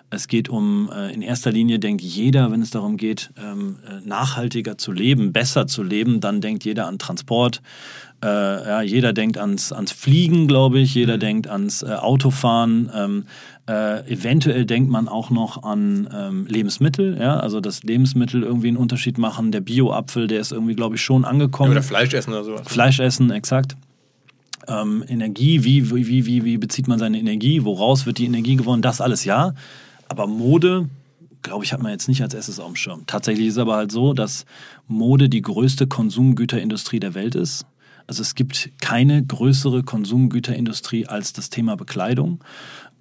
es 0.09 0.29
geht 0.29 0.47
um, 0.47 0.89
äh, 0.95 1.13
in 1.13 1.21
erster 1.21 1.51
Linie 1.51 1.79
denkt 1.79 2.01
jeder, 2.01 2.51
wenn 2.51 2.61
es 2.61 2.71
darum 2.71 2.95
geht, 2.95 3.31
ähm, 3.37 3.79
äh, 3.85 4.07
nachhaltiger 4.07 4.77
zu 4.77 4.93
leben, 4.93 5.33
besser 5.33 5.67
zu 5.67 5.83
leben, 5.83 6.21
dann 6.21 6.39
denkt 6.39 6.63
jeder 6.63 6.87
an 6.87 6.97
Transport. 6.97 7.61
Äh, 8.23 8.27
ja, 8.27 8.81
jeder 8.81 9.11
denkt 9.11 9.37
ans, 9.37 9.73
ans 9.73 9.91
Fliegen, 9.91 10.47
glaube 10.47 10.79
ich, 10.79 10.95
jeder 10.95 11.17
mhm. 11.17 11.19
denkt 11.19 11.47
ans 11.49 11.83
äh, 11.83 11.87
Autofahren. 11.87 12.89
Ähm, 12.95 13.25
äh, 13.67 14.11
eventuell 14.11 14.65
denkt 14.65 14.89
man 14.89 15.07
auch 15.07 15.29
noch 15.29 15.63
an 15.63 16.09
ähm, 16.13 16.45
Lebensmittel, 16.47 17.17
ja, 17.17 17.37
also 17.39 17.61
dass 17.61 17.83
Lebensmittel 17.83 18.43
irgendwie 18.43 18.67
einen 18.67 18.77
Unterschied 18.77 19.17
machen. 19.17 19.51
Der 19.51 19.61
Bio-Apfel, 19.61 20.27
der 20.27 20.41
ist 20.41 20.51
irgendwie, 20.51 20.75
glaube 20.75 20.95
ich, 20.95 21.01
schon 21.01 21.23
angekommen. 21.23 21.71
oder 21.71 21.83
Fleisch 21.83 22.13
essen 22.13 22.31
oder 22.31 22.43
sowas. 22.43 22.67
Fleisch 22.67 22.99
essen, 22.99 23.31
exakt. 23.31 23.77
Ähm, 24.67 25.03
Energie, 25.07 25.63
wie, 25.63 25.91
wie, 25.91 26.25
wie, 26.25 26.43
wie 26.43 26.57
bezieht 26.57 26.87
man 26.87 26.99
seine 26.99 27.19
Energie, 27.19 27.63
woraus 27.63 28.05
wird 28.05 28.17
die 28.17 28.25
Energie 28.25 28.57
gewonnen, 28.57 28.81
das 28.81 28.99
alles 28.99 29.23
ja. 29.23 29.53
Aber 30.09 30.27
Mode, 30.27 30.89
glaube 31.41 31.63
ich, 31.63 31.71
hat 31.71 31.81
man 31.81 31.91
jetzt 31.91 32.07
nicht 32.09 32.21
als 32.21 32.33
erstes 32.33 32.59
auf 32.59 32.67
dem 32.67 32.75
Schirm. 32.75 33.03
Tatsächlich 33.07 33.47
ist 33.47 33.53
es 33.53 33.59
aber 33.59 33.75
halt 33.75 33.91
so, 33.91 34.13
dass 34.13 34.45
Mode 34.87 35.29
die 35.29 35.41
größte 35.41 35.87
Konsumgüterindustrie 35.87 36.99
der 36.99 37.13
Welt 37.13 37.35
ist. 37.35 37.65
Also 38.07 38.21
es 38.21 38.35
gibt 38.35 38.71
keine 38.81 39.23
größere 39.23 39.83
Konsumgüterindustrie 39.83 41.07
als 41.07 41.33
das 41.33 41.49
Thema 41.49 41.75
Bekleidung. 41.75 42.43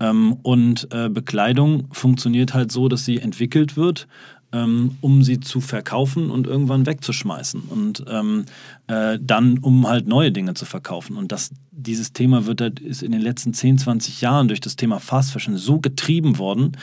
Ähm, 0.03 0.37
und 0.43 0.89
äh, 0.91 1.09
Bekleidung 1.09 1.87
funktioniert 1.93 2.53
halt 2.55 2.73
so, 2.73 2.89
dass 2.89 3.05
sie 3.05 3.19
entwickelt 3.21 3.77
wird, 3.77 4.09
ähm, 4.53 4.97
um 5.01 5.23
sie 5.23 5.39
zu 5.41 5.61
verkaufen 5.61 6.31
und 6.31 6.47
irgendwann 6.47 6.87
wegzuschmeißen 6.87 7.63
und 7.71 8.05
ähm, 8.09 8.45
äh, 8.89 9.19
dann 9.21 9.59
um 9.59 9.89
halt 9.89 10.09
neue 10.09 10.33
Dinge 10.33 10.55
zu 10.55 10.65
verkaufen. 10.65 11.17
Und 11.17 11.31
das, 11.31 11.53
dieses 11.73 12.13
Thema 12.13 12.47
wird 12.47 12.61
halt, 12.61 12.81
ist 12.81 13.03
in 13.03 13.13
den 13.13 13.23
letzten 13.23 13.55
10, 13.55 13.79
20 13.79 14.21
Jahren 14.21 14.49
durch 14.49 14.61
das 14.61 14.77
Thema 14.77 15.01
Fast 15.01 15.33
Fashion 15.33 15.57
so 15.57 15.81
getrieben 15.81 16.39
worden, 16.39 16.77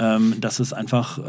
ähm, 0.00 0.34
dass 0.40 0.58
es 0.58 0.72
einfach 0.72 1.18
äh, 1.18 1.22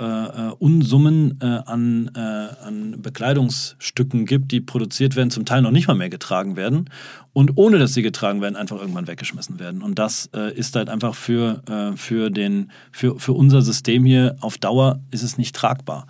äh, 0.50 0.52
Unsummen 0.58 1.38
äh, 1.40 1.46
an, 1.46 2.10
äh, 2.16 2.20
an 2.20 3.00
Bekleidungsstücken 3.00 4.26
gibt, 4.26 4.52
die 4.52 4.60
produziert 4.60 5.16
werden, 5.16 5.30
zum 5.30 5.46
Teil 5.46 5.62
noch 5.62 5.70
nicht 5.70 5.88
mal 5.88 5.94
mehr 5.94 6.10
getragen 6.10 6.56
werden 6.56 6.90
und 7.34 7.52
ohne 7.58 7.78
dass 7.78 7.94
sie 7.94 8.02
getragen 8.02 8.42
werden, 8.42 8.56
einfach 8.56 8.80
irgendwann 8.80 9.08
weggeschmissen 9.08 9.60
werden. 9.60 9.84
Und 9.84 10.00
das 10.00 10.32
äh, 10.34 10.52
ist 10.56 10.76
halt 10.76 10.90
einfach 10.90 11.14
für, 11.14 11.62
äh, 11.70 11.96
für, 11.96 12.32
den, 12.32 12.72
für, 12.92 13.20
für 13.20 13.34
unser 13.34 13.62
System 13.62 14.04
hier 14.04 14.36
auf 14.42 14.58
Dauer 14.58 15.00
ist 15.12 15.22
es 15.22 15.38
nicht 15.38 15.56
tragbar. 15.56 16.08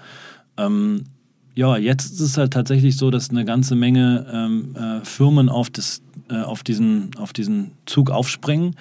Ähm, 0.55 1.03
ja, 1.55 1.77
jetzt 1.77 2.11
ist 2.11 2.19
es 2.19 2.37
halt 2.37 2.53
tatsächlich 2.53 2.97
so, 2.97 3.11
dass 3.11 3.29
eine 3.29 3.45
ganze 3.45 3.75
Menge 3.75 4.27
ähm, 4.31 4.75
äh, 4.75 5.05
Firmen 5.05 5.49
auf, 5.49 5.69
das, 5.69 6.01
äh, 6.29 6.41
auf, 6.41 6.63
diesen, 6.63 7.11
auf 7.17 7.33
diesen 7.33 7.71
Zug 7.85 8.11
aufspringen 8.11 8.75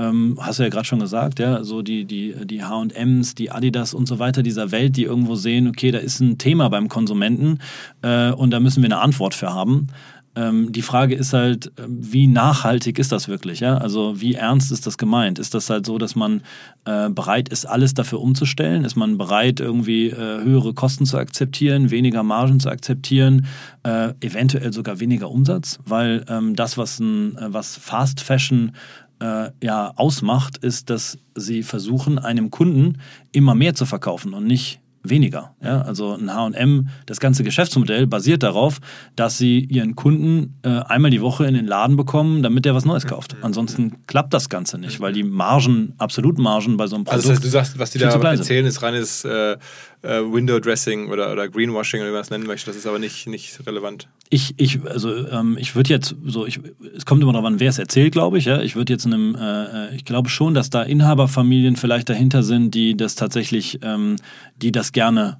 ähm, 0.00 0.38
hast 0.40 0.58
du 0.58 0.62
ja 0.62 0.68
gerade 0.68 0.86
schon 0.86 1.00
gesagt, 1.00 1.38
ja, 1.38 1.64
so 1.64 1.82
die, 1.82 2.04
die, 2.04 2.34
die 2.44 2.62
HMs, 2.62 3.34
die 3.34 3.50
Adidas 3.50 3.94
und 3.94 4.06
so 4.06 4.18
weiter 4.18 4.42
dieser 4.42 4.70
Welt, 4.70 4.96
die 4.96 5.04
irgendwo 5.04 5.34
sehen, 5.34 5.68
okay, 5.68 5.90
da 5.90 5.98
ist 5.98 6.20
ein 6.20 6.38
Thema 6.38 6.68
beim 6.68 6.88
Konsumenten 6.88 7.58
äh, 8.02 8.30
und 8.30 8.50
da 8.50 8.60
müssen 8.60 8.82
wir 8.82 8.88
eine 8.88 9.00
Antwort 9.00 9.34
für 9.34 9.52
haben. 9.52 9.88
Ähm, 10.36 10.70
die 10.70 10.82
Frage 10.82 11.16
ist 11.16 11.32
halt, 11.32 11.66
äh, 11.78 11.86
wie 11.88 12.28
nachhaltig 12.28 12.98
ist 12.98 13.10
das 13.10 13.26
wirklich? 13.26 13.60
Ja? 13.60 13.78
Also 13.78 14.20
wie 14.20 14.34
ernst 14.34 14.70
ist 14.70 14.86
das 14.86 14.96
gemeint? 14.96 15.38
Ist 15.40 15.54
das 15.54 15.68
halt 15.70 15.86
so, 15.86 15.98
dass 15.98 16.14
man 16.14 16.42
äh, 16.84 17.10
bereit 17.10 17.48
ist, 17.48 17.66
alles 17.66 17.94
dafür 17.94 18.20
umzustellen? 18.20 18.84
Ist 18.84 18.94
man 18.94 19.18
bereit, 19.18 19.58
irgendwie 19.58 20.08
äh, 20.08 20.14
höhere 20.14 20.72
Kosten 20.72 21.04
zu 21.04 21.18
akzeptieren, 21.18 21.90
weniger 21.90 22.22
Margen 22.22 22.60
zu 22.60 22.70
akzeptieren, 22.70 23.46
äh, 23.82 24.12
eventuell 24.20 24.72
sogar 24.72 25.00
weniger 25.00 25.30
Umsatz? 25.30 25.80
Weil 25.84 26.24
ähm, 26.28 26.54
das, 26.54 26.78
was, 26.78 27.00
ein, 27.00 27.36
äh, 27.36 27.52
was 27.52 27.76
Fast 27.76 28.20
Fashion 28.20 28.72
äh, 29.20 29.50
ja 29.62 29.92
ausmacht, 29.96 30.58
ist, 30.58 30.90
dass 30.90 31.18
sie 31.34 31.64
versuchen, 31.64 32.20
einem 32.20 32.50
Kunden 32.50 32.98
immer 33.32 33.56
mehr 33.56 33.74
zu 33.74 33.84
verkaufen 33.84 34.32
und 34.34 34.46
nicht 34.46 34.80
weniger. 35.02 35.54
Ja? 35.62 35.82
Also 35.82 36.14
ein 36.14 36.30
HM, 36.30 36.88
das 37.06 37.20
ganze 37.20 37.42
Geschäftsmodell 37.42 38.06
basiert 38.06 38.42
darauf, 38.42 38.80
dass 39.16 39.38
sie 39.38 39.60
ihren 39.60 39.96
Kunden 39.96 40.58
äh, 40.62 40.68
einmal 40.68 41.10
die 41.10 41.20
Woche 41.20 41.46
in 41.46 41.54
den 41.54 41.66
Laden 41.66 41.96
bekommen, 41.96 42.42
damit 42.42 42.66
er 42.66 42.74
was 42.74 42.84
Neues 42.84 43.06
kauft. 43.06 43.36
Ansonsten 43.42 44.06
klappt 44.06 44.34
das 44.34 44.48
Ganze 44.48 44.78
nicht, 44.78 45.00
weil 45.00 45.12
die 45.12 45.22
Margen, 45.22 45.94
absoluten 45.98 46.42
Margen 46.42 46.76
bei 46.76 46.86
so 46.86 46.96
einem 46.96 47.04
Produkt. 47.04 47.24
Also, 47.24 47.28
das 47.28 47.38
heißt, 47.38 47.44
du 47.44 47.50
sagst, 47.50 47.78
was 47.78 47.90
die 47.90 47.98
da 47.98 48.10
erzählen, 48.10 48.66
ist 48.66 48.82
reines 48.82 49.24
äh, 49.24 49.56
äh, 50.02 50.20
Window 50.20 50.58
Dressing 50.58 51.08
oder, 51.08 51.32
oder 51.32 51.48
Greenwashing 51.48 52.00
oder 52.00 52.10
wie 52.10 52.14
man 52.14 52.22
es 52.22 52.30
nennen 52.30 52.46
möchte. 52.46 52.66
Das 52.66 52.76
ist 52.76 52.86
aber 52.86 52.98
nicht, 52.98 53.26
nicht 53.26 53.66
relevant. 53.66 54.08
Ich, 54.30 54.54
ich, 54.56 54.82
also 54.84 55.28
ähm, 55.28 55.56
ich 55.58 55.74
würde 55.74 55.90
jetzt 55.90 56.14
so, 56.24 56.46
ich, 56.46 56.60
es 56.96 57.04
kommt 57.04 57.22
immer 57.22 57.32
darauf 57.32 57.46
an, 57.46 57.60
wer 57.60 57.70
es 57.70 57.78
erzählt, 57.78 58.12
glaube 58.12 58.38
ich. 58.38 58.46
Ja? 58.46 58.62
Ich 58.62 58.76
würde 58.76 58.92
jetzt 58.92 59.04
in 59.04 59.14
einem, 59.14 59.34
äh, 59.34 59.64
äh, 59.88 59.94
ich 59.94 60.04
glaube 60.04 60.28
schon, 60.28 60.54
dass 60.54 60.70
da 60.70 60.82
Inhaberfamilien 60.82 61.76
vielleicht 61.76 62.08
dahinter 62.08 62.42
sind, 62.42 62.74
die 62.74 62.96
das 62.96 63.14
tatsächlich, 63.14 63.80
ähm, 63.82 64.16
die 64.56 64.72
das 64.72 64.92
gerne 64.92 65.38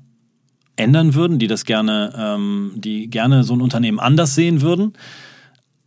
ändern 0.76 1.14
würden, 1.14 1.38
die 1.38 1.46
das 1.46 1.64
gerne, 1.64 2.12
ähm, 2.16 2.72
die 2.74 3.08
gerne 3.08 3.44
so 3.44 3.54
ein 3.54 3.60
Unternehmen 3.60 4.00
anders 4.00 4.34
sehen 4.34 4.62
würden. 4.62 4.94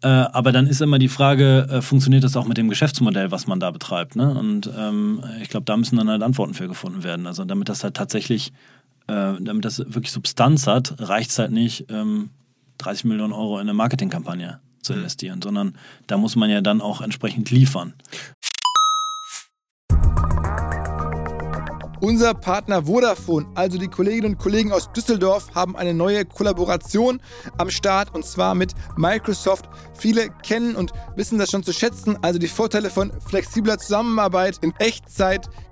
Äh, 0.03 0.07
aber 0.07 0.51
dann 0.51 0.67
ist 0.67 0.81
immer 0.81 0.99
die 0.99 1.07
Frage, 1.07 1.65
äh, 1.69 1.81
funktioniert 1.81 2.25
das 2.25 2.35
auch 2.35 2.45
mit 2.45 2.57
dem 2.57 2.67
Geschäftsmodell, 2.67 3.31
was 3.31 3.47
man 3.47 3.61
da 3.61 3.71
betreibt? 3.71 4.17
Ne? 4.17 4.37
Und 4.37 4.69
ähm, 4.77 5.23
ich 5.41 5.47
glaube, 5.47 5.63
da 5.63 5.77
müssen 5.77 5.95
dann 5.95 6.09
halt 6.09 6.21
Antworten 6.21 6.53
für 6.53 6.67
gefunden 6.67 7.03
werden. 7.03 7.25
Also 7.25 7.45
damit 7.45 7.69
das 7.69 7.85
halt 7.85 7.95
tatsächlich, 7.95 8.51
äh, 9.07 9.33
damit 9.39 9.63
das 9.63 9.79
wirklich 9.79 10.11
Substanz 10.11 10.67
hat, 10.67 10.95
reicht 10.99 11.31
es 11.31 11.39
halt 11.39 11.51
nicht, 11.51 11.85
ähm, 11.89 12.31
30 12.79 13.05
Millionen 13.05 13.31
Euro 13.31 13.55
in 13.55 13.61
eine 13.61 13.73
Marketingkampagne 13.73 14.59
zu 14.81 14.91
mhm. 14.91 14.99
investieren, 14.99 15.41
sondern 15.41 15.77
da 16.07 16.17
muss 16.17 16.35
man 16.35 16.49
ja 16.49 16.59
dann 16.59 16.81
auch 16.81 16.99
entsprechend 16.99 17.49
liefern. 17.49 17.93
Unser 22.03 22.33
Partner 22.33 22.85
Vodafone, 22.85 23.45
also 23.55 23.77
die 23.77 23.87
Kolleginnen 23.87 24.33
und 24.33 24.37
Kollegen 24.37 24.73
aus 24.73 24.91
Düsseldorf, 24.91 25.55
haben 25.55 25.77
eine 25.77 25.93
neue 25.93 26.25
Kollaboration 26.25 27.21
am 27.57 27.69
Start 27.69 28.13
und 28.13 28.25
zwar 28.25 28.55
mit 28.55 28.73
Microsoft. 28.97 29.69
Viele 29.97 30.27
kennen 30.43 30.75
und 30.75 30.91
wissen 31.15 31.39
das 31.39 31.49
schon 31.49 31.63
zu 31.63 31.71
schätzen, 31.71 32.17
also 32.21 32.39
die 32.39 32.49
Vorteile 32.49 32.89
von 32.89 33.13
flexibler 33.25 33.77
Zusammenarbeit 33.77 34.57
in 34.61 34.73
Echtzeit, 34.79 35.49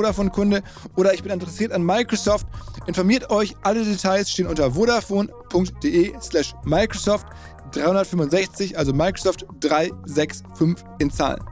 Vodafone-Kunde 0.00 0.62
oder 0.96 1.12
ich 1.12 1.22
bin 1.22 1.30
interessiert 1.30 1.72
an 1.72 1.84
Microsoft, 1.84 2.46
informiert 2.86 3.28
euch. 3.28 3.54
Alle 3.62 3.84
Details 3.84 4.30
stehen 4.30 4.46
unter 4.46 4.70
vodafone.de 4.70 6.14
slash 6.22 6.54
Microsoft 6.64 7.26
365, 7.72 8.78
also 8.78 8.94
Microsoft 8.94 9.44
365 9.60 10.84
in 11.00 11.10
Zahlen. 11.10 11.44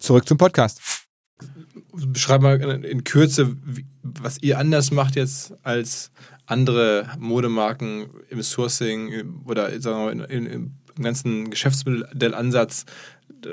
Zurück 0.00 0.26
zum 0.26 0.36
Podcast. 0.36 0.80
Beschreib 1.92 2.42
mal 2.42 2.60
in 2.60 3.04
Kürze, 3.04 3.56
was 4.02 4.38
ihr 4.38 4.58
anders 4.58 4.90
macht 4.90 5.14
jetzt 5.14 5.54
als 5.62 6.10
andere 6.46 7.08
Modemarken 7.20 8.08
im 8.30 8.42
Sourcing 8.42 9.44
oder 9.44 9.80
sagen 9.80 10.18
wir, 10.18 10.28
im 10.28 10.74
ganzen 11.00 11.50
Geschäftsmodellansatz 11.50 12.84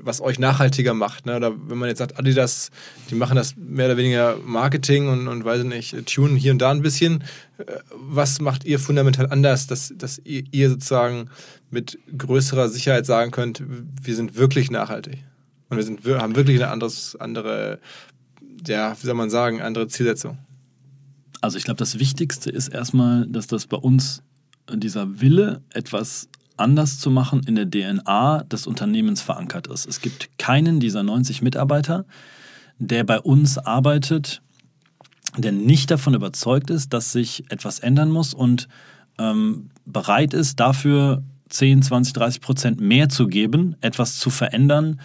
was 0.02 0.22
euch 0.22 0.40
nachhaltiger 0.40 0.94
macht. 0.94 1.26
Ne? 1.26 1.36
Oder 1.36 1.54
wenn 1.70 1.78
man 1.78 1.90
jetzt 1.90 2.00
sagt, 2.00 2.18
Adidas, 2.18 2.72
die 3.10 3.16
machen 3.16 3.36
das 3.36 3.56
mehr 3.56 3.88
oder 3.88 3.98
weniger 3.98 4.38
Marketing 4.38 5.08
und, 5.08 5.28
und 5.28 5.46
weiß 5.46 5.64
nicht, 5.64 5.96
tunen 6.06 6.36
hier 6.36 6.52
und 6.52 6.60
da 6.60 6.72
ein 6.72 6.82
bisschen. 6.82 7.24
Äh, 7.58 7.66
was 7.92 8.42
macht 8.42 8.66
ihr 8.66 8.80
fundamental 8.80 9.28
anders, 9.28 9.68
dass, 9.68 9.94
dass 9.96 10.20
ihr, 10.20 10.44
ihr 10.52 10.70
sozusagen 10.70 11.30
mit 11.70 11.98
größerer 12.18 12.70
Sicherheit 12.70 13.06
sagen 13.06 13.32
könnt, 13.32 13.64
wir 14.02 14.16
sind 14.16 14.36
wirklich 14.36 14.72
nachhaltig? 14.72 15.24
Und 15.70 15.78
wir, 15.78 15.84
sind, 15.84 16.06
haben 16.06 16.36
wirklich 16.36 16.58
eine 16.58 16.72
anderes, 16.72 17.16
andere, 17.20 17.80
ja, 18.66 18.96
wie 19.00 19.06
soll 19.06 19.16
man 19.16 19.30
sagen, 19.30 19.62
andere 19.62 19.88
Zielsetzung? 19.88 20.38
Also 21.42 21.58
ich 21.58 21.66
glaube, 21.66 21.78
das 21.78 22.00
Wichtigste 22.00 22.50
ist 22.50 22.70
erstmal, 22.70 23.28
dass 23.28 23.48
das 23.48 23.68
bei 23.68 23.78
uns 23.78 24.24
dieser 24.70 25.22
Wille, 25.22 25.62
etwas 25.74 26.30
anders 26.58 27.00
zu 27.00 27.10
machen, 27.12 27.42
in 27.46 27.56
der 27.56 27.70
DNA 27.70 28.44
des 28.44 28.68
Unternehmens 28.68 29.22
verankert 29.22 29.68
ist. 29.68 29.86
Es 29.86 30.02
gibt 30.02 30.38
keinen 30.38 30.80
dieser 30.80 31.04
90 31.04 31.42
Mitarbeiter, 31.42 32.06
der 32.80 33.04
bei 33.04 33.20
uns 33.20 33.58
arbeitet, 33.58 34.42
der 35.38 35.52
nicht 35.52 35.92
davon 35.92 36.14
überzeugt 36.14 36.70
ist, 36.70 36.94
dass 36.94 37.12
sich 37.12 37.44
etwas 37.50 37.80
ändern 37.80 38.12
muss 38.12 38.34
und 38.34 38.68
ähm, 39.20 39.70
bereit 39.86 40.34
ist, 40.34 40.60
dafür 40.60 41.24
10, 41.50 41.82
20, 41.82 42.14
30 42.14 42.42
Prozent 42.42 42.82
mehr 42.82 43.10
zu 43.10 43.28
geben, 43.28 43.76
etwas 43.82 44.18
zu 44.18 44.30
verändern, 44.30 45.00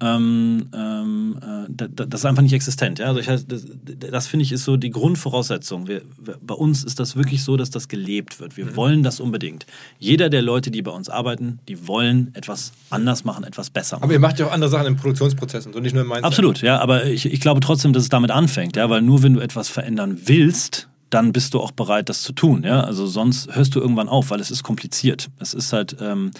ähm, 0.00 0.68
ähm, 0.72 1.38
äh, 1.68 1.88
das 1.90 2.20
ist 2.20 2.24
einfach 2.24 2.42
nicht 2.42 2.52
existent. 2.52 3.00
Ja? 3.00 3.06
Also 3.06 3.20
ich, 3.20 3.26
das, 3.26 3.66
das 4.10 4.26
finde 4.28 4.44
ich 4.44 4.52
ist 4.52 4.64
so 4.64 4.76
die 4.76 4.90
Grundvoraussetzung. 4.90 5.88
Wir, 5.88 6.02
bei 6.40 6.54
uns 6.54 6.84
ist 6.84 7.00
das 7.00 7.16
wirklich 7.16 7.42
so, 7.42 7.56
dass 7.56 7.70
das 7.70 7.88
gelebt 7.88 8.38
wird. 8.38 8.56
Wir 8.56 8.66
mhm. 8.66 8.76
wollen 8.76 9.02
das 9.02 9.18
unbedingt. 9.18 9.66
Jeder 9.98 10.30
der 10.30 10.42
Leute, 10.42 10.70
die 10.70 10.82
bei 10.82 10.92
uns 10.92 11.08
arbeiten, 11.08 11.58
die 11.66 11.88
wollen 11.88 12.30
etwas 12.34 12.72
anders 12.90 13.24
machen, 13.24 13.42
etwas 13.42 13.70
besser 13.70 13.96
machen. 13.96 14.04
Aber 14.04 14.12
ihr 14.12 14.20
macht 14.20 14.38
ja 14.38 14.46
auch 14.46 14.52
andere 14.52 14.70
Sachen 14.70 14.86
im 14.86 14.96
Produktionsprozess 14.96 15.66
und 15.66 15.72
so 15.72 15.80
nicht 15.80 15.94
nur 15.94 16.02
im 16.02 16.08
Mindset. 16.08 16.24
Absolut, 16.24 16.62
ja. 16.62 16.78
Aber 16.78 17.06
ich, 17.06 17.26
ich 17.26 17.40
glaube 17.40 17.60
trotzdem, 17.60 17.92
dass 17.92 18.04
es 18.04 18.08
damit 18.08 18.30
anfängt, 18.30 18.76
ja, 18.76 18.88
weil 18.88 19.02
nur 19.02 19.24
wenn 19.24 19.34
du 19.34 19.40
etwas 19.40 19.68
verändern 19.68 20.18
willst, 20.26 20.88
dann 21.10 21.32
bist 21.32 21.54
du 21.54 21.60
auch 21.60 21.70
bereit, 21.72 22.08
das 22.08 22.22
zu 22.22 22.32
tun. 22.32 22.62
Ja? 22.64 22.82
Also 22.82 23.06
sonst 23.06 23.54
hörst 23.54 23.74
du 23.74 23.80
irgendwann 23.80 24.08
auf, 24.08 24.30
weil 24.30 24.40
es 24.40 24.50
ist 24.50 24.62
kompliziert. 24.62 25.28
Es 25.38 25.54
ist 25.54 25.72
halt, 25.72 25.96
ähm, 26.00 26.30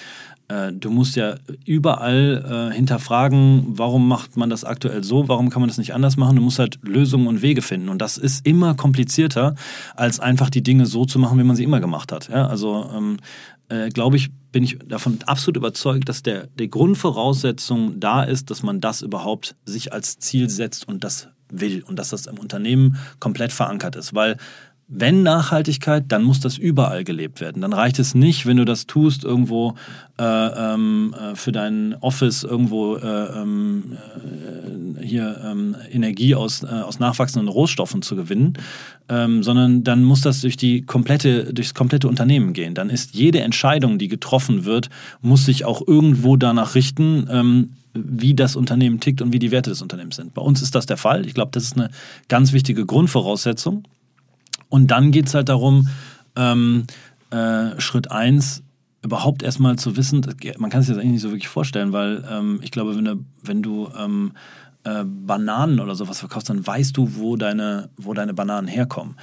äh, 0.48 0.72
du 0.72 0.90
musst 0.90 1.16
ja 1.16 1.36
überall 1.64 2.70
äh, 2.70 2.74
hinterfragen, 2.74 3.64
warum 3.68 4.08
macht 4.08 4.36
man 4.36 4.50
das 4.50 4.64
aktuell 4.64 5.04
so, 5.04 5.28
warum 5.28 5.50
kann 5.50 5.60
man 5.60 5.68
das 5.68 5.78
nicht 5.78 5.94
anders 5.94 6.16
machen. 6.16 6.36
Du 6.36 6.42
musst 6.42 6.58
halt 6.58 6.78
Lösungen 6.82 7.26
und 7.26 7.42
Wege 7.42 7.62
finden. 7.62 7.88
Und 7.88 8.00
das 8.00 8.18
ist 8.18 8.46
immer 8.46 8.74
komplizierter, 8.74 9.54
als 9.94 10.20
einfach 10.20 10.50
die 10.50 10.62
Dinge 10.62 10.86
so 10.86 11.04
zu 11.04 11.18
machen, 11.18 11.38
wie 11.38 11.44
man 11.44 11.56
sie 11.56 11.64
immer 11.64 11.80
gemacht 11.80 12.12
hat. 12.12 12.28
Ja, 12.28 12.46
also 12.46 12.90
ähm, 12.94 13.18
äh, 13.68 13.90
glaube 13.90 14.16
ich, 14.16 14.30
bin 14.50 14.64
ich 14.64 14.78
davon 14.78 15.18
absolut 15.26 15.58
überzeugt, 15.58 16.08
dass 16.08 16.22
der, 16.22 16.46
die 16.58 16.70
Grundvoraussetzung 16.70 18.00
da 18.00 18.22
ist, 18.22 18.50
dass 18.50 18.62
man 18.62 18.80
das 18.80 19.02
überhaupt 19.02 19.56
sich 19.66 19.92
als 19.92 20.18
Ziel 20.18 20.48
setzt 20.48 20.88
und 20.88 21.04
das 21.04 21.28
will 21.50 21.82
und 21.82 21.98
dass 21.98 22.10
das 22.10 22.26
im 22.26 22.38
Unternehmen 22.38 22.96
komplett 23.20 23.52
verankert 23.52 23.96
ist. 23.96 24.14
Weil 24.14 24.36
wenn 24.90 25.22
Nachhaltigkeit, 25.22 26.04
dann 26.08 26.24
muss 26.24 26.40
das 26.40 26.56
überall 26.56 27.04
gelebt 27.04 27.42
werden. 27.42 27.60
Dann 27.60 27.74
reicht 27.74 27.98
es 27.98 28.14
nicht, 28.14 28.46
wenn 28.46 28.56
du 28.56 28.64
das 28.64 28.86
tust 28.86 29.22
irgendwo 29.22 29.74
äh, 30.18 30.24
ähm, 30.24 31.14
äh, 31.14 31.36
für 31.36 31.52
dein 31.52 31.94
Office 32.00 32.42
irgendwo 32.42 32.96
äh, 32.96 33.38
ähm, 33.38 33.98
äh, 34.96 35.04
hier 35.04 35.42
ähm, 35.44 35.76
Energie 35.92 36.34
aus, 36.34 36.62
äh, 36.62 36.68
aus 36.68 37.00
nachwachsenden 37.00 37.48
Rohstoffen 37.48 38.00
zu 38.00 38.16
gewinnen, 38.16 38.54
ähm, 39.10 39.42
sondern 39.42 39.84
dann 39.84 40.04
muss 40.04 40.22
das 40.22 40.40
durch 40.40 40.56
die 40.56 40.80
komplette 40.80 41.52
durchs 41.52 41.74
komplette 41.74 42.08
Unternehmen 42.08 42.54
gehen. 42.54 42.74
Dann 42.74 42.88
ist 42.88 43.14
jede 43.14 43.40
Entscheidung, 43.40 43.98
die 43.98 44.08
getroffen 44.08 44.64
wird, 44.64 44.88
muss 45.20 45.44
sich 45.44 45.66
auch 45.66 45.86
irgendwo 45.86 46.36
danach 46.36 46.74
richten. 46.74 47.74
Wie 47.94 48.34
das 48.34 48.54
Unternehmen 48.54 49.00
tickt 49.00 49.22
und 49.22 49.32
wie 49.32 49.40
die 49.40 49.50
Werte 49.50 49.70
des 49.70 49.82
Unternehmens 49.82 50.16
sind. 50.16 50.32
Bei 50.32 50.42
uns 50.42 50.62
ist 50.62 50.74
das 50.74 50.86
der 50.86 50.98
Fall. 50.98 51.26
Ich 51.26 51.34
glaube, 51.34 51.50
das 51.52 51.64
ist 51.64 51.76
eine 51.76 51.90
ganz 52.28 52.52
wichtige 52.52 52.86
Grundvoraussetzung. 52.86 53.82
Und 54.68 54.90
dann 54.90 55.10
geht 55.10 55.26
es 55.28 55.34
halt 55.34 55.48
darum, 55.48 55.88
ähm, 56.36 56.84
äh, 57.30 57.80
Schritt 57.80 58.10
eins 58.10 58.62
überhaupt 59.02 59.42
erstmal 59.42 59.76
zu 59.76 59.96
wissen, 59.96 60.26
man 60.58 60.70
kann 60.70 60.82
sich 60.82 60.88
das 60.88 60.98
eigentlich 60.98 61.12
nicht 61.12 61.22
so 61.22 61.30
wirklich 61.30 61.48
vorstellen, 61.48 61.92
weil 61.92 62.24
ähm, 62.30 62.60
ich 62.62 62.70
glaube, 62.70 62.96
wenn 62.96 63.04
du, 63.04 63.24
wenn 63.42 63.62
du 63.62 63.88
ähm, 63.96 64.32
äh, 64.84 65.04
Bananen 65.04 65.80
oder 65.80 65.94
sowas 65.94 66.20
verkaufst, 66.20 66.50
dann 66.50 66.66
weißt 66.66 66.96
du, 66.96 67.16
wo 67.16 67.36
deine, 67.36 67.90
wo 67.96 68.12
deine 68.12 68.34
Bananen 68.34 68.68
herkommen. 68.68 69.16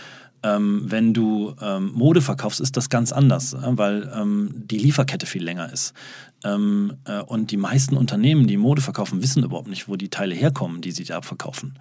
Ähm, 0.43 0.84
wenn 0.86 1.14
du 1.14 1.56
ähm, 1.60 1.91
Mode 1.93 2.22
verkaufst, 2.22 2.62
ist 2.62 2.78
das 2.78 2.89
ganz 2.89 3.12
anders, 3.12 3.54
äh, 3.54 3.60
weil 3.64 4.12
ähm, 4.16 4.52
die 4.54 4.78
Lieferkette 4.78 5.26
viel 5.26 5.43
länger 5.43 5.72
ist. 5.72 5.93
Ähm, 6.43 6.93
äh, 7.06 7.22
und 7.22 7.52
die 7.52 7.58
meisten 7.58 7.98
Unternehmen, 7.98 8.46
die 8.46 8.58
Mode 8.58 8.82
verkaufen, 8.82 9.24
wissen 9.24 9.43
überhaupt 9.43 9.70
nicht, 9.70 9.88
wo 9.88 9.96
die 9.96 10.10
Teile 10.10 10.36
herkommen, 10.36 10.82
die 10.82 10.91
sie 10.91 11.04
da 11.04 11.22
verkaufen. 11.22 11.80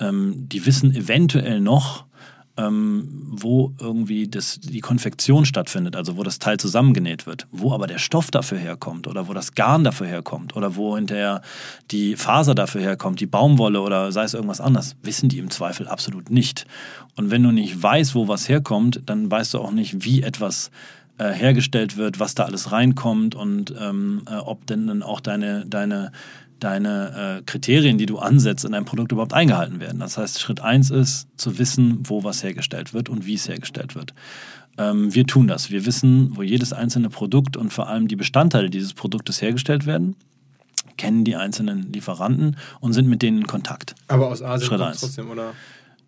Die 0.00 0.66
wissen 0.66 0.92
eventuell 0.96 1.60
noch, 1.60 2.06
ähm, 2.56 3.08
wo 3.30 3.72
irgendwie 3.80 4.28
das, 4.28 4.60
die 4.60 4.80
Konfektion 4.80 5.46
stattfindet, 5.46 5.96
also 5.96 6.16
wo 6.16 6.22
das 6.22 6.38
Teil 6.38 6.58
zusammengenäht 6.58 7.26
wird, 7.26 7.46
wo 7.50 7.72
aber 7.72 7.86
der 7.86 7.98
Stoff 7.98 8.30
dafür 8.30 8.58
herkommt 8.58 9.06
oder 9.06 9.28
wo 9.28 9.32
das 9.32 9.54
Garn 9.54 9.84
dafür 9.84 10.06
herkommt 10.06 10.54
oder 10.54 10.76
wo 10.76 10.96
hinterher 10.96 11.40
die 11.90 12.16
Faser 12.16 12.54
dafür 12.54 12.82
herkommt, 12.82 13.20
die 13.20 13.26
Baumwolle 13.26 13.80
oder 13.80 14.12
sei 14.12 14.24
es 14.24 14.34
irgendwas 14.34 14.60
anderes, 14.60 14.96
wissen 15.02 15.28
die 15.28 15.38
im 15.38 15.50
Zweifel 15.50 15.88
absolut 15.88 16.30
nicht. 16.30 16.66
Und 17.16 17.30
wenn 17.30 17.42
du 17.42 17.52
nicht 17.52 17.82
weißt, 17.82 18.14
wo 18.14 18.28
was 18.28 18.48
herkommt, 18.48 19.00
dann 19.06 19.30
weißt 19.30 19.54
du 19.54 19.60
auch 19.60 19.72
nicht, 19.72 20.04
wie 20.04 20.22
etwas 20.22 20.70
äh, 21.18 21.30
hergestellt 21.32 21.96
wird, 21.96 22.20
was 22.20 22.34
da 22.34 22.44
alles 22.44 22.72
reinkommt 22.72 23.34
und 23.34 23.74
ähm, 23.80 24.22
äh, 24.30 24.36
ob 24.36 24.66
denn 24.66 24.86
dann 24.86 25.02
auch 25.02 25.20
deine, 25.20 25.64
deine 25.66 26.12
deine 26.62 27.38
äh, 27.38 27.42
Kriterien, 27.44 27.98
die 27.98 28.06
du 28.06 28.18
ansetzt 28.18 28.64
in 28.64 28.72
deinem 28.72 28.84
Produkt 28.84 29.12
überhaupt 29.12 29.32
eingehalten 29.32 29.80
werden. 29.80 30.00
Das 30.00 30.18
heißt, 30.18 30.40
Schritt 30.40 30.60
eins 30.60 30.90
ist 30.90 31.28
zu 31.36 31.58
wissen, 31.58 32.00
wo 32.04 32.24
was 32.24 32.42
hergestellt 32.42 32.94
wird 32.94 33.08
und 33.08 33.26
wie 33.26 33.34
es 33.34 33.48
hergestellt 33.48 33.94
wird. 33.94 34.14
Ähm, 34.78 35.14
wir 35.14 35.26
tun 35.26 35.48
das. 35.48 35.70
Wir 35.70 35.84
wissen, 35.86 36.36
wo 36.36 36.42
jedes 36.42 36.72
einzelne 36.72 37.10
Produkt 37.10 37.56
und 37.56 37.72
vor 37.72 37.88
allem 37.88 38.08
die 38.08 38.16
Bestandteile 38.16 38.70
dieses 38.70 38.94
Produktes 38.94 39.42
hergestellt 39.42 39.86
werden, 39.86 40.16
kennen 40.96 41.24
die 41.24 41.36
einzelnen 41.36 41.92
Lieferanten 41.92 42.56
und 42.80 42.92
sind 42.92 43.08
mit 43.08 43.22
denen 43.22 43.38
in 43.38 43.46
Kontakt. 43.46 43.94
Aber 44.08 44.28
aus 44.28 44.42
Asien 44.42 44.68
Schritt 44.68 44.80
eins. 44.80 45.00
trotzdem, 45.00 45.30
oder? 45.30 45.52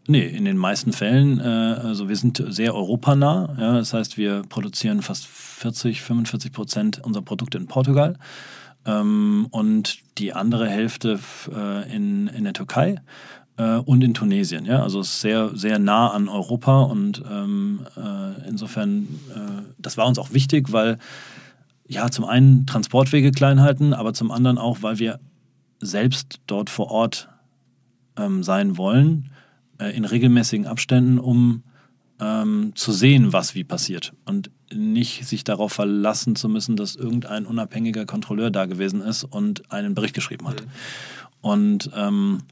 Nee, 0.06 0.26
in 0.26 0.44
den 0.44 0.58
meisten 0.58 0.92
Fällen, 0.92 1.40
äh, 1.40 1.42
also 1.42 2.08
wir 2.08 2.16
sind 2.16 2.42
sehr 2.48 2.74
europanah. 2.74 3.56
Ja, 3.58 3.74
das 3.74 3.94
heißt, 3.94 4.18
wir 4.18 4.42
produzieren 4.42 5.00
fast 5.00 5.26
40, 5.26 6.02
45 6.02 6.52
Prozent 6.52 7.00
unserer 7.02 7.24
Produkte 7.24 7.56
in 7.56 7.66
Portugal 7.66 8.18
ähm, 8.86 9.46
und 9.50 9.98
die 10.18 10.32
andere 10.32 10.68
Hälfte 10.68 11.18
äh, 11.54 11.94
in, 11.94 12.28
in 12.28 12.44
der 12.44 12.52
Türkei 12.52 12.96
äh, 13.56 13.76
und 13.76 14.02
in 14.02 14.14
Tunesien. 14.14 14.64
Ja? 14.64 14.82
Also 14.82 15.00
es 15.00 15.08
ist 15.08 15.20
sehr, 15.20 15.50
sehr 15.54 15.78
nah 15.78 16.10
an 16.10 16.28
Europa 16.28 16.82
und 16.82 17.22
ähm, 17.30 17.86
äh, 17.96 18.48
insofern, 18.48 19.08
äh, 19.34 19.62
das 19.78 19.96
war 19.96 20.06
uns 20.06 20.18
auch 20.18 20.32
wichtig, 20.32 20.72
weil 20.72 20.98
ja, 21.86 22.10
zum 22.10 22.24
einen 22.24 22.66
Transportwege 22.66 23.30
klein 23.30 23.60
halten, 23.60 23.92
aber 23.92 24.14
zum 24.14 24.30
anderen 24.30 24.58
auch, 24.58 24.78
weil 24.80 24.98
wir 24.98 25.20
selbst 25.80 26.40
dort 26.46 26.70
vor 26.70 26.90
Ort 26.90 27.28
ähm, 28.16 28.42
sein 28.42 28.78
wollen, 28.78 29.30
äh, 29.78 29.94
in 29.94 30.04
regelmäßigen 30.04 30.66
Abständen, 30.66 31.18
um 31.18 31.62
ähm, 32.20 32.72
zu 32.74 32.92
sehen, 32.92 33.32
was 33.32 33.54
wie 33.54 33.64
passiert. 33.64 34.12
Und 34.24 34.50
nicht 34.72 35.26
sich 35.26 35.44
darauf 35.44 35.72
verlassen 35.72 36.36
zu 36.36 36.48
müssen, 36.48 36.76
dass 36.76 36.96
irgendein 36.96 37.46
unabhängiger 37.46 38.06
Kontrolleur 38.06 38.50
da 38.50 38.66
gewesen 38.66 39.00
ist 39.00 39.24
und 39.24 39.70
einen 39.70 39.94
Bericht 39.94 40.14
geschrieben 40.14 40.48
hat. 40.48 40.62
Und 41.40 41.90
ähm, 41.94 42.42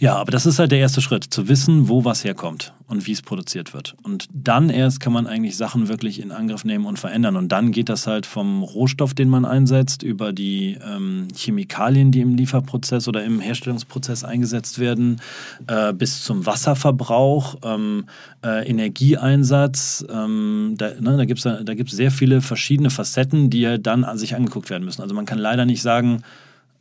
ja, 0.00 0.16
aber 0.16 0.32
das 0.32 0.46
ist 0.46 0.58
halt 0.58 0.72
der 0.72 0.78
erste 0.78 1.02
Schritt, 1.02 1.24
zu 1.24 1.46
wissen, 1.46 1.90
wo 1.90 2.06
was 2.06 2.24
herkommt 2.24 2.72
und 2.88 3.06
wie 3.06 3.12
es 3.12 3.20
produziert 3.20 3.74
wird. 3.74 3.96
Und 4.02 4.28
dann 4.32 4.70
erst 4.70 4.98
kann 4.98 5.12
man 5.12 5.26
eigentlich 5.26 5.58
Sachen 5.58 5.88
wirklich 5.88 6.22
in 6.22 6.32
Angriff 6.32 6.64
nehmen 6.64 6.86
und 6.86 6.98
verändern. 6.98 7.36
Und 7.36 7.52
dann 7.52 7.70
geht 7.70 7.90
das 7.90 8.06
halt 8.06 8.24
vom 8.24 8.62
Rohstoff, 8.62 9.12
den 9.12 9.28
man 9.28 9.44
einsetzt, 9.44 10.02
über 10.02 10.32
die 10.32 10.78
ähm, 10.82 11.28
Chemikalien, 11.36 12.12
die 12.12 12.22
im 12.22 12.34
Lieferprozess 12.34 13.08
oder 13.08 13.22
im 13.24 13.40
Herstellungsprozess 13.40 14.24
eingesetzt 14.24 14.78
werden, 14.78 15.20
äh, 15.66 15.92
bis 15.92 16.24
zum 16.24 16.46
Wasserverbrauch, 16.46 17.56
ähm, 17.62 18.06
äh, 18.42 18.66
Energieeinsatz. 18.66 20.06
Ähm, 20.10 20.76
da 20.78 20.94
ne, 20.98 21.18
da 21.18 21.26
gibt 21.26 21.44
es 21.44 21.64
da 21.64 21.74
gibt's 21.74 21.92
sehr 21.92 22.10
viele 22.10 22.40
verschiedene 22.40 22.88
Facetten, 22.88 23.50
die 23.50 23.60
ja 23.60 23.76
dann 23.76 24.04
an 24.04 24.16
sich 24.16 24.34
angeguckt 24.34 24.70
werden 24.70 24.86
müssen. 24.86 25.02
Also 25.02 25.14
man 25.14 25.26
kann 25.26 25.38
leider 25.38 25.66
nicht 25.66 25.82
sagen, 25.82 26.22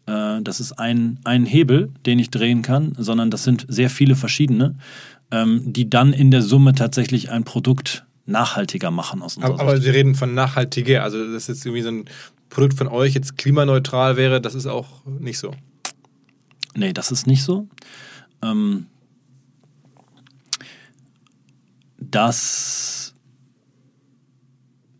äh, 0.09 0.41
das 0.41 0.59
ist 0.59 0.73
ein, 0.73 1.19
ein 1.23 1.45
Hebel, 1.45 1.91
den 2.05 2.19
ich 2.19 2.31
drehen 2.31 2.61
kann, 2.61 2.93
sondern 2.97 3.29
das 3.29 3.43
sind 3.43 3.65
sehr 3.69 3.89
viele 3.89 4.15
verschiedene, 4.15 4.75
ähm, 5.31 5.61
die 5.71 5.89
dann 5.89 6.13
in 6.13 6.31
der 6.31 6.41
Summe 6.41 6.73
tatsächlich 6.73 7.29
ein 7.29 7.43
Produkt 7.43 8.05
nachhaltiger 8.25 8.91
machen 8.91 9.21
aus 9.21 9.37
unserer 9.37 9.53
Aber, 9.53 9.61
aber. 9.61 9.81
Sie 9.81 9.89
reden 9.89 10.15
von 10.15 10.33
nachhaltiger, 10.33 11.03
also 11.03 11.31
dass 11.31 11.47
jetzt 11.47 11.65
irgendwie 11.65 11.83
so 11.83 11.89
ein 11.89 12.05
Produkt 12.49 12.73
von 12.75 12.87
euch 12.87 13.13
jetzt 13.13 13.37
klimaneutral 13.37 14.17
wäre, 14.17 14.41
das 14.41 14.55
ist 14.55 14.65
auch 14.65 15.05
nicht 15.05 15.37
so. 15.37 15.53
Nee, 16.75 16.93
das 16.93 17.11
ist 17.11 17.27
nicht 17.27 17.43
so. 17.43 17.67
Ähm, 18.41 18.87
das 21.97 23.08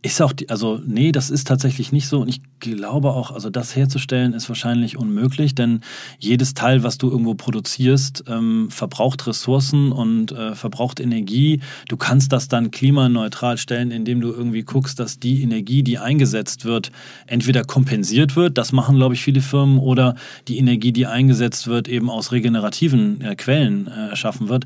ist 0.02 0.22
auch, 0.22 0.32
die, 0.32 0.50
also 0.50 0.80
nee, 0.86 1.12
das 1.12 1.30
ist 1.30 1.47
tatsächlich 1.47 1.91
nicht 1.91 2.08
so. 2.08 2.22
Und 2.22 2.30
ich 2.30 2.41
glaube 2.62 3.12
auch, 3.12 3.32
also 3.32 3.50
das 3.50 3.76
herzustellen 3.76 4.34
ist 4.34 4.47
wahrscheinlich 4.47 4.97
unmöglich, 4.97 5.56
denn 5.56 5.82
jedes 6.20 6.54
Teil, 6.54 6.84
was 6.84 6.97
du 6.97 7.10
irgendwo 7.10 7.34
produzierst, 7.34 8.24
ähm, 8.28 8.70
verbraucht 8.72 9.28
Ressourcen 9.28 9.91
und 9.91 10.32
äh, 10.32 10.56
verbraucht 10.56 11.02
Energie. 11.02 11.60
Du 11.89 11.97
kannst 11.97 12.32
das 12.32 12.47
dann 12.47 12.72
klimaneutral 12.72 13.58
stellen, 13.58 13.91
indem 13.91 14.22
du 14.22 14.30
irgendwie 14.32 14.64
guckst, 14.64 15.00
dass 15.02 15.20
die 15.20 15.41
Energie, 15.41 15.84
die 15.84 15.97
eingesetzt 15.97 16.64
wird, 16.64 16.91
entweder 17.28 17.66
kompensiert 17.66 18.38
wird, 18.38 18.58
das 18.58 18.72
machen, 18.72 18.95
glaube 18.95 19.16
ich, 19.16 19.22
viele 19.22 19.41
Firmen, 19.41 19.80
oder 19.80 20.16
die 20.47 20.58
Energie, 20.58 20.93
die 20.93 21.08
eingesetzt 21.08 21.68
wird, 21.68 21.89
eben 21.89 22.10
aus 22.10 22.32
regenerativen 22.32 23.22
äh, 23.22 23.36
Quellen 23.36 23.88
äh, 23.88 24.10
erschaffen 24.10 24.47
wird. 24.47 24.66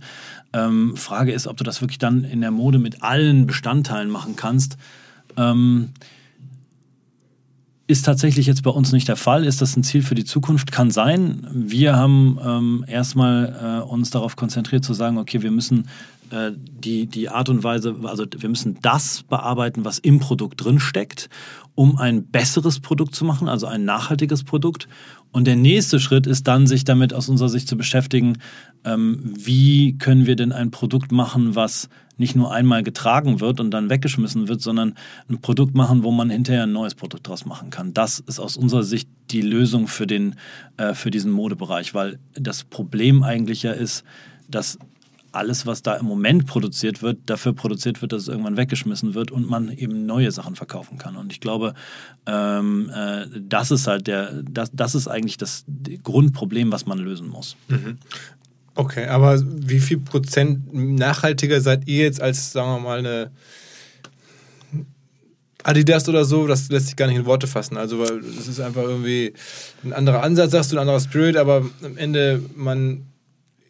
Ähm, 0.53 0.95
Frage 0.95 1.31
ist, 1.31 1.47
ob 1.47 1.57
du 1.57 1.63
das 1.63 1.81
wirklich 1.81 1.97
dann 1.97 2.23
in 2.23 2.41
der 2.41 2.51
Mode 2.51 2.77
mit 2.77 3.01
allen 3.01 3.47
Bestandteilen 3.47 4.09
machen 4.09 4.35
kannst. 4.35 4.77
Ähm, 5.37 5.89
ist 7.85 8.05
tatsächlich 8.05 8.47
jetzt 8.47 8.63
bei 8.63 8.71
uns 8.71 8.91
nicht 8.93 9.07
der 9.07 9.17
Fall. 9.17 9.45
Ist 9.45 9.61
das 9.61 9.75
ein 9.75 9.83
Ziel 9.83 10.03
für 10.03 10.15
die 10.15 10.23
Zukunft? 10.23 10.71
Kann 10.71 10.89
sein. 10.89 11.45
Wir 11.51 11.95
haben 11.95 12.39
ähm, 12.43 12.85
erstmal 12.87 13.81
äh, 13.83 13.87
uns 13.87 14.09
darauf 14.09 14.35
konzentriert 14.35 14.85
zu 14.85 14.93
sagen, 14.93 15.17
okay, 15.17 15.41
wir 15.41 15.51
müssen 15.51 15.89
äh, 16.29 16.51
die, 16.55 17.07
die 17.07 17.29
Art 17.29 17.49
und 17.49 17.63
Weise, 17.63 17.95
also 18.03 18.25
wir 18.37 18.49
müssen 18.49 18.77
das 18.81 19.23
bearbeiten, 19.23 19.83
was 19.83 19.99
im 19.99 20.19
Produkt 20.19 20.63
drin 20.63 20.79
steckt, 20.79 21.29
um 21.75 21.97
ein 21.97 22.25
besseres 22.25 22.79
Produkt 22.79 23.15
zu 23.15 23.25
machen, 23.25 23.49
also 23.49 23.67
ein 23.67 23.83
nachhaltiges 23.83 24.43
Produkt. 24.43 24.87
Und 25.33 25.45
der 25.45 25.55
nächste 25.55 25.99
Schritt 25.99 26.27
ist 26.27 26.47
dann, 26.47 26.67
sich 26.67 26.85
damit 26.85 27.11
aus 27.11 27.27
unserer 27.27 27.49
Sicht 27.49 27.67
zu 27.67 27.75
beschäftigen, 27.75 28.37
ähm, 28.85 29.33
wie 29.35 29.97
können 29.97 30.27
wir 30.27 30.35
denn 30.35 30.51
ein 30.51 30.69
Produkt 30.69 31.11
machen, 31.11 31.55
was 31.55 31.89
nicht 32.17 32.35
nur 32.35 32.53
einmal 32.53 32.83
getragen 32.83 33.39
wird 33.39 33.59
und 33.59 33.71
dann 33.71 33.89
weggeschmissen 33.89 34.47
wird, 34.47 34.61
sondern 34.61 34.93
ein 35.27 35.41
Produkt 35.41 35.73
machen, 35.73 36.03
wo 36.03 36.11
man 36.11 36.29
hinterher 36.29 36.63
ein 36.63 36.71
neues 36.71 36.93
Produkt 36.93 37.27
draus 37.27 37.45
machen 37.45 37.71
kann. 37.71 37.95
Das 37.95 38.19
ist 38.19 38.39
aus 38.39 38.55
unserer 38.55 38.83
Sicht 38.83 39.09
die 39.31 39.41
Lösung 39.41 39.87
für, 39.87 40.05
den, 40.05 40.35
äh, 40.77 40.93
für 40.93 41.09
diesen 41.09 41.31
Modebereich, 41.31 41.95
weil 41.95 42.19
das 42.35 42.63
Problem 42.63 43.23
eigentlich 43.23 43.63
ja 43.63 43.71
ist, 43.71 44.03
dass 44.47 44.77
alles, 45.33 45.65
was 45.65 45.81
da 45.81 45.95
im 45.95 46.05
Moment 46.05 46.45
produziert 46.45 47.01
wird, 47.01 47.17
dafür 47.25 47.53
produziert 47.53 48.01
wird, 48.01 48.13
dass 48.13 48.23
es 48.23 48.27
irgendwann 48.27 48.55
weggeschmissen 48.57 49.13
wird 49.13 49.31
und 49.31 49.49
man 49.49 49.69
eben 49.69 50.05
neue 50.05 50.31
Sachen 50.31 50.55
verkaufen 50.55 50.97
kann. 50.97 51.15
Und 51.15 51.31
ich 51.31 51.39
glaube, 51.39 51.73
ähm, 52.25 52.91
äh, 52.95 53.25
das 53.39 53.71
ist 53.71 53.87
halt 53.87 54.07
der, 54.07 54.43
das, 54.43 54.71
das 54.73 54.95
ist 54.95 55.07
eigentlich 55.07 55.37
das 55.37 55.65
Grundproblem, 56.03 56.71
was 56.71 56.85
man 56.85 56.99
lösen 56.99 57.27
muss. 57.27 57.55
Okay, 58.75 59.07
aber 59.07 59.41
wie 59.43 59.79
viel 59.79 59.99
Prozent 59.99 60.73
nachhaltiger 60.73 61.61
seid 61.61 61.87
ihr 61.87 62.03
jetzt 62.03 62.21
als, 62.21 62.51
sagen 62.51 62.71
wir 62.71 62.79
mal, 62.79 62.99
eine 62.99 63.31
Adidas 65.63 66.09
oder 66.09 66.25
so? 66.25 66.47
Das 66.47 66.69
lässt 66.69 66.87
sich 66.87 66.95
gar 66.95 67.07
nicht 67.07 67.17
in 67.17 67.25
Worte 67.25 67.47
fassen. 67.47 67.77
Also, 67.77 67.99
weil 67.99 68.19
es 68.19 68.47
ist 68.47 68.59
einfach 68.59 68.83
irgendwie 68.83 69.33
ein 69.83 69.93
anderer 69.93 70.23
Ansatz, 70.23 70.51
sagst 70.51 70.71
du, 70.71 70.75
ein 70.75 70.81
anderer 70.81 70.99
Spirit, 70.99 71.37
aber 71.37 71.65
am 71.83 71.97
Ende, 71.97 72.41
man, 72.55 73.05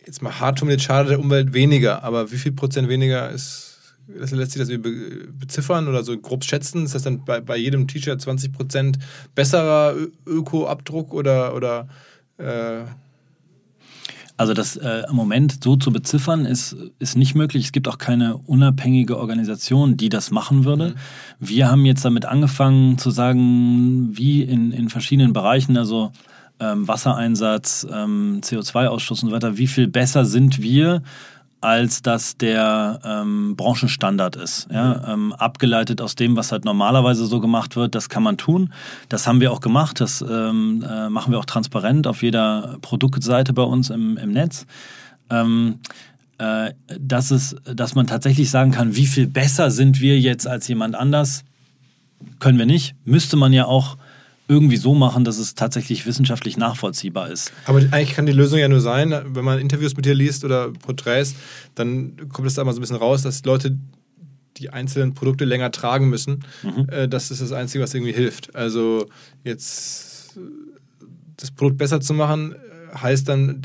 jetzt 0.05 0.21
mal 0.21 0.39
hart 0.39 0.59
formuliert, 0.59 0.81
schadet 0.81 1.11
der 1.11 1.19
Umwelt 1.19 1.53
weniger. 1.53 2.03
Aber 2.03 2.31
wie 2.31 2.37
viel 2.37 2.51
Prozent 2.51 2.89
weniger 2.89 3.29
ist, 3.29 3.69
das 4.07 4.31
lässt 4.31 4.51
sich 4.51 4.61
das 4.61 4.69
beziffern 5.39 5.87
oder 5.87 6.03
so 6.03 6.17
grob 6.17 6.43
schätzen? 6.43 6.85
Ist 6.85 6.95
das 6.95 7.03
dann 7.03 7.23
bei, 7.23 7.39
bei 7.39 7.57
jedem 7.57 7.87
T-Shirt 7.87 8.19
20 8.19 8.51
Prozent 8.51 8.99
besserer 9.33 9.95
Öko-Abdruck 10.25 11.13
oder, 11.13 11.55
oder 11.55 11.87
äh, 12.37 12.83
Also 14.35 14.53
das 14.53 14.75
äh, 14.75 15.03
im 15.09 15.15
Moment 15.15 15.63
so 15.63 15.77
zu 15.77 15.91
beziffern 15.91 16.45
ist, 16.45 16.75
ist 16.99 17.15
nicht 17.15 17.35
möglich. 17.35 17.65
Es 17.65 17.71
gibt 17.71 17.87
auch 17.87 17.97
keine 17.97 18.37
unabhängige 18.37 19.17
Organisation, 19.17 19.95
die 19.95 20.09
das 20.09 20.31
machen 20.31 20.65
würde. 20.65 20.95
Wir 21.39 21.69
haben 21.69 21.85
jetzt 21.85 22.03
damit 22.03 22.25
angefangen 22.25 22.97
zu 22.97 23.09
sagen, 23.09 24.17
wie 24.17 24.41
in, 24.41 24.71
in 24.71 24.89
verschiedenen 24.89 25.31
Bereichen, 25.31 25.77
also 25.77 26.11
ähm, 26.63 26.87
Wassereinsatz, 26.87 27.85
ähm, 27.91 28.39
CO2-Ausstoß 28.41 29.23
und 29.23 29.29
so 29.29 29.31
weiter, 29.31 29.57
wie 29.57 29.67
viel 29.67 29.87
besser 29.87 30.25
sind 30.25 30.61
wir, 30.61 31.01
als 31.61 32.01
das 32.01 32.37
der 32.37 32.99
ähm, 33.05 33.55
Branchenstandard 33.55 34.35
ist. 34.35 34.67
Ja? 34.71 35.13
Ähm, 35.13 35.31
abgeleitet 35.33 36.01
aus 36.01 36.15
dem, 36.15 36.35
was 36.35 36.51
halt 36.51 36.65
normalerweise 36.65 37.25
so 37.25 37.39
gemacht 37.39 37.75
wird, 37.75 37.95
das 37.95 38.09
kann 38.09 38.21
man 38.23 38.37
tun. 38.37 38.73
Das 39.07 39.27
haben 39.27 39.39
wir 39.39 39.51
auch 39.51 39.61
gemacht. 39.61 40.01
Das 40.01 40.21
ähm, 40.21 40.83
äh, 40.87 41.09
machen 41.09 41.31
wir 41.31 41.39
auch 41.39 41.45
transparent 41.45 42.05
auf 42.05 42.21
jeder 42.21 42.77
Produktseite 42.81 43.53
bei 43.53 43.63
uns 43.63 43.89
im, 43.89 44.17
im 44.17 44.31
Netz. 44.31 44.65
Ähm, 45.29 45.79
äh, 46.37 46.73
dass, 46.99 47.31
es, 47.31 47.55
dass 47.63 47.95
man 47.95 48.07
tatsächlich 48.07 48.49
sagen 48.49 48.71
kann, 48.71 48.97
wie 48.97 49.05
viel 49.05 49.27
besser 49.27 49.71
sind 49.71 50.01
wir 50.01 50.19
jetzt 50.19 50.45
als 50.45 50.67
jemand 50.67 50.95
anders, 50.95 51.45
können 52.39 52.57
wir 52.57 52.65
nicht. 52.65 52.95
Müsste 53.05 53.37
man 53.37 53.53
ja 53.53 53.65
auch 53.65 53.97
irgendwie 54.47 54.77
so 54.77 54.93
machen, 54.93 55.23
dass 55.23 55.37
es 55.37 55.55
tatsächlich 55.55 56.05
wissenschaftlich 56.05 56.57
nachvollziehbar 56.57 57.29
ist. 57.31 57.53
Aber 57.65 57.79
eigentlich 57.79 58.13
kann 58.13 58.25
die 58.25 58.33
Lösung 58.33 58.59
ja 58.59 58.67
nur 58.67 58.81
sein, 58.81 59.13
wenn 59.25 59.45
man 59.45 59.59
Interviews 59.59 59.95
mit 59.95 60.05
dir 60.05 60.13
liest 60.13 60.43
oder 60.43 60.71
Porträts, 60.71 61.35
dann 61.75 62.29
kommt 62.29 62.47
es 62.47 62.55
da 62.55 62.63
mal 62.63 62.73
so 62.73 62.79
ein 62.79 62.81
bisschen 62.81 62.97
raus, 62.97 63.21
dass 63.21 63.45
Leute 63.45 63.77
die 64.57 64.69
einzelnen 64.69 65.13
Produkte 65.13 65.45
länger 65.45 65.71
tragen 65.71 66.09
müssen. 66.09 66.43
Mhm. 66.61 66.87
Äh, 66.89 67.07
das 67.07 67.31
ist 67.31 67.41
das 67.41 67.51
Einzige, 67.51 67.83
was 67.83 67.93
irgendwie 67.93 68.13
hilft. 68.13 68.55
Also 68.55 69.07
jetzt 69.43 70.37
das 71.37 71.51
Produkt 71.51 71.77
besser 71.77 72.01
zu 72.01 72.13
machen, 72.13 72.53
äh, 72.53 72.95
heißt 72.95 73.27
dann 73.27 73.61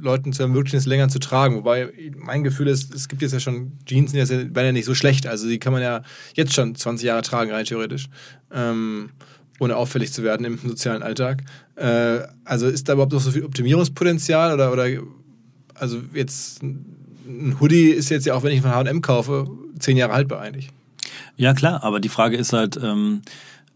Leuten 0.00 0.32
zu 0.32 0.42
ermöglichen, 0.42 0.78
es 0.78 0.86
länger 0.86 1.08
zu 1.08 1.20
tragen. 1.20 1.56
Wobei 1.56 1.92
mein 2.16 2.42
Gefühl 2.42 2.66
ist, 2.66 2.92
es 2.92 3.08
gibt 3.08 3.22
jetzt 3.22 3.32
ja 3.32 3.40
schon 3.40 3.72
Jeans, 3.86 4.10
die 4.10 4.18
werden 4.18 4.54
ja 4.54 4.72
nicht 4.72 4.84
so 4.84 4.94
schlecht. 4.94 5.26
Also 5.26 5.48
die 5.48 5.58
kann 5.58 5.72
man 5.72 5.82
ja 5.82 6.02
jetzt 6.34 6.54
schon 6.54 6.74
20 6.74 7.06
Jahre 7.06 7.22
tragen, 7.22 7.52
rein 7.52 7.64
theoretisch. 7.64 8.08
Ähm, 8.52 9.10
ohne 9.58 9.76
auffällig 9.76 10.12
zu 10.12 10.22
werden 10.22 10.44
im 10.44 10.58
sozialen 10.58 11.02
Alltag. 11.02 11.42
Äh, 11.76 12.20
also 12.44 12.66
ist 12.68 12.88
da 12.88 12.94
überhaupt 12.94 13.12
noch 13.12 13.20
so 13.20 13.30
viel 13.30 13.44
Optimierungspotenzial 13.44 14.54
oder, 14.54 14.72
oder 14.72 14.86
also 15.74 16.02
jetzt 16.14 16.62
ein 16.62 17.56
Hoodie 17.60 17.90
ist 17.90 18.10
jetzt 18.10 18.26
ja 18.26 18.34
auch, 18.34 18.42
wenn 18.42 18.52
ich 18.52 18.62
von 18.62 18.70
H&M 18.70 19.00
kaufe, 19.02 19.48
zehn 19.78 19.96
Jahre 19.96 20.12
haltbar 20.12 20.40
eigentlich. 20.40 20.70
Ja 21.36 21.54
klar, 21.54 21.82
aber 21.82 22.00
die 22.00 22.08
Frage 22.08 22.36
ist 22.36 22.52
halt, 22.52 22.78
ähm, 22.82 23.22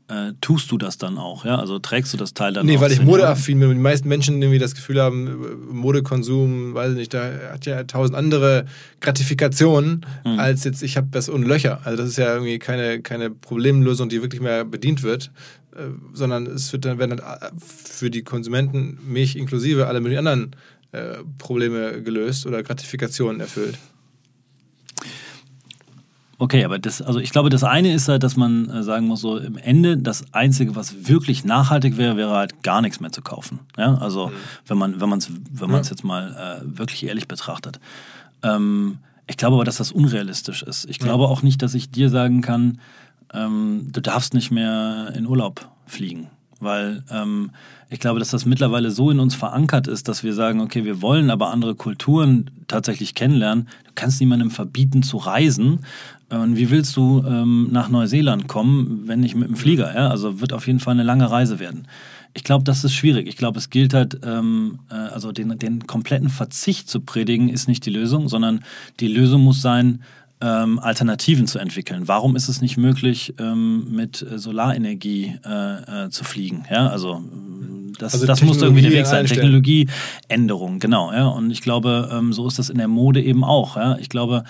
äh, 0.08 0.34
tust 0.40 0.70
du 0.70 0.78
das 0.78 0.98
dann 0.98 1.18
auch? 1.18 1.44
Ja? 1.44 1.58
Also 1.58 1.78
trägst 1.78 2.12
du 2.12 2.16
das 2.16 2.32
Teil 2.32 2.52
dann 2.52 2.66
Nee, 2.66 2.80
weil 2.80 2.92
ich 2.92 3.02
modeaffin 3.02 3.58
bin 3.58 3.70
die 3.70 3.74
meisten 3.76 4.08
Menschen 4.08 4.40
irgendwie 4.40 4.60
das 4.60 4.74
Gefühl 4.74 5.00
haben, 5.00 5.36
Modekonsum, 5.72 6.74
weiß 6.74 6.92
ich 6.92 6.96
nicht, 6.96 7.14
da 7.14 7.28
hat 7.52 7.66
ja 7.66 7.82
tausend 7.84 8.16
andere 8.16 8.66
Gratifikationen, 9.00 10.06
mhm. 10.24 10.38
als 10.38 10.62
jetzt 10.64 10.82
ich 10.82 10.96
habe 10.96 11.08
das 11.10 11.28
ohne 11.28 11.46
Löcher. 11.46 11.80
Also 11.84 11.96
das 12.02 12.10
ist 12.10 12.18
ja 12.18 12.34
irgendwie 12.34 12.58
keine, 12.58 13.00
keine 13.00 13.30
Problemlösung, 13.30 14.08
die 14.08 14.22
wirklich 14.22 14.40
mehr 14.40 14.64
bedient 14.64 15.02
wird, 15.02 15.32
sondern 16.12 16.46
es 16.46 16.72
wird 16.72 16.84
dann, 16.84 16.98
werden 16.98 17.18
dann 17.18 17.40
äh, 17.40 17.50
für 17.58 18.10
die 18.10 18.22
Konsumenten, 18.22 18.98
mich 19.06 19.36
inklusive, 19.36 19.86
alle 19.86 20.00
möglichen 20.00 20.26
anderen 20.26 20.56
äh, 20.92 21.18
Probleme 21.38 22.02
gelöst 22.02 22.46
oder 22.46 22.62
Gratifikationen 22.62 23.40
erfüllt. 23.40 23.78
Okay, 26.38 26.64
aber 26.64 26.78
das, 26.78 27.00
also 27.00 27.18
ich 27.18 27.30
glaube, 27.30 27.48
das 27.48 27.64
eine 27.64 27.94
ist 27.94 28.08
halt, 28.08 28.22
dass 28.22 28.36
man 28.36 28.68
äh, 28.68 28.82
sagen 28.82 29.06
muss, 29.06 29.22
so 29.22 29.38
im 29.38 29.56
Ende 29.56 29.96
das 29.96 30.34
Einzige, 30.34 30.76
was 30.76 31.08
wirklich 31.08 31.44
nachhaltig 31.44 31.96
wäre, 31.96 32.16
wäre 32.16 32.32
halt 32.32 32.62
gar 32.62 32.82
nichts 32.82 33.00
mehr 33.00 33.10
zu 33.10 33.22
kaufen. 33.22 33.60
Ja, 33.78 33.94
also 33.96 34.28
mhm. 34.28 34.32
wenn 34.66 34.78
man, 34.78 35.00
wenn 35.00 35.08
man 35.08 35.18
es, 35.18 35.30
wenn 35.50 35.70
ja. 35.70 35.76
jetzt 35.78 36.04
mal 36.04 36.60
äh, 36.62 36.78
wirklich 36.78 37.06
ehrlich 37.06 37.26
betrachtet. 37.26 37.80
Ähm, 38.42 38.98
ich 39.26 39.38
glaube 39.38 39.56
aber, 39.56 39.64
dass 39.64 39.78
das 39.78 39.92
unrealistisch 39.92 40.62
ist. 40.62 40.88
Ich 40.88 40.98
glaube 40.98 41.24
ja. 41.24 41.30
auch 41.30 41.42
nicht, 41.42 41.62
dass 41.62 41.74
ich 41.74 41.90
dir 41.90 42.10
sagen 42.10 42.42
kann, 42.42 42.80
ähm, 43.36 43.88
du 43.92 44.00
darfst 44.00 44.34
nicht 44.34 44.50
mehr 44.50 45.12
in 45.14 45.26
Urlaub 45.26 45.68
fliegen. 45.86 46.28
Weil 46.58 47.02
ähm, 47.10 47.50
ich 47.90 48.00
glaube, 48.00 48.18
dass 48.18 48.30
das 48.30 48.46
mittlerweile 48.46 48.90
so 48.90 49.10
in 49.10 49.20
uns 49.20 49.34
verankert 49.34 49.86
ist, 49.86 50.08
dass 50.08 50.24
wir 50.24 50.32
sagen, 50.32 50.60
okay, 50.60 50.84
wir 50.84 51.02
wollen 51.02 51.30
aber 51.30 51.50
andere 51.50 51.74
Kulturen 51.74 52.50
tatsächlich 52.66 53.14
kennenlernen. 53.14 53.68
Du 53.84 53.92
kannst 53.94 54.20
niemandem 54.20 54.50
verbieten 54.50 55.02
zu 55.02 55.18
reisen. 55.18 55.80
Und 56.28 56.56
wie 56.56 56.70
willst 56.70 56.96
du 56.96 57.22
ähm, 57.26 57.68
nach 57.70 57.88
Neuseeland 57.88 58.48
kommen, 58.48 59.02
wenn 59.06 59.20
nicht 59.20 59.36
mit 59.36 59.48
dem 59.48 59.56
Flieger? 59.56 59.94
Ja? 59.94 60.08
Also 60.08 60.40
wird 60.40 60.52
auf 60.52 60.66
jeden 60.66 60.80
Fall 60.80 60.94
eine 60.94 61.04
lange 61.04 61.30
Reise 61.30 61.58
werden. 61.58 61.86
Ich 62.34 62.42
glaube, 62.42 62.64
das 62.64 62.84
ist 62.84 62.94
schwierig. 62.94 63.28
Ich 63.28 63.36
glaube, 63.36 63.58
es 63.58 63.70
gilt 63.70 63.94
halt, 63.94 64.20
ähm, 64.24 64.80
äh, 64.90 64.94
also 64.94 65.32
den, 65.32 65.58
den 65.58 65.86
kompletten 65.86 66.28
Verzicht 66.28 66.88
zu 66.88 67.00
predigen, 67.00 67.48
ist 67.48 67.68
nicht 67.68 67.86
die 67.86 67.90
Lösung, 67.90 68.28
sondern 68.28 68.64
die 68.98 69.08
Lösung 69.08 69.42
muss 69.42 69.62
sein, 69.62 70.02
ähm, 70.40 70.78
Alternativen 70.78 71.46
zu 71.46 71.58
entwickeln. 71.58 72.08
Warum 72.08 72.36
ist 72.36 72.48
es 72.48 72.60
nicht 72.60 72.76
möglich, 72.76 73.34
ähm, 73.38 73.90
mit 73.90 74.24
Solarenergie 74.34 75.38
äh, 75.44 76.04
äh, 76.06 76.10
zu 76.10 76.24
fliegen? 76.24 76.64
Ja, 76.70 76.88
also 76.88 77.22
das, 77.98 78.14
also 78.14 78.26
das 78.26 78.42
muss 78.42 78.60
irgendwie 78.60 78.82
der 78.82 78.92
Weg 78.92 79.06
sein. 79.06 79.26
Technologieänderung, 79.26 80.78
genau. 80.78 81.12
Ja. 81.12 81.28
Und 81.28 81.50
ich 81.50 81.62
glaube, 81.62 82.10
ähm, 82.12 82.32
so 82.32 82.46
ist 82.46 82.58
das 82.58 82.68
in 82.68 82.78
der 82.78 82.88
Mode 82.88 83.22
eben 83.22 83.44
auch. 83.44 83.76
Ja. 83.76 83.96
Ich 83.98 84.08
glaube, 84.08 84.44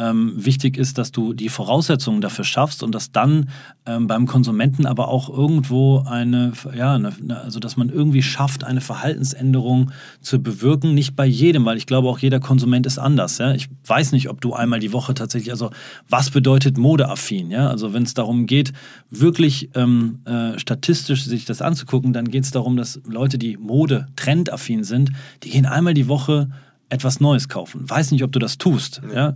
ähm, 0.00 0.32
wichtig 0.34 0.78
ist, 0.78 0.96
dass 0.96 1.12
du 1.12 1.34
die 1.34 1.50
Voraussetzungen 1.50 2.22
dafür 2.22 2.44
schaffst 2.44 2.82
und 2.82 2.94
dass 2.94 3.12
dann 3.12 3.50
ähm, 3.84 4.06
beim 4.06 4.26
Konsumenten 4.26 4.86
aber 4.86 5.08
auch 5.08 5.28
irgendwo 5.28 6.02
eine, 6.06 6.52
ja, 6.74 6.94
eine, 6.94 7.12
also 7.42 7.60
dass 7.60 7.76
man 7.76 7.90
irgendwie 7.90 8.22
schafft, 8.22 8.64
eine 8.64 8.80
Verhaltensänderung 8.80 9.90
zu 10.22 10.42
bewirken. 10.42 10.94
Nicht 10.94 11.16
bei 11.16 11.26
jedem, 11.26 11.66
weil 11.66 11.76
ich 11.76 11.86
glaube, 11.86 12.08
auch 12.08 12.18
jeder 12.18 12.40
Konsument 12.40 12.86
ist 12.86 12.98
anders. 12.98 13.36
Ja? 13.38 13.52
Ich 13.52 13.68
weiß 13.84 14.12
nicht, 14.12 14.30
ob 14.30 14.40
du 14.40 14.54
einmal 14.54 14.80
die 14.80 14.92
Woche 14.92 15.12
tatsächlich, 15.12 15.50
also 15.50 15.70
was 16.08 16.30
bedeutet 16.30 16.78
modeaffin? 16.78 17.50
Ja? 17.50 17.68
Also 17.68 17.92
wenn 17.92 18.04
es 18.04 18.14
darum 18.14 18.46
geht, 18.46 18.72
wirklich 19.10 19.68
ähm, 19.74 20.20
äh, 20.24 20.58
statistisch 20.58 21.24
sich 21.24 21.44
das 21.44 21.60
anzugucken, 21.60 22.14
dann 22.14 22.30
geht 22.30 22.44
es 22.44 22.50
darum, 22.50 22.76
dass 22.76 23.00
Leute, 23.06 23.36
die 23.36 23.58
Mode 23.58 24.08
trendaffin 24.16 24.82
sind, 24.82 25.10
die 25.42 25.50
gehen 25.50 25.66
einmal 25.66 25.92
die 25.92 26.08
Woche 26.08 26.48
etwas 26.90 27.20
Neues 27.20 27.48
kaufen. 27.48 27.88
Weiß 27.88 28.10
nicht, 28.10 28.22
ob 28.24 28.32
du 28.32 28.38
das 28.38 28.58
tust. 28.58 29.00
Ja. 29.14 29.34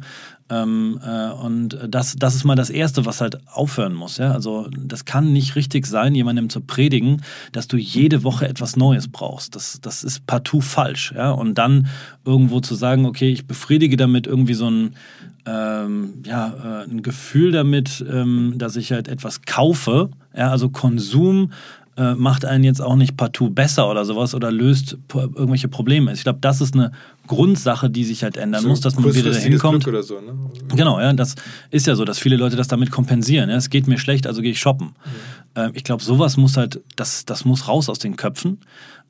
Ähm, 0.51 1.01
äh, 1.03 1.31
und 1.31 1.79
das, 1.89 2.17
das 2.17 2.35
ist 2.35 2.45
mal 2.45 2.55
das 2.55 2.69
Erste, 2.69 3.07
was 3.07 3.21
halt 3.21 3.39
aufhören 3.49 3.95
muss. 3.95 4.19
Ja? 4.19 4.33
Also 4.33 4.69
das 4.77 5.07
kann 5.07 5.33
nicht 5.33 5.57
richtig 5.57 5.87
sein, 5.87 6.15
jemandem 6.15 6.51
zu 6.51 6.61
predigen, 6.61 7.23
dass 7.53 7.67
du 7.67 7.79
jede 7.79 8.25
Woche 8.25 8.47
etwas 8.47 8.77
Neues 8.77 9.09
brauchst. 9.09 9.57
Das, 9.57 9.81
das 9.81 10.05
ist 10.05 10.27
partout 10.27 10.61
falsch. 10.61 11.15
Ja? 11.17 11.31
Und 11.31 11.57
dann 11.57 11.87
irgendwo 12.27 12.61
zu 12.61 12.75
sagen, 12.75 13.07
okay, 13.07 13.31
ich 13.31 13.47
befriedige 13.47 13.97
damit 13.97 14.27
irgendwie 14.27 14.55
so 14.55 14.71
ein, 14.71 14.97
ähm, 15.47 16.23
ja, 16.27 16.83
äh, 16.83 16.91
ein 16.91 17.03
Gefühl 17.03 17.51
damit, 17.51 18.05
ähm, 18.11 18.55
dass 18.57 18.77
ich 18.77 18.93
halt 18.93 19.09
etwas 19.09 19.43
kaufe. 19.43 20.11
Ja? 20.37 20.51
Also 20.51 20.69
Konsum 20.69 21.53
äh, 21.97 22.15
macht 22.15 22.45
einen 22.45 22.65
jetzt 22.65 22.81
auch 22.81 22.97
nicht 22.97 23.17
partout 23.17 23.51
besser 23.51 23.89
oder 23.89 24.05
sowas 24.05 24.35
oder 24.35 24.51
löst 24.51 24.99
irgendwelche 25.13 25.69
Probleme. 25.69 26.13
Ich 26.13 26.25
glaube, 26.25 26.41
das 26.41 26.61
ist 26.61 26.75
eine 26.75 26.93
Grundsache, 27.27 27.89
die 27.89 28.05
sich 28.05 28.23
halt 28.23 28.37
ändern 28.37 28.63
so 28.63 28.69
muss, 28.69 28.81
dass 28.81 28.97
man 28.97 29.15
wieder 29.15 29.31
dahin 29.31 29.59
kommt. 29.59 29.87
Oder 29.87 30.03
so, 30.03 30.21
ne? 30.21 30.35
Genau, 30.75 31.01
ja, 31.01 31.13
das 31.13 31.37
ist 31.71 31.87
ja 31.87 31.95
so, 31.95 32.05
dass 32.05 32.19
viele 32.19 32.37
Leute 32.37 32.57
das 32.57 32.69
damit 32.69 32.91
kompensieren. 32.91 33.49
Ja? 33.49 33.57
Es 33.57 33.71
geht 33.71 33.87
mir 33.87 33.99
schlecht, 33.99 34.27
also 34.27 34.43
gehe 34.43 34.51
ich 34.51 34.59
shoppen. 34.59 34.89
Mhm. 34.89 34.93
Ähm, 35.55 35.71
ich 35.75 35.85
glaube, 35.85 36.03
sowas 36.03 36.37
muss 36.37 36.57
halt, 36.57 36.81
das, 36.97 37.25
das 37.25 37.45
muss 37.45 37.69
raus 37.69 37.89
aus 37.89 37.99
den 37.99 38.17
Köpfen. 38.17 38.59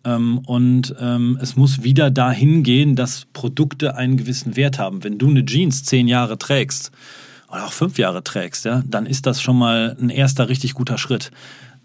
Ähm, 0.05 0.39
und 0.41 0.95
ähm, 1.01 1.39
es 1.41 1.57
muss 1.57 1.83
wieder 1.83 2.11
dahin 2.11 2.63
gehen, 2.63 2.97
dass 2.97 3.27
Produkte 3.33 3.97
einen 3.97 4.19
gewissen 4.19 4.57
Wert 4.57 4.79
haben. 4.79 5.03
Wenn 5.03 5.19
du 5.19 5.31
eine 5.31 5.45
Jeans 5.45 5.85
zehn 5.85 6.07
Jahre 6.07 6.39
trägst, 6.39 6.93
oder 7.51 7.67
auch 7.67 7.73
fünf 7.73 7.99
Jahre 7.99 8.25
trägst, 8.25 8.65
ja, 8.65 8.83
dann 8.85 9.07
ist 9.07 9.27
das 9.27 9.41
schon 9.41 9.57
mal 9.57 9.97
ein 10.01 10.11
erster 10.11 10.49
richtig 10.49 10.75
guter 10.75 10.99
Schritt 10.99 11.31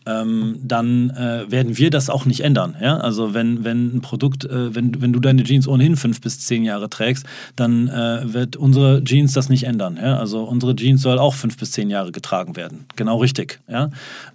ähm, 0.06 0.60
dann 0.64 1.10
äh, 1.12 1.50
werden 1.50 1.78
wir 1.78 1.90
das 1.90 2.10
auch 2.10 2.26
nicht 2.26 2.42
ändern. 2.42 2.76
Ja? 2.82 2.98
Also 2.98 3.34
wenn, 3.34 3.64
wenn 3.64 3.98
ein 3.98 4.02
Produkt, 4.02 4.46
äh, 4.46 4.74
wenn, 4.74 5.02
wenn 5.02 5.14
du 5.14 5.20
deine 5.20 5.44
Jeans 5.44 5.68
ohnehin 5.68 5.96
fünf 5.96 6.22
bis 6.22 6.40
zehn 6.40 6.64
Jahre 6.64 6.90
trägst, 6.90 7.26
dann 7.56 7.88
äh, 7.88 8.34
wird 8.34 8.56
unsere 8.56 9.04
Jeans 9.04 9.34
das 9.34 9.50
nicht 9.50 9.64
ändern. 9.64 9.98
Ja? 10.02 10.18
Also 10.18 10.44
unsere 10.44 10.76
Jeans 10.76 11.02
soll 11.02 11.20
auch 11.20 11.34
fünf 11.34 11.58
bis 11.58 11.72
zehn 11.72 11.90
Jahre 11.90 12.12
getragen 12.12 12.56
werden. 12.56 12.86
Genau 12.96 13.18
richtig. 13.18 13.60
Ja? 13.68 13.90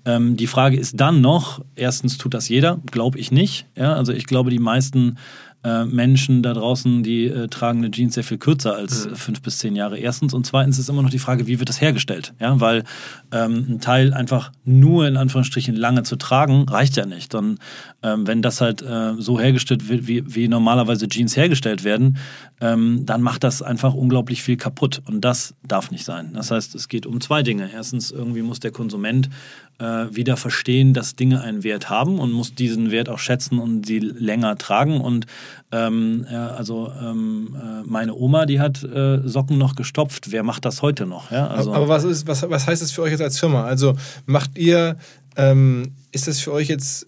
Ähm, 0.05 0.37
die 0.37 0.47
Frage 0.47 0.77
ist 0.77 1.01
dann 1.01 1.21
noch, 1.21 1.61
erstens 1.77 2.19
tut 2.19 2.35
das 2.35 2.49
jeder, 2.49 2.81
glaube 2.91 3.19
ich 3.19 3.33
nicht. 3.33 3.67
Ja? 3.77 3.95
Also 3.95 4.13
ich 4.13 4.27
glaube, 4.27 4.51
die 4.51 4.59
meisten 4.59 5.17
äh, 5.65 5.85
Menschen 5.87 6.43
da 6.43 6.53
draußen, 6.53 7.03
die 7.03 7.25
äh, 7.27 7.49
tragen 7.49 7.79
eine 7.79 7.91
Jeans 7.91 8.15
sehr 8.15 8.25
viel 8.25 8.37
kürzer 8.39 8.77
als 8.77 9.09
mhm. 9.09 9.17
fünf 9.17 9.43
bis 9.43 9.59
zehn 9.59 9.75
Jahre. 9.75 9.99
Erstens. 9.99 10.35
Und 10.35 10.45
zweitens 10.45 10.79
ist 10.79 10.91
immer 10.91 11.03
noch 11.03 11.11
die 11.11 11.19
Frage, 11.19 11.47
wie 11.47 11.59
wird 11.59 11.69
das 11.71 11.81
hergestellt? 11.81 12.35
Ja, 12.39 12.61
weil 12.61 12.85
ähm, 13.33 13.67
ein 13.69 13.81
Teil 13.81 14.13
einfach 14.13 14.53
nur 14.65 15.09
in 15.09 15.17
Anführungsstrichen 15.17 15.75
lange 15.75 16.03
zu 16.03 16.17
tragen, 16.17 16.69
reicht 16.69 16.97
ja 16.97 17.07
nicht. 17.07 17.35
Und 17.35 17.59
ähm, 18.03 18.27
wenn 18.27 18.43
das 18.43 18.61
halt 18.61 18.83
äh, 18.83 19.15
so 19.19 19.41
hergestellt 19.41 19.89
wird, 19.89 20.07
wie, 20.07 20.35
wie 20.35 20.49
normalerweise 20.49 21.09
Jeans 21.09 21.37
hergestellt 21.37 21.83
werden, 21.83 22.19
ähm, 22.61 23.07
dann 23.07 23.23
macht 23.23 23.43
das 23.43 23.63
einfach 23.63 23.95
unglaublich 23.95 24.43
viel 24.43 24.59
kaputt. 24.59 25.01
Und 25.07 25.23
das 25.23 25.55
darf 25.67 25.91
nicht 25.91 26.05
sein. 26.05 26.33
Das 26.35 26.51
heißt, 26.51 26.75
es 26.75 26.89
geht 26.89 27.07
um 27.07 27.21
zwei 27.23 27.43
Dinge. 27.43 27.71
Erstens, 27.73 28.11
irgendwie 28.11 28.43
muss 28.43 28.61
der 28.61 28.71
Konsument 28.71 29.31
äh, 29.79 30.07
wieder 30.11 30.37
verstehen, 30.37 30.95
dass 30.95 31.17
Dinge 31.17 31.41
einen 31.41 31.65
Wert 31.65 31.91
haben 31.91 32.19
und 32.19 32.33
muss 32.33 32.55
diesen 32.55 32.91
Wert 32.91 33.09
auch 33.09 33.19
schätzen 33.19 33.59
und 33.59 33.87
sie 33.87 33.99
länger 33.99 34.57
tragen. 34.57 35.01
Und 35.01 35.27
ähm, 35.73 36.27
ja, 36.31 36.49
also 36.49 36.93
ähm, 37.01 37.57
äh, 37.57 37.83
meine 37.89 38.15
Oma, 38.15 38.47
die 38.47 38.61
hat 38.61 38.83
äh, 38.85 39.21
Socken 39.27 39.59
noch 39.59 39.75
gestopft. 39.75 40.31
Wer 40.31 40.43
macht 40.43 40.65
das 40.65 40.83
heute 40.83 41.07
noch? 41.07 41.31
Ja, 41.31 41.49
also 41.49 41.75
Aber 41.75 41.89
was, 41.89 42.05
ist, 42.05 42.27
was, 42.27 42.49
was 42.49 42.67
heißt 42.67 42.83
das 42.83 42.93
für 42.93 43.03
euch 43.03 43.11
jetzt 43.11 43.23
als 43.23 43.39
Firma? 43.39 43.65
Also 43.65 43.95
macht 44.27 44.57
ihr, 44.57 44.97
ähm, 45.37 45.93
ist 46.13 46.29
das 46.29 46.41
für 46.41 46.53
euch 46.53 46.69
jetzt 46.69 47.07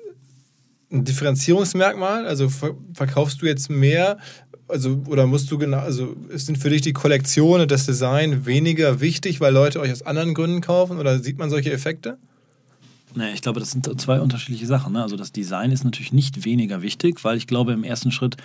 ein 0.90 1.04
Differenzierungsmerkmal? 1.04 2.26
Also 2.26 2.48
verkaufst 2.94 3.42
du 3.42 3.46
jetzt 3.46 3.70
mehr 3.70 4.18
also 4.68 5.00
oder 5.06 5.26
musst 5.26 5.50
du 5.50 5.58
genau, 5.58 5.78
also 5.78 6.16
sind 6.30 6.58
für 6.58 6.70
dich 6.70 6.82
die 6.82 6.92
Kollektion 6.92 7.60
und 7.60 7.70
das 7.70 7.86
Design 7.86 8.46
weniger 8.46 9.00
wichtig, 9.00 9.40
weil 9.40 9.52
Leute 9.52 9.80
euch 9.80 9.92
aus 9.92 10.02
anderen 10.02 10.34
Gründen 10.34 10.60
kaufen 10.60 10.98
oder 10.98 11.20
sieht 11.20 11.38
man 11.38 11.50
solche 11.50 11.72
Effekte? 11.72 12.18
Nee, 13.16 13.32
ich 13.32 13.40
glaube, 13.40 13.60
das 13.60 13.70
sind 13.70 13.88
zwei 13.98 14.20
unterschiedliche 14.20 14.66
Sachen. 14.66 14.92
Ne? 14.92 15.02
Also 15.02 15.16
das 15.16 15.32
Design 15.32 15.72
ist 15.72 15.84
natürlich 15.84 16.12
nicht 16.12 16.44
weniger 16.44 16.82
wichtig, 16.82 17.24
weil 17.24 17.38
ich 17.38 17.46
glaube, 17.46 17.72
im 17.72 17.82
ersten 17.82 18.12
Schritt 18.12 18.36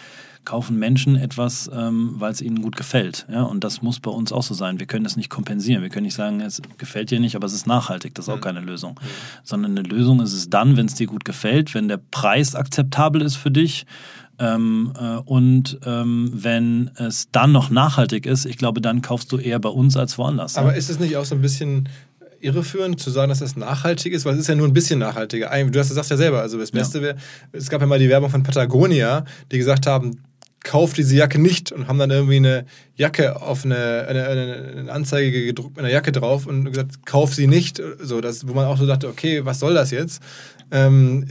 kaufen 0.46 0.80
Menschen 0.80 1.18
etwas, 1.18 1.70
ähm, 1.74 2.16
weil 2.16 2.32
es 2.32 2.42
ihnen 2.42 2.62
gut 2.62 2.78
gefällt. 2.78 3.28
Ja? 3.30 3.44
Und 3.44 3.66
das 3.66 3.82
muss 3.82 4.00
bei 4.00 4.10
uns 4.10 4.32
auch 4.32 4.44
so 4.44 4.54
sein. 4.54 4.80
Wir 4.80 4.88
können 4.88 5.04
das 5.04 5.18
nicht 5.18 5.30
kompensieren. 5.30 5.82
Wir 5.84 5.90
können 5.90 6.06
nicht 6.06 6.16
sagen, 6.16 6.40
es 6.40 6.62
gefällt 6.78 7.12
dir 7.12 7.20
nicht, 7.20 7.36
aber 7.36 7.46
es 7.46 7.54
ist 7.54 7.68
nachhaltig. 7.68 8.16
Das 8.16 8.26
ist 8.26 8.30
auch 8.30 8.38
mhm. 8.38 8.42
keine 8.42 8.62
Lösung. 8.62 8.94
Mhm. 8.94 9.08
Sondern 9.44 9.78
eine 9.78 9.88
Lösung 9.88 10.22
ist 10.22 10.34
es 10.34 10.50
dann, 10.50 10.78
wenn 10.78 10.86
es 10.86 10.96
dir 10.96 11.08
gut 11.08 11.26
gefällt, 11.26 11.74
wenn 11.74 11.90
der 11.90 12.00
Preis 12.10 12.56
akzeptabel 12.56 13.22
ist 13.22 13.36
für 13.36 13.52
dich. 13.52 13.86
Ähm, 14.40 14.94
äh, 14.98 15.18
und 15.18 15.80
ähm, 15.86 16.32
wenn 16.34 16.92
es 16.96 17.30
dann 17.32 17.52
noch 17.52 17.70
nachhaltig 17.70 18.26
ist, 18.26 18.46
ich 18.46 18.58
glaube, 18.58 18.80
dann 18.80 19.02
kaufst 19.02 19.34
du 19.34 19.38
eher 19.38 19.60
bei 19.60 19.70
uns 19.70 19.98
als 19.98 20.18
woanders. 20.18 20.58
Aber 20.58 20.72
ja? 20.72 20.78
ist 20.78 20.90
es 20.90 20.98
nicht 20.98 21.18
auch 21.18 21.26
so 21.26 21.36
ein 21.36 21.42
bisschen 21.42 21.90
irreführend 22.42 23.00
zu 23.00 23.10
sagen, 23.10 23.30
dass 23.30 23.40
das 23.40 23.56
nachhaltig 23.56 24.14
ist, 24.14 24.26
weil 24.26 24.34
es 24.34 24.42
ist 24.42 24.48
ja 24.48 24.56
nur 24.56 24.68
ein 24.68 24.74
bisschen 24.74 25.00
nachhaltiger. 25.00 25.52
Du 25.66 25.80
hast, 25.80 25.90
sagst 25.90 26.12
ja 26.12 26.18
selber, 26.18 26.42
also 26.42 26.58
das 26.58 26.72
Beste 26.72 27.02
wäre, 27.02 27.16
es 27.52 27.70
gab 27.70 27.82
ja 27.82 27.88
mal 27.88 28.00
die 28.00 28.10
Werbung 28.10 28.30
von 28.30 28.44
Patagonia, 28.44 29.26
die 29.52 29.58
gesagt 29.58 29.88
haben, 29.88 30.20
kauf 30.64 30.94
diese 30.94 31.16
Jacke 31.16 31.40
nicht 31.40 31.72
und 31.72 31.88
haben 31.88 31.98
dann 31.98 32.12
irgendwie 32.12 32.38
eine 32.38 32.66
Jacke 32.96 33.42
auf 33.42 33.66
eine, 33.66 34.06
eine, 34.08 34.28
eine 34.28 34.92
Anzeige 34.92 35.46
gedruckt 35.46 35.76
mit 35.76 35.86
einer 35.86 35.94
Jacke 35.94 36.12
drauf 36.12 36.46
und 36.46 36.66
gesagt, 36.66 37.06
kauf 37.06 37.34
sie 37.34 37.48
nicht. 37.48 37.82
So, 38.00 38.22
das, 38.22 38.48
wo 38.48 38.54
man 38.54 38.66
auch 38.66 38.78
so 38.78 38.86
dachte, 38.86 39.08
okay, 39.08 39.44
was 39.44 39.60
soll 39.60 39.74
das 39.74 39.92
jetzt? 39.92 40.22
Ähm, 40.70 41.28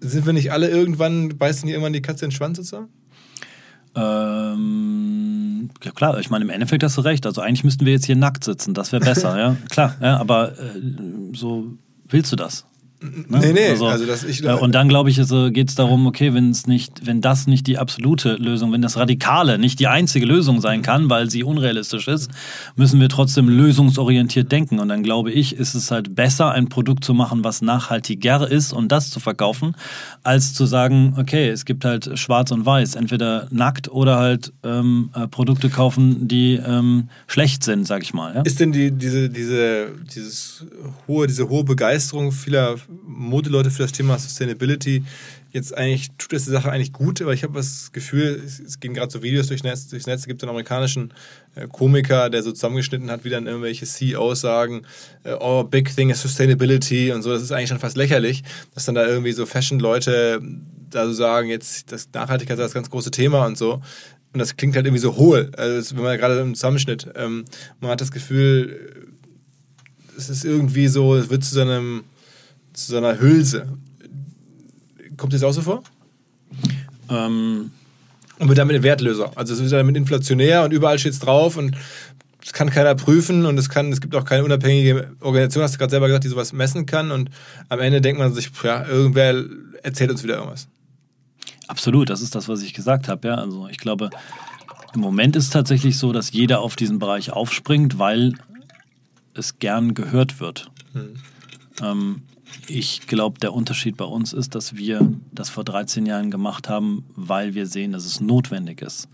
sind 0.00 0.26
wir 0.26 0.32
nicht 0.32 0.50
alle 0.50 0.68
irgendwann, 0.68 1.36
beißen 1.36 1.66
die 1.66 1.72
irgendwann 1.72 1.92
die 1.92 2.02
Katze 2.02 2.24
in 2.24 2.30
den 2.30 2.36
Schwanz 2.36 2.56
sozusagen? 2.56 2.88
Ähm, 3.94 5.41
ja 5.82 5.90
klar, 5.92 6.18
ich 6.18 6.30
meine, 6.30 6.44
im 6.44 6.50
Endeffekt 6.50 6.82
hast 6.82 6.96
du 6.96 7.02
recht. 7.02 7.26
Also 7.26 7.40
eigentlich 7.40 7.64
müssten 7.64 7.86
wir 7.86 7.92
jetzt 7.92 8.06
hier 8.06 8.16
nackt 8.16 8.44
sitzen, 8.44 8.74
das 8.74 8.92
wäre 8.92 9.04
besser, 9.04 9.38
ja. 9.38 9.56
Klar, 9.70 9.96
ja, 10.00 10.18
aber 10.18 10.52
äh, 10.52 10.80
so 11.34 11.66
willst 12.08 12.32
du 12.32 12.36
das? 12.36 12.66
Ne? 13.02 13.38
Nee, 13.38 13.52
nee, 13.52 13.68
also, 13.68 13.86
also 13.86 14.06
das 14.06 14.22
ich, 14.22 14.44
äh, 14.44 14.52
Und 14.52 14.74
dann 14.74 14.88
glaube 14.88 15.10
ich, 15.10 15.16
geht 15.16 15.68
es 15.68 15.74
darum, 15.74 16.06
okay, 16.06 16.34
wenn 16.34 16.50
es 16.50 16.66
nicht, 16.66 17.06
wenn 17.06 17.20
das 17.20 17.46
nicht 17.46 17.66
die 17.66 17.78
absolute 17.78 18.34
Lösung, 18.34 18.72
wenn 18.72 18.82
das 18.82 18.96
Radikale 18.96 19.58
nicht 19.58 19.80
die 19.80 19.88
einzige 19.88 20.24
Lösung 20.24 20.60
sein 20.60 20.82
kann, 20.82 21.10
weil 21.10 21.30
sie 21.30 21.42
unrealistisch 21.42 22.06
ist, 22.08 22.30
müssen 22.76 23.00
wir 23.00 23.08
trotzdem 23.08 23.48
lösungsorientiert 23.48 24.52
denken. 24.52 24.78
Und 24.78 24.88
dann 24.88 25.02
glaube 25.02 25.32
ich, 25.32 25.56
ist 25.56 25.74
es 25.74 25.90
halt 25.90 26.14
besser, 26.14 26.52
ein 26.52 26.68
Produkt 26.68 27.04
zu 27.04 27.14
machen, 27.14 27.42
was 27.42 27.62
nachhaltiger 27.62 28.48
ist 28.48 28.72
und 28.72 28.92
das 28.92 29.10
zu 29.10 29.20
verkaufen, 29.20 29.74
als 30.22 30.54
zu 30.54 30.66
sagen, 30.66 31.14
okay, 31.18 31.48
es 31.48 31.64
gibt 31.64 31.84
halt 31.84 32.18
schwarz 32.18 32.50
und 32.52 32.64
weiß, 32.64 32.94
entweder 32.94 33.48
nackt 33.50 33.90
oder 33.90 34.18
halt 34.18 34.52
ähm, 34.62 35.10
äh, 35.14 35.26
Produkte 35.26 35.68
kaufen, 35.68 36.28
die 36.28 36.54
ähm, 36.54 37.08
schlecht 37.26 37.64
sind, 37.64 37.86
sag 37.86 38.02
ich 38.02 38.14
mal. 38.14 38.34
Ja? 38.34 38.42
Ist 38.42 38.60
denn 38.60 38.72
die, 38.72 38.92
diese, 38.92 39.28
diese, 39.28 39.88
dieses 40.14 40.66
hohe, 41.08 41.26
diese 41.26 41.48
hohe 41.48 41.64
Begeisterung 41.64 42.30
vieler 42.32 42.76
Modeleute 43.04 43.70
für 43.70 43.82
das 43.82 43.92
Thema 43.92 44.18
Sustainability. 44.18 45.04
Jetzt 45.50 45.76
eigentlich, 45.76 46.10
tut 46.18 46.32
das 46.32 46.44
die 46.44 46.50
Sache 46.50 46.70
eigentlich 46.70 46.92
gut, 46.92 47.20
aber 47.20 47.34
ich 47.34 47.42
habe 47.42 47.54
das 47.54 47.92
Gefühl, 47.92 48.42
es 48.44 48.80
gehen 48.80 48.94
gerade 48.94 49.12
so 49.12 49.22
Videos 49.22 49.48
durchs 49.48 49.62
Netz, 49.62 49.88
durchs 49.88 50.06
Netz, 50.06 50.20
es 50.20 50.26
gibt 50.26 50.42
einen 50.42 50.50
amerikanischen 50.50 51.12
äh, 51.54 51.66
Komiker, 51.68 52.30
der 52.30 52.42
so 52.42 52.52
zusammengeschnitten 52.52 53.10
hat, 53.10 53.24
wie 53.24 53.30
dann 53.30 53.46
irgendwelche 53.46 53.84
CEOs 53.84 54.40
sagen, 54.40 54.82
äh, 55.24 55.34
oh, 55.38 55.64
big 55.64 55.94
thing 55.94 56.10
is 56.10 56.22
Sustainability 56.22 57.12
und 57.12 57.22
so, 57.22 57.30
das 57.30 57.42
ist 57.42 57.52
eigentlich 57.52 57.68
schon 57.68 57.78
fast 57.78 57.96
lächerlich, 57.96 58.42
dass 58.74 58.86
dann 58.86 58.94
da 58.94 59.06
irgendwie 59.06 59.32
so 59.32 59.44
Fashion-Leute 59.44 60.40
da 60.90 61.06
so 61.06 61.12
sagen, 61.12 61.48
jetzt 61.48 61.92
das 61.92 62.08
Nachhaltigkeit 62.12 62.58
ist 62.58 62.64
das 62.64 62.74
ganz 62.74 62.90
große 62.90 63.10
Thema 63.10 63.46
und 63.46 63.58
so. 63.58 63.82
Und 64.32 64.38
das 64.38 64.56
klingt 64.56 64.74
halt 64.76 64.86
irgendwie 64.86 65.02
so 65.02 65.16
hohl, 65.16 65.50
also 65.58 65.96
wenn 65.96 66.04
man 66.04 66.16
gerade 66.16 66.40
im 66.40 66.54
Zusammenschnitt, 66.54 67.06
ähm, 67.16 67.44
man 67.80 67.90
hat 67.90 68.00
das 68.00 68.10
Gefühl, 68.10 69.10
es 70.16 70.30
ist 70.30 70.44
irgendwie 70.44 70.88
so, 70.88 71.14
es 71.14 71.28
wird 71.28 71.44
zu 71.44 71.54
so 71.54 71.60
einem 71.60 72.04
zu 72.72 72.92
so 72.92 72.96
einer 72.96 73.20
Hülse. 73.20 73.68
Kommt 75.16 75.32
das 75.32 75.42
auch 75.42 75.52
so 75.52 75.62
vor? 75.62 75.82
Ähm. 77.08 77.70
Und 78.38 78.48
wird 78.48 78.58
damit 78.58 78.74
ein 78.74 78.82
Wertlöser. 78.82 79.30
Also 79.36 79.54
es 79.54 79.60
ist 79.60 79.72
damit 79.72 79.96
inflationär 79.96 80.64
und 80.64 80.72
überall 80.72 80.98
steht 80.98 81.12
es 81.12 81.20
drauf 81.20 81.56
und 81.56 81.76
es 82.44 82.52
kann 82.52 82.70
keiner 82.70 82.94
prüfen 82.96 83.46
und 83.46 83.56
es 83.56 83.68
kann, 83.68 83.92
es 83.92 84.00
gibt 84.00 84.16
auch 84.16 84.24
keine 84.24 84.44
unabhängige 84.44 85.12
Organisation, 85.20 85.62
hast 85.62 85.74
du 85.74 85.78
gerade 85.78 85.90
selber 85.90 86.08
gesagt, 86.08 86.24
die 86.24 86.28
sowas 86.28 86.52
messen 86.52 86.86
kann 86.86 87.12
und 87.12 87.30
am 87.68 87.78
Ende 87.78 88.00
denkt 88.00 88.18
man 88.18 88.34
sich, 88.34 88.50
ja, 88.64 88.84
irgendwer 88.84 89.44
erzählt 89.82 90.10
uns 90.10 90.24
wieder 90.24 90.36
irgendwas. 90.36 90.66
Absolut, 91.68 92.10
das 92.10 92.20
ist 92.20 92.34
das, 92.34 92.48
was 92.48 92.62
ich 92.62 92.74
gesagt 92.74 93.06
habe, 93.06 93.28
ja. 93.28 93.34
Also 93.36 93.68
ich 93.68 93.78
glaube, 93.78 94.10
im 94.94 95.00
Moment 95.00 95.36
ist 95.36 95.44
es 95.44 95.50
tatsächlich 95.50 95.96
so, 95.96 96.12
dass 96.12 96.32
jeder 96.32 96.60
auf 96.60 96.74
diesen 96.74 96.98
Bereich 96.98 97.30
aufspringt, 97.30 97.98
weil 97.98 98.34
es 99.34 99.58
gern 99.58 99.94
gehört 99.94 100.40
wird. 100.40 100.70
Hm. 100.92 101.14
Ähm, 101.80 102.22
ich 102.66 103.06
glaube, 103.06 103.38
der 103.40 103.52
Unterschied 103.52 103.96
bei 103.96 104.04
uns 104.04 104.32
ist, 104.32 104.54
dass 104.54 104.76
wir 104.76 105.12
das 105.32 105.50
vor 105.50 105.64
13 105.64 106.06
Jahren 106.06 106.30
gemacht 106.30 106.68
haben, 106.68 107.04
weil 107.14 107.54
wir 107.54 107.66
sehen, 107.66 107.92
dass 107.92 108.04
es 108.04 108.20
notwendig 108.20 108.82
ist. 108.82 109.08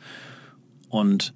Und 0.89 1.35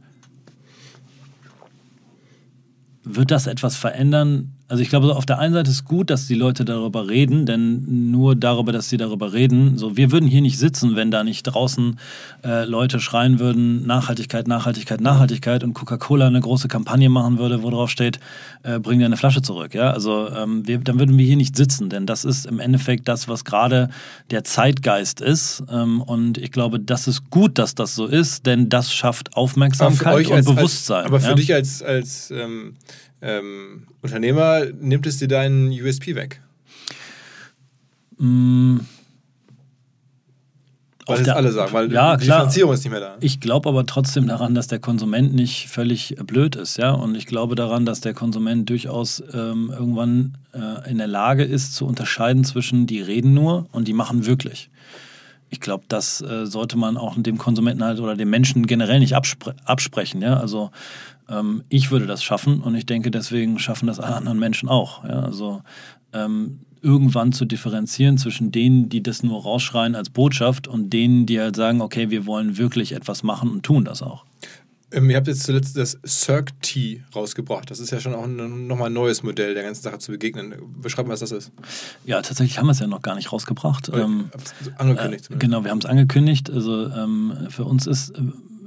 wird 3.04 3.30
das 3.30 3.46
etwas 3.46 3.76
verändern? 3.76 4.52
Also 4.72 4.82
ich 4.82 4.88
glaube, 4.88 5.14
auf 5.14 5.26
der 5.26 5.38
einen 5.38 5.52
Seite 5.52 5.70
ist 5.70 5.84
gut, 5.84 6.08
dass 6.08 6.26
die 6.26 6.34
Leute 6.34 6.64
darüber 6.64 7.06
reden, 7.06 7.44
denn 7.44 8.10
nur 8.10 8.34
darüber, 8.34 8.72
dass 8.72 8.88
sie 8.88 8.96
darüber 8.96 9.34
reden, 9.34 9.76
so 9.76 9.98
wir 9.98 10.10
würden 10.12 10.26
hier 10.26 10.40
nicht 10.40 10.58
sitzen, 10.58 10.96
wenn 10.96 11.10
da 11.10 11.24
nicht 11.24 11.42
draußen 11.42 11.98
äh, 12.42 12.64
Leute 12.64 12.98
schreien 12.98 13.38
würden, 13.38 13.86
Nachhaltigkeit, 13.86 14.48
Nachhaltigkeit, 14.48 15.02
Nachhaltigkeit 15.02 15.62
und 15.62 15.74
Coca-Cola 15.74 16.26
eine 16.26 16.40
große 16.40 16.68
Kampagne 16.68 17.10
machen 17.10 17.36
würde, 17.38 17.62
wo 17.62 17.68
drauf 17.68 17.90
steht, 17.90 18.18
äh, 18.62 18.78
bring 18.78 18.98
dir 18.98 19.04
eine 19.04 19.18
Flasche 19.18 19.42
zurück. 19.42 19.74
Ja, 19.74 19.90
also 19.90 20.30
ähm, 20.30 20.66
wir, 20.66 20.78
dann 20.78 20.98
würden 20.98 21.18
wir 21.18 21.26
hier 21.26 21.36
nicht 21.36 21.54
sitzen, 21.54 21.90
denn 21.90 22.06
das 22.06 22.24
ist 22.24 22.46
im 22.46 22.58
Endeffekt 22.58 23.08
das, 23.08 23.28
was 23.28 23.44
gerade 23.44 23.90
der 24.30 24.42
Zeitgeist 24.42 25.20
ist. 25.20 25.64
Ähm, 25.70 26.00
und 26.00 26.38
ich 26.38 26.50
glaube, 26.50 26.80
das 26.80 27.08
ist 27.08 27.28
gut, 27.28 27.58
dass 27.58 27.74
das 27.74 27.94
so 27.94 28.06
ist, 28.06 28.46
denn 28.46 28.70
das 28.70 28.90
schafft 28.90 29.36
Aufmerksamkeit 29.36 30.28
und 30.28 30.32
als, 30.32 30.46
Bewusstsein. 30.46 30.96
Als, 30.96 31.06
aber 31.08 31.20
für 31.20 31.28
ja? 31.28 31.34
dich 31.34 31.52
als 31.52 31.82
als 31.82 32.30
ähm 32.30 32.72
ähm, 33.22 33.86
Unternehmer, 34.02 34.66
nimmt 34.80 35.06
es 35.06 35.18
dir 35.18 35.28
deinen 35.28 35.70
USP 35.70 36.14
weg? 36.14 36.42
Mm. 38.18 38.80
Weil 41.06 41.24
das 41.24 41.28
alle 41.34 41.50
sagen, 41.50 41.72
weil 41.72 41.92
ja, 41.92 42.16
die 42.16 42.26
klar. 42.26 42.40
Finanzierung 42.40 42.74
ist 42.74 42.84
nicht 42.84 42.92
mehr 42.92 43.00
da. 43.00 43.16
Ich 43.20 43.40
glaube 43.40 43.68
aber 43.68 43.84
trotzdem 43.86 44.28
daran, 44.28 44.54
dass 44.54 44.68
der 44.68 44.78
Konsument 44.78 45.34
nicht 45.34 45.68
völlig 45.68 46.14
blöd 46.24 46.54
ist, 46.54 46.76
ja. 46.76 46.92
Und 46.92 47.16
ich 47.16 47.26
glaube 47.26 47.56
daran, 47.56 47.84
dass 47.84 48.00
der 48.00 48.14
Konsument 48.14 48.70
durchaus 48.70 49.22
ähm, 49.34 49.72
irgendwann 49.76 50.38
äh, 50.54 50.88
in 50.88 50.98
der 50.98 51.08
Lage 51.08 51.42
ist, 51.42 51.74
zu 51.74 51.86
unterscheiden 51.86 52.44
zwischen 52.44 52.86
die 52.86 53.00
reden 53.00 53.34
nur 53.34 53.66
und 53.72 53.88
die 53.88 53.92
machen 53.92 54.26
wirklich. 54.26 54.70
Ich 55.50 55.60
glaube, 55.60 55.84
das 55.88 56.20
äh, 56.20 56.46
sollte 56.46 56.78
man 56.78 56.96
auch 56.96 57.14
dem 57.18 57.36
Konsumenten 57.36 57.82
halt 57.82 57.98
oder 57.98 58.16
dem 58.16 58.30
Menschen 58.30 58.66
generell 58.66 59.00
nicht 59.00 59.14
abspre 59.14 59.56
absprechen, 59.64 60.22
ja. 60.22 60.36
Also 60.36 60.70
ähm, 61.32 61.64
ich 61.68 61.90
würde 61.90 62.06
das 62.06 62.22
schaffen 62.22 62.60
und 62.60 62.74
ich 62.74 62.86
denke, 62.86 63.10
deswegen 63.10 63.58
schaffen 63.58 63.86
das 63.86 64.00
alle 64.00 64.16
anderen 64.16 64.38
Menschen 64.38 64.68
auch. 64.68 65.04
Ja? 65.04 65.20
Also 65.20 65.62
ähm, 66.12 66.60
irgendwann 66.82 67.32
zu 67.32 67.44
differenzieren 67.44 68.18
zwischen 68.18 68.50
denen, 68.50 68.88
die 68.88 69.02
das 69.02 69.22
nur 69.22 69.42
rausschreien 69.42 69.94
als 69.94 70.10
Botschaft 70.10 70.68
und 70.68 70.90
denen, 70.90 71.26
die 71.26 71.40
halt 71.40 71.56
sagen, 71.56 71.80
okay, 71.80 72.10
wir 72.10 72.26
wollen 72.26 72.58
wirklich 72.58 72.92
etwas 72.92 73.22
machen 73.22 73.50
und 73.50 73.62
tun 73.62 73.84
das 73.84 74.02
auch. 74.02 74.24
Ähm, 74.90 75.08
ihr 75.08 75.16
habt 75.16 75.26
jetzt 75.26 75.44
zuletzt 75.44 75.76
das 75.76 75.98
Cirque 76.06 76.52
T 76.60 77.02
rausgebracht. 77.14 77.70
Das 77.70 77.80
ist 77.80 77.90
ja 77.90 78.00
schon 78.00 78.14
auch 78.14 78.24
ein, 78.24 78.66
nochmal 78.66 78.90
ein 78.90 78.92
neues 78.92 79.22
Modell, 79.22 79.54
der 79.54 79.62
ganzen 79.62 79.82
Sache 79.82 79.98
zu 79.98 80.12
begegnen. 80.12 80.54
Beschreib 80.82 81.06
mal, 81.06 81.14
was 81.14 81.20
das 81.20 81.32
ist. 81.32 81.52
Ja, 82.04 82.20
tatsächlich 82.20 82.58
haben 82.58 82.66
wir 82.66 82.72
es 82.72 82.80
ja 82.80 82.86
noch 82.86 83.00
gar 83.00 83.14
nicht 83.14 83.32
rausgebracht. 83.32 83.90
Ähm, 83.94 84.30
angekündigt. 84.76 85.30
Äh, 85.30 85.36
genau, 85.36 85.64
wir 85.64 85.70
haben 85.70 85.78
es 85.78 85.86
angekündigt. 85.86 86.50
Also 86.50 86.88
ähm, 86.90 87.46
für 87.48 87.64
uns 87.64 87.86
ist 87.86 88.10
äh, 88.10 88.22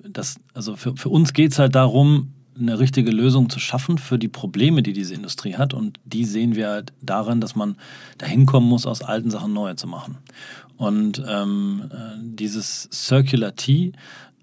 das, 0.10 0.38
also 0.54 0.76
für, 0.76 0.96
für 0.96 1.10
uns 1.10 1.34
geht 1.34 1.52
es 1.52 1.60
halt 1.60 1.76
darum, 1.76 2.34
eine 2.58 2.80
richtige 2.80 3.12
Lösung 3.12 3.50
zu 3.50 3.60
schaffen 3.60 3.98
für 3.98 4.18
die 4.18 4.28
Probleme, 4.28 4.82
die 4.82 4.94
diese 4.94 5.14
Industrie 5.14 5.56
hat. 5.56 5.74
Und 5.74 6.00
die 6.06 6.26
sehen 6.26 6.56
wir 6.56 6.70
halt 6.70 6.94
darin, 7.02 7.42
dass 7.42 7.56
man 7.56 7.76
dahin 8.18 8.46
kommen 8.46 8.68
muss, 8.68 8.86
aus 8.86 9.02
alten 9.02 9.30
Sachen 9.30 9.54
neue 9.54 9.76
zu 9.76 9.88
machen. 9.88 10.18
Und 10.78 11.24
ähm, 11.28 11.90
äh, 11.92 11.96
dieses 12.20 12.90
Circular 12.92 13.56
T 13.56 13.94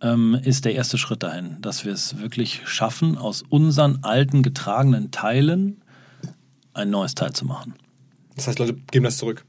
ähm, 0.00 0.34
ist 0.42 0.64
der 0.64 0.74
erste 0.74 0.98
Schritt 0.98 1.22
dahin, 1.22 1.56
dass 1.60 1.84
wir 1.84 1.92
es 1.92 2.18
wirklich 2.18 2.62
schaffen, 2.64 3.16
aus 3.16 3.42
unseren 3.48 4.02
alten 4.02 4.42
getragenen 4.42 5.10
Teilen 5.10 5.82
ein 6.74 6.90
neues 6.90 7.14
Teil 7.14 7.32
zu 7.32 7.44
machen. 7.44 7.74
Das 8.36 8.48
heißt, 8.48 8.58
Leute 8.58 8.74
geben 8.90 9.04
das 9.04 9.18
zurück. 9.18 9.44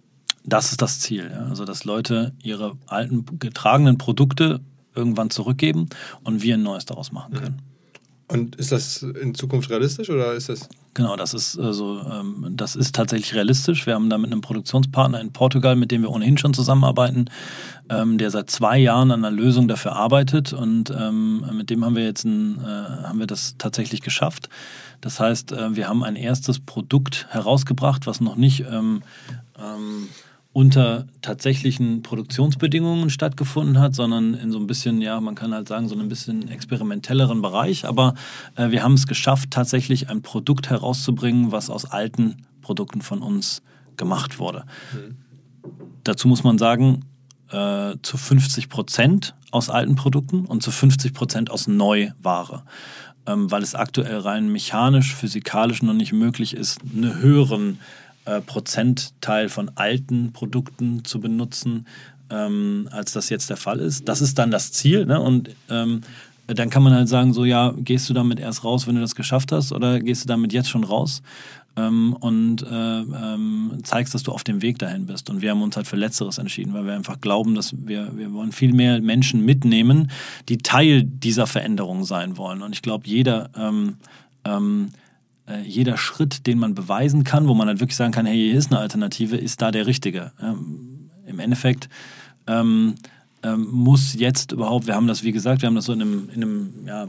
Das 0.45 0.71
ist 0.71 0.81
das 0.81 0.99
Ziel. 0.99 1.29
Ja? 1.31 1.45
Also, 1.47 1.63
dass 1.63 1.85
Leute 1.85 2.33
ihre 2.43 2.77
alten 2.87 3.39
getragenen 3.39 3.97
Produkte 3.97 4.59
irgendwann 4.93 5.29
zurückgeben 5.29 5.87
und 6.23 6.43
wir 6.43 6.55
ein 6.55 6.63
neues 6.63 6.85
daraus 6.85 7.11
machen 7.11 7.33
können. 7.33 7.55
Mhm. 7.55 7.72
Und 8.27 8.55
ist 8.55 8.71
das 8.71 9.03
in 9.03 9.35
Zukunft 9.35 9.69
realistisch 9.69 10.09
oder 10.09 10.33
ist 10.33 10.49
das? 10.49 10.69
Genau, 10.93 11.15
das 11.15 11.33
ist 11.33 11.57
also 11.59 12.01
ähm, 12.01 12.47
das 12.51 12.75
ist 12.75 12.95
tatsächlich 12.95 13.33
realistisch. 13.33 13.85
Wir 13.85 13.95
haben 13.95 14.09
da 14.09 14.17
mit 14.17 14.31
einem 14.31 14.41
Produktionspartner 14.41 15.19
in 15.19 15.33
Portugal, 15.33 15.75
mit 15.75 15.91
dem 15.91 16.03
wir 16.03 16.11
ohnehin 16.11 16.37
schon 16.37 16.53
zusammenarbeiten, 16.53 17.25
ähm, 17.89 18.17
der 18.17 18.31
seit 18.31 18.49
zwei 18.49 18.77
Jahren 18.77 19.11
an 19.11 19.25
einer 19.25 19.35
Lösung 19.35 19.67
dafür 19.67 19.93
arbeitet 19.95 20.53
und 20.53 20.89
ähm, 20.91 21.43
mit 21.53 21.69
dem 21.69 21.83
haben 21.83 21.95
wir 21.95 22.05
jetzt 22.05 22.23
ein, 22.23 22.59
äh, 22.59 23.07
haben 23.07 23.19
wir 23.19 23.27
das 23.27 23.55
tatsächlich 23.57 24.01
geschafft. 24.01 24.49
Das 25.01 25.19
heißt, 25.19 25.51
äh, 25.51 25.75
wir 25.75 25.89
haben 25.89 26.03
ein 26.03 26.15
erstes 26.15 26.59
Produkt 26.59 27.27
herausgebracht, 27.29 28.07
was 28.07 28.21
noch 28.21 28.35
nicht 28.35 28.61
ähm, 28.61 29.03
ähm, 29.59 30.07
unter 30.53 31.07
tatsächlichen 31.23 32.03
Produktionsbedingungen 32.03 33.09
stattgefunden 33.09 33.79
hat, 33.79 33.95
sondern 33.95 34.35
in 34.35 34.51
so 34.51 34.59
ein 34.59 34.67
bisschen, 34.67 35.01
ja, 35.01 35.19
man 35.19 35.33
kann 35.33 35.51
halt 35.51 35.67
sagen, 35.67 35.89
so 35.89 35.97
ein 35.97 36.07
bisschen 36.07 36.47
experimentelleren 36.47 37.41
Bereich. 37.41 37.85
Aber 37.85 38.13
äh, 38.55 38.69
wir 38.69 38.83
haben 38.83 38.93
es 38.93 39.07
geschafft, 39.07 39.49
tatsächlich 39.49 40.09
ein 40.09 40.21
Produkt 40.21 40.69
herauszubringen, 40.69 41.51
was 41.51 41.71
aus 41.71 41.85
alten 41.85 42.45
Produkten 42.61 43.01
von 43.01 43.23
uns 43.23 43.63
gemacht 43.97 44.37
wurde. 44.37 44.65
Mhm. 44.93 45.17
Dazu 46.03 46.27
muss 46.27 46.43
man 46.43 46.59
sagen, 46.59 47.05
äh, 47.49 47.95
zu 48.03 48.17
50 48.17 48.69
Prozent 48.69 49.33
aus 49.49 49.71
alten 49.71 49.95
Produkten 49.95 50.45
und 50.45 50.61
zu 50.61 50.69
50 50.69 51.13
Prozent 51.13 51.49
aus 51.49 51.67
Neuware. 51.67 52.63
Ähm, 53.25 53.49
weil 53.49 53.63
es 53.63 53.73
aktuell 53.73 54.17
rein 54.17 54.49
mechanisch, 54.51 55.15
physikalisch 55.15 55.81
noch 55.81 55.93
nicht 55.93 56.11
möglich 56.11 56.53
ist, 56.53 56.81
einen 56.81 57.21
höheren 57.21 57.79
äh, 58.25 58.41
Prozentteil 58.41 59.49
von 59.49 59.71
alten 59.75 60.31
Produkten 60.33 61.03
zu 61.03 61.19
benutzen, 61.19 61.85
ähm, 62.29 62.87
als 62.91 63.11
das 63.11 63.29
jetzt 63.29 63.49
der 63.49 63.57
Fall 63.57 63.79
ist. 63.79 64.07
Das 64.07 64.21
ist 64.21 64.39
dann 64.39 64.51
das 64.51 64.71
Ziel. 64.71 65.05
Ne? 65.05 65.19
Und 65.19 65.49
ähm, 65.69 66.01
dann 66.47 66.69
kann 66.69 66.83
man 66.83 66.93
halt 66.93 67.07
sagen, 67.07 67.33
so 67.33 67.45
ja, 67.45 67.73
gehst 67.77 68.09
du 68.09 68.13
damit 68.13 68.39
erst 68.39 68.63
raus, 68.63 68.87
wenn 68.87 68.95
du 68.95 69.01
das 69.01 69.15
geschafft 69.15 69.51
hast, 69.51 69.71
oder 69.71 69.99
gehst 69.99 70.23
du 70.23 70.27
damit 70.27 70.53
jetzt 70.53 70.69
schon 70.69 70.83
raus? 70.83 71.21
Ähm, 71.75 72.15
und 72.19 72.61
äh, 72.63 72.99
ähm, 72.99 73.79
zeigst, 73.83 74.13
dass 74.13 74.23
du 74.23 74.31
auf 74.31 74.43
dem 74.43 74.61
Weg 74.61 74.77
dahin 74.77 75.07
bist. 75.07 75.29
Und 75.29 75.41
wir 75.41 75.51
haben 75.51 75.61
uns 75.63 75.75
halt 75.75 75.87
für 75.87 75.95
Letzteres 75.95 76.37
entschieden, 76.37 76.73
weil 76.73 76.85
wir 76.85 76.93
einfach 76.93 77.19
glauben, 77.19 77.55
dass 77.55 77.73
wir, 77.75 78.15
wir 78.15 78.31
wollen 78.31 78.51
viel 78.51 78.73
mehr 78.73 79.01
Menschen 79.01 79.43
mitnehmen, 79.43 80.11
die 80.49 80.59
Teil 80.59 81.03
dieser 81.03 81.47
Veränderung 81.47 82.03
sein 82.03 82.37
wollen. 82.37 82.61
Und 82.61 82.73
ich 82.73 82.83
glaube, 82.83 83.07
jeder 83.07 83.49
ähm, 83.57 83.95
ähm 84.45 84.89
äh, 85.47 85.61
jeder 85.63 85.97
Schritt, 85.97 86.47
den 86.47 86.59
man 86.59 86.75
beweisen 86.75 87.23
kann, 87.23 87.47
wo 87.47 87.53
man 87.53 87.67
halt 87.67 87.79
wirklich 87.79 87.97
sagen 87.97 88.11
kann, 88.11 88.25
hey, 88.25 88.37
hier 88.37 88.57
ist 88.57 88.71
eine 88.71 88.79
Alternative, 88.79 89.35
ist 89.35 89.61
da 89.61 89.71
der 89.71 89.87
richtige. 89.87 90.31
Ähm, 90.41 91.09
Im 91.25 91.39
Endeffekt 91.39 91.89
ähm, 92.47 92.95
ähm, 93.43 93.67
muss 93.71 94.13
jetzt 94.13 94.51
überhaupt, 94.51 94.87
wir 94.87 94.95
haben 94.95 95.07
das, 95.07 95.23
wie 95.23 95.31
gesagt, 95.31 95.61
wir 95.61 95.67
haben 95.67 95.75
das 95.75 95.85
so 95.85 95.93
in 95.93 96.01
einem, 96.01 96.29
in 96.33 96.43
einem 96.43 96.69
ja, 96.85 97.07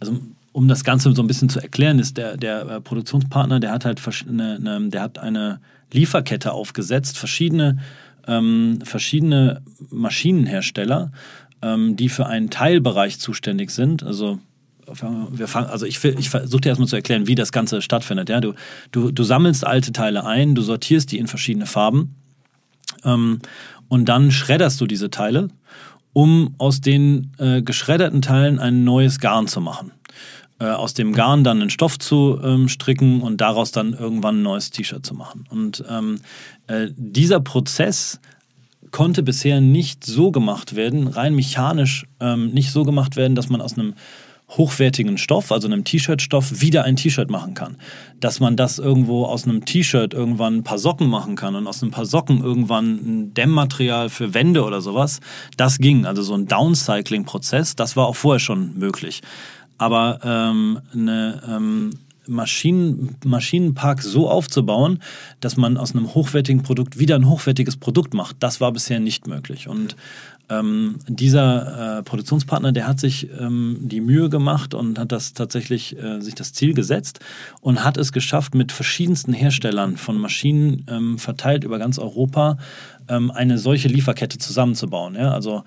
also 0.00 0.18
um 0.52 0.68
das 0.68 0.84
Ganze 0.84 1.12
so 1.12 1.22
ein 1.22 1.26
bisschen 1.26 1.48
zu 1.48 1.58
erklären, 1.58 1.98
ist 1.98 2.16
der, 2.16 2.36
der 2.36 2.68
äh, 2.68 2.80
Produktionspartner, 2.80 3.58
der 3.58 3.72
hat 3.72 3.84
halt 3.84 4.00
eine, 4.28 4.54
eine, 4.54 4.88
der 4.88 5.02
hat 5.02 5.18
eine 5.18 5.60
Lieferkette 5.92 6.52
aufgesetzt, 6.52 7.18
verschiedene, 7.18 7.78
ähm, 8.28 8.78
verschiedene 8.84 9.62
Maschinenhersteller, 9.90 11.10
ähm, 11.60 11.96
die 11.96 12.08
für 12.08 12.26
einen 12.26 12.50
Teilbereich 12.50 13.18
zuständig 13.18 13.70
sind. 13.70 14.04
Also 14.04 14.38
wir 14.86 15.48
fangen, 15.48 15.68
also 15.68 15.86
ich, 15.86 16.02
ich 16.04 16.30
versuche 16.30 16.60
dir 16.60 16.68
erstmal 16.70 16.88
zu 16.88 16.96
erklären, 16.96 17.26
wie 17.26 17.34
das 17.34 17.52
Ganze 17.52 17.82
stattfindet. 17.82 18.28
Ja, 18.28 18.40
du, 18.40 18.54
du, 18.92 19.10
du 19.10 19.22
sammelst 19.22 19.66
alte 19.66 19.92
Teile 19.92 20.24
ein, 20.24 20.54
du 20.54 20.62
sortierst 20.62 21.12
die 21.12 21.18
in 21.18 21.26
verschiedene 21.26 21.66
Farben 21.66 22.14
ähm, 23.04 23.40
und 23.88 24.08
dann 24.08 24.30
schredderst 24.30 24.80
du 24.80 24.86
diese 24.86 25.10
Teile, 25.10 25.48
um 26.12 26.54
aus 26.58 26.80
den 26.80 27.32
äh, 27.38 27.62
geschredderten 27.62 28.22
Teilen 28.22 28.58
ein 28.58 28.84
neues 28.84 29.20
Garn 29.20 29.46
zu 29.46 29.60
machen. 29.60 29.92
Äh, 30.60 30.66
aus 30.66 30.94
dem 30.94 31.12
Garn 31.12 31.42
dann 31.42 31.60
einen 31.60 31.70
Stoff 31.70 31.98
zu 31.98 32.38
ähm, 32.42 32.68
stricken 32.68 33.22
und 33.22 33.40
daraus 33.40 33.72
dann 33.72 33.92
irgendwann 33.92 34.38
ein 34.38 34.42
neues 34.42 34.70
T-Shirt 34.70 35.04
zu 35.04 35.14
machen. 35.14 35.46
Und 35.50 35.84
ähm, 35.88 36.20
äh, 36.68 36.88
dieser 36.96 37.40
Prozess 37.40 38.20
konnte 38.92 39.24
bisher 39.24 39.60
nicht 39.60 40.04
so 40.04 40.30
gemacht 40.30 40.76
werden, 40.76 41.08
rein 41.08 41.34
mechanisch 41.34 42.06
ähm, 42.20 42.52
nicht 42.52 42.70
so 42.70 42.84
gemacht 42.84 43.16
werden, 43.16 43.34
dass 43.34 43.48
man 43.48 43.60
aus 43.60 43.76
einem 43.76 43.94
hochwertigen 44.56 45.18
Stoff, 45.18 45.52
also 45.52 45.66
einem 45.66 45.84
T-Shirt-Stoff, 45.84 46.60
wieder 46.60 46.84
ein 46.84 46.96
T-Shirt 46.96 47.30
machen 47.30 47.54
kann. 47.54 47.76
Dass 48.20 48.40
man 48.40 48.56
das 48.56 48.78
irgendwo 48.78 49.24
aus 49.24 49.44
einem 49.44 49.64
T-Shirt 49.64 50.14
irgendwann 50.14 50.56
ein 50.56 50.64
paar 50.64 50.78
Socken 50.78 51.08
machen 51.08 51.36
kann 51.36 51.54
und 51.54 51.66
aus 51.66 51.82
ein 51.82 51.90
paar 51.90 52.06
Socken 52.06 52.42
irgendwann 52.42 52.94
ein 52.94 53.34
Dämmmaterial 53.34 54.08
für 54.08 54.34
Wände 54.34 54.64
oder 54.64 54.80
sowas, 54.80 55.20
das 55.56 55.78
ging. 55.78 56.06
Also 56.06 56.22
so 56.22 56.34
ein 56.34 56.46
Downcycling-Prozess, 56.46 57.76
das 57.76 57.96
war 57.96 58.06
auch 58.06 58.16
vorher 58.16 58.40
schon 58.40 58.78
möglich. 58.78 59.22
Aber 59.78 60.20
ähm, 60.22 60.80
eine, 60.92 61.42
ähm, 61.48 61.90
Maschinen, 62.26 63.16
Maschinenpark 63.24 64.02
so 64.02 64.30
aufzubauen, 64.30 65.00
dass 65.40 65.56
man 65.56 65.76
aus 65.76 65.94
einem 65.94 66.14
hochwertigen 66.14 66.62
Produkt 66.62 66.98
wieder 66.98 67.16
ein 67.16 67.28
hochwertiges 67.28 67.76
Produkt 67.76 68.14
macht. 68.14 68.36
Das 68.40 68.60
war 68.60 68.72
bisher 68.72 69.00
nicht 69.00 69.26
möglich. 69.26 69.68
Und 69.68 69.96
ähm, 70.50 70.98
dieser 71.08 71.98
äh, 71.98 72.02
Produktionspartner, 72.02 72.72
der 72.72 72.86
hat 72.86 73.00
sich 73.00 73.28
ähm, 73.40 73.78
die 73.80 74.00
Mühe 74.00 74.28
gemacht 74.28 74.74
und 74.74 74.98
hat 74.98 75.10
das 75.10 75.32
tatsächlich 75.32 75.98
äh, 75.98 76.20
sich 76.20 76.34
das 76.34 76.52
Ziel 76.52 76.74
gesetzt 76.74 77.20
und 77.60 77.82
hat 77.82 77.96
es 77.96 78.12
geschafft, 78.12 78.54
mit 78.54 78.70
verschiedensten 78.70 79.32
Herstellern 79.32 79.96
von 79.96 80.18
Maschinen 80.18 80.86
ähm, 80.88 81.18
verteilt 81.18 81.64
über 81.64 81.78
ganz 81.78 81.98
Europa 81.98 82.58
ähm, 83.08 83.30
eine 83.30 83.58
solche 83.58 83.88
Lieferkette 83.88 84.38
zusammenzubauen. 84.38 85.14
Ja? 85.14 85.32
Also 85.32 85.64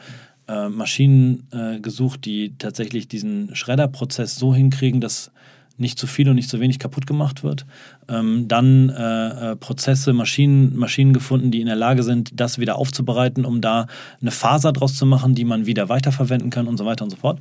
äh, 0.47 0.69
Maschinen 0.69 1.47
äh, 1.51 1.79
gesucht, 1.79 2.25
die 2.25 2.53
tatsächlich 2.57 3.07
diesen 3.07 3.55
Schredderprozess 3.55 4.35
so 4.35 4.53
hinkriegen, 4.53 5.01
dass 5.01 5.31
nicht 5.77 5.99
zu 5.99 6.07
viel 6.07 6.29
und 6.29 6.35
nicht 6.35 6.49
zu 6.49 6.59
wenig 6.59 6.79
kaputt 6.79 7.07
gemacht 7.07 7.43
wird. 7.43 7.65
Ähm, 8.09 8.47
dann 8.47 8.89
äh, 8.89 9.51
äh, 9.51 9.55
Prozesse, 9.55 10.13
Maschinen, 10.13 10.75
Maschinen 10.75 11.13
gefunden, 11.13 11.51
die 11.51 11.61
in 11.61 11.67
der 11.67 11.75
Lage 11.75 12.03
sind, 12.03 12.39
das 12.39 12.59
wieder 12.59 12.77
aufzubereiten, 12.77 13.45
um 13.45 13.61
da 13.61 13.87
eine 14.21 14.31
Faser 14.31 14.73
draus 14.73 14.95
zu 14.95 15.05
machen, 15.05 15.35
die 15.35 15.45
man 15.45 15.65
wieder 15.65 15.89
weiterverwenden 15.89 16.49
kann 16.49 16.67
und 16.67 16.77
so 16.77 16.85
weiter 16.85 17.03
und 17.03 17.11
so 17.11 17.17
fort. 17.17 17.39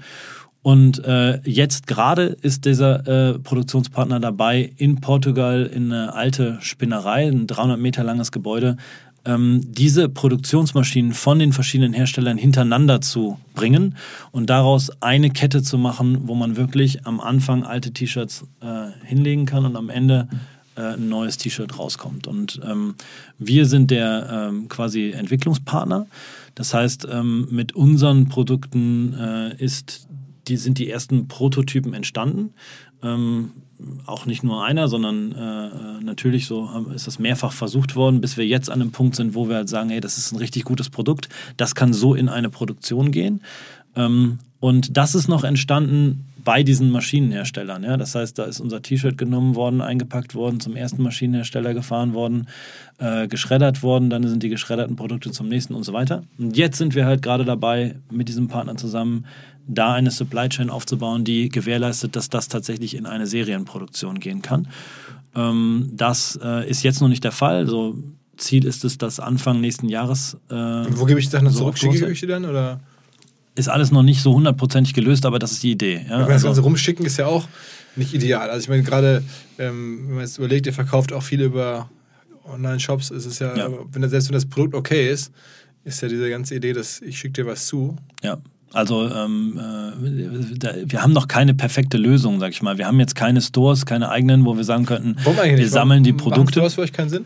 Und 0.67 1.05
äh, 1.05 1.41
jetzt 1.45 1.87
gerade 1.87 2.37
ist 2.43 2.65
dieser 2.65 3.07
äh, 3.07 3.39
Produktionspartner 3.39 4.19
dabei, 4.19 4.73
in 4.77 5.01
Portugal 5.01 5.65
in 5.65 5.93
eine 5.93 6.13
alte 6.13 6.59
Spinnerei, 6.61 7.29
ein 7.29 7.47
300 7.47 7.79
Meter 7.79 8.03
langes 8.03 8.33
Gebäude, 8.33 8.77
ähm, 9.27 9.61
diese 9.65 10.09
Produktionsmaschinen 10.09 11.13
von 11.13 11.39
den 11.39 11.53
verschiedenen 11.53 11.93
Herstellern 11.93 12.39
hintereinander 12.39 13.01
zu 13.01 13.39
bringen 13.55 13.97
und 14.31 14.49
daraus 14.49 14.91
eine 15.03 15.31
Kette 15.31 15.63
zu 15.63 15.77
machen, 15.79 16.29
wo 16.29 16.35
man 16.35 16.57
wirklich 16.57 17.07
am 17.07 17.21
Anfang 17.21 17.65
alte 17.65 17.93
T-Shirts 17.93 18.45
äh, 18.61 18.89
hinlegen 19.05 19.47
kann 19.47 19.67
und 19.67 19.77
am 19.77 19.91
Ende 19.91 20.29
äh, 20.77 20.95
ein 20.95 21.09
neues 21.09 21.37
T-Shirt 21.39 21.79
rauskommt. 21.79 22.27
Und 22.27 22.61
ähm, 22.65 22.95
wir 23.39 23.67
sind 23.67 23.91
der 23.91 24.49
ähm, 24.51 24.69
quasi 24.69 25.11
Entwicklungspartner. 25.11 26.07
Das 26.55 26.73
heißt, 26.73 27.07
ähm, 27.11 27.49
mit 27.51 27.75
unseren 27.75 28.29
Produkten 28.29 29.15
äh, 29.15 29.57
ist, 29.57 30.07
die, 30.49 30.57
sind 30.57 30.79
die 30.79 30.89
ersten 30.89 31.29
Prototypen 31.29 31.95
entstanden. 31.95 32.55
Ähm, 33.03 33.51
auch 34.07 34.27
nicht 34.27 34.43
nur 34.43 34.65
einer, 34.65 34.89
sondern 34.89 35.33
äh, 35.33 35.67
äh, 35.67 35.71
natürlich 36.03 36.47
so 36.47 36.69
ist 36.95 37.07
das 37.07 37.19
mehrfach 37.19 37.53
versucht 37.53 37.97
worden, 37.97 38.21
bis 38.21 38.37
wir 38.37 38.47
jetzt 38.47 38.71
an 38.71 38.81
einem 38.81 38.91
Punkt 38.93 39.17
sind, 39.17 39.35
wo 39.35 39.49
wir 39.49 39.57
halt 39.57 39.69
sagen, 39.69 39.91
hey, 39.91 40.01
das 40.01 40.19
ist 40.19 40.33
ein 40.33 40.39
richtig 40.39 40.65
gutes 40.65 40.91
Produkt, 40.91 41.29
das 41.57 41.75
kann 41.75 41.93
so 41.93 42.15
in 42.15 42.29
eine 42.29 42.51
Produktion 42.51 43.11
gehen. 43.11 43.43
Ähm, 43.95 44.39
und 44.61 44.97
das 44.97 45.15
ist 45.15 45.29
noch 45.29 45.45
entstanden 45.45 46.26
bei 46.47 46.63
diesen 46.63 46.91
Maschinenherstellern. 46.91 47.83
Ja? 47.83 47.97
Das 47.97 48.15
heißt, 48.15 48.39
da 48.39 48.45
ist 48.45 48.61
unser 48.61 48.81
T-Shirt 48.81 49.19
genommen 49.19 49.57
worden, 49.57 49.81
eingepackt 49.81 50.37
worden, 50.37 50.61
zum 50.61 50.77
ersten 50.77 51.03
Maschinenhersteller 51.03 51.75
gefahren 51.75 52.15
worden, 52.15 52.47
äh, 52.99 53.27
geschreddert 53.27 53.83
worden, 53.83 54.11
dann 54.11 54.27
sind 54.27 54.45
die 54.45 54.49
geschredderten 54.49 54.95
Produkte 54.95 55.33
zum 55.33 55.49
nächsten 55.49 55.75
und 55.75 55.83
so 55.83 55.93
weiter. 55.93 56.23
Und 56.39 56.57
jetzt 56.57 56.79
sind 56.79 56.95
wir 56.95 57.05
halt 57.05 57.21
gerade 57.21 57.45
dabei, 57.45 57.97
mit 58.13 58.29
diesem 58.29 58.47
Partner 58.47 58.77
zusammen 58.77 59.27
da 59.67 59.95
eine 59.95 60.13
Supply 60.13 60.49
Chain 60.49 60.71
aufzubauen, 60.71 61.25
die 61.25 61.49
gewährleistet, 61.49 62.15
dass 62.15 62.31
das 62.31 62.47
tatsächlich 62.47 62.95
in 62.95 63.07
eine 63.07 63.27
Serienproduktion 63.27 64.21
gehen 64.21 64.41
kann. 64.41 64.69
Ähm, 65.35 65.91
das 65.95 66.39
äh, 66.41 66.71
ist 66.71 66.85
jetzt 66.85 67.01
noch 67.01 67.09
nicht 67.09 67.25
der 67.25 67.33
Fall. 67.33 67.67
So 67.67 67.99
Ziel 68.37 68.65
ist 68.65 68.85
es, 68.85 68.99
dass 68.99 69.19
Anfang 69.19 69.61
nächsten 69.61 69.89
Jahres. 69.89 70.37
Äh, 70.49 70.55
wo 70.55 71.07
gebe 71.07 71.19
ich 71.19 71.27
die 71.27 71.33
dann 71.33 71.51
so 71.51 71.73
zurück? 71.73 71.79
Schicke 71.79 72.09
ich 72.09 72.21
die 72.21 72.29
dann 72.29 72.45
oder? 72.45 72.79
Ist 73.57 73.69
alles 73.69 73.91
noch 73.91 74.03
nicht 74.03 74.23
so 74.23 74.35
hundertprozentig 74.35 74.95
gelöst, 74.95 75.27
aber 75.27 75.39
das 75.39 75.53
ist 75.53 75.63
die 75.63 75.73
Idee. 75.73 76.07
Ja? 76.09 76.21
das 76.21 76.29
also, 76.29 76.47
Ganze 76.47 76.61
rumschicken 76.61 77.05
ist 77.05 77.17
ja 77.17 77.27
auch 77.27 77.49
nicht 77.97 78.15
ideal. 78.15 78.51
Also 78.51 78.65
ich 78.65 78.69
meine 78.69 78.83
gerade, 78.83 79.23
ähm, 79.59 80.05
wenn 80.07 80.15
man 80.17 80.25
jetzt 80.25 80.39
überlegt, 80.39 80.67
ihr 80.67 80.73
verkauft 80.73 81.13
auch 81.13 81.23
viel 81.23 81.41
über 81.41 81.91
Online-Shops, 82.45 83.11
ist 83.11 83.27
es 83.27 83.39
ja, 83.39 83.57
ja. 83.57 83.69
Wenn, 83.91 84.09
selbst 84.09 84.29
wenn 84.29 84.35
das 84.35 84.47
Produkt 84.47 84.75
okay 84.75 85.11
ist, 85.11 85.33
ist 85.85 86.03
ja 86.03 86.09
diese 86.09 86.29
ganze 86.29 86.55
Idee, 86.55 86.73
dass 86.73 87.01
ich 87.01 87.19
schicke 87.19 87.43
dir 87.43 87.47
was 87.47 87.67
zu. 87.67 87.97
Ja. 88.23 88.39
Also 88.73 89.09
ähm, 89.09 89.59
äh, 89.59 90.59
da, 90.59 90.75
wir 90.85 91.03
haben 91.03 91.13
noch 91.13 91.29
keine 91.29 91.55
perfekte 91.55 91.97
Lösung, 91.97 92.41
sag 92.41 92.51
ich 92.51 92.63
mal. 92.63 92.77
Wir 92.77 92.87
haben 92.87 93.01
jetzt 93.01 93.15
keine 93.15 93.41
Stores, 93.41 93.87
keine 93.87 94.11
eigenen, 94.11 94.45
wo 94.45 94.57
wir 94.57 94.65
sagen 94.65 94.85
könnten, 94.85 95.17
wir 95.25 95.69
sammeln 95.69 96.03
die 96.03 96.13
Produkte. 96.13 96.55
Stores 96.55 96.75
für 96.75 96.83
euch 96.83 96.93
keinen 96.93 97.09
Sinn? 97.09 97.25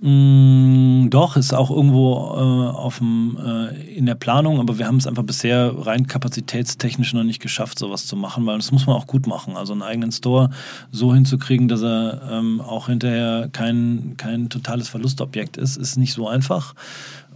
Mm, 0.00 1.10
doch, 1.10 1.36
ist 1.36 1.52
auch 1.52 1.70
irgendwo 1.70 2.12
äh, 2.14 2.76
auf 2.76 2.98
dem, 2.98 3.36
äh, 3.44 3.96
in 3.96 4.06
der 4.06 4.14
Planung, 4.14 4.60
aber 4.60 4.78
wir 4.78 4.86
haben 4.86 4.98
es 4.98 5.08
einfach 5.08 5.24
bisher 5.24 5.74
rein 5.76 6.06
kapazitätstechnisch 6.06 7.14
noch 7.14 7.24
nicht 7.24 7.42
geschafft, 7.42 7.80
sowas 7.80 8.06
zu 8.06 8.14
machen, 8.14 8.46
weil 8.46 8.58
das 8.58 8.70
muss 8.70 8.86
man 8.86 8.94
auch 8.94 9.08
gut 9.08 9.26
machen. 9.26 9.56
Also 9.56 9.72
einen 9.72 9.82
eigenen 9.82 10.12
Store 10.12 10.50
so 10.92 11.12
hinzukriegen, 11.12 11.66
dass 11.66 11.82
er 11.82 12.22
ähm, 12.30 12.60
auch 12.60 12.86
hinterher 12.86 13.48
kein, 13.52 14.14
kein 14.16 14.48
totales 14.48 14.88
Verlustobjekt 14.88 15.56
ist, 15.56 15.76
ist 15.76 15.96
nicht 15.96 16.12
so 16.12 16.28
einfach. 16.28 16.76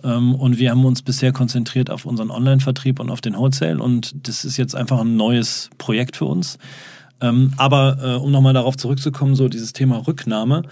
Ähm, 0.04 0.36
und 0.36 0.58
wir 0.58 0.70
haben 0.70 0.84
uns 0.84 1.02
bisher 1.02 1.32
konzentriert 1.32 1.90
auf 1.90 2.04
unseren 2.04 2.30
Online-Vertrieb 2.30 3.00
und 3.00 3.10
auf 3.10 3.20
den 3.20 3.36
Wholesale 3.36 3.82
und 3.82 4.14
das 4.28 4.44
ist 4.44 4.56
jetzt 4.56 4.76
einfach 4.76 5.00
ein 5.00 5.16
neues 5.16 5.68
Projekt 5.78 6.16
für 6.16 6.26
uns. 6.26 6.58
Ähm, 7.20 7.52
aber 7.56 7.98
äh, 8.00 8.14
um 8.22 8.30
nochmal 8.30 8.54
darauf 8.54 8.76
zurückzukommen, 8.76 9.34
so 9.34 9.48
dieses 9.48 9.72
Thema 9.72 10.06
Rücknahme. 10.06 10.62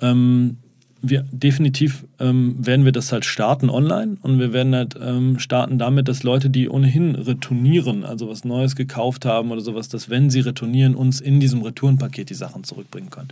Ähm, 0.00 0.58
wir 1.02 1.24
definitiv 1.32 2.04
ähm, 2.20 2.54
werden 2.58 2.84
wir 2.84 2.92
das 2.92 3.12
halt 3.12 3.24
starten 3.24 3.68
online 3.68 4.16
und 4.22 4.38
wir 4.38 4.52
werden 4.52 4.74
halt 4.74 4.96
ähm, 5.00 5.38
starten 5.38 5.78
damit, 5.78 6.08
dass 6.08 6.22
Leute, 6.22 6.48
die 6.48 6.68
ohnehin 6.68 7.16
retournieren, 7.16 8.04
also 8.04 8.28
was 8.28 8.44
Neues 8.44 8.76
gekauft 8.76 9.24
haben 9.24 9.50
oder 9.50 9.60
sowas, 9.60 9.88
dass 9.88 10.08
wenn 10.08 10.30
sie 10.30 10.40
retournieren, 10.40 10.94
uns 10.94 11.20
in 11.20 11.40
diesem 11.40 11.62
Retourenpaket 11.62 12.30
die 12.30 12.34
Sachen 12.34 12.62
zurückbringen 12.62 13.10
können. 13.10 13.28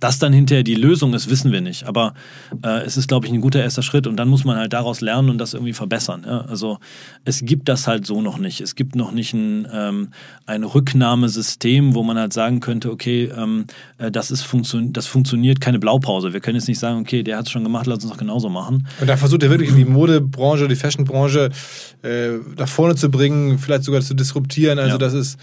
Das 0.00 0.18
dann 0.18 0.32
hinterher 0.32 0.62
die 0.62 0.74
Lösung 0.74 1.14
ist, 1.14 1.30
wissen 1.30 1.52
wir 1.52 1.60
nicht. 1.60 1.84
Aber 1.84 2.14
äh, 2.62 2.84
es 2.84 2.96
ist, 2.96 3.08
glaube 3.08 3.26
ich, 3.26 3.32
ein 3.32 3.40
guter 3.40 3.62
erster 3.62 3.82
Schritt 3.82 4.06
und 4.06 4.16
dann 4.16 4.28
muss 4.28 4.44
man 4.44 4.56
halt 4.56 4.72
daraus 4.72 5.00
lernen 5.00 5.30
und 5.30 5.38
das 5.38 5.54
irgendwie 5.54 5.72
verbessern. 5.72 6.24
Ja? 6.26 6.40
Also 6.42 6.78
es 7.24 7.40
gibt 7.44 7.68
das 7.68 7.86
halt 7.86 8.06
so 8.06 8.20
noch 8.20 8.38
nicht. 8.38 8.60
Es 8.60 8.74
gibt 8.74 8.94
noch 8.94 9.12
nicht 9.12 9.32
ein, 9.32 9.66
ähm, 9.72 10.08
ein 10.44 10.64
Rücknahmesystem, 10.64 11.94
wo 11.94 12.02
man 12.02 12.18
halt 12.18 12.32
sagen 12.32 12.60
könnte, 12.60 12.90
okay, 12.90 13.30
ähm, 13.36 13.66
äh, 13.98 14.10
das, 14.10 14.30
ist 14.30 14.42
funktio 14.42 14.80
das 14.90 15.06
funktioniert, 15.06 15.60
keine 15.60 15.78
Blaupause. 15.78 16.32
Wir 16.32 16.40
können 16.40 16.56
jetzt 16.56 16.68
nicht 16.68 16.78
sagen, 16.78 17.00
okay, 17.00 17.22
der 17.22 17.38
hat 17.38 17.46
es 17.46 17.52
schon 17.52 17.64
gemacht, 17.64 17.86
lass 17.86 18.02
uns 18.04 18.12
doch 18.12 18.18
genauso 18.18 18.48
machen. 18.48 18.86
Und 19.00 19.08
da 19.08 19.16
versucht 19.16 19.42
er 19.42 19.50
wirklich 19.50 19.74
die 19.74 19.84
Modebranche, 19.84 20.68
die 20.68 20.76
Fashionbranche 20.76 21.50
äh, 22.02 22.32
nach 22.56 22.68
vorne 22.68 22.96
zu 22.96 23.10
bringen, 23.10 23.58
vielleicht 23.58 23.84
sogar 23.84 24.00
zu 24.02 24.14
disruptieren. 24.14 24.78
Also 24.78 24.92
ja. 24.92 24.98
das 24.98 25.14
ist, 25.14 25.38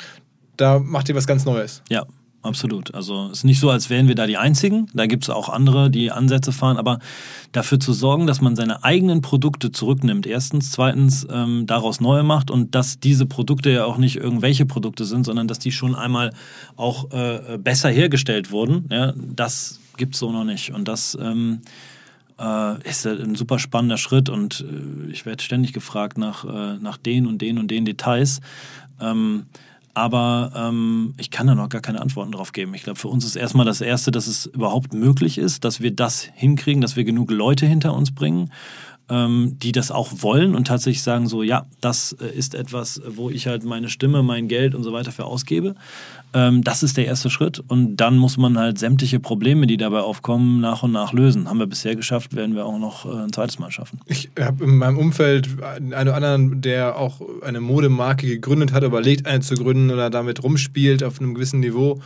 da 0.57 0.79
macht 0.79 1.09
ihr 1.09 1.15
was 1.15 1.27
ganz 1.27 1.45
Neues. 1.45 1.81
Ja, 1.89 2.05
absolut. 2.43 2.93
Also 2.93 3.25
es 3.31 3.39
ist 3.39 3.43
nicht 3.43 3.59
so, 3.59 3.69
als 3.69 3.89
wären 3.89 4.07
wir 4.07 4.15
da 4.15 4.27
die 4.27 4.37
Einzigen. 4.37 4.87
Da 4.93 5.05
gibt 5.05 5.23
es 5.23 5.29
auch 5.29 5.49
andere, 5.49 5.89
die 5.89 6.11
Ansätze 6.11 6.51
fahren. 6.51 6.77
Aber 6.77 6.99
dafür 7.51 7.79
zu 7.79 7.93
sorgen, 7.93 8.27
dass 8.27 8.41
man 8.41 8.55
seine 8.55 8.83
eigenen 8.83 9.21
Produkte 9.21 9.71
zurücknimmt, 9.71 10.27
erstens. 10.27 10.71
Zweitens, 10.71 11.25
ähm, 11.31 11.65
daraus 11.65 11.99
neue 12.01 12.23
macht 12.23 12.51
und 12.51 12.75
dass 12.75 12.99
diese 12.99 13.25
Produkte 13.25 13.71
ja 13.71 13.85
auch 13.85 13.97
nicht 13.97 14.17
irgendwelche 14.17 14.65
Produkte 14.65 15.05
sind, 15.05 15.25
sondern 15.25 15.47
dass 15.47 15.59
die 15.59 15.71
schon 15.71 15.95
einmal 15.95 16.33
auch 16.75 17.11
äh, 17.11 17.57
besser 17.57 17.89
hergestellt 17.89 18.51
wurden. 18.51 18.85
Ja, 18.91 19.13
das 19.15 19.79
gibt 19.97 20.13
es 20.13 20.19
so 20.19 20.31
noch 20.31 20.45
nicht. 20.45 20.73
Und 20.73 20.87
das... 20.87 21.17
Ähm, 21.19 21.61
äh, 22.39 22.89
ist 22.89 23.05
ein 23.05 23.35
super 23.35 23.59
spannender 23.59 23.97
Schritt 23.97 24.29
und 24.29 24.65
äh, 24.67 25.11
ich 25.11 25.25
werde 25.25 25.43
ständig 25.43 25.73
gefragt 25.73 26.17
nach, 26.17 26.45
äh, 26.45 26.77
nach 26.79 26.97
den 26.97 27.27
und 27.27 27.41
den 27.41 27.57
und 27.57 27.69
den 27.69 27.85
Details. 27.85 28.41
Aber 29.95 30.51
ähm, 30.55 31.13
ich 31.17 31.29
kann 31.29 31.45
da 31.45 31.53
noch 31.53 31.69
gar 31.69 31.81
keine 31.81 32.01
Antworten 32.01 32.31
drauf 32.31 32.51
geben. 32.51 32.73
Ich 32.73 32.83
glaube, 32.83 32.99
für 32.99 33.09
uns 33.09 33.25
ist 33.25 33.35
erstmal 33.35 33.65
das 33.65 33.79
Erste, 33.79 34.11
dass 34.11 34.25
es 34.25 34.47
überhaupt 34.47 34.93
möglich 34.93 35.37
ist, 35.37 35.65
dass 35.65 35.81
wir 35.81 35.91
das 35.91 36.23
hinkriegen, 36.33 36.81
dass 36.81 36.95
wir 36.95 37.03
genug 37.03 37.29
Leute 37.29 37.67
hinter 37.67 37.93
uns 37.93 38.13
bringen 38.13 38.49
ähm, 39.09 39.57
die 39.61 39.71
das 39.71 39.91
auch 39.91 40.11
wollen 40.21 40.55
und 40.55 40.67
tatsächlich 40.67 41.03
sagen 41.03 41.27
so, 41.27 41.43
ja, 41.43 41.65
das 41.81 42.13
äh, 42.13 42.27
ist 42.27 42.55
etwas, 42.55 43.01
wo 43.07 43.29
ich 43.29 43.47
halt 43.47 43.63
meine 43.63 43.89
Stimme, 43.89 44.23
mein 44.23 44.47
Geld 44.47 44.75
und 44.75 44.83
so 44.83 44.93
weiter 44.93 45.11
für 45.11 45.25
ausgebe. 45.25 45.75
Ähm, 46.33 46.63
das 46.63 46.83
ist 46.83 46.95
der 46.95 47.05
erste 47.05 47.29
Schritt 47.29 47.61
und 47.67 47.97
dann 47.97 48.17
muss 48.17 48.37
man 48.37 48.57
halt 48.57 48.79
sämtliche 48.79 49.19
Probleme, 49.19 49.67
die 49.67 49.77
dabei 49.77 49.99
aufkommen, 49.99 50.61
nach 50.61 50.83
und 50.83 50.93
nach 50.93 51.11
lösen. 51.11 51.49
Haben 51.49 51.59
wir 51.59 51.67
bisher 51.67 51.95
geschafft, 51.95 52.35
werden 52.35 52.55
wir 52.55 52.65
auch 52.65 52.79
noch 52.79 53.05
äh, 53.05 53.23
ein 53.23 53.33
zweites 53.33 53.59
Mal 53.59 53.71
schaffen. 53.71 53.99
Ich 54.05 54.29
habe 54.39 54.63
in 54.63 54.77
meinem 54.77 54.97
Umfeld 54.97 55.49
einen 55.61 55.93
oder 55.93 56.15
anderen, 56.15 56.61
der 56.61 56.97
auch 56.97 57.21
eine 57.41 57.59
Modemarke 57.59 58.25
gegründet 58.25 58.71
hat, 58.71 58.83
überlegt, 58.83 59.27
eine 59.27 59.41
zu 59.41 59.55
gründen 59.55 59.91
oder 59.91 60.09
damit 60.09 60.43
rumspielt 60.43 61.03
auf 61.03 61.19
einem 61.19 61.33
gewissen 61.33 61.59
Niveau. 61.59 61.99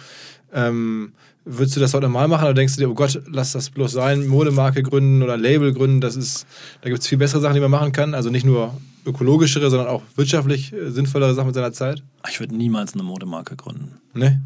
Ähm, 0.54 1.14
Würdest 1.50 1.76
du 1.76 1.80
das 1.80 1.94
heute 1.94 2.10
mal 2.10 2.28
machen 2.28 2.44
oder 2.44 2.54
denkst 2.54 2.76
du 2.76 2.82
dir, 2.82 2.90
oh 2.90 2.94
Gott, 2.94 3.22
lass 3.32 3.54
das 3.54 3.70
bloß 3.70 3.92
sein, 3.92 4.28
Modemarke 4.28 4.84
gründen 4.84 5.24
oder 5.24 5.38
Label 5.38 5.74
gründen, 5.74 6.02
das 6.02 6.18
ist, 6.18 6.46
da 6.82 6.90
gibt 6.90 7.02
es 7.02 7.08
viel 7.08 7.18
bessere 7.18 7.40
Sachen, 7.40 7.56
die 7.56 7.62
man 7.62 7.72
machen 7.72 7.94
kann. 7.94 8.14
Also 8.14 8.30
nicht 8.30 8.46
nur 8.46 8.74
ökologischere, 9.08 9.70
sondern 9.70 9.88
auch 9.88 10.04
wirtschaftlich 10.16 10.74
äh, 10.74 10.92
sinnvollere 10.92 11.34
Sachen 11.34 11.48
mit 11.48 11.56
seiner 11.56 11.72
Zeit? 11.72 12.04
Ich 12.30 12.40
würde 12.40 12.56
niemals 12.56 12.94
eine 12.94 13.04
Modemarke 13.04 13.56
gründen. 13.56 14.00
Nee? 14.14 14.38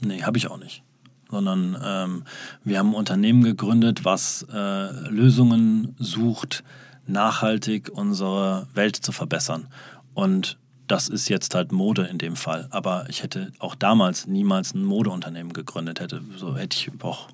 Nee, 0.00 0.22
habe 0.22 0.36
ich 0.36 0.50
auch 0.50 0.58
nicht. 0.58 0.82
Sondern 1.30 1.76
ähm, 1.82 2.24
wir 2.64 2.78
haben 2.78 2.90
ein 2.90 2.94
Unternehmen 2.94 3.44
gegründet, 3.44 4.04
was 4.04 4.46
äh, 4.52 5.08
Lösungen 5.08 5.94
sucht, 5.98 6.64
nachhaltig 7.06 7.90
unsere 7.92 8.66
Welt 8.74 8.96
zu 8.96 9.12
verbessern. 9.12 9.68
Und 10.14 10.58
das 10.88 11.08
ist 11.08 11.28
jetzt 11.28 11.54
halt 11.54 11.72
Mode 11.72 12.02
in 12.04 12.18
dem 12.18 12.36
Fall. 12.36 12.66
Aber 12.70 13.06
ich 13.08 13.22
hätte 13.22 13.52
auch 13.58 13.74
damals 13.74 14.26
niemals 14.26 14.74
ein 14.74 14.84
Modeunternehmen 14.84 15.52
gegründet. 15.52 16.00
Hätte, 16.00 16.20
so 16.36 16.56
hätte 16.56 16.76
ich 16.76 16.90
auch. 17.02 17.28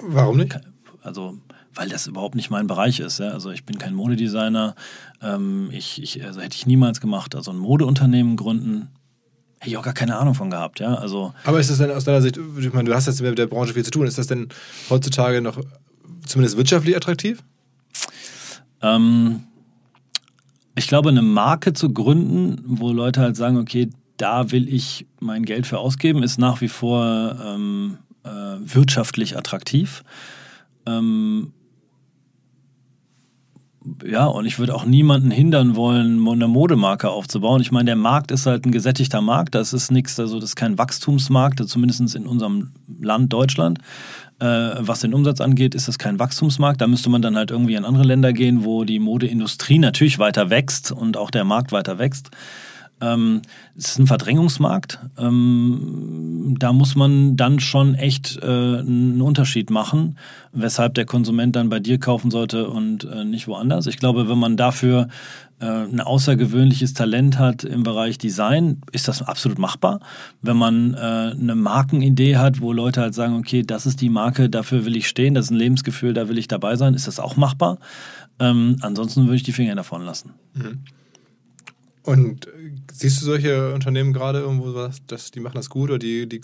Warum 0.00 0.36
nicht? 0.36 0.58
Also, 1.02 1.38
weil 1.74 1.88
das 1.88 2.06
überhaupt 2.06 2.34
nicht 2.34 2.50
mein 2.50 2.66
Bereich 2.66 3.00
ist. 3.00 3.20
Ja? 3.20 3.30
Also 3.30 3.50
ich 3.50 3.64
bin 3.64 3.78
kein 3.78 3.94
Modedesigner. 3.94 4.74
Ähm, 5.22 5.70
ich, 5.72 6.02
ich, 6.02 6.24
also 6.24 6.40
hätte 6.40 6.56
ich 6.56 6.66
niemals 6.66 7.00
gemacht. 7.00 7.34
Also 7.34 7.52
ein 7.52 7.58
Modeunternehmen 7.58 8.36
gründen, 8.36 8.88
hätte 9.60 9.70
ich 9.70 9.76
auch 9.76 9.84
gar 9.84 9.94
keine 9.94 10.16
Ahnung 10.16 10.34
von 10.34 10.50
gehabt. 10.50 10.80
Ja? 10.80 10.94
Also, 10.94 11.32
Aber 11.44 11.60
ist 11.60 11.70
das 11.70 11.78
denn 11.78 11.90
aus 11.90 12.04
deiner 12.04 12.22
Sicht, 12.22 12.38
ich 12.58 12.72
meine, 12.72 12.90
du 12.90 12.94
hast 12.94 13.06
jetzt 13.06 13.22
mit 13.22 13.38
der 13.38 13.46
Branche 13.46 13.74
viel 13.74 13.84
zu 13.84 13.90
tun, 13.90 14.06
ist 14.06 14.18
das 14.18 14.26
denn 14.26 14.48
heutzutage 14.90 15.40
noch 15.40 15.58
zumindest 16.26 16.56
wirtschaftlich 16.56 16.96
attraktiv? 16.96 17.42
Ähm, 18.82 19.44
ich 20.78 20.88
glaube, 20.88 21.10
eine 21.10 21.22
Marke 21.22 21.72
zu 21.72 21.92
gründen, 21.92 22.62
wo 22.64 22.92
Leute 22.92 23.20
halt 23.20 23.36
sagen, 23.36 23.58
okay, 23.58 23.90
da 24.16 24.50
will 24.50 24.72
ich 24.72 25.06
mein 25.20 25.44
Geld 25.44 25.66
für 25.66 25.78
ausgeben, 25.78 26.22
ist 26.22 26.38
nach 26.38 26.60
wie 26.60 26.68
vor 26.68 27.36
ähm, 27.44 27.98
äh, 28.24 28.28
wirtschaftlich 28.28 29.36
attraktiv. 29.36 30.02
Ähm, 30.86 31.52
ja, 34.04 34.26
und 34.26 34.44
ich 34.44 34.58
würde 34.58 34.74
auch 34.74 34.84
niemanden 34.84 35.30
hindern 35.30 35.76
wollen, 35.76 36.26
eine 36.26 36.48
Modemarke 36.48 37.08
aufzubauen. 37.10 37.60
Ich 37.60 37.72
meine, 37.72 37.86
der 37.86 37.96
Markt 37.96 38.30
ist 38.30 38.46
halt 38.46 38.66
ein 38.66 38.72
gesättigter 38.72 39.20
Markt. 39.20 39.54
Das 39.54 39.72
ist 39.72 39.90
nichts, 39.90 40.18
also 40.20 40.40
das 40.40 40.50
ist 40.50 40.56
kein 40.56 40.78
Wachstumsmarkt, 40.78 41.66
zumindest 41.68 42.14
in 42.14 42.26
unserem 42.26 42.72
Land 43.00 43.32
Deutschland. 43.32 43.78
Äh, 44.40 44.46
was 44.78 45.00
den 45.00 45.14
Umsatz 45.14 45.40
angeht, 45.40 45.74
ist 45.74 45.88
das 45.88 45.98
kein 45.98 46.18
Wachstumsmarkt. 46.18 46.80
Da 46.80 46.86
müsste 46.86 47.10
man 47.10 47.22
dann 47.22 47.36
halt 47.36 47.50
irgendwie 47.50 47.74
in 47.74 47.84
andere 47.84 48.04
Länder 48.04 48.32
gehen, 48.32 48.64
wo 48.64 48.84
die 48.84 49.00
Modeindustrie 49.00 49.78
natürlich 49.78 50.18
weiter 50.18 50.50
wächst 50.50 50.92
und 50.92 51.16
auch 51.16 51.30
der 51.30 51.44
Markt 51.44 51.72
weiter 51.72 51.98
wächst. 51.98 52.30
Ähm, 53.00 53.42
es 53.76 53.90
ist 53.90 53.98
ein 53.98 54.06
Verdrängungsmarkt. 54.06 54.98
Ähm, 55.18 56.56
da 56.58 56.72
muss 56.72 56.96
man 56.96 57.36
dann 57.36 57.60
schon 57.60 57.94
echt 57.94 58.38
äh, 58.42 58.46
einen 58.46 59.20
Unterschied 59.20 59.70
machen, 59.70 60.16
weshalb 60.52 60.94
der 60.94 61.04
Konsument 61.04 61.54
dann 61.54 61.68
bei 61.68 61.80
dir 61.80 61.98
kaufen 61.98 62.30
sollte 62.30 62.68
und 62.68 63.04
äh, 63.04 63.24
nicht 63.24 63.46
woanders. 63.46 63.86
Ich 63.86 63.98
glaube, 63.98 64.28
wenn 64.28 64.38
man 64.38 64.56
dafür 64.56 65.08
äh, 65.60 65.66
ein 65.66 66.00
außergewöhnliches 66.00 66.94
Talent 66.94 67.38
hat 67.38 67.64
im 67.64 67.82
Bereich 67.82 68.18
Design, 68.18 68.80
ist 68.92 69.08
das 69.08 69.22
absolut 69.22 69.58
machbar. 69.58 70.00
Wenn 70.42 70.56
man 70.56 70.94
äh, 70.94 70.98
eine 70.98 71.54
Markenidee 71.54 72.36
hat, 72.36 72.60
wo 72.60 72.72
Leute 72.72 73.00
halt 73.00 73.14
sagen, 73.14 73.36
okay, 73.36 73.62
das 73.62 73.86
ist 73.86 74.00
die 74.00 74.10
Marke, 74.10 74.48
dafür 74.48 74.84
will 74.84 74.96
ich 74.96 75.08
stehen, 75.08 75.34
das 75.34 75.46
ist 75.46 75.50
ein 75.50 75.56
Lebensgefühl, 75.56 76.14
da 76.14 76.28
will 76.28 76.38
ich 76.38 76.48
dabei 76.48 76.76
sein, 76.76 76.94
ist 76.94 77.06
das 77.06 77.20
auch 77.20 77.36
machbar. 77.36 77.78
Ähm, 78.40 78.76
ansonsten 78.80 79.24
würde 79.24 79.36
ich 79.36 79.42
die 79.42 79.52
Finger 79.52 79.74
davon 79.74 80.04
lassen. 80.04 80.30
Mhm. 80.54 80.78
Und 82.08 82.46
äh, 82.46 82.50
siehst 82.90 83.20
du 83.20 83.26
solche 83.26 83.74
Unternehmen 83.74 84.14
gerade 84.14 84.38
irgendwo, 84.38 84.74
was, 84.74 85.04
dass 85.06 85.30
die 85.30 85.40
machen 85.40 85.56
das 85.56 85.68
gut 85.68 85.90
oder 85.90 85.98
die, 85.98 86.26
die 86.26 86.40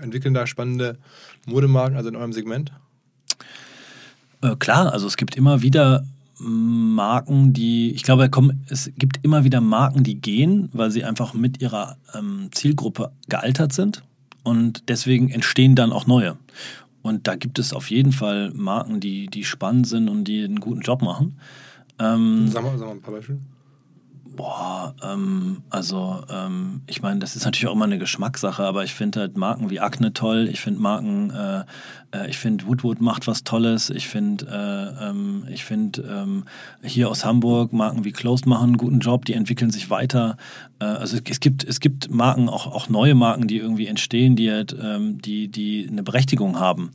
entwickeln 0.00 0.32
da 0.32 0.46
spannende 0.46 0.96
Modemarken, 1.46 1.98
also 1.98 2.08
in 2.08 2.16
eurem 2.16 2.32
Segment? 2.32 2.72
Äh, 4.40 4.56
klar, 4.56 4.90
also 4.90 5.06
es 5.06 5.18
gibt 5.18 5.36
immer 5.36 5.60
wieder 5.60 6.06
Marken, 6.38 7.52
die, 7.52 7.90
ich 7.90 8.04
glaube, 8.04 8.30
es 8.70 8.90
gibt 8.96 9.18
immer 9.22 9.44
wieder 9.44 9.60
Marken, 9.60 10.02
die 10.02 10.14
gehen, 10.14 10.70
weil 10.72 10.90
sie 10.90 11.04
einfach 11.04 11.34
mit 11.34 11.60
ihrer 11.60 11.98
ähm, 12.14 12.48
Zielgruppe 12.50 13.12
gealtert 13.28 13.74
sind 13.74 14.02
und 14.44 14.88
deswegen 14.88 15.28
entstehen 15.28 15.74
dann 15.74 15.92
auch 15.92 16.06
neue. 16.06 16.38
Und 17.02 17.28
da 17.28 17.36
gibt 17.36 17.58
es 17.58 17.74
auf 17.74 17.90
jeden 17.90 18.12
Fall 18.12 18.50
Marken, 18.54 18.98
die, 18.98 19.26
die 19.26 19.44
spannend 19.44 19.86
sind 19.86 20.08
und 20.08 20.24
die 20.24 20.42
einen 20.42 20.60
guten 20.60 20.80
Job 20.80 21.02
machen. 21.02 21.38
Ähm, 21.98 22.48
sag, 22.48 22.62
mal, 22.62 22.78
sag 22.78 22.86
mal 22.86 22.92
ein 22.92 23.02
paar 23.02 23.12
Beispiele. 23.12 23.40
Boah, 24.34 24.94
ähm, 25.02 25.62
also 25.68 26.22
ähm, 26.30 26.82
ich 26.86 27.02
meine, 27.02 27.20
das 27.20 27.36
ist 27.36 27.44
natürlich 27.44 27.66
auch 27.66 27.74
immer 27.74 27.84
eine 27.84 27.98
Geschmackssache, 27.98 28.64
aber 28.64 28.82
ich 28.82 28.94
finde 28.94 29.20
halt 29.20 29.36
Marken 29.36 29.68
wie 29.68 29.80
Acne 29.80 30.14
toll. 30.14 30.48
Ich 30.50 30.60
finde 30.60 30.80
Marken, 30.80 31.30
äh, 31.30 31.64
äh, 32.12 32.30
ich 32.30 32.38
finde 32.38 32.66
Woodwood 32.66 33.00
macht 33.00 33.26
was 33.26 33.44
Tolles. 33.44 33.90
Ich 33.90 34.08
finde, 34.08 34.46
äh, 34.46 35.08
ähm, 35.08 35.44
ich 35.50 35.64
finde 35.64 36.02
ähm, 36.02 36.44
hier 36.82 37.10
aus 37.10 37.24
Hamburg 37.26 37.74
Marken 37.74 38.04
wie 38.04 38.12
Closed 38.12 38.46
machen 38.46 38.70
einen 38.70 38.78
guten 38.78 39.00
Job. 39.00 39.26
Die 39.26 39.34
entwickeln 39.34 39.70
sich 39.70 39.90
weiter. 39.90 40.38
Äh, 40.78 40.84
also 40.84 41.18
es 41.22 41.40
gibt 41.40 41.64
es 41.64 41.80
gibt 41.80 42.10
Marken 42.10 42.48
auch 42.48 42.66
auch 42.66 42.88
neue 42.88 43.14
Marken, 43.14 43.48
die 43.48 43.58
irgendwie 43.58 43.86
entstehen, 43.86 44.34
die 44.34 44.50
halt 44.50 44.74
ähm, 44.80 45.20
die 45.20 45.48
die 45.48 45.86
eine 45.90 46.02
Berechtigung 46.02 46.58
haben. 46.58 46.92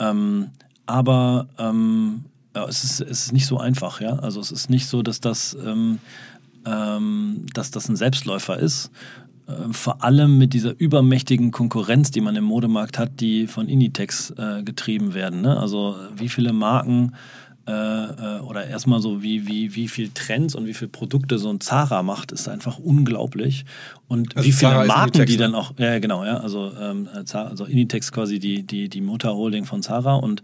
Ähm, 0.00 0.50
aber 0.86 1.46
ähm, 1.58 2.24
es, 2.54 2.84
ist, 2.84 3.00
es 3.00 3.26
ist 3.26 3.32
nicht 3.32 3.46
so 3.46 3.58
einfach, 3.58 4.00
ja. 4.00 4.16
Also 4.16 4.40
es 4.40 4.50
ist 4.50 4.68
nicht 4.70 4.86
so, 4.86 5.02
dass 5.02 5.20
das, 5.20 5.56
ähm, 5.64 5.98
ähm, 6.66 7.46
dass 7.54 7.70
das 7.70 7.88
ein 7.88 7.96
Selbstläufer 7.96 8.58
ist. 8.58 8.90
Äh, 9.46 9.72
vor 9.72 10.02
allem 10.02 10.38
mit 10.38 10.54
dieser 10.54 10.78
übermächtigen 10.78 11.50
Konkurrenz, 11.50 12.10
die 12.10 12.20
man 12.20 12.36
im 12.36 12.44
Modemarkt 12.44 12.98
hat, 12.98 13.20
die 13.20 13.46
von 13.46 13.68
Inditex 13.68 14.30
äh, 14.30 14.62
getrieben 14.62 15.14
werden. 15.14 15.42
Ne? 15.42 15.58
Also 15.58 15.96
wie 16.16 16.28
viele 16.28 16.52
Marken 16.52 17.12
äh, 17.64 17.72
äh, 17.72 18.40
oder 18.40 18.66
erstmal 18.66 19.00
so, 19.00 19.22
wie, 19.22 19.46
wie, 19.46 19.76
wie 19.76 19.86
viel 19.86 20.10
Trends 20.12 20.56
und 20.56 20.66
wie 20.66 20.74
viele 20.74 20.88
Produkte 20.88 21.38
so 21.38 21.48
ein 21.48 21.60
Zara 21.60 22.02
macht, 22.02 22.32
ist 22.32 22.48
einfach 22.48 22.78
unglaublich. 22.78 23.64
Und 24.08 24.36
Also 24.36 24.48
wie 24.48 24.52
viele 24.52 24.72
Zara 24.72 24.84
Marken 24.84 25.20
Inditex, 25.20 25.30
die 25.30 25.36
ne? 25.36 25.42
dann 25.44 25.54
auch, 25.54 25.72
ja 25.78 25.98
genau, 26.00 26.24
ja, 26.24 26.38
also, 26.38 26.72
ähm, 26.80 27.08
Zara, 27.24 27.48
also 27.50 27.64
Inditex 27.64 28.10
quasi 28.10 28.40
die, 28.40 28.64
die, 28.64 28.88
die 28.88 29.00
Mutterholding 29.00 29.64
von 29.64 29.80
Zara 29.80 30.14
und 30.16 30.42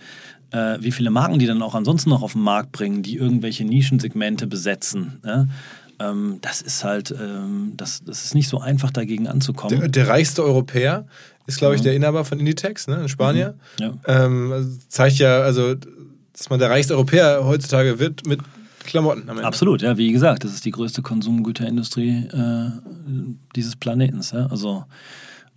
äh, 0.53 0.79
wie 0.81 0.93
viele 0.93 1.11
Marken 1.11 1.41
die 1.41 1.47
dann 1.47 1.61
auch 1.61 1.75
ansonsten 1.75 2.11
noch 2.11 2.23
auf 2.23 2.35
den 2.35 2.43
Markt 2.43 2.71
bringen, 2.71 3.03
die 3.03 3.17
irgendwelche 3.17 3.65
Nischensegmente 3.65 4.47
besetzen. 4.47 5.19
Ja? 5.27 5.47
Ähm, 6.01 6.39
das 6.41 6.63
ist 6.63 6.85
halt, 6.85 7.11
ähm, 7.11 7.73
das, 7.77 8.03
das 8.05 8.25
ist 8.25 8.35
nicht 8.35 8.49
so 8.49 8.61
einfach 8.61 8.91
dagegen 8.91 9.27
anzukommen. 9.27 9.81
Der, 9.81 9.89
der 9.89 10.09
reichste 10.09 10.45
Europäer 10.45 11.07
ist, 11.47 11.59
glaube 11.59 11.75
ich, 11.75 11.81
der 11.81 11.95
Inhaber 11.95 12.25
von 12.25 12.39
Inditex, 12.39 12.87
ne, 12.87 13.03
in 13.03 13.09
Spanien. 13.09 13.55
ja. 13.81 13.95
Ähm, 14.07 14.53
also 14.53 14.71
zeigt 14.89 15.19
ja, 15.19 15.41
also, 15.41 15.75
dass 16.33 16.51
man 16.51 16.59
der 16.59 16.71
reichste 16.71 16.95
Europäer 16.95 17.41
heutzutage 17.45 17.99
wird 17.99 18.27
mit 18.27 18.41
Klamotten. 18.85 19.29
Absolut, 19.41 19.83
ja, 19.83 19.99
wie 19.99 20.13
gesagt, 20.13 20.45
das 20.45 20.55
ist 20.55 20.65
die 20.65 20.71
größte 20.71 21.03
Konsumgüterindustrie 21.03 22.29
äh, 22.33 22.71
dieses 23.55 23.77
Planetens. 23.77 24.31
Ja? 24.31 24.47
Also 24.47 24.85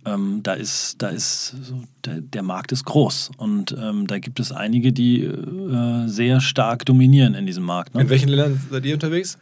ähm, 0.04 0.40
da 0.42 0.52
ist, 0.54 0.96
da 0.98 1.08
ist 1.08 1.54
so, 1.62 1.82
der, 2.04 2.20
der 2.20 2.42
Markt 2.42 2.72
ist 2.72 2.84
groß 2.84 3.30
und 3.38 3.74
ähm, 3.78 4.06
da 4.06 4.18
gibt 4.18 4.40
es 4.40 4.52
einige, 4.52 4.92
die 4.92 5.22
äh, 5.22 6.08
sehr 6.08 6.40
stark 6.40 6.84
dominieren 6.84 7.34
in 7.34 7.46
diesem 7.46 7.64
Markt. 7.64 7.94
Ne? 7.94 8.02
In 8.02 8.10
welchen 8.10 8.28
Ländern 8.28 8.60
seid 8.70 8.84
ihr 8.84 8.94
unterwegs? 8.94 9.38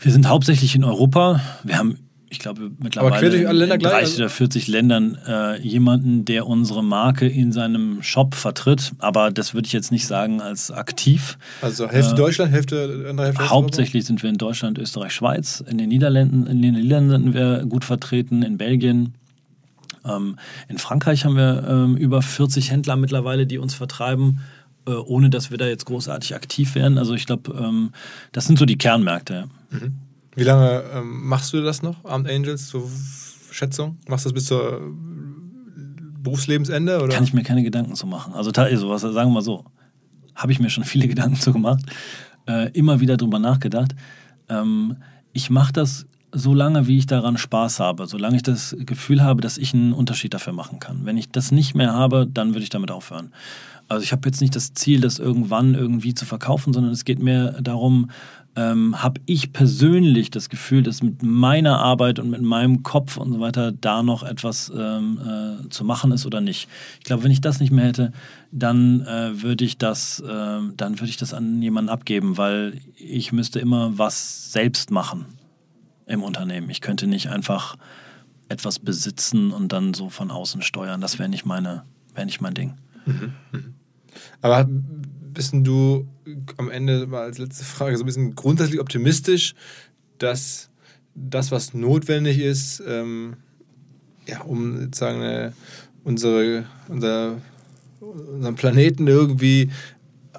Wir 0.00 0.12
sind 0.12 0.26
hauptsächlich 0.28 0.74
in 0.74 0.82
Europa. 0.82 1.42
Wir 1.62 1.76
haben, 1.76 1.98
ich 2.30 2.38
glaube, 2.38 2.70
mittlerweile 2.78 3.36
in 3.36 3.56
gleich, 3.78 3.78
30 3.78 3.92
also- 3.92 4.22
oder 4.22 4.30
40 4.30 4.66
Ländern 4.66 5.18
äh, 5.26 5.60
jemanden, 5.60 6.24
der 6.24 6.46
unsere 6.46 6.82
Marke 6.82 7.26
in 7.26 7.52
seinem 7.52 8.02
Shop 8.02 8.34
vertritt. 8.34 8.92
Aber 8.98 9.30
das 9.30 9.52
würde 9.52 9.66
ich 9.66 9.74
jetzt 9.74 9.92
nicht 9.92 10.06
sagen 10.06 10.40
als 10.40 10.70
aktiv. 10.70 11.36
Also 11.60 11.86
Hälfte 11.86 12.14
Äh, 12.14 12.16
Deutschland, 12.16 12.50
Hälfte 12.50 13.06
andere 13.10 13.26
Hälfte 13.26 13.50
Hauptsächlich 13.50 14.06
sind 14.06 14.22
wir 14.22 14.30
in 14.30 14.38
Deutschland, 14.38 14.78
Österreich, 14.78 15.12
Schweiz. 15.12 15.62
In 15.68 15.76
den 15.76 15.90
Niederlanden, 15.90 16.46
in 16.46 16.62
den 16.62 16.74
Niederlanden 16.74 17.10
sind 17.10 17.34
wir 17.34 17.66
gut 17.66 17.84
vertreten, 17.84 18.42
in 18.42 18.56
Belgien. 18.56 19.14
Ähm, 20.06 20.36
in 20.68 20.78
Frankreich 20.78 21.26
haben 21.26 21.36
wir 21.36 21.64
ähm, 21.68 21.96
über 21.98 22.22
40 22.22 22.70
Händler 22.70 22.96
mittlerweile, 22.96 23.46
die 23.46 23.58
uns 23.58 23.74
vertreiben, 23.74 24.40
äh, 24.86 24.92
ohne 24.92 25.30
dass 25.30 25.50
wir 25.50 25.58
da 25.58 25.66
jetzt 25.66 25.86
großartig 25.86 26.34
aktiv 26.34 26.74
werden. 26.74 26.98
Also 26.98 27.14
ich 27.14 27.26
glaube, 27.26 27.52
ähm, 27.52 27.92
das 28.32 28.46
sind 28.46 28.58
so 28.58 28.66
die 28.66 28.78
Kernmärkte. 28.78 29.48
ja. 29.72 29.78
Europa. 29.78 29.92
Wie 30.36 30.44
lange 30.44 30.82
ähm, 30.94 31.28
machst 31.28 31.52
du 31.52 31.60
das 31.62 31.82
noch, 31.82 32.04
Armed 32.04 32.30
Angels, 32.30 32.68
so 32.68 32.88
Schätzung? 33.50 33.98
Machst 34.06 34.24
du 34.24 34.30
das 34.30 34.34
bis 34.34 34.46
zur 34.46 34.80
Berufslebensende? 36.22 37.02
Oder? 37.02 37.14
Kann 37.14 37.24
ich 37.24 37.34
mir 37.34 37.42
keine 37.42 37.62
Gedanken 37.62 37.94
zu 37.94 38.06
machen. 38.06 38.34
Also, 38.34 38.50
also 38.52 38.90
was, 38.90 39.02
sagen 39.02 39.14
wir 39.14 39.34
mal 39.34 39.42
so, 39.42 39.64
habe 40.34 40.52
ich 40.52 40.60
mir 40.60 40.70
schon 40.70 40.84
viele 40.92 41.08
Gedanken 41.08 41.36
zu 41.36 41.52
gemacht, 41.52 41.84
äh, 42.46 42.70
immer 42.70 43.00
wieder 43.00 43.16
drüber 43.16 43.38
nachgedacht. 43.38 43.94
Ähm, 44.48 44.96
ich 45.32 45.50
mache 45.50 45.72
das 45.72 46.06
so 46.32 46.54
lange, 46.54 46.86
wie 46.86 46.98
ich 46.98 47.06
daran 47.06 47.36
Spaß 47.36 47.80
habe, 47.80 48.06
solange 48.06 48.36
ich 48.36 48.42
das 48.42 48.76
Gefühl 48.78 49.22
habe, 49.22 49.40
dass 49.40 49.58
ich 49.58 49.74
einen 49.74 49.92
Unterschied 49.92 50.32
dafür 50.32 50.52
machen 50.52 50.78
kann. 50.78 51.04
Wenn 51.04 51.16
ich 51.16 51.30
das 51.30 51.50
nicht 51.50 51.74
mehr 51.74 51.92
habe, 51.92 52.26
dann 52.32 52.50
würde 52.50 52.62
ich 52.62 52.70
damit 52.70 52.92
aufhören. 52.92 53.32
Also 53.90 54.04
ich 54.04 54.12
habe 54.12 54.28
jetzt 54.28 54.40
nicht 54.40 54.54
das 54.54 54.72
Ziel, 54.72 55.00
das 55.00 55.18
irgendwann 55.18 55.74
irgendwie 55.74 56.14
zu 56.14 56.24
verkaufen, 56.24 56.72
sondern 56.72 56.92
es 56.92 57.04
geht 57.04 57.18
mir 57.20 57.58
darum, 57.60 58.08
ähm, 58.54 59.02
habe 59.02 59.20
ich 59.26 59.52
persönlich 59.52 60.30
das 60.30 60.48
Gefühl, 60.48 60.84
dass 60.84 61.02
mit 61.02 61.24
meiner 61.24 61.80
Arbeit 61.80 62.20
und 62.20 62.30
mit 62.30 62.40
meinem 62.40 62.84
Kopf 62.84 63.16
und 63.16 63.32
so 63.32 63.40
weiter 63.40 63.72
da 63.72 64.04
noch 64.04 64.22
etwas 64.22 64.70
ähm, 64.72 65.18
äh, 65.18 65.68
zu 65.70 65.84
machen 65.84 66.12
ist 66.12 66.24
oder 66.24 66.40
nicht. 66.40 66.68
Ich 66.98 67.04
glaube, 67.04 67.24
wenn 67.24 67.32
ich 67.32 67.40
das 67.40 67.58
nicht 67.58 67.72
mehr 67.72 67.86
hätte, 67.86 68.12
dann 68.52 69.00
äh, 69.00 69.42
würde 69.42 69.64
ich 69.64 69.76
das, 69.76 70.20
äh, 70.20 70.26
dann 70.28 71.00
würde 71.00 71.10
ich 71.10 71.16
das 71.16 71.34
an 71.34 71.60
jemanden 71.60 71.90
abgeben, 71.90 72.38
weil 72.38 72.80
ich 72.96 73.32
müsste 73.32 73.58
immer 73.58 73.98
was 73.98 74.52
selbst 74.52 74.92
machen 74.92 75.26
im 76.06 76.22
Unternehmen. 76.22 76.70
Ich 76.70 76.80
könnte 76.80 77.08
nicht 77.08 77.28
einfach 77.28 77.74
etwas 78.48 78.78
besitzen 78.78 79.50
und 79.50 79.72
dann 79.72 79.94
so 79.94 80.10
von 80.10 80.30
außen 80.30 80.62
steuern. 80.62 81.00
Das 81.00 81.18
wäre 81.18 81.28
nicht 81.28 81.44
meine, 81.44 81.82
wäre 82.14 82.26
nicht 82.26 82.40
mein 82.40 82.54
Ding. 82.54 82.74
Aber 84.40 84.68
bist 84.68 85.52
du 85.54 86.06
am 86.56 86.70
Ende 86.70 87.06
mal 87.06 87.22
als 87.22 87.38
letzte 87.38 87.64
Frage 87.64 87.96
so 87.96 88.02
ein 88.02 88.06
bisschen 88.06 88.34
grundsätzlich 88.34 88.80
optimistisch, 88.80 89.54
dass 90.18 90.70
das, 91.14 91.50
was 91.50 91.74
notwendig 91.74 92.38
ist, 92.38 92.82
ähm, 92.86 93.36
ja, 94.26 94.42
um 94.42 94.78
sozusagen 94.80 95.22
eine, 95.22 95.52
unsere, 96.04 96.64
unser, 96.88 97.40
unseren 98.00 98.54
Planeten 98.54 99.06
irgendwie 99.06 99.70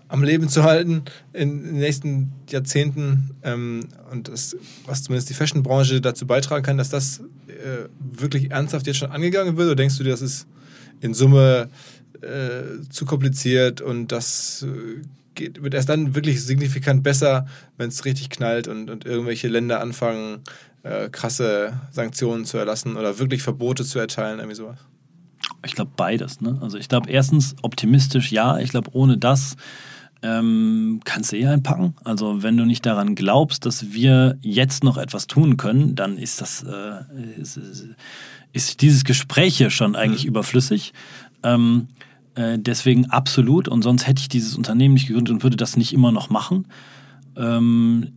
am 0.08 0.24
Leben 0.24 0.50
zu 0.50 0.64
halten 0.64 1.04
in 1.32 1.64
den 1.64 1.80
nächsten 1.80 2.34
Jahrzehnten 2.50 3.32
ähm, 3.44 3.88
und 4.12 4.28
das, 4.28 4.58
was 4.86 5.04
zumindest 5.04 5.30
die 5.30 5.34
Fashionbranche 5.34 6.02
dazu 6.02 6.28
beitragen 6.28 6.64
kann, 6.64 6.78
dass 6.78 6.90
das 6.90 7.22
äh, 7.48 7.88
wirklich 8.00 8.52
ernsthaft 8.52 8.88
jetzt 8.88 8.98
schon 8.98 9.12
angegangen 9.12 9.56
wird? 9.56 9.68
Oder 9.68 9.76
denkst 9.76 9.98
du, 9.98 10.04
das 10.04 10.22
ist 10.22 10.48
in 11.00 11.14
Summe 11.14 11.70
äh, 12.24 12.82
zu 12.90 13.06
kompliziert 13.06 13.82
und 13.82 14.12
das 14.12 14.64
äh, 14.68 15.02
geht, 15.36 15.64
wird 15.64 15.74
erst 15.74 15.90
dann 15.90 16.16
wirklich 16.16 16.44
signifikant 16.44 17.04
besser, 17.04 17.48
wenn 17.78 17.90
es 17.90 18.06
richtig 18.06 18.30
knallt 18.30 18.68
und, 18.68 18.90
und 18.90 19.06
irgendwelche 19.06 19.48
Länder 19.48 19.82
anfangen, 19.82 20.42
äh, 20.84 21.10
krasse 21.10 21.80
Sanktionen 21.92 22.46
zu 22.46 22.58
erlassen 22.58 22.98
oder 22.98 23.20
wirklich 23.20 23.44
Verbote 23.44 23.84
zu 23.84 24.00
erteilen, 24.00 24.40
irgendwie 24.40 24.56
sowas? 24.56 24.80
Ich 25.66 25.76
glaube 25.76 25.92
beides. 25.96 26.42
Ne? 26.42 26.58
Also 26.62 26.78
ich 26.78 26.90
glaube 26.90 27.10
erstens 27.10 27.56
optimistisch 27.62 28.32
ja. 28.32 28.58
Ich 28.60 28.72
glaube 28.72 28.90
ohne 28.94 29.18
das 29.18 29.56
ähm, 30.24 31.02
kannst 31.04 31.32
du 31.32 31.38
eh 31.38 31.48
einpacken. 31.48 31.96
Also 32.04 32.44
wenn 32.44 32.58
du 32.58 32.66
nicht 32.66 32.86
daran 32.86 33.16
glaubst, 33.16 33.66
dass 33.66 33.92
wir 33.92 34.38
jetzt 34.42 34.84
noch 34.84 34.98
etwas 34.98 35.28
tun 35.28 35.58
können, 35.58 35.96
dann 35.96 36.18
ist 36.18 36.42
das 36.42 36.64
äh, 36.64 37.40
ist, 37.40 37.60
ist 38.54 38.82
dieses 38.82 39.04
Gespräch 39.04 39.58
hier 39.58 39.70
schon 39.70 39.96
eigentlich 39.96 40.26
überflüssig. 40.26 40.94
Ähm, 41.44 41.88
äh, 42.36 42.58
deswegen 42.60 43.06
absolut. 43.10 43.68
Und 43.68 43.82
sonst 43.84 44.08
hätte 44.08 44.22
ich 44.22 44.30
dieses 44.30 44.56
Unternehmen 44.56 44.94
nicht 44.94 45.08
gegründet 45.08 45.34
und 45.34 45.44
würde 45.44 45.58
das 45.58 45.78
nicht 45.78 45.94
immer 45.94 46.12
noch 46.12 46.30
machen. 46.30 46.68
Ähm, 47.36 48.10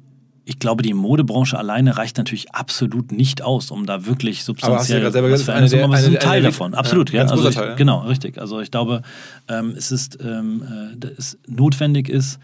ich 0.47 0.59
glaube, 0.59 0.83
die 0.83 0.93
Modebranche 0.93 1.59
alleine 1.59 1.97
reicht 1.97 2.19
natürlich 2.19 2.55
absolut 2.55 3.13
nicht 3.13 3.41
aus, 3.41 3.71
um 3.71 3.87
da 3.87 4.05
wirklich 4.05 4.47
Aber 4.47 4.77
hast 4.77 4.91
du 4.91 4.95
ja 4.95 5.01
substanziell 5.01 5.05
was 5.05 5.41
gesagt, 5.41 5.45
für 5.45 5.53
eine 5.53 5.59
eine 5.61 5.69
der- 5.69 5.69
Summe, 5.71 5.85
aber 5.85 5.95
es 5.95 6.01
ist 6.01 6.07
ein 6.07 6.13
der- 6.13 6.21
Teil 6.21 6.39
eine- 6.41 6.49
davon. 6.49 6.73
ja, 6.73 6.79
Absolut, 6.79 7.11
ja. 7.13 7.23
Also 7.25 7.49
ich, 7.49 7.55
Teil, 7.55 7.69
ja. 7.71 7.75
Genau, 7.77 8.01
richtig. 8.01 8.39
Also 8.39 8.61
ich 8.61 8.71
glaube, 8.71 9.01
ähm, 9.49 9.73
es 9.77 9.91
ist 9.91 10.19
ähm, 10.23 10.97
äh, 11.03 11.07
es 11.17 11.39
notwendig 11.49 12.11
ist, 12.11 12.39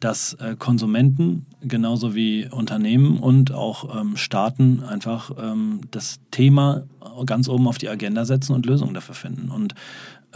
dass 0.00 0.34
äh, 0.34 0.54
Konsumenten 0.58 1.46
genauso 1.62 2.14
wie 2.14 2.46
Unternehmen 2.50 3.16
und 3.18 3.52
auch 3.52 3.98
ähm, 3.98 4.18
Staaten 4.18 4.82
einfach 4.86 5.30
ähm, 5.42 5.80
das 5.90 6.20
Thema 6.30 6.82
ganz 7.24 7.48
oben 7.48 7.66
auf 7.66 7.78
die 7.78 7.88
Agenda 7.88 8.26
setzen 8.26 8.52
und 8.52 8.66
Lösungen 8.66 8.92
dafür 8.92 9.14
finden. 9.14 9.48
Und 9.50 9.74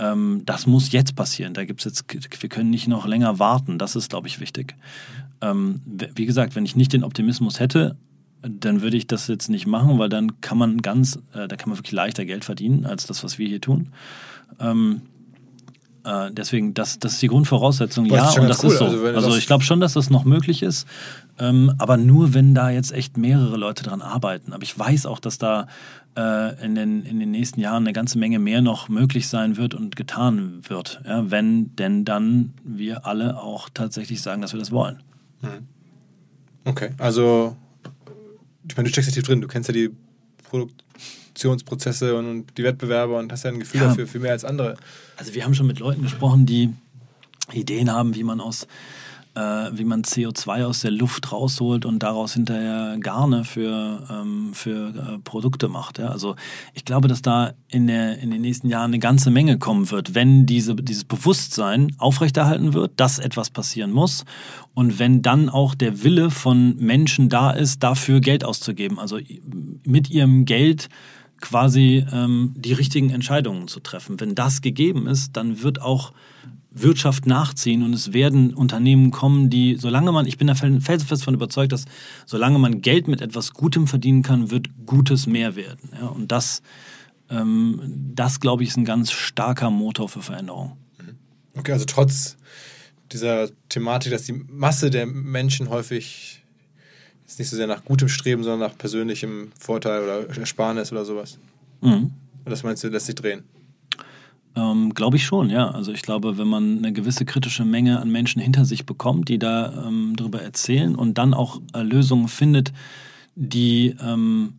ähm, 0.01 0.43
das 0.47 0.67
muss 0.67 0.91
jetzt 0.91 1.15
passieren. 1.15 1.55
Da 1.55 1.65
gibt's 1.65 1.85
jetzt, 1.85 2.05
wir 2.09 2.49
können 2.49 2.71
nicht 2.71 2.89
noch 2.89 3.07
länger 3.07 3.39
warten. 3.39 3.79
Das 3.79 3.95
ist, 3.95 4.11
glaube 4.11 4.29
ich, 4.29 4.41
wichtig. 4.41 4.75
Ähm, 5.41 5.81
wie 5.85 6.27
gesagt, 6.27 6.57
wenn 6.57 6.65
ich 6.65 6.75
nicht 6.75 6.93
den 6.93 7.05
Optimismus 7.05 7.61
hätte, 7.61 7.97
dann 8.43 8.81
würde 8.81 8.97
ich 8.97 9.07
das 9.07 9.29
jetzt 9.29 9.49
nicht 9.49 9.67
machen, 9.67 9.99
weil 9.99 10.09
dann 10.09 10.41
kann 10.41 10.57
man 10.57 10.79
ganz, 10.79 11.17
äh, 11.35 11.47
da 11.47 11.57
kann 11.57 11.69
man 11.69 11.79
wirklich 11.79 11.93
leichter 11.93 12.25
Geld 12.25 12.45
verdienen 12.45 12.87
als 12.87 13.07
das, 13.07 13.23
was 13.23 13.39
wir 13.39 13.47
hier 13.47 13.61
tun. 13.61 13.89
Ähm, 14.59 15.03
äh, 16.05 16.31
deswegen, 16.33 16.75
das, 16.75 16.99
das 16.99 17.15
ist 17.15 17.23
die 17.23 17.29
Grundvoraussetzung, 17.29 18.09
Boah, 18.09 18.17
ja, 18.17 18.41
und 18.41 18.49
das 18.49 18.63
cool. 18.65 18.71
ist 18.71 18.79
so. 18.79 18.85
Also, 18.87 19.07
Also, 19.07 19.37
ich 19.37 19.47
glaube 19.47 19.65
schon, 19.65 19.81
dass 19.81 19.93
das 19.95 20.11
noch 20.11 20.25
möglich 20.25 20.63
ist, 20.63 20.87
ähm, 21.39 21.73
aber 21.79 21.97
nur, 21.97 22.35
wenn 22.35 22.55
da 22.55 22.71
jetzt 22.71 22.93
echt 22.93 23.17
mehrere 23.17 23.57
Leute 23.57 23.83
dran 23.83 24.03
arbeiten. 24.03 24.53
Aber 24.53 24.63
ich 24.63 24.79
weiß 24.79 25.07
auch, 25.07 25.19
dass 25.19 25.39
da 25.39 25.67
äh, 26.17 26.65
in, 26.65 26.75
den, 26.75 27.03
in 27.05 27.21
den 27.21 27.31
nächsten 27.31 27.61
Jahren 27.61 27.85
eine 27.85 27.93
ganze 27.93 28.19
Menge 28.19 28.39
mehr 28.39 28.63
noch 28.63 28.89
möglich 28.89 29.29
sein 29.29 29.57
wird 29.57 29.75
und 29.75 29.97
getan 29.97 30.61
wird, 30.69 31.01
ja, 31.07 31.31
wenn 31.31 31.75
denn 31.77 32.05
dann 32.05 32.53
wir 32.65 33.07
alle 33.07 33.39
auch 33.41 33.69
tatsächlich 33.73 34.23
sagen, 34.23 34.43
dass 34.43 34.53
wir 34.53 34.61
das 34.61 34.73
wollen. 34.73 35.03
Okay, 36.65 36.91
also 36.99 37.57
ich 38.69 38.77
meine, 38.77 38.89
du 38.89 38.93
steckst 38.93 39.11
ja 39.11 39.15
tief 39.15 39.25
drin, 39.25 39.41
du 39.41 39.49
kennst 39.49 39.69
ja 39.69 39.73
die 39.73 39.91
Produktionsprozesse 41.41 42.17
und, 42.17 42.47
die 42.57 42.65
Wettbewerber 42.65 43.19
und 43.19 43.33
hast 43.33 43.45
ja 43.45 43.51
ein 43.51 43.59
Gefühl 43.59 43.81
Ja. 43.81 43.89
dafür, 43.89 44.07
viel 44.07 44.21
mehr 44.21 44.33
als 44.33 44.45
andere. 44.45 44.77
Also 45.17 45.35
wir 45.35 45.45
haben 45.45 45.55
schon 45.55 45.67
mit 45.67 45.79
Leuten 45.79 46.03
gesprochen, 46.03 46.47
die 46.47 46.71
Ideen 47.53 47.91
haben, 47.91 48.15
wie 48.15 48.25
man 48.25 48.41
aus 48.41 48.67
äh, 49.37 49.41
wie 49.73 49.85
man 49.85 50.03
CO2 50.03 50.65
aus 50.65 50.81
der 50.81 50.91
Luft 50.91 51.31
rausholt 51.31 51.85
und 51.85 52.03
daraus 52.03 52.35
hinterher 52.35 52.97
Garne 52.99 53.45
für, 53.45 54.05
ähm, 54.11 54.51
für 54.53 54.89
äh, 54.89 55.19
Produkte 55.23 55.69
macht. 55.69 56.01
Ja? 56.01 56.09
Also 56.09 56.35
ich 56.75 56.85
glaube, 56.85 57.07
dass 57.07 57.23
da 57.23 57.53
in, 57.69 57.87
der, 57.87 58.19
in 58.19 58.33
den 58.33 58.41
nächsten 58.41 58.69
Jahren 58.69 58.91
eine 58.91 58.99
ganze 58.99 59.31
Menge 59.31 59.57
kommen 59.57 59.89
wird, 59.93 60.17
wenn 60.17 60.47
diese, 60.47 60.75
dieses 60.75 61.05
Bewusstsein 61.05 61.95
aufrechterhalten 61.99 62.75
wird, 62.75 62.93
dass 62.97 63.21
etwas 63.21 63.51
passieren 63.51 63.93
muss 63.93 64.25
und 64.75 64.99
wenn 64.99 65.23
dann 65.23 65.49
auch 65.49 65.77
der 65.77 66.03
Wille 66.03 66.31
von 66.31 66.75
Menschen 66.77 67.29
da 67.29 67.53
ist, 67.53 67.85
dafür 67.85 68.21
Geld 68.21 68.45
auszugeben. 68.45 68.99
Also 68.99 69.21
mit 69.85 70.11
ihrem 70.11 70.45
Geld 70.45 70.89
quasi 71.41 72.05
ähm, 72.13 72.55
die 72.57 72.73
richtigen 72.73 73.11
Entscheidungen 73.11 73.69
zu 73.69 73.81
treffen. 73.81 74.21
Wenn 74.21 74.35
das 74.35 74.61
gegeben 74.63 75.07
ist, 75.07 75.37
dann 75.37 75.63
wird 75.63 75.81
auch 75.81 76.13
Wirtschaft 76.71 77.27
nachziehen 77.27 77.83
und 77.83 77.93
es 77.93 78.13
werden 78.13 78.55
Unternehmen 78.55 79.11
kommen, 79.11 79.51
die, 79.51 79.77
solange 79.77 80.13
man, 80.13 80.27
ich 80.27 80.39
bin 80.39 80.47
da 80.47 80.55
felsenfest 80.55 81.23
davon 81.23 81.35
überzeugt, 81.35 81.73
dass 81.73 81.85
solange 82.27 82.59
man 82.59 82.81
Geld 82.81 83.09
mit 83.09 83.21
etwas 83.21 83.53
Gutem 83.53 83.87
verdienen 83.89 84.23
kann, 84.23 84.51
wird 84.51 84.69
Gutes 84.87 85.27
mehr 85.27 85.57
werden. 85.57 85.91
Ja, 86.01 86.07
und 86.07 86.31
das, 86.31 86.63
ähm, 87.29 87.81
das 88.15 88.39
glaube 88.39 88.63
ich, 88.63 88.71
ist 88.71 88.77
ein 88.77 88.85
ganz 88.85 89.11
starker 89.11 89.71
Motor 89.71 90.09
für 90.09 90.23
Veränderung. 90.23 90.77
Okay, 91.57 91.73
also 91.73 91.85
trotz 91.87 92.37
dieser 93.11 93.51
Thematik, 93.69 94.13
dass 94.13 94.23
die 94.23 94.33
Masse 94.33 94.91
der 94.91 95.07
Menschen 95.07 95.69
häufig 95.69 96.40
jetzt 97.31 97.39
nicht 97.39 97.49
so 97.49 97.57
sehr 97.57 97.67
nach 97.69 97.85
gutem 97.85 98.09
Streben, 98.09 98.43
sondern 98.43 98.69
nach 98.69 98.77
persönlichem 98.77 99.53
Vorteil 99.59 100.03
oder 100.03 100.37
Ersparnis 100.37 100.91
oder 100.91 101.05
sowas. 101.05 101.39
Mhm. 101.81 102.11
Und 102.45 102.51
das 102.51 102.65
meinst 102.65 102.83
du, 102.83 102.89
lässt 102.89 103.07
sich 103.07 103.15
drehen? 103.15 103.45
Ähm, 104.57 104.93
glaube 104.95 105.17
ich 105.17 105.25
schon, 105.25 105.49
ja. 105.49 105.71
Also 105.71 105.93
ich 105.93 106.03
glaube, 106.03 106.39
wenn 106.39 106.49
man 106.49 106.79
eine 106.79 106.93
gewisse 106.93 107.25
kritische 107.25 107.65
Menge 107.65 108.01
an 108.01 108.11
Menschen 108.11 108.43
hinter 108.43 108.65
sich 108.65 108.85
bekommt, 108.85 109.29
die 109.29 109.39
da 109.39 109.87
ähm, 109.87 110.15
darüber 110.17 110.43
erzählen 110.43 110.97
und 110.97 111.19
dann 111.19 111.33
auch 111.33 111.61
äh, 111.73 111.83
Lösungen 111.83 112.27
findet, 112.27 112.73
die, 113.37 113.95
ähm, 114.03 114.55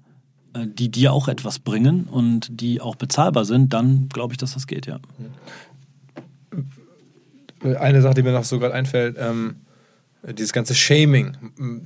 äh, 0.53 0.65
die 0.65 0.89
dir 0.89 1.11
auch 1.11 1.27
etwas 1.27 1.59
bringen 1.59 2.05
und 2.05 2.61
die 2.61 2.79
auch 2.79 2.95
bezahlbar 2.95 3.43
sind, 3.43 3.73
dann 3.73 4.07
glaube 4.07 4.33
ich, 4.33 4.37
dass 4.37 4.53
das 4.53 4.65
geht, 4.65 4.85
ja. 4.85 4.99
Eine 7.79 8.01
Sache, 8.01 8.13
die 8.13 8.23
mir 8.23 8.31
noch 8.31 8.45
so 8.45 8.59
gerade 8.59 8.73
einfällt, 8.73 9.17
ähm, 9.19 9.57
dieses 10.23 10.53
ganze 10.53 10.75
Shaming, 10.75 11.35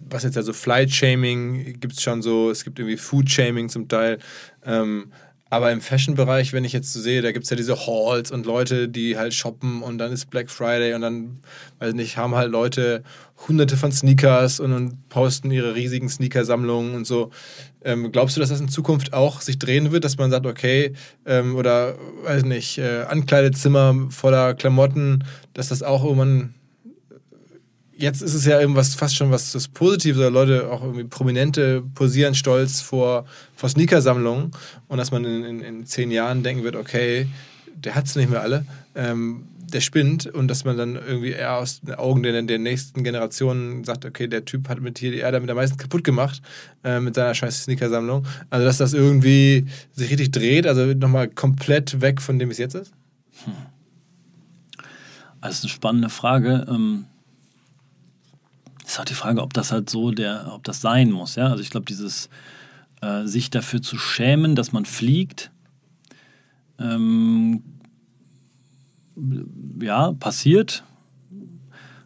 was 0.09 0.23
jetzt 0.23 0.37
also 0.37 0.51
Flight-Shaming 0.51 1.79
gibt 1.79 1.93
es 1.93 2.01
schon 2.01 2.21
so, 2.21 2.49
es 2.49 2.63
gibt 2.63 2.79
irgendwie 2.79 2.97
Food-Shaming 2.97 3.69
zum 3.69 3.87
Teil. 3.87 4.19
Ähm, 4.65 5.11
aber 5.49 5.71
im 5.71 5.79
Fashion-Bereich, 5.79 6.53
wenn 6.53 6.65
ich 6.65 6.73
jetzt 6.73 6.91
so 6.91 6.99
sehe, 6.99 7.21
da 7.21 7.31
gibt 7.31 7.45
es 7.45 7.49
ja 7.49 7.55
diese 7.55 7.77
Halls 7.77 8.31
und 8.31 8.45
Leute, 8.45 8.89
die 8.89 9.15
halt 9.15 9.33
shoppen 9.33 9.83
und 9.83 9.99
dann 9.99 10.11
ist 10.11 10.29
Black 10.29 10.49
Friday 10.49 10.93
und 10.95 11.01
dann, 11.01 11.39
weiß 11.79 11.93
nicht, 11.93 12.17
haben 12.17 12.35
halt 12.35 12.51
Leute 12.51 13.03
hunderte 13.47 13.77
von 13.77 13.91
Sneakers 13.91 14.59
und, 14.59 14.73
und 14.73 15.07
posten 15.07 15.51
ihre 15.51 15.75
riesigen 15.75 16.09
Sneakersammlungen 16.09 16.95
und 16.95 17.05
so. 17.05 17.29
Ähm, 17.83 18.11
glaubst 18.11 18.35
du, 18.35 18.41
dass 18.41 18.49
das 18.49 18.59
in 18.59 18.69
Zukunft 18.69 19.13
auch 19.13 19.39
sich 19.39 19.59
drehen 19.59 19.91
wird, 19.91 20.03
dass 20.03 20.17
man 20.17 20.31
sagt, 20.31 20.47
okay, 20.47 20.93
ähm, 21.25 21.55
oder 21.55 21.95
weiß 22.23 22.43
nicht, 22.43 22.79
äh, 22.79 23.03
Ankleidezimmer 23.03 24.07
voller 24.09 24.55
Klamotten, 24.55 25.23
dass 25.53 25.69
das 25.69 25.83
auch 25.83 26.03
irgendwann 26.03 26.55
jetzt 27.97 28.21
ist 28.21 28.33
es 28.33 28.45
ja 28.45 28.59
irgendwas 28.59 28.95
fast 28.95 29.15
schon 29.15 29.31
was 29.31 29.51
das 29.51 29.67
Positives, 29.67 30.19
oder 30.19 30.29
Leute, 30.29 30.71
auch 30.71 30.81
irgendwie 30.81 31.05
Prominente 31.05 31.83
posieren 31.93 32.35
stolz 32.35 32.81
vor, 32.81 33.25
vor 33.55 33.69
Sneakersammlungen 33.69 34.51
und 34.87 34.97
dass 34.97 35.11
man 35.11 35.25
in, 35.25 35.43
in, 35.43 35.61
in 35.61 35.85
zehn 35.85 36.11
Jahren 36.11 36.43
denken 36.43 36.63
wird, 36.63 36.75
okay, 36.75 37.27
der 37.75 37.95
hat 37.95 38.05
es 38.05 38.15
nicht 38.15 38.29
mehr 38.29 38.41
alle, 38.41 38.65
ähm, 38.95 39.47
der 39.57 39.81
spinnt 39.81 40.27
und 40.27 40.47
dass 40.47 40.63
man 40.63 40.77
dann 40.77 40.95
irgendwie 40.95 41.31
eher 41.31 41.57
aus 41.57 41.81
den 41.81 41.95
Augen 41.95 42.23
der, 42.23 42.41
der 42.41 42.59
nächsten 42.59 43.03
Generationen 43.03 43.83
sagt, 43.83 44.05
okay, 44.05 44.27
der 44.27 44.45
Typ 44.45 44.69
hat 44.69 44.79
mit 44.79 44.99
hier 44.99 45.11
die 45.11 45.19
Erde 45.19 45.39
mit 45.39 45.49
der 45.49 45.55
meisten 45.55 45.77
kaputt 45.77 46.03
gemacht 46.03 46.41
äh, 46.83 46.99
mit 46.99 47.15
seiner 47.15 47.33
scheiß 47.33 47.63
Sneakersammlung. 47.63 48.25
Also 48.49 48.65
dass 48.65 48.77
das 48.77 48.93
irgendwie 48.93 49.65
sich 49.93 50.11
richtig 50.11 50.31
dreht, 50.31 50.67
also 50.67 50.85
nochmal 50.85 51.29
komplett 51.29 52.01
weg 52.01 52.21
von 52.21 52.37
dem, 52.37 52.49
wie 52.49 52.53
es 52.53 52.59
jetzt 52.59 52.75
ist? 52.75 52.91
Hm. 53.45 53.53
Das 55.41 55.59
ist 55.59 55.63
eine 55.63 55.69
spannende 55.69 56.09
Frage. 56.09 56.65
Ähm 56.69 57.05
ist 58.85 58.97
halt 58.97 59.09
die 59.09 59.15
Frage, 59.15 59.41
ob 59.41 59.53
das 59.53 59.71
halt 59.71 59.89
so 59.89 60.11
der, 60.11 60.51
ob 60.53 60.63
das 60.63 60.81
sein 60.81 61.11
muss. 61.11 61.35
Ja? 61.35 61.47
Also 61.47 61.61
ich 61.61 61.69
glaube, 61.69 61.85
dieses 61.85 62.29
äh, 63.01 63.25
sich 63.25 63.49
dafür 63.49 63.81
zu 63.81 63.97
schämen, 63.97 64.55
dass 64.55 64.71
man 64.71 64.85
fliegt, 64.85 65.51
ähm, 66.79 67.63
ja, 69.81 70.11
passiert. 70.13 70.83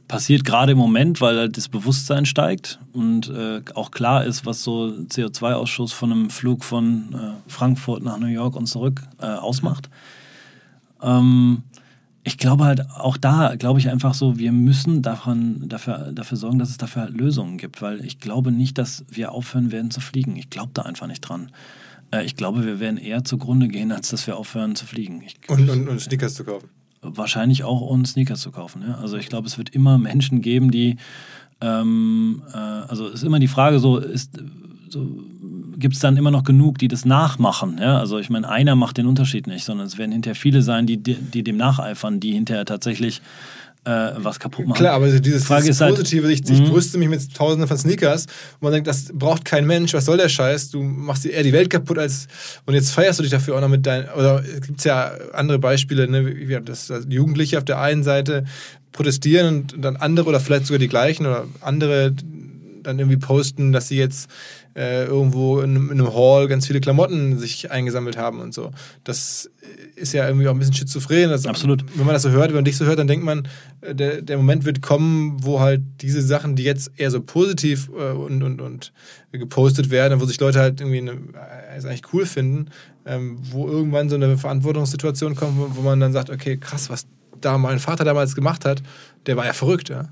Passiert 0.08 0.44
gerade 0.44 0.72
im 0.72 0.78
Moment, 0.80 1.22
weil 1.22 1.38
halt 1.38 1.58
das 1.58 1.68
Bewusstsein 1.68 2.26
steigt 2.26 2.80
und 2.94 3.30
äh, 3.30 3.62
auch 3.76 3.92
klar 3.92 4.26
ist, 4.26 4.44
was 4.44 4.64
so 4.64 4.88
CO2-Ausschuss 4.88 5.94
von 5.94 6.12
einem 6.12 6.30
Flug 6.32 6.64
von 6.64 7.14
äh, 7.14 7.50
Frankfurt 7.50 8.04
nach 8.04 8.18
New 8.18 8.26
York 8.26 8.56
und 8.56 8.66
zurück 8.66 9.04
äh, 9.20 9.28
ausmacht. 9.28 9.88
Ähm, 11.02 11.62
ich 12.24 12.38
glaube 12.38 12.66
halt, 12.66 12.90
auch 12.92 13.18
da 13.18 13.56
glaube 13.56 13.80
ich 13.80 13.90
einfach 13.90 14.14
so, 14.14 14.38
wir 14.38 14.52
müssen 14.52 15.02
davon, 15.02 15.70
dafür, 15.70 16.12
dafür 16.12 16.38
sorgen, 16.38 16.60
dass 16.60 16.70
es 16.70 16.78
dafür 16.78 17.04
halt 17.04 17.14
Lösungen 17.18 17.58
gibt, 17.58 17.82
weil 17.82 18.04
ich 18.04 18.20
glaube 18.20 18.52
nicht, 18.52 18.78
dass 18.78 19.06
wir 19.10 19.32
aufhören 19.32 19.72
werden 19.72 19.92
zu 19.92 20.02
fliegen. 20.02 20.36
Ich 20.36 20.50
glaube 20.50 20.72
da 20.74 20.84
einfach 20.84 21.08
nicht 21.08 21.22
dran. 21.22 21.52
Äh, 22.12 22.26
ich 22.26 22.36
glaube, 22.36 22.66
wir 22.66 22.80
werden 22.80 22.98
eher 22.98 23.24
zugrunde 23.24 23.68
gehen, 23.68 23.92
als 23.92 24.10
dass 24.10 24.28
wir 24.28 24.38
aufhören 24.38 24.76
zu 24.76 24.86
fliegen. 24.86 25.22
Ich, 25.26 25.38
und, 25.48 25.70
und, 25.70 25.88
und 25.88 26.00
Sneakers 26.00 26.34
zu 26.34 26.44
kaufen. 26.44 26.70
Wahrscheinlich 27.02 27.64
auch 27.64 27.82
und 27.82 28.08
Sneakers 28.08 28.42
zu 28.42 28.52
kaufen. 28.52 28.84
Ja? 28.86 28.96
Also 28.96 29.18
ich 29.18 29.30
glaube, 29.30 29.48
es 29.48 29.58
wird 29.58 29.70
immer 29.70 29.98
Menschen 29.98 30.42
geben, 30.42 30.72
die 30.72 30.98
ähm, 31.62 32.44
äh, 32.54 32.58
also 32.58 33.08
ist 33.08 33.24
immer 33.24 33.40
die 33.40 33.48
Frage 33.48 33.80
so, 33.80 33.98
ist 33.98 34.38
so, 34.90 35.06
gibt 35.80 35.96
es 35.96 36.02
dann 36.02 36.18
immer 36.18 36.32
noch 36.32 36.44
genug, 36.44 36.78
die 36.78 36.88
das 36.88 37.06
nachmachen. 37.06 37.78
Ja? 37.80 38.00
Also 38.00 38.20
ich 38.20 38.30
meine, 38.30 38.50
einer 38.50 38.76
macht 38.76 38.98
den 38.98 39.08
Unterschied 39.08 39.48
nicht, 39.48 39.66
sondern 39.66 39.88
es 39.88 39.98
werden 39.98 40.12
hinterher 40.12 40.36
viele 40.36 40.62
sein, 40.62 40.86
die, 40.86 40.98
die 40.98 41.44
dem 41.44 41.58
nacheifern, 41.58 42.20
die 42.20 42.34
hinterher 42.34 42.66
tatsächlich 42.66 43.22
äh, 43.86 44.12
was 44.18 44.40
kaputt 44.40 44.68
machen. 44.68 44.78
Klar, 44.78 44.94
aber 44.96 45.08
dieses, 45.08 45.46
Frage 45.46 45.64
dieses 45.64 45.78
ist 45.78 45.82
halt, 45.82 45.96
Positive, 45.96 46.32
ich, 46.32 46.50
ich 46.50 46.60
mhm. 46.60 46.70
brüste 46.70 46.98
mich 46.98 47.10
mit 47.10 47.34
tausenden 47.34 47.68
von 47.68 47.78
Sneakers 47.78 48.26
und 48.26 48.62
man 48.64 48.74
denkt, 48.74 48.88
das 48.88 49.12
braucht 49.14 49.46
kein 49.46 49.66
Mensch, 49.66 49.94
was 49.94 50.06
soll 50.06 50.18
der 50.18 50.30
Scheiß? 50.30 50.72
Du 50.72 50.82
machst 50.84 51.26
eher 51.26 51.44
die 51.44 51.54
Welt 51.54 51.70
kaputt 51.70 51.98
als 51.98 52.28
und 52.66 52.74
jetzt 52.74 52.92
feierst 52.92 53.20
du 53.20 53.24
dich 53.24 53.32
dafür 53.32 53.56
auch 53.56 53.62
noch 53.62 53.70
mit 53.70 53.86
deinen, 53.86 54.10
oder 54.10 54.44
es 54.44 54.62
gibt 54.62 54.84
ja 54.84 55.12
andere 55.34 55.60
Beispiele, 55.60 56.10
ne, 56.10 56.62
das 56.62 56.92
Jugendliche 57.08 57.58
auf 57.58 57.66
der 57.66 57.80
einen 57.80 58.04
Seite 58.04 58.46
protestieren 58.92 59.48
und 59.48 59.76
dann 59.78 59.96
andere 59.96 60.28
oder 60.28 60.40
vielleicht 60.40 60.66
sogar 60.66 60.80
die 60.80 60.88
gleichen 60.88 61.26
oder 61.26 61.46
andere 61.62 62.14
dann 62.84 63.00
irgendwie 63.00 63.18
posten, 63.18 63.72
dass 63.72 63.88
sie 63.88 63.98
jetzt 63.98 64.30
äh, 64.76 65.06
irgendwo 65.06 65.60
in, 65.60 65.76
in, 65.76 65.92
einem 65.92 66.14
Hall 66.14 66.48
ganz 66.48 66.68
viele 66.68 66.80
Klamotten 66.80 67.38
sich 67.38 67.72
eingesammelt 67.72 68.18
haben 68.18 68.40
und 68.40 68.54
so. 68.54 68.72
Das 69.04 69.50
ist 69.96 70.14
ja 70.14 70.28
irgendwie 70.28 70.48
auch 70.48 70.54
ein 70.54 70.60
bisschen 70.60 70.74
schizophren. 70.74 71.30
Das, 71.30 71.46
Absolut. 71.46 71.84
Wenn 71.96 72.06
man 72.06 72.14
das 72.14 72.22
so 72.22 72.30
hört, 72.30 72.50
wenn 72.50 72.56
man 72.56 72.66
dich 72.66 72.78
so 72.78 72.86
hört, 72.86 73.00
dann 73.00 73.08
denkt 73.08 73.26
man, 73.26 73.48
äh, 73.82 73.94
der, 73.94 74.22
der 74.22 74.38
Moment 74.38 74.66
wird 74.66 74.82
kommen, 74.82 75.38
wo 75.44 75.60
halt 75.60 75.82
diese 76.02 76.22
Sachen, 76.22 76.56
die 76.56 76.64
jetzt 76.64 76.92
eher 76.98 77.12
so 77.12 77.22
positiv 77.22 77.90
äh, 77.90 78.12
und, 78.12 78.44
und, 78.44 78.62
und 78.62 78.94
gepostet 79.32 79.90
werden, 79.90 80.20
wo 80.22 80.26
sich 80.26 80.40
Leute 80.40 80.60
halt 80.60 80.82
irgendwie 80.82 81.00
eine, 81.00 81.12
äh, 81.12 81.86
eigentlich 81.86 82.14
cool 82.14 82.26
finden, 82.26 82.70
ähm, 83.06 83.40
wo 83.42 83.68
irgendwann 83.68 84.10
so 84.10 84.16
eine 84.16 84.38
Verantwortungssituation 84.38 85.36
kommt, 85.36 85.58
wo, 85.58 85.70
wo 85.76 85.82
man 85.82 86.00
dann 86.00 86.14
sagt, 86.14 86.30
okay, 86.30 86.58
krass, 86.58 86.90
was 86.90 87.06
da 87.42 87.58
mein 87.58 87.80
Vater 87.80 88.04
damals 88.04 88.36
gemacht 88.36 88.66
hat, 88.66 88.82
der 89.26 89.38
war 89.38 89.46
ja 89.46 89.54
verrückt, 89.54 89.90
ja. 89.90 90.10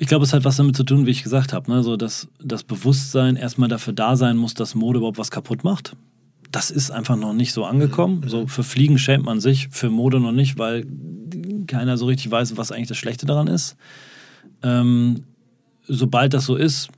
Ich 0.00 0.06
glaube, 0.06 0.24
es 0.24 0.32
hat 0.32 0.44
was 0.44 0.56
damit 0.56 0.74
zu 0.76 0.82
tun, 0.82 1.04
wie 1.04 1.10
ich 1.10 1.22
gesagt 1.22 1.52
habe, 1.52 1.70
ne? 1.70 1.82
so 1.82 1.98
dass 1.98 2.26
das 2.42 2.64
Bewusstsein 2.64 3.36
erstmal 3.36 3.68
dafür 3.68 3.92
da 3.92 4.16
sein 4.16 4.38
muss, 4.38 4.54
dass 4.54 4.74
Mode 4.74 4.96
überhaupt 4.96 5.18
was 5.18 5.30
kaputt 5.30 5.62
macht. 5.62 5.94
Das 6.50 6.70
ist 6.70 6.90
einfach 6.90 7.16
noch 7.16 7.34
nicht 7.34 7.52
so 7.52 7.66
angekommen. 7.66 8.24
So 8.26 8.46
für 8.46 8.62
Fliegen 8.62 8.96
schämt 8.96 9.26
man 9.26 9.42
sich, 9.42 9.68
für 9.68 9.90
Mode 9.90 10.18
noch 10.18 10.32
nicht, 10.32 10.58
weil 10.58 10.86
keiner 11.66 11.98
so 11.98 12.06
richtig 12.06 12.30
weiß, 12.30 12.56
was 12.56 12.72
eigentlich 12.72 12.88
das 12.88 12.96
Schlechte 12.96 13.26
daran 13.26 13.46
ist. 13.46 13.76
Ähm, 14.62 15.24
sobald 15.86 16.32
das 16.32 16.46
so 16.46 16.56
ist, 16.56 16.88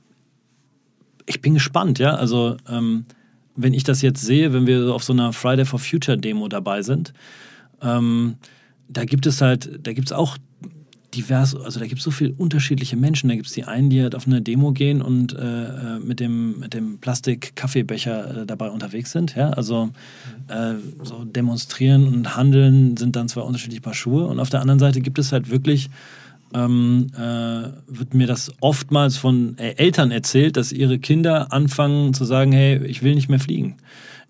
ich 1.25 1.41
bin 1.41 1.55
gespannt, 1.55 1.99
ja. 1.99 2.15
Also 2.15 2.55
ähm, 2.69 3.03
wenn 3.57 3.73
ich 3.73 3.83
das 3.83 4.01
jetzt 4.01 4.21
sehe, 4.21 4.53
wenn 4.53 4.65
wir 4.65 4.93
auf 4.93 5.03
so 5.03 5.11
einer 5.11 5.33
Friday 5.33 5.65
for 5.65 5.79
Future 5.79 6.17
Demo 6.17 6.47
dabei 6.47 6.81
sind, 6.81 7.13
ähm, 7.81 8.35
da 8.87 9.03
gibt 9.03 9.25
es 9.25 9.41
halt, 9.41 9.85
da 9.85 9.91
gibt 9.91 10.07
es 10.07 10.13
auch 10.13 10.37
divers, 11.13 11.55
also 11.55 11.79
da 11.79 11.85
gibt 11.85 11.99
es 11.99 12.03
so 12.03 12.11
viele 12.11 12.33
unterschiedliche 12.33 12.97
Menschen. 12.97 13.29
Da 13.29 13.35
gibt 13.35 13.47
es 13.47 13.53
die 13.53 13.63
einen, 13.63 13.89
die 13.89 14.01
halt 14.01 14.15
auf 14.15 14.27
eine 14.27 14.41
Demo 14.41 14.71
gehen 14.71 15.01
und 15.01 15.33
äh, 15.33 15.37
äh, 15.37 15.99
mit 15.99 16.19
dem, 16.19 16.59
mit 16.59 16.73
dem 16.73 16.97
Plastik-Kaffeebecher 16.99 18.41
äh, 18.41 18.45
dabei 18.45 18.69
unterwegs 18.69 19.11
sind. 19.11 19.35
Ja? 19.35 19.51
Also 19.51 19.89
äh, 20.47 20.73
so 21.03 21.23
demonstrieren 21.23 22.07
und 22.07 22.35
handeln 22.35 22.97
sind 22.97 23.15
dann 23.15 23.27
zwei 23.27 23.41
unterschiedliche 23.41 23.81
Paar 23.81 23.93
Schuhe. 23.93 24.25
Und 24.27 24.39
auf 24.39 24.49
der 24.49 24.61
anderen 24.61 24.79
Seite 24.79 25.01
gibt 25.01 25.19
es 25.19 25.31
halt 25.31 25.49
wirklich 25.49 25.89
ähm, 26.53 27.07
äh, 27.15 27.69
wird 27.87 28.13
mir 28.13 28.27
das 28.27 28.51
oftmals 28.59 29.17
von 29.17 29.57
äh, 29.57 29.73
Eltern 29.77 30.11
erzählt, 30.11 30.57
dass 30.57 30.71
ihre 30.71 30.99
Kinder 30.99 31.51
anfangen 31.51 32.13
zu 32.13 32.25
sagen, 32.25 32.51
hey, 32.51 32.83
ich 32.85 33.01
will 33.01 33.15
nicht 33.15 33.29
mehr 33.29 33.39
fliegen. 33.39 33.77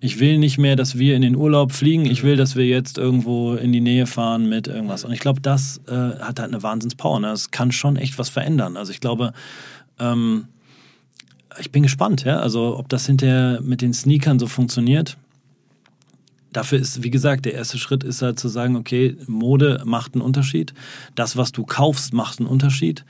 Ich 0.05 0.19
will 0.19 0.37
nicht 0.37 0.57
mehr, 0.57 0.75
dass 0.75 0.97
wir 0.97 1.15
in 1.15 1.21
den 1.21 1.33
Urlaub 1.33 1.71
fliegen. 1.71 2.05
Ich 2.05 2.23
will, 2.23 2.35
dass 2.35 2.57
wir 2.57 2.67
jetzt 2.67 2.97
irgendwo 2.97 3.53
in 3.53 3.71
die 3.71 3.79
Nähe 3.79 4.05
fahren 4.05 4.49
mit 4.49 4.67
irgendwas. 4.67 5.05
Und 5.05 5.13
ich 5.13 5.21
glaube, 5.21 5.39
das 5.39 5.79
äh, 5.87 5.93
hat 5.93 6.41
halt 6.41 6.53
eine 6.53 6.61
Wahnsinnspower. 6.61 7.21
Ne? 7.21 7.27
Das 7.27 7.51
kann 7.51 7.71
schon 7.71 7.95
echt 7.95 8.19
was 8.19 8.27
verändern. 8.27 8.75
Also 8.75 8.91
ich 8.91 8.99
glaube, 8.99 9.31
ähm, 9.99 10.49
ich 11.57 11.71
bin 11.71 11.83
gespannt, 11.83 12.25
ja. 12.25 12.39
Also 12.39 12.77
ob 12.77 12.89
das 12.89 13.05
hinterher 13.05 13.61
mit 13.61 13.81
den 13.81 13.93
Sneakern 13.93 14.39
so 14.39 14.47
funktioniert. 14.47 15.15
Dafür 16.51 16.79
ist, 16.79 17.01
wie 17.01 17.09
gesagt, 17.09 17.45
der 17.45 17.53
erste 17.53 17.77
Schritt 17.77 18.03
ist 18.03 18.21
halt 18.21 18.37
zu 18.37 18.49
sagen, 18.49 18.75
okay, 18.75 19.15
Mode 19.27 19.83
macht 19.85 20.15
einen 20.15 20.21
Unterschied. 20.21 20.73
Das, 21.15 21.37
was 21.37 21.53
du 21.53 21.63
kaufst, 21.63 22.13
macht 22.13 22.39
einen 22.39 22.49
Unterschied. 22.49 23.05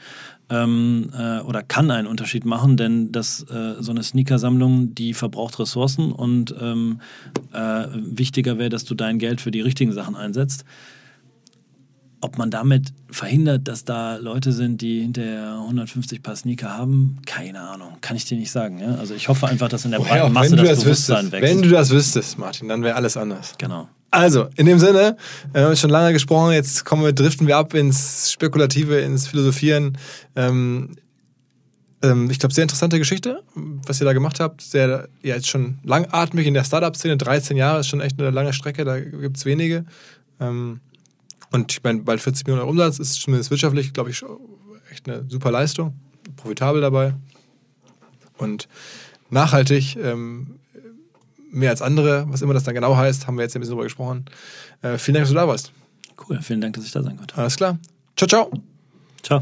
Ähm, 0.49 1.09
äh, 1.17 1.39
oder 1.39 1.63
kann 1.63 1.89
einen 1.89 2.07
Unterschied 2.07 2.45
machen, 2.45 2.75
denn 2.75 3.11
das, 3.11 3.43
äh, 3.49 3.75
so 3.79 3.91
eine 3.91 4.03
Sneakersammlung, 4.03 4.93
die 4.93 5.13
verbraucht 5.13 5.57
Ressourcen 5.57 6.11
und 6.11 6.53
ähm, 6.59 6.99
äh, 7.53 7.85
wichtiger 7.93 8.57
wäre, 8.57 8.69
dass 8.69 8.83
du 8.83 8.93
dein 8.93 9.19
Geld 9.19 9.39
für 9.39 9.51
die 9.51 9.61
richtigen 9.61 9.93
Sachen 9.93 10.15
einsetzt. 10.15 10.65
Ob 12.19 12.37
man 12.37 12.51
damit 12.51 12.93
verhindert, 13.09 13.67
dass 13.67 13.83
da 13.83 14.17
Leute 14.17 14.51
sind, 14.51 14.81
die 14.81 15.01
hinterher 15.01 15.59
150 15.61 16.21
Paar 16.21 16.35
Sneaker 16.35 16.77
haben, 16.77 17.17
keine 17.25 17.61
Ahnung. 17.61 17.97
Kann 18.01 18.15
ich 18.15 18.25
dir 18.25 18.37
nicht 18.37 18.51
sagen. 18.51 18.79
Ja? 18.79 18.95
Also 18.95 19.13
ich 19.13 19.29
hoffe 19.29 19.47
einfach, 19.47 19.69
dass 19.69 19.85
in 19.85 19.91
der 19.91 19.99
breiten 19.99 20.31
Masse 20.31 20.55
das, 20.55 20.67
das 20.67 20.83
Bewusstsein 20.83 21.31
wächst. 21.31 21.49
Wenn 21.49 21.61
du 21.61 21.69
das 21.69 21.89
wüsstest, 21.89 22.37
Martin, 22.37 22.67
dann 22.67 22.83
wäre 22.83 22.95
alles 22.95 23.17
anders. 23.17 23.55
Genau. 23.57 23.89
Also, 24.13 24.47
in 24.57 24.67
dem 24.67 24.77
Sinne, 24.77 25.17
wir 25.53 25.63
haben 25.63 25.75
schon 25.75 25.89
lange 25.89 26.13
gesprochen, 26.13 26.53
jetzt 26.53 26.85
kommen 26.85 27.03
wir, 27.03 27.13
driften 27.13 27.47
wir 27.47 27.57
ab 27.57 27.73
ins 27.73 28.31
Spekulative, 28.31 28.99
ins 28.99 29.25
Philosophieren. 29.25 29.97
Ähm, 30.35 30.91
ähm, 32.03 32.29
ich 32.29 32.37
glaube, 32.37 32.53
sehr 32.53 32.61
interessante 32.61 32.99
Geschichte, 32.99 33.41
was 33.55 33.99
ihr 33.99 34.05
da 34.05 34.13
gemacht 34.13 34.39
habt. 34.39 34.61
Sehr, 34.61 35.09
ja, 35.23 35.33
jetzt 35.33 35.47
schon 35.47 35.79
langatmig 35.83 36.45
in 36.45 36.53
der 36.53 36.63
Startup-Szene. 36.63 37.17
13 37.17 37.57
Jahre 37.57 37.79
ist 37.79 37.87
schon 37.87 38.01
echt 38.01 38.19
eine 38.19 38.29
lange 38.29 38.53
Strecke, 38.53 38.85
da 38.85 38.99
gibt 38.99 39.37
es 39.37 39.45
wenige. 39.45 39.83
Ähm, 40.39 40.81
und 41.51 41.71
ich 41.71 41.81
meine, 41.81 42.03
bald 42.03 42.21
40 42.21 42.45
Millionen 42.45 42.61
Euro 42.61 42.69
Umsatz 42.69 42.99
ist 42.99 43.19
zumindest 43.19 43.49
wirtschaftlich, 43.49 43.93
glaube 43.93 44.11
ich, 44.11 44.23
echt 44.91 45.09
eine 45.09 45.25
super 45.27 45.49
Leistung. 45.49 45.95
Profitabel 46.35 46.81
dabei. 46.81 47.15
Und 48.37 48.67
nachhaltig, 49.31 49.95
ähm, 49.95 50.59
mehr 51.53 51.69
als 51.69 51.81
andere, 51.81 52.25
was 52.27 52.41
immer 52.41 52.53
das 52.53 52.63
dann 52.63 52.73
genau 52.73 52.95
heißt, 52.95 53.27
haben 53.27 53.37
wir 53.37 53.43
jetzt 53.43 53.55
ein 53.55 53.59
bisschen 53.59 53.73
drüber 53.73 53.83
gesprochen. 53.83 54.25
Äh, 54.81 54.97
vielen 54.97 55.15
Dank, 55.15 55.23
dass 55.25 55.29
du 55.29 55.35
da 55.35 55.47
warst. 55.47 55.71
Cool, 56.27 56.41
vielen 56.41 56.61
Dank, 56.61 56.75
dass 56.75 56.85
ich 56.85 56.91
da 56.91 57.01
sein 57.03 57.17
konnte. 57.17 57.37
Alles 57.37 57.55
klar. 57.55 57.77
Ciao, 58.15 58.27
ciao. 58.27 58.51
Ciao. 59.23 59.41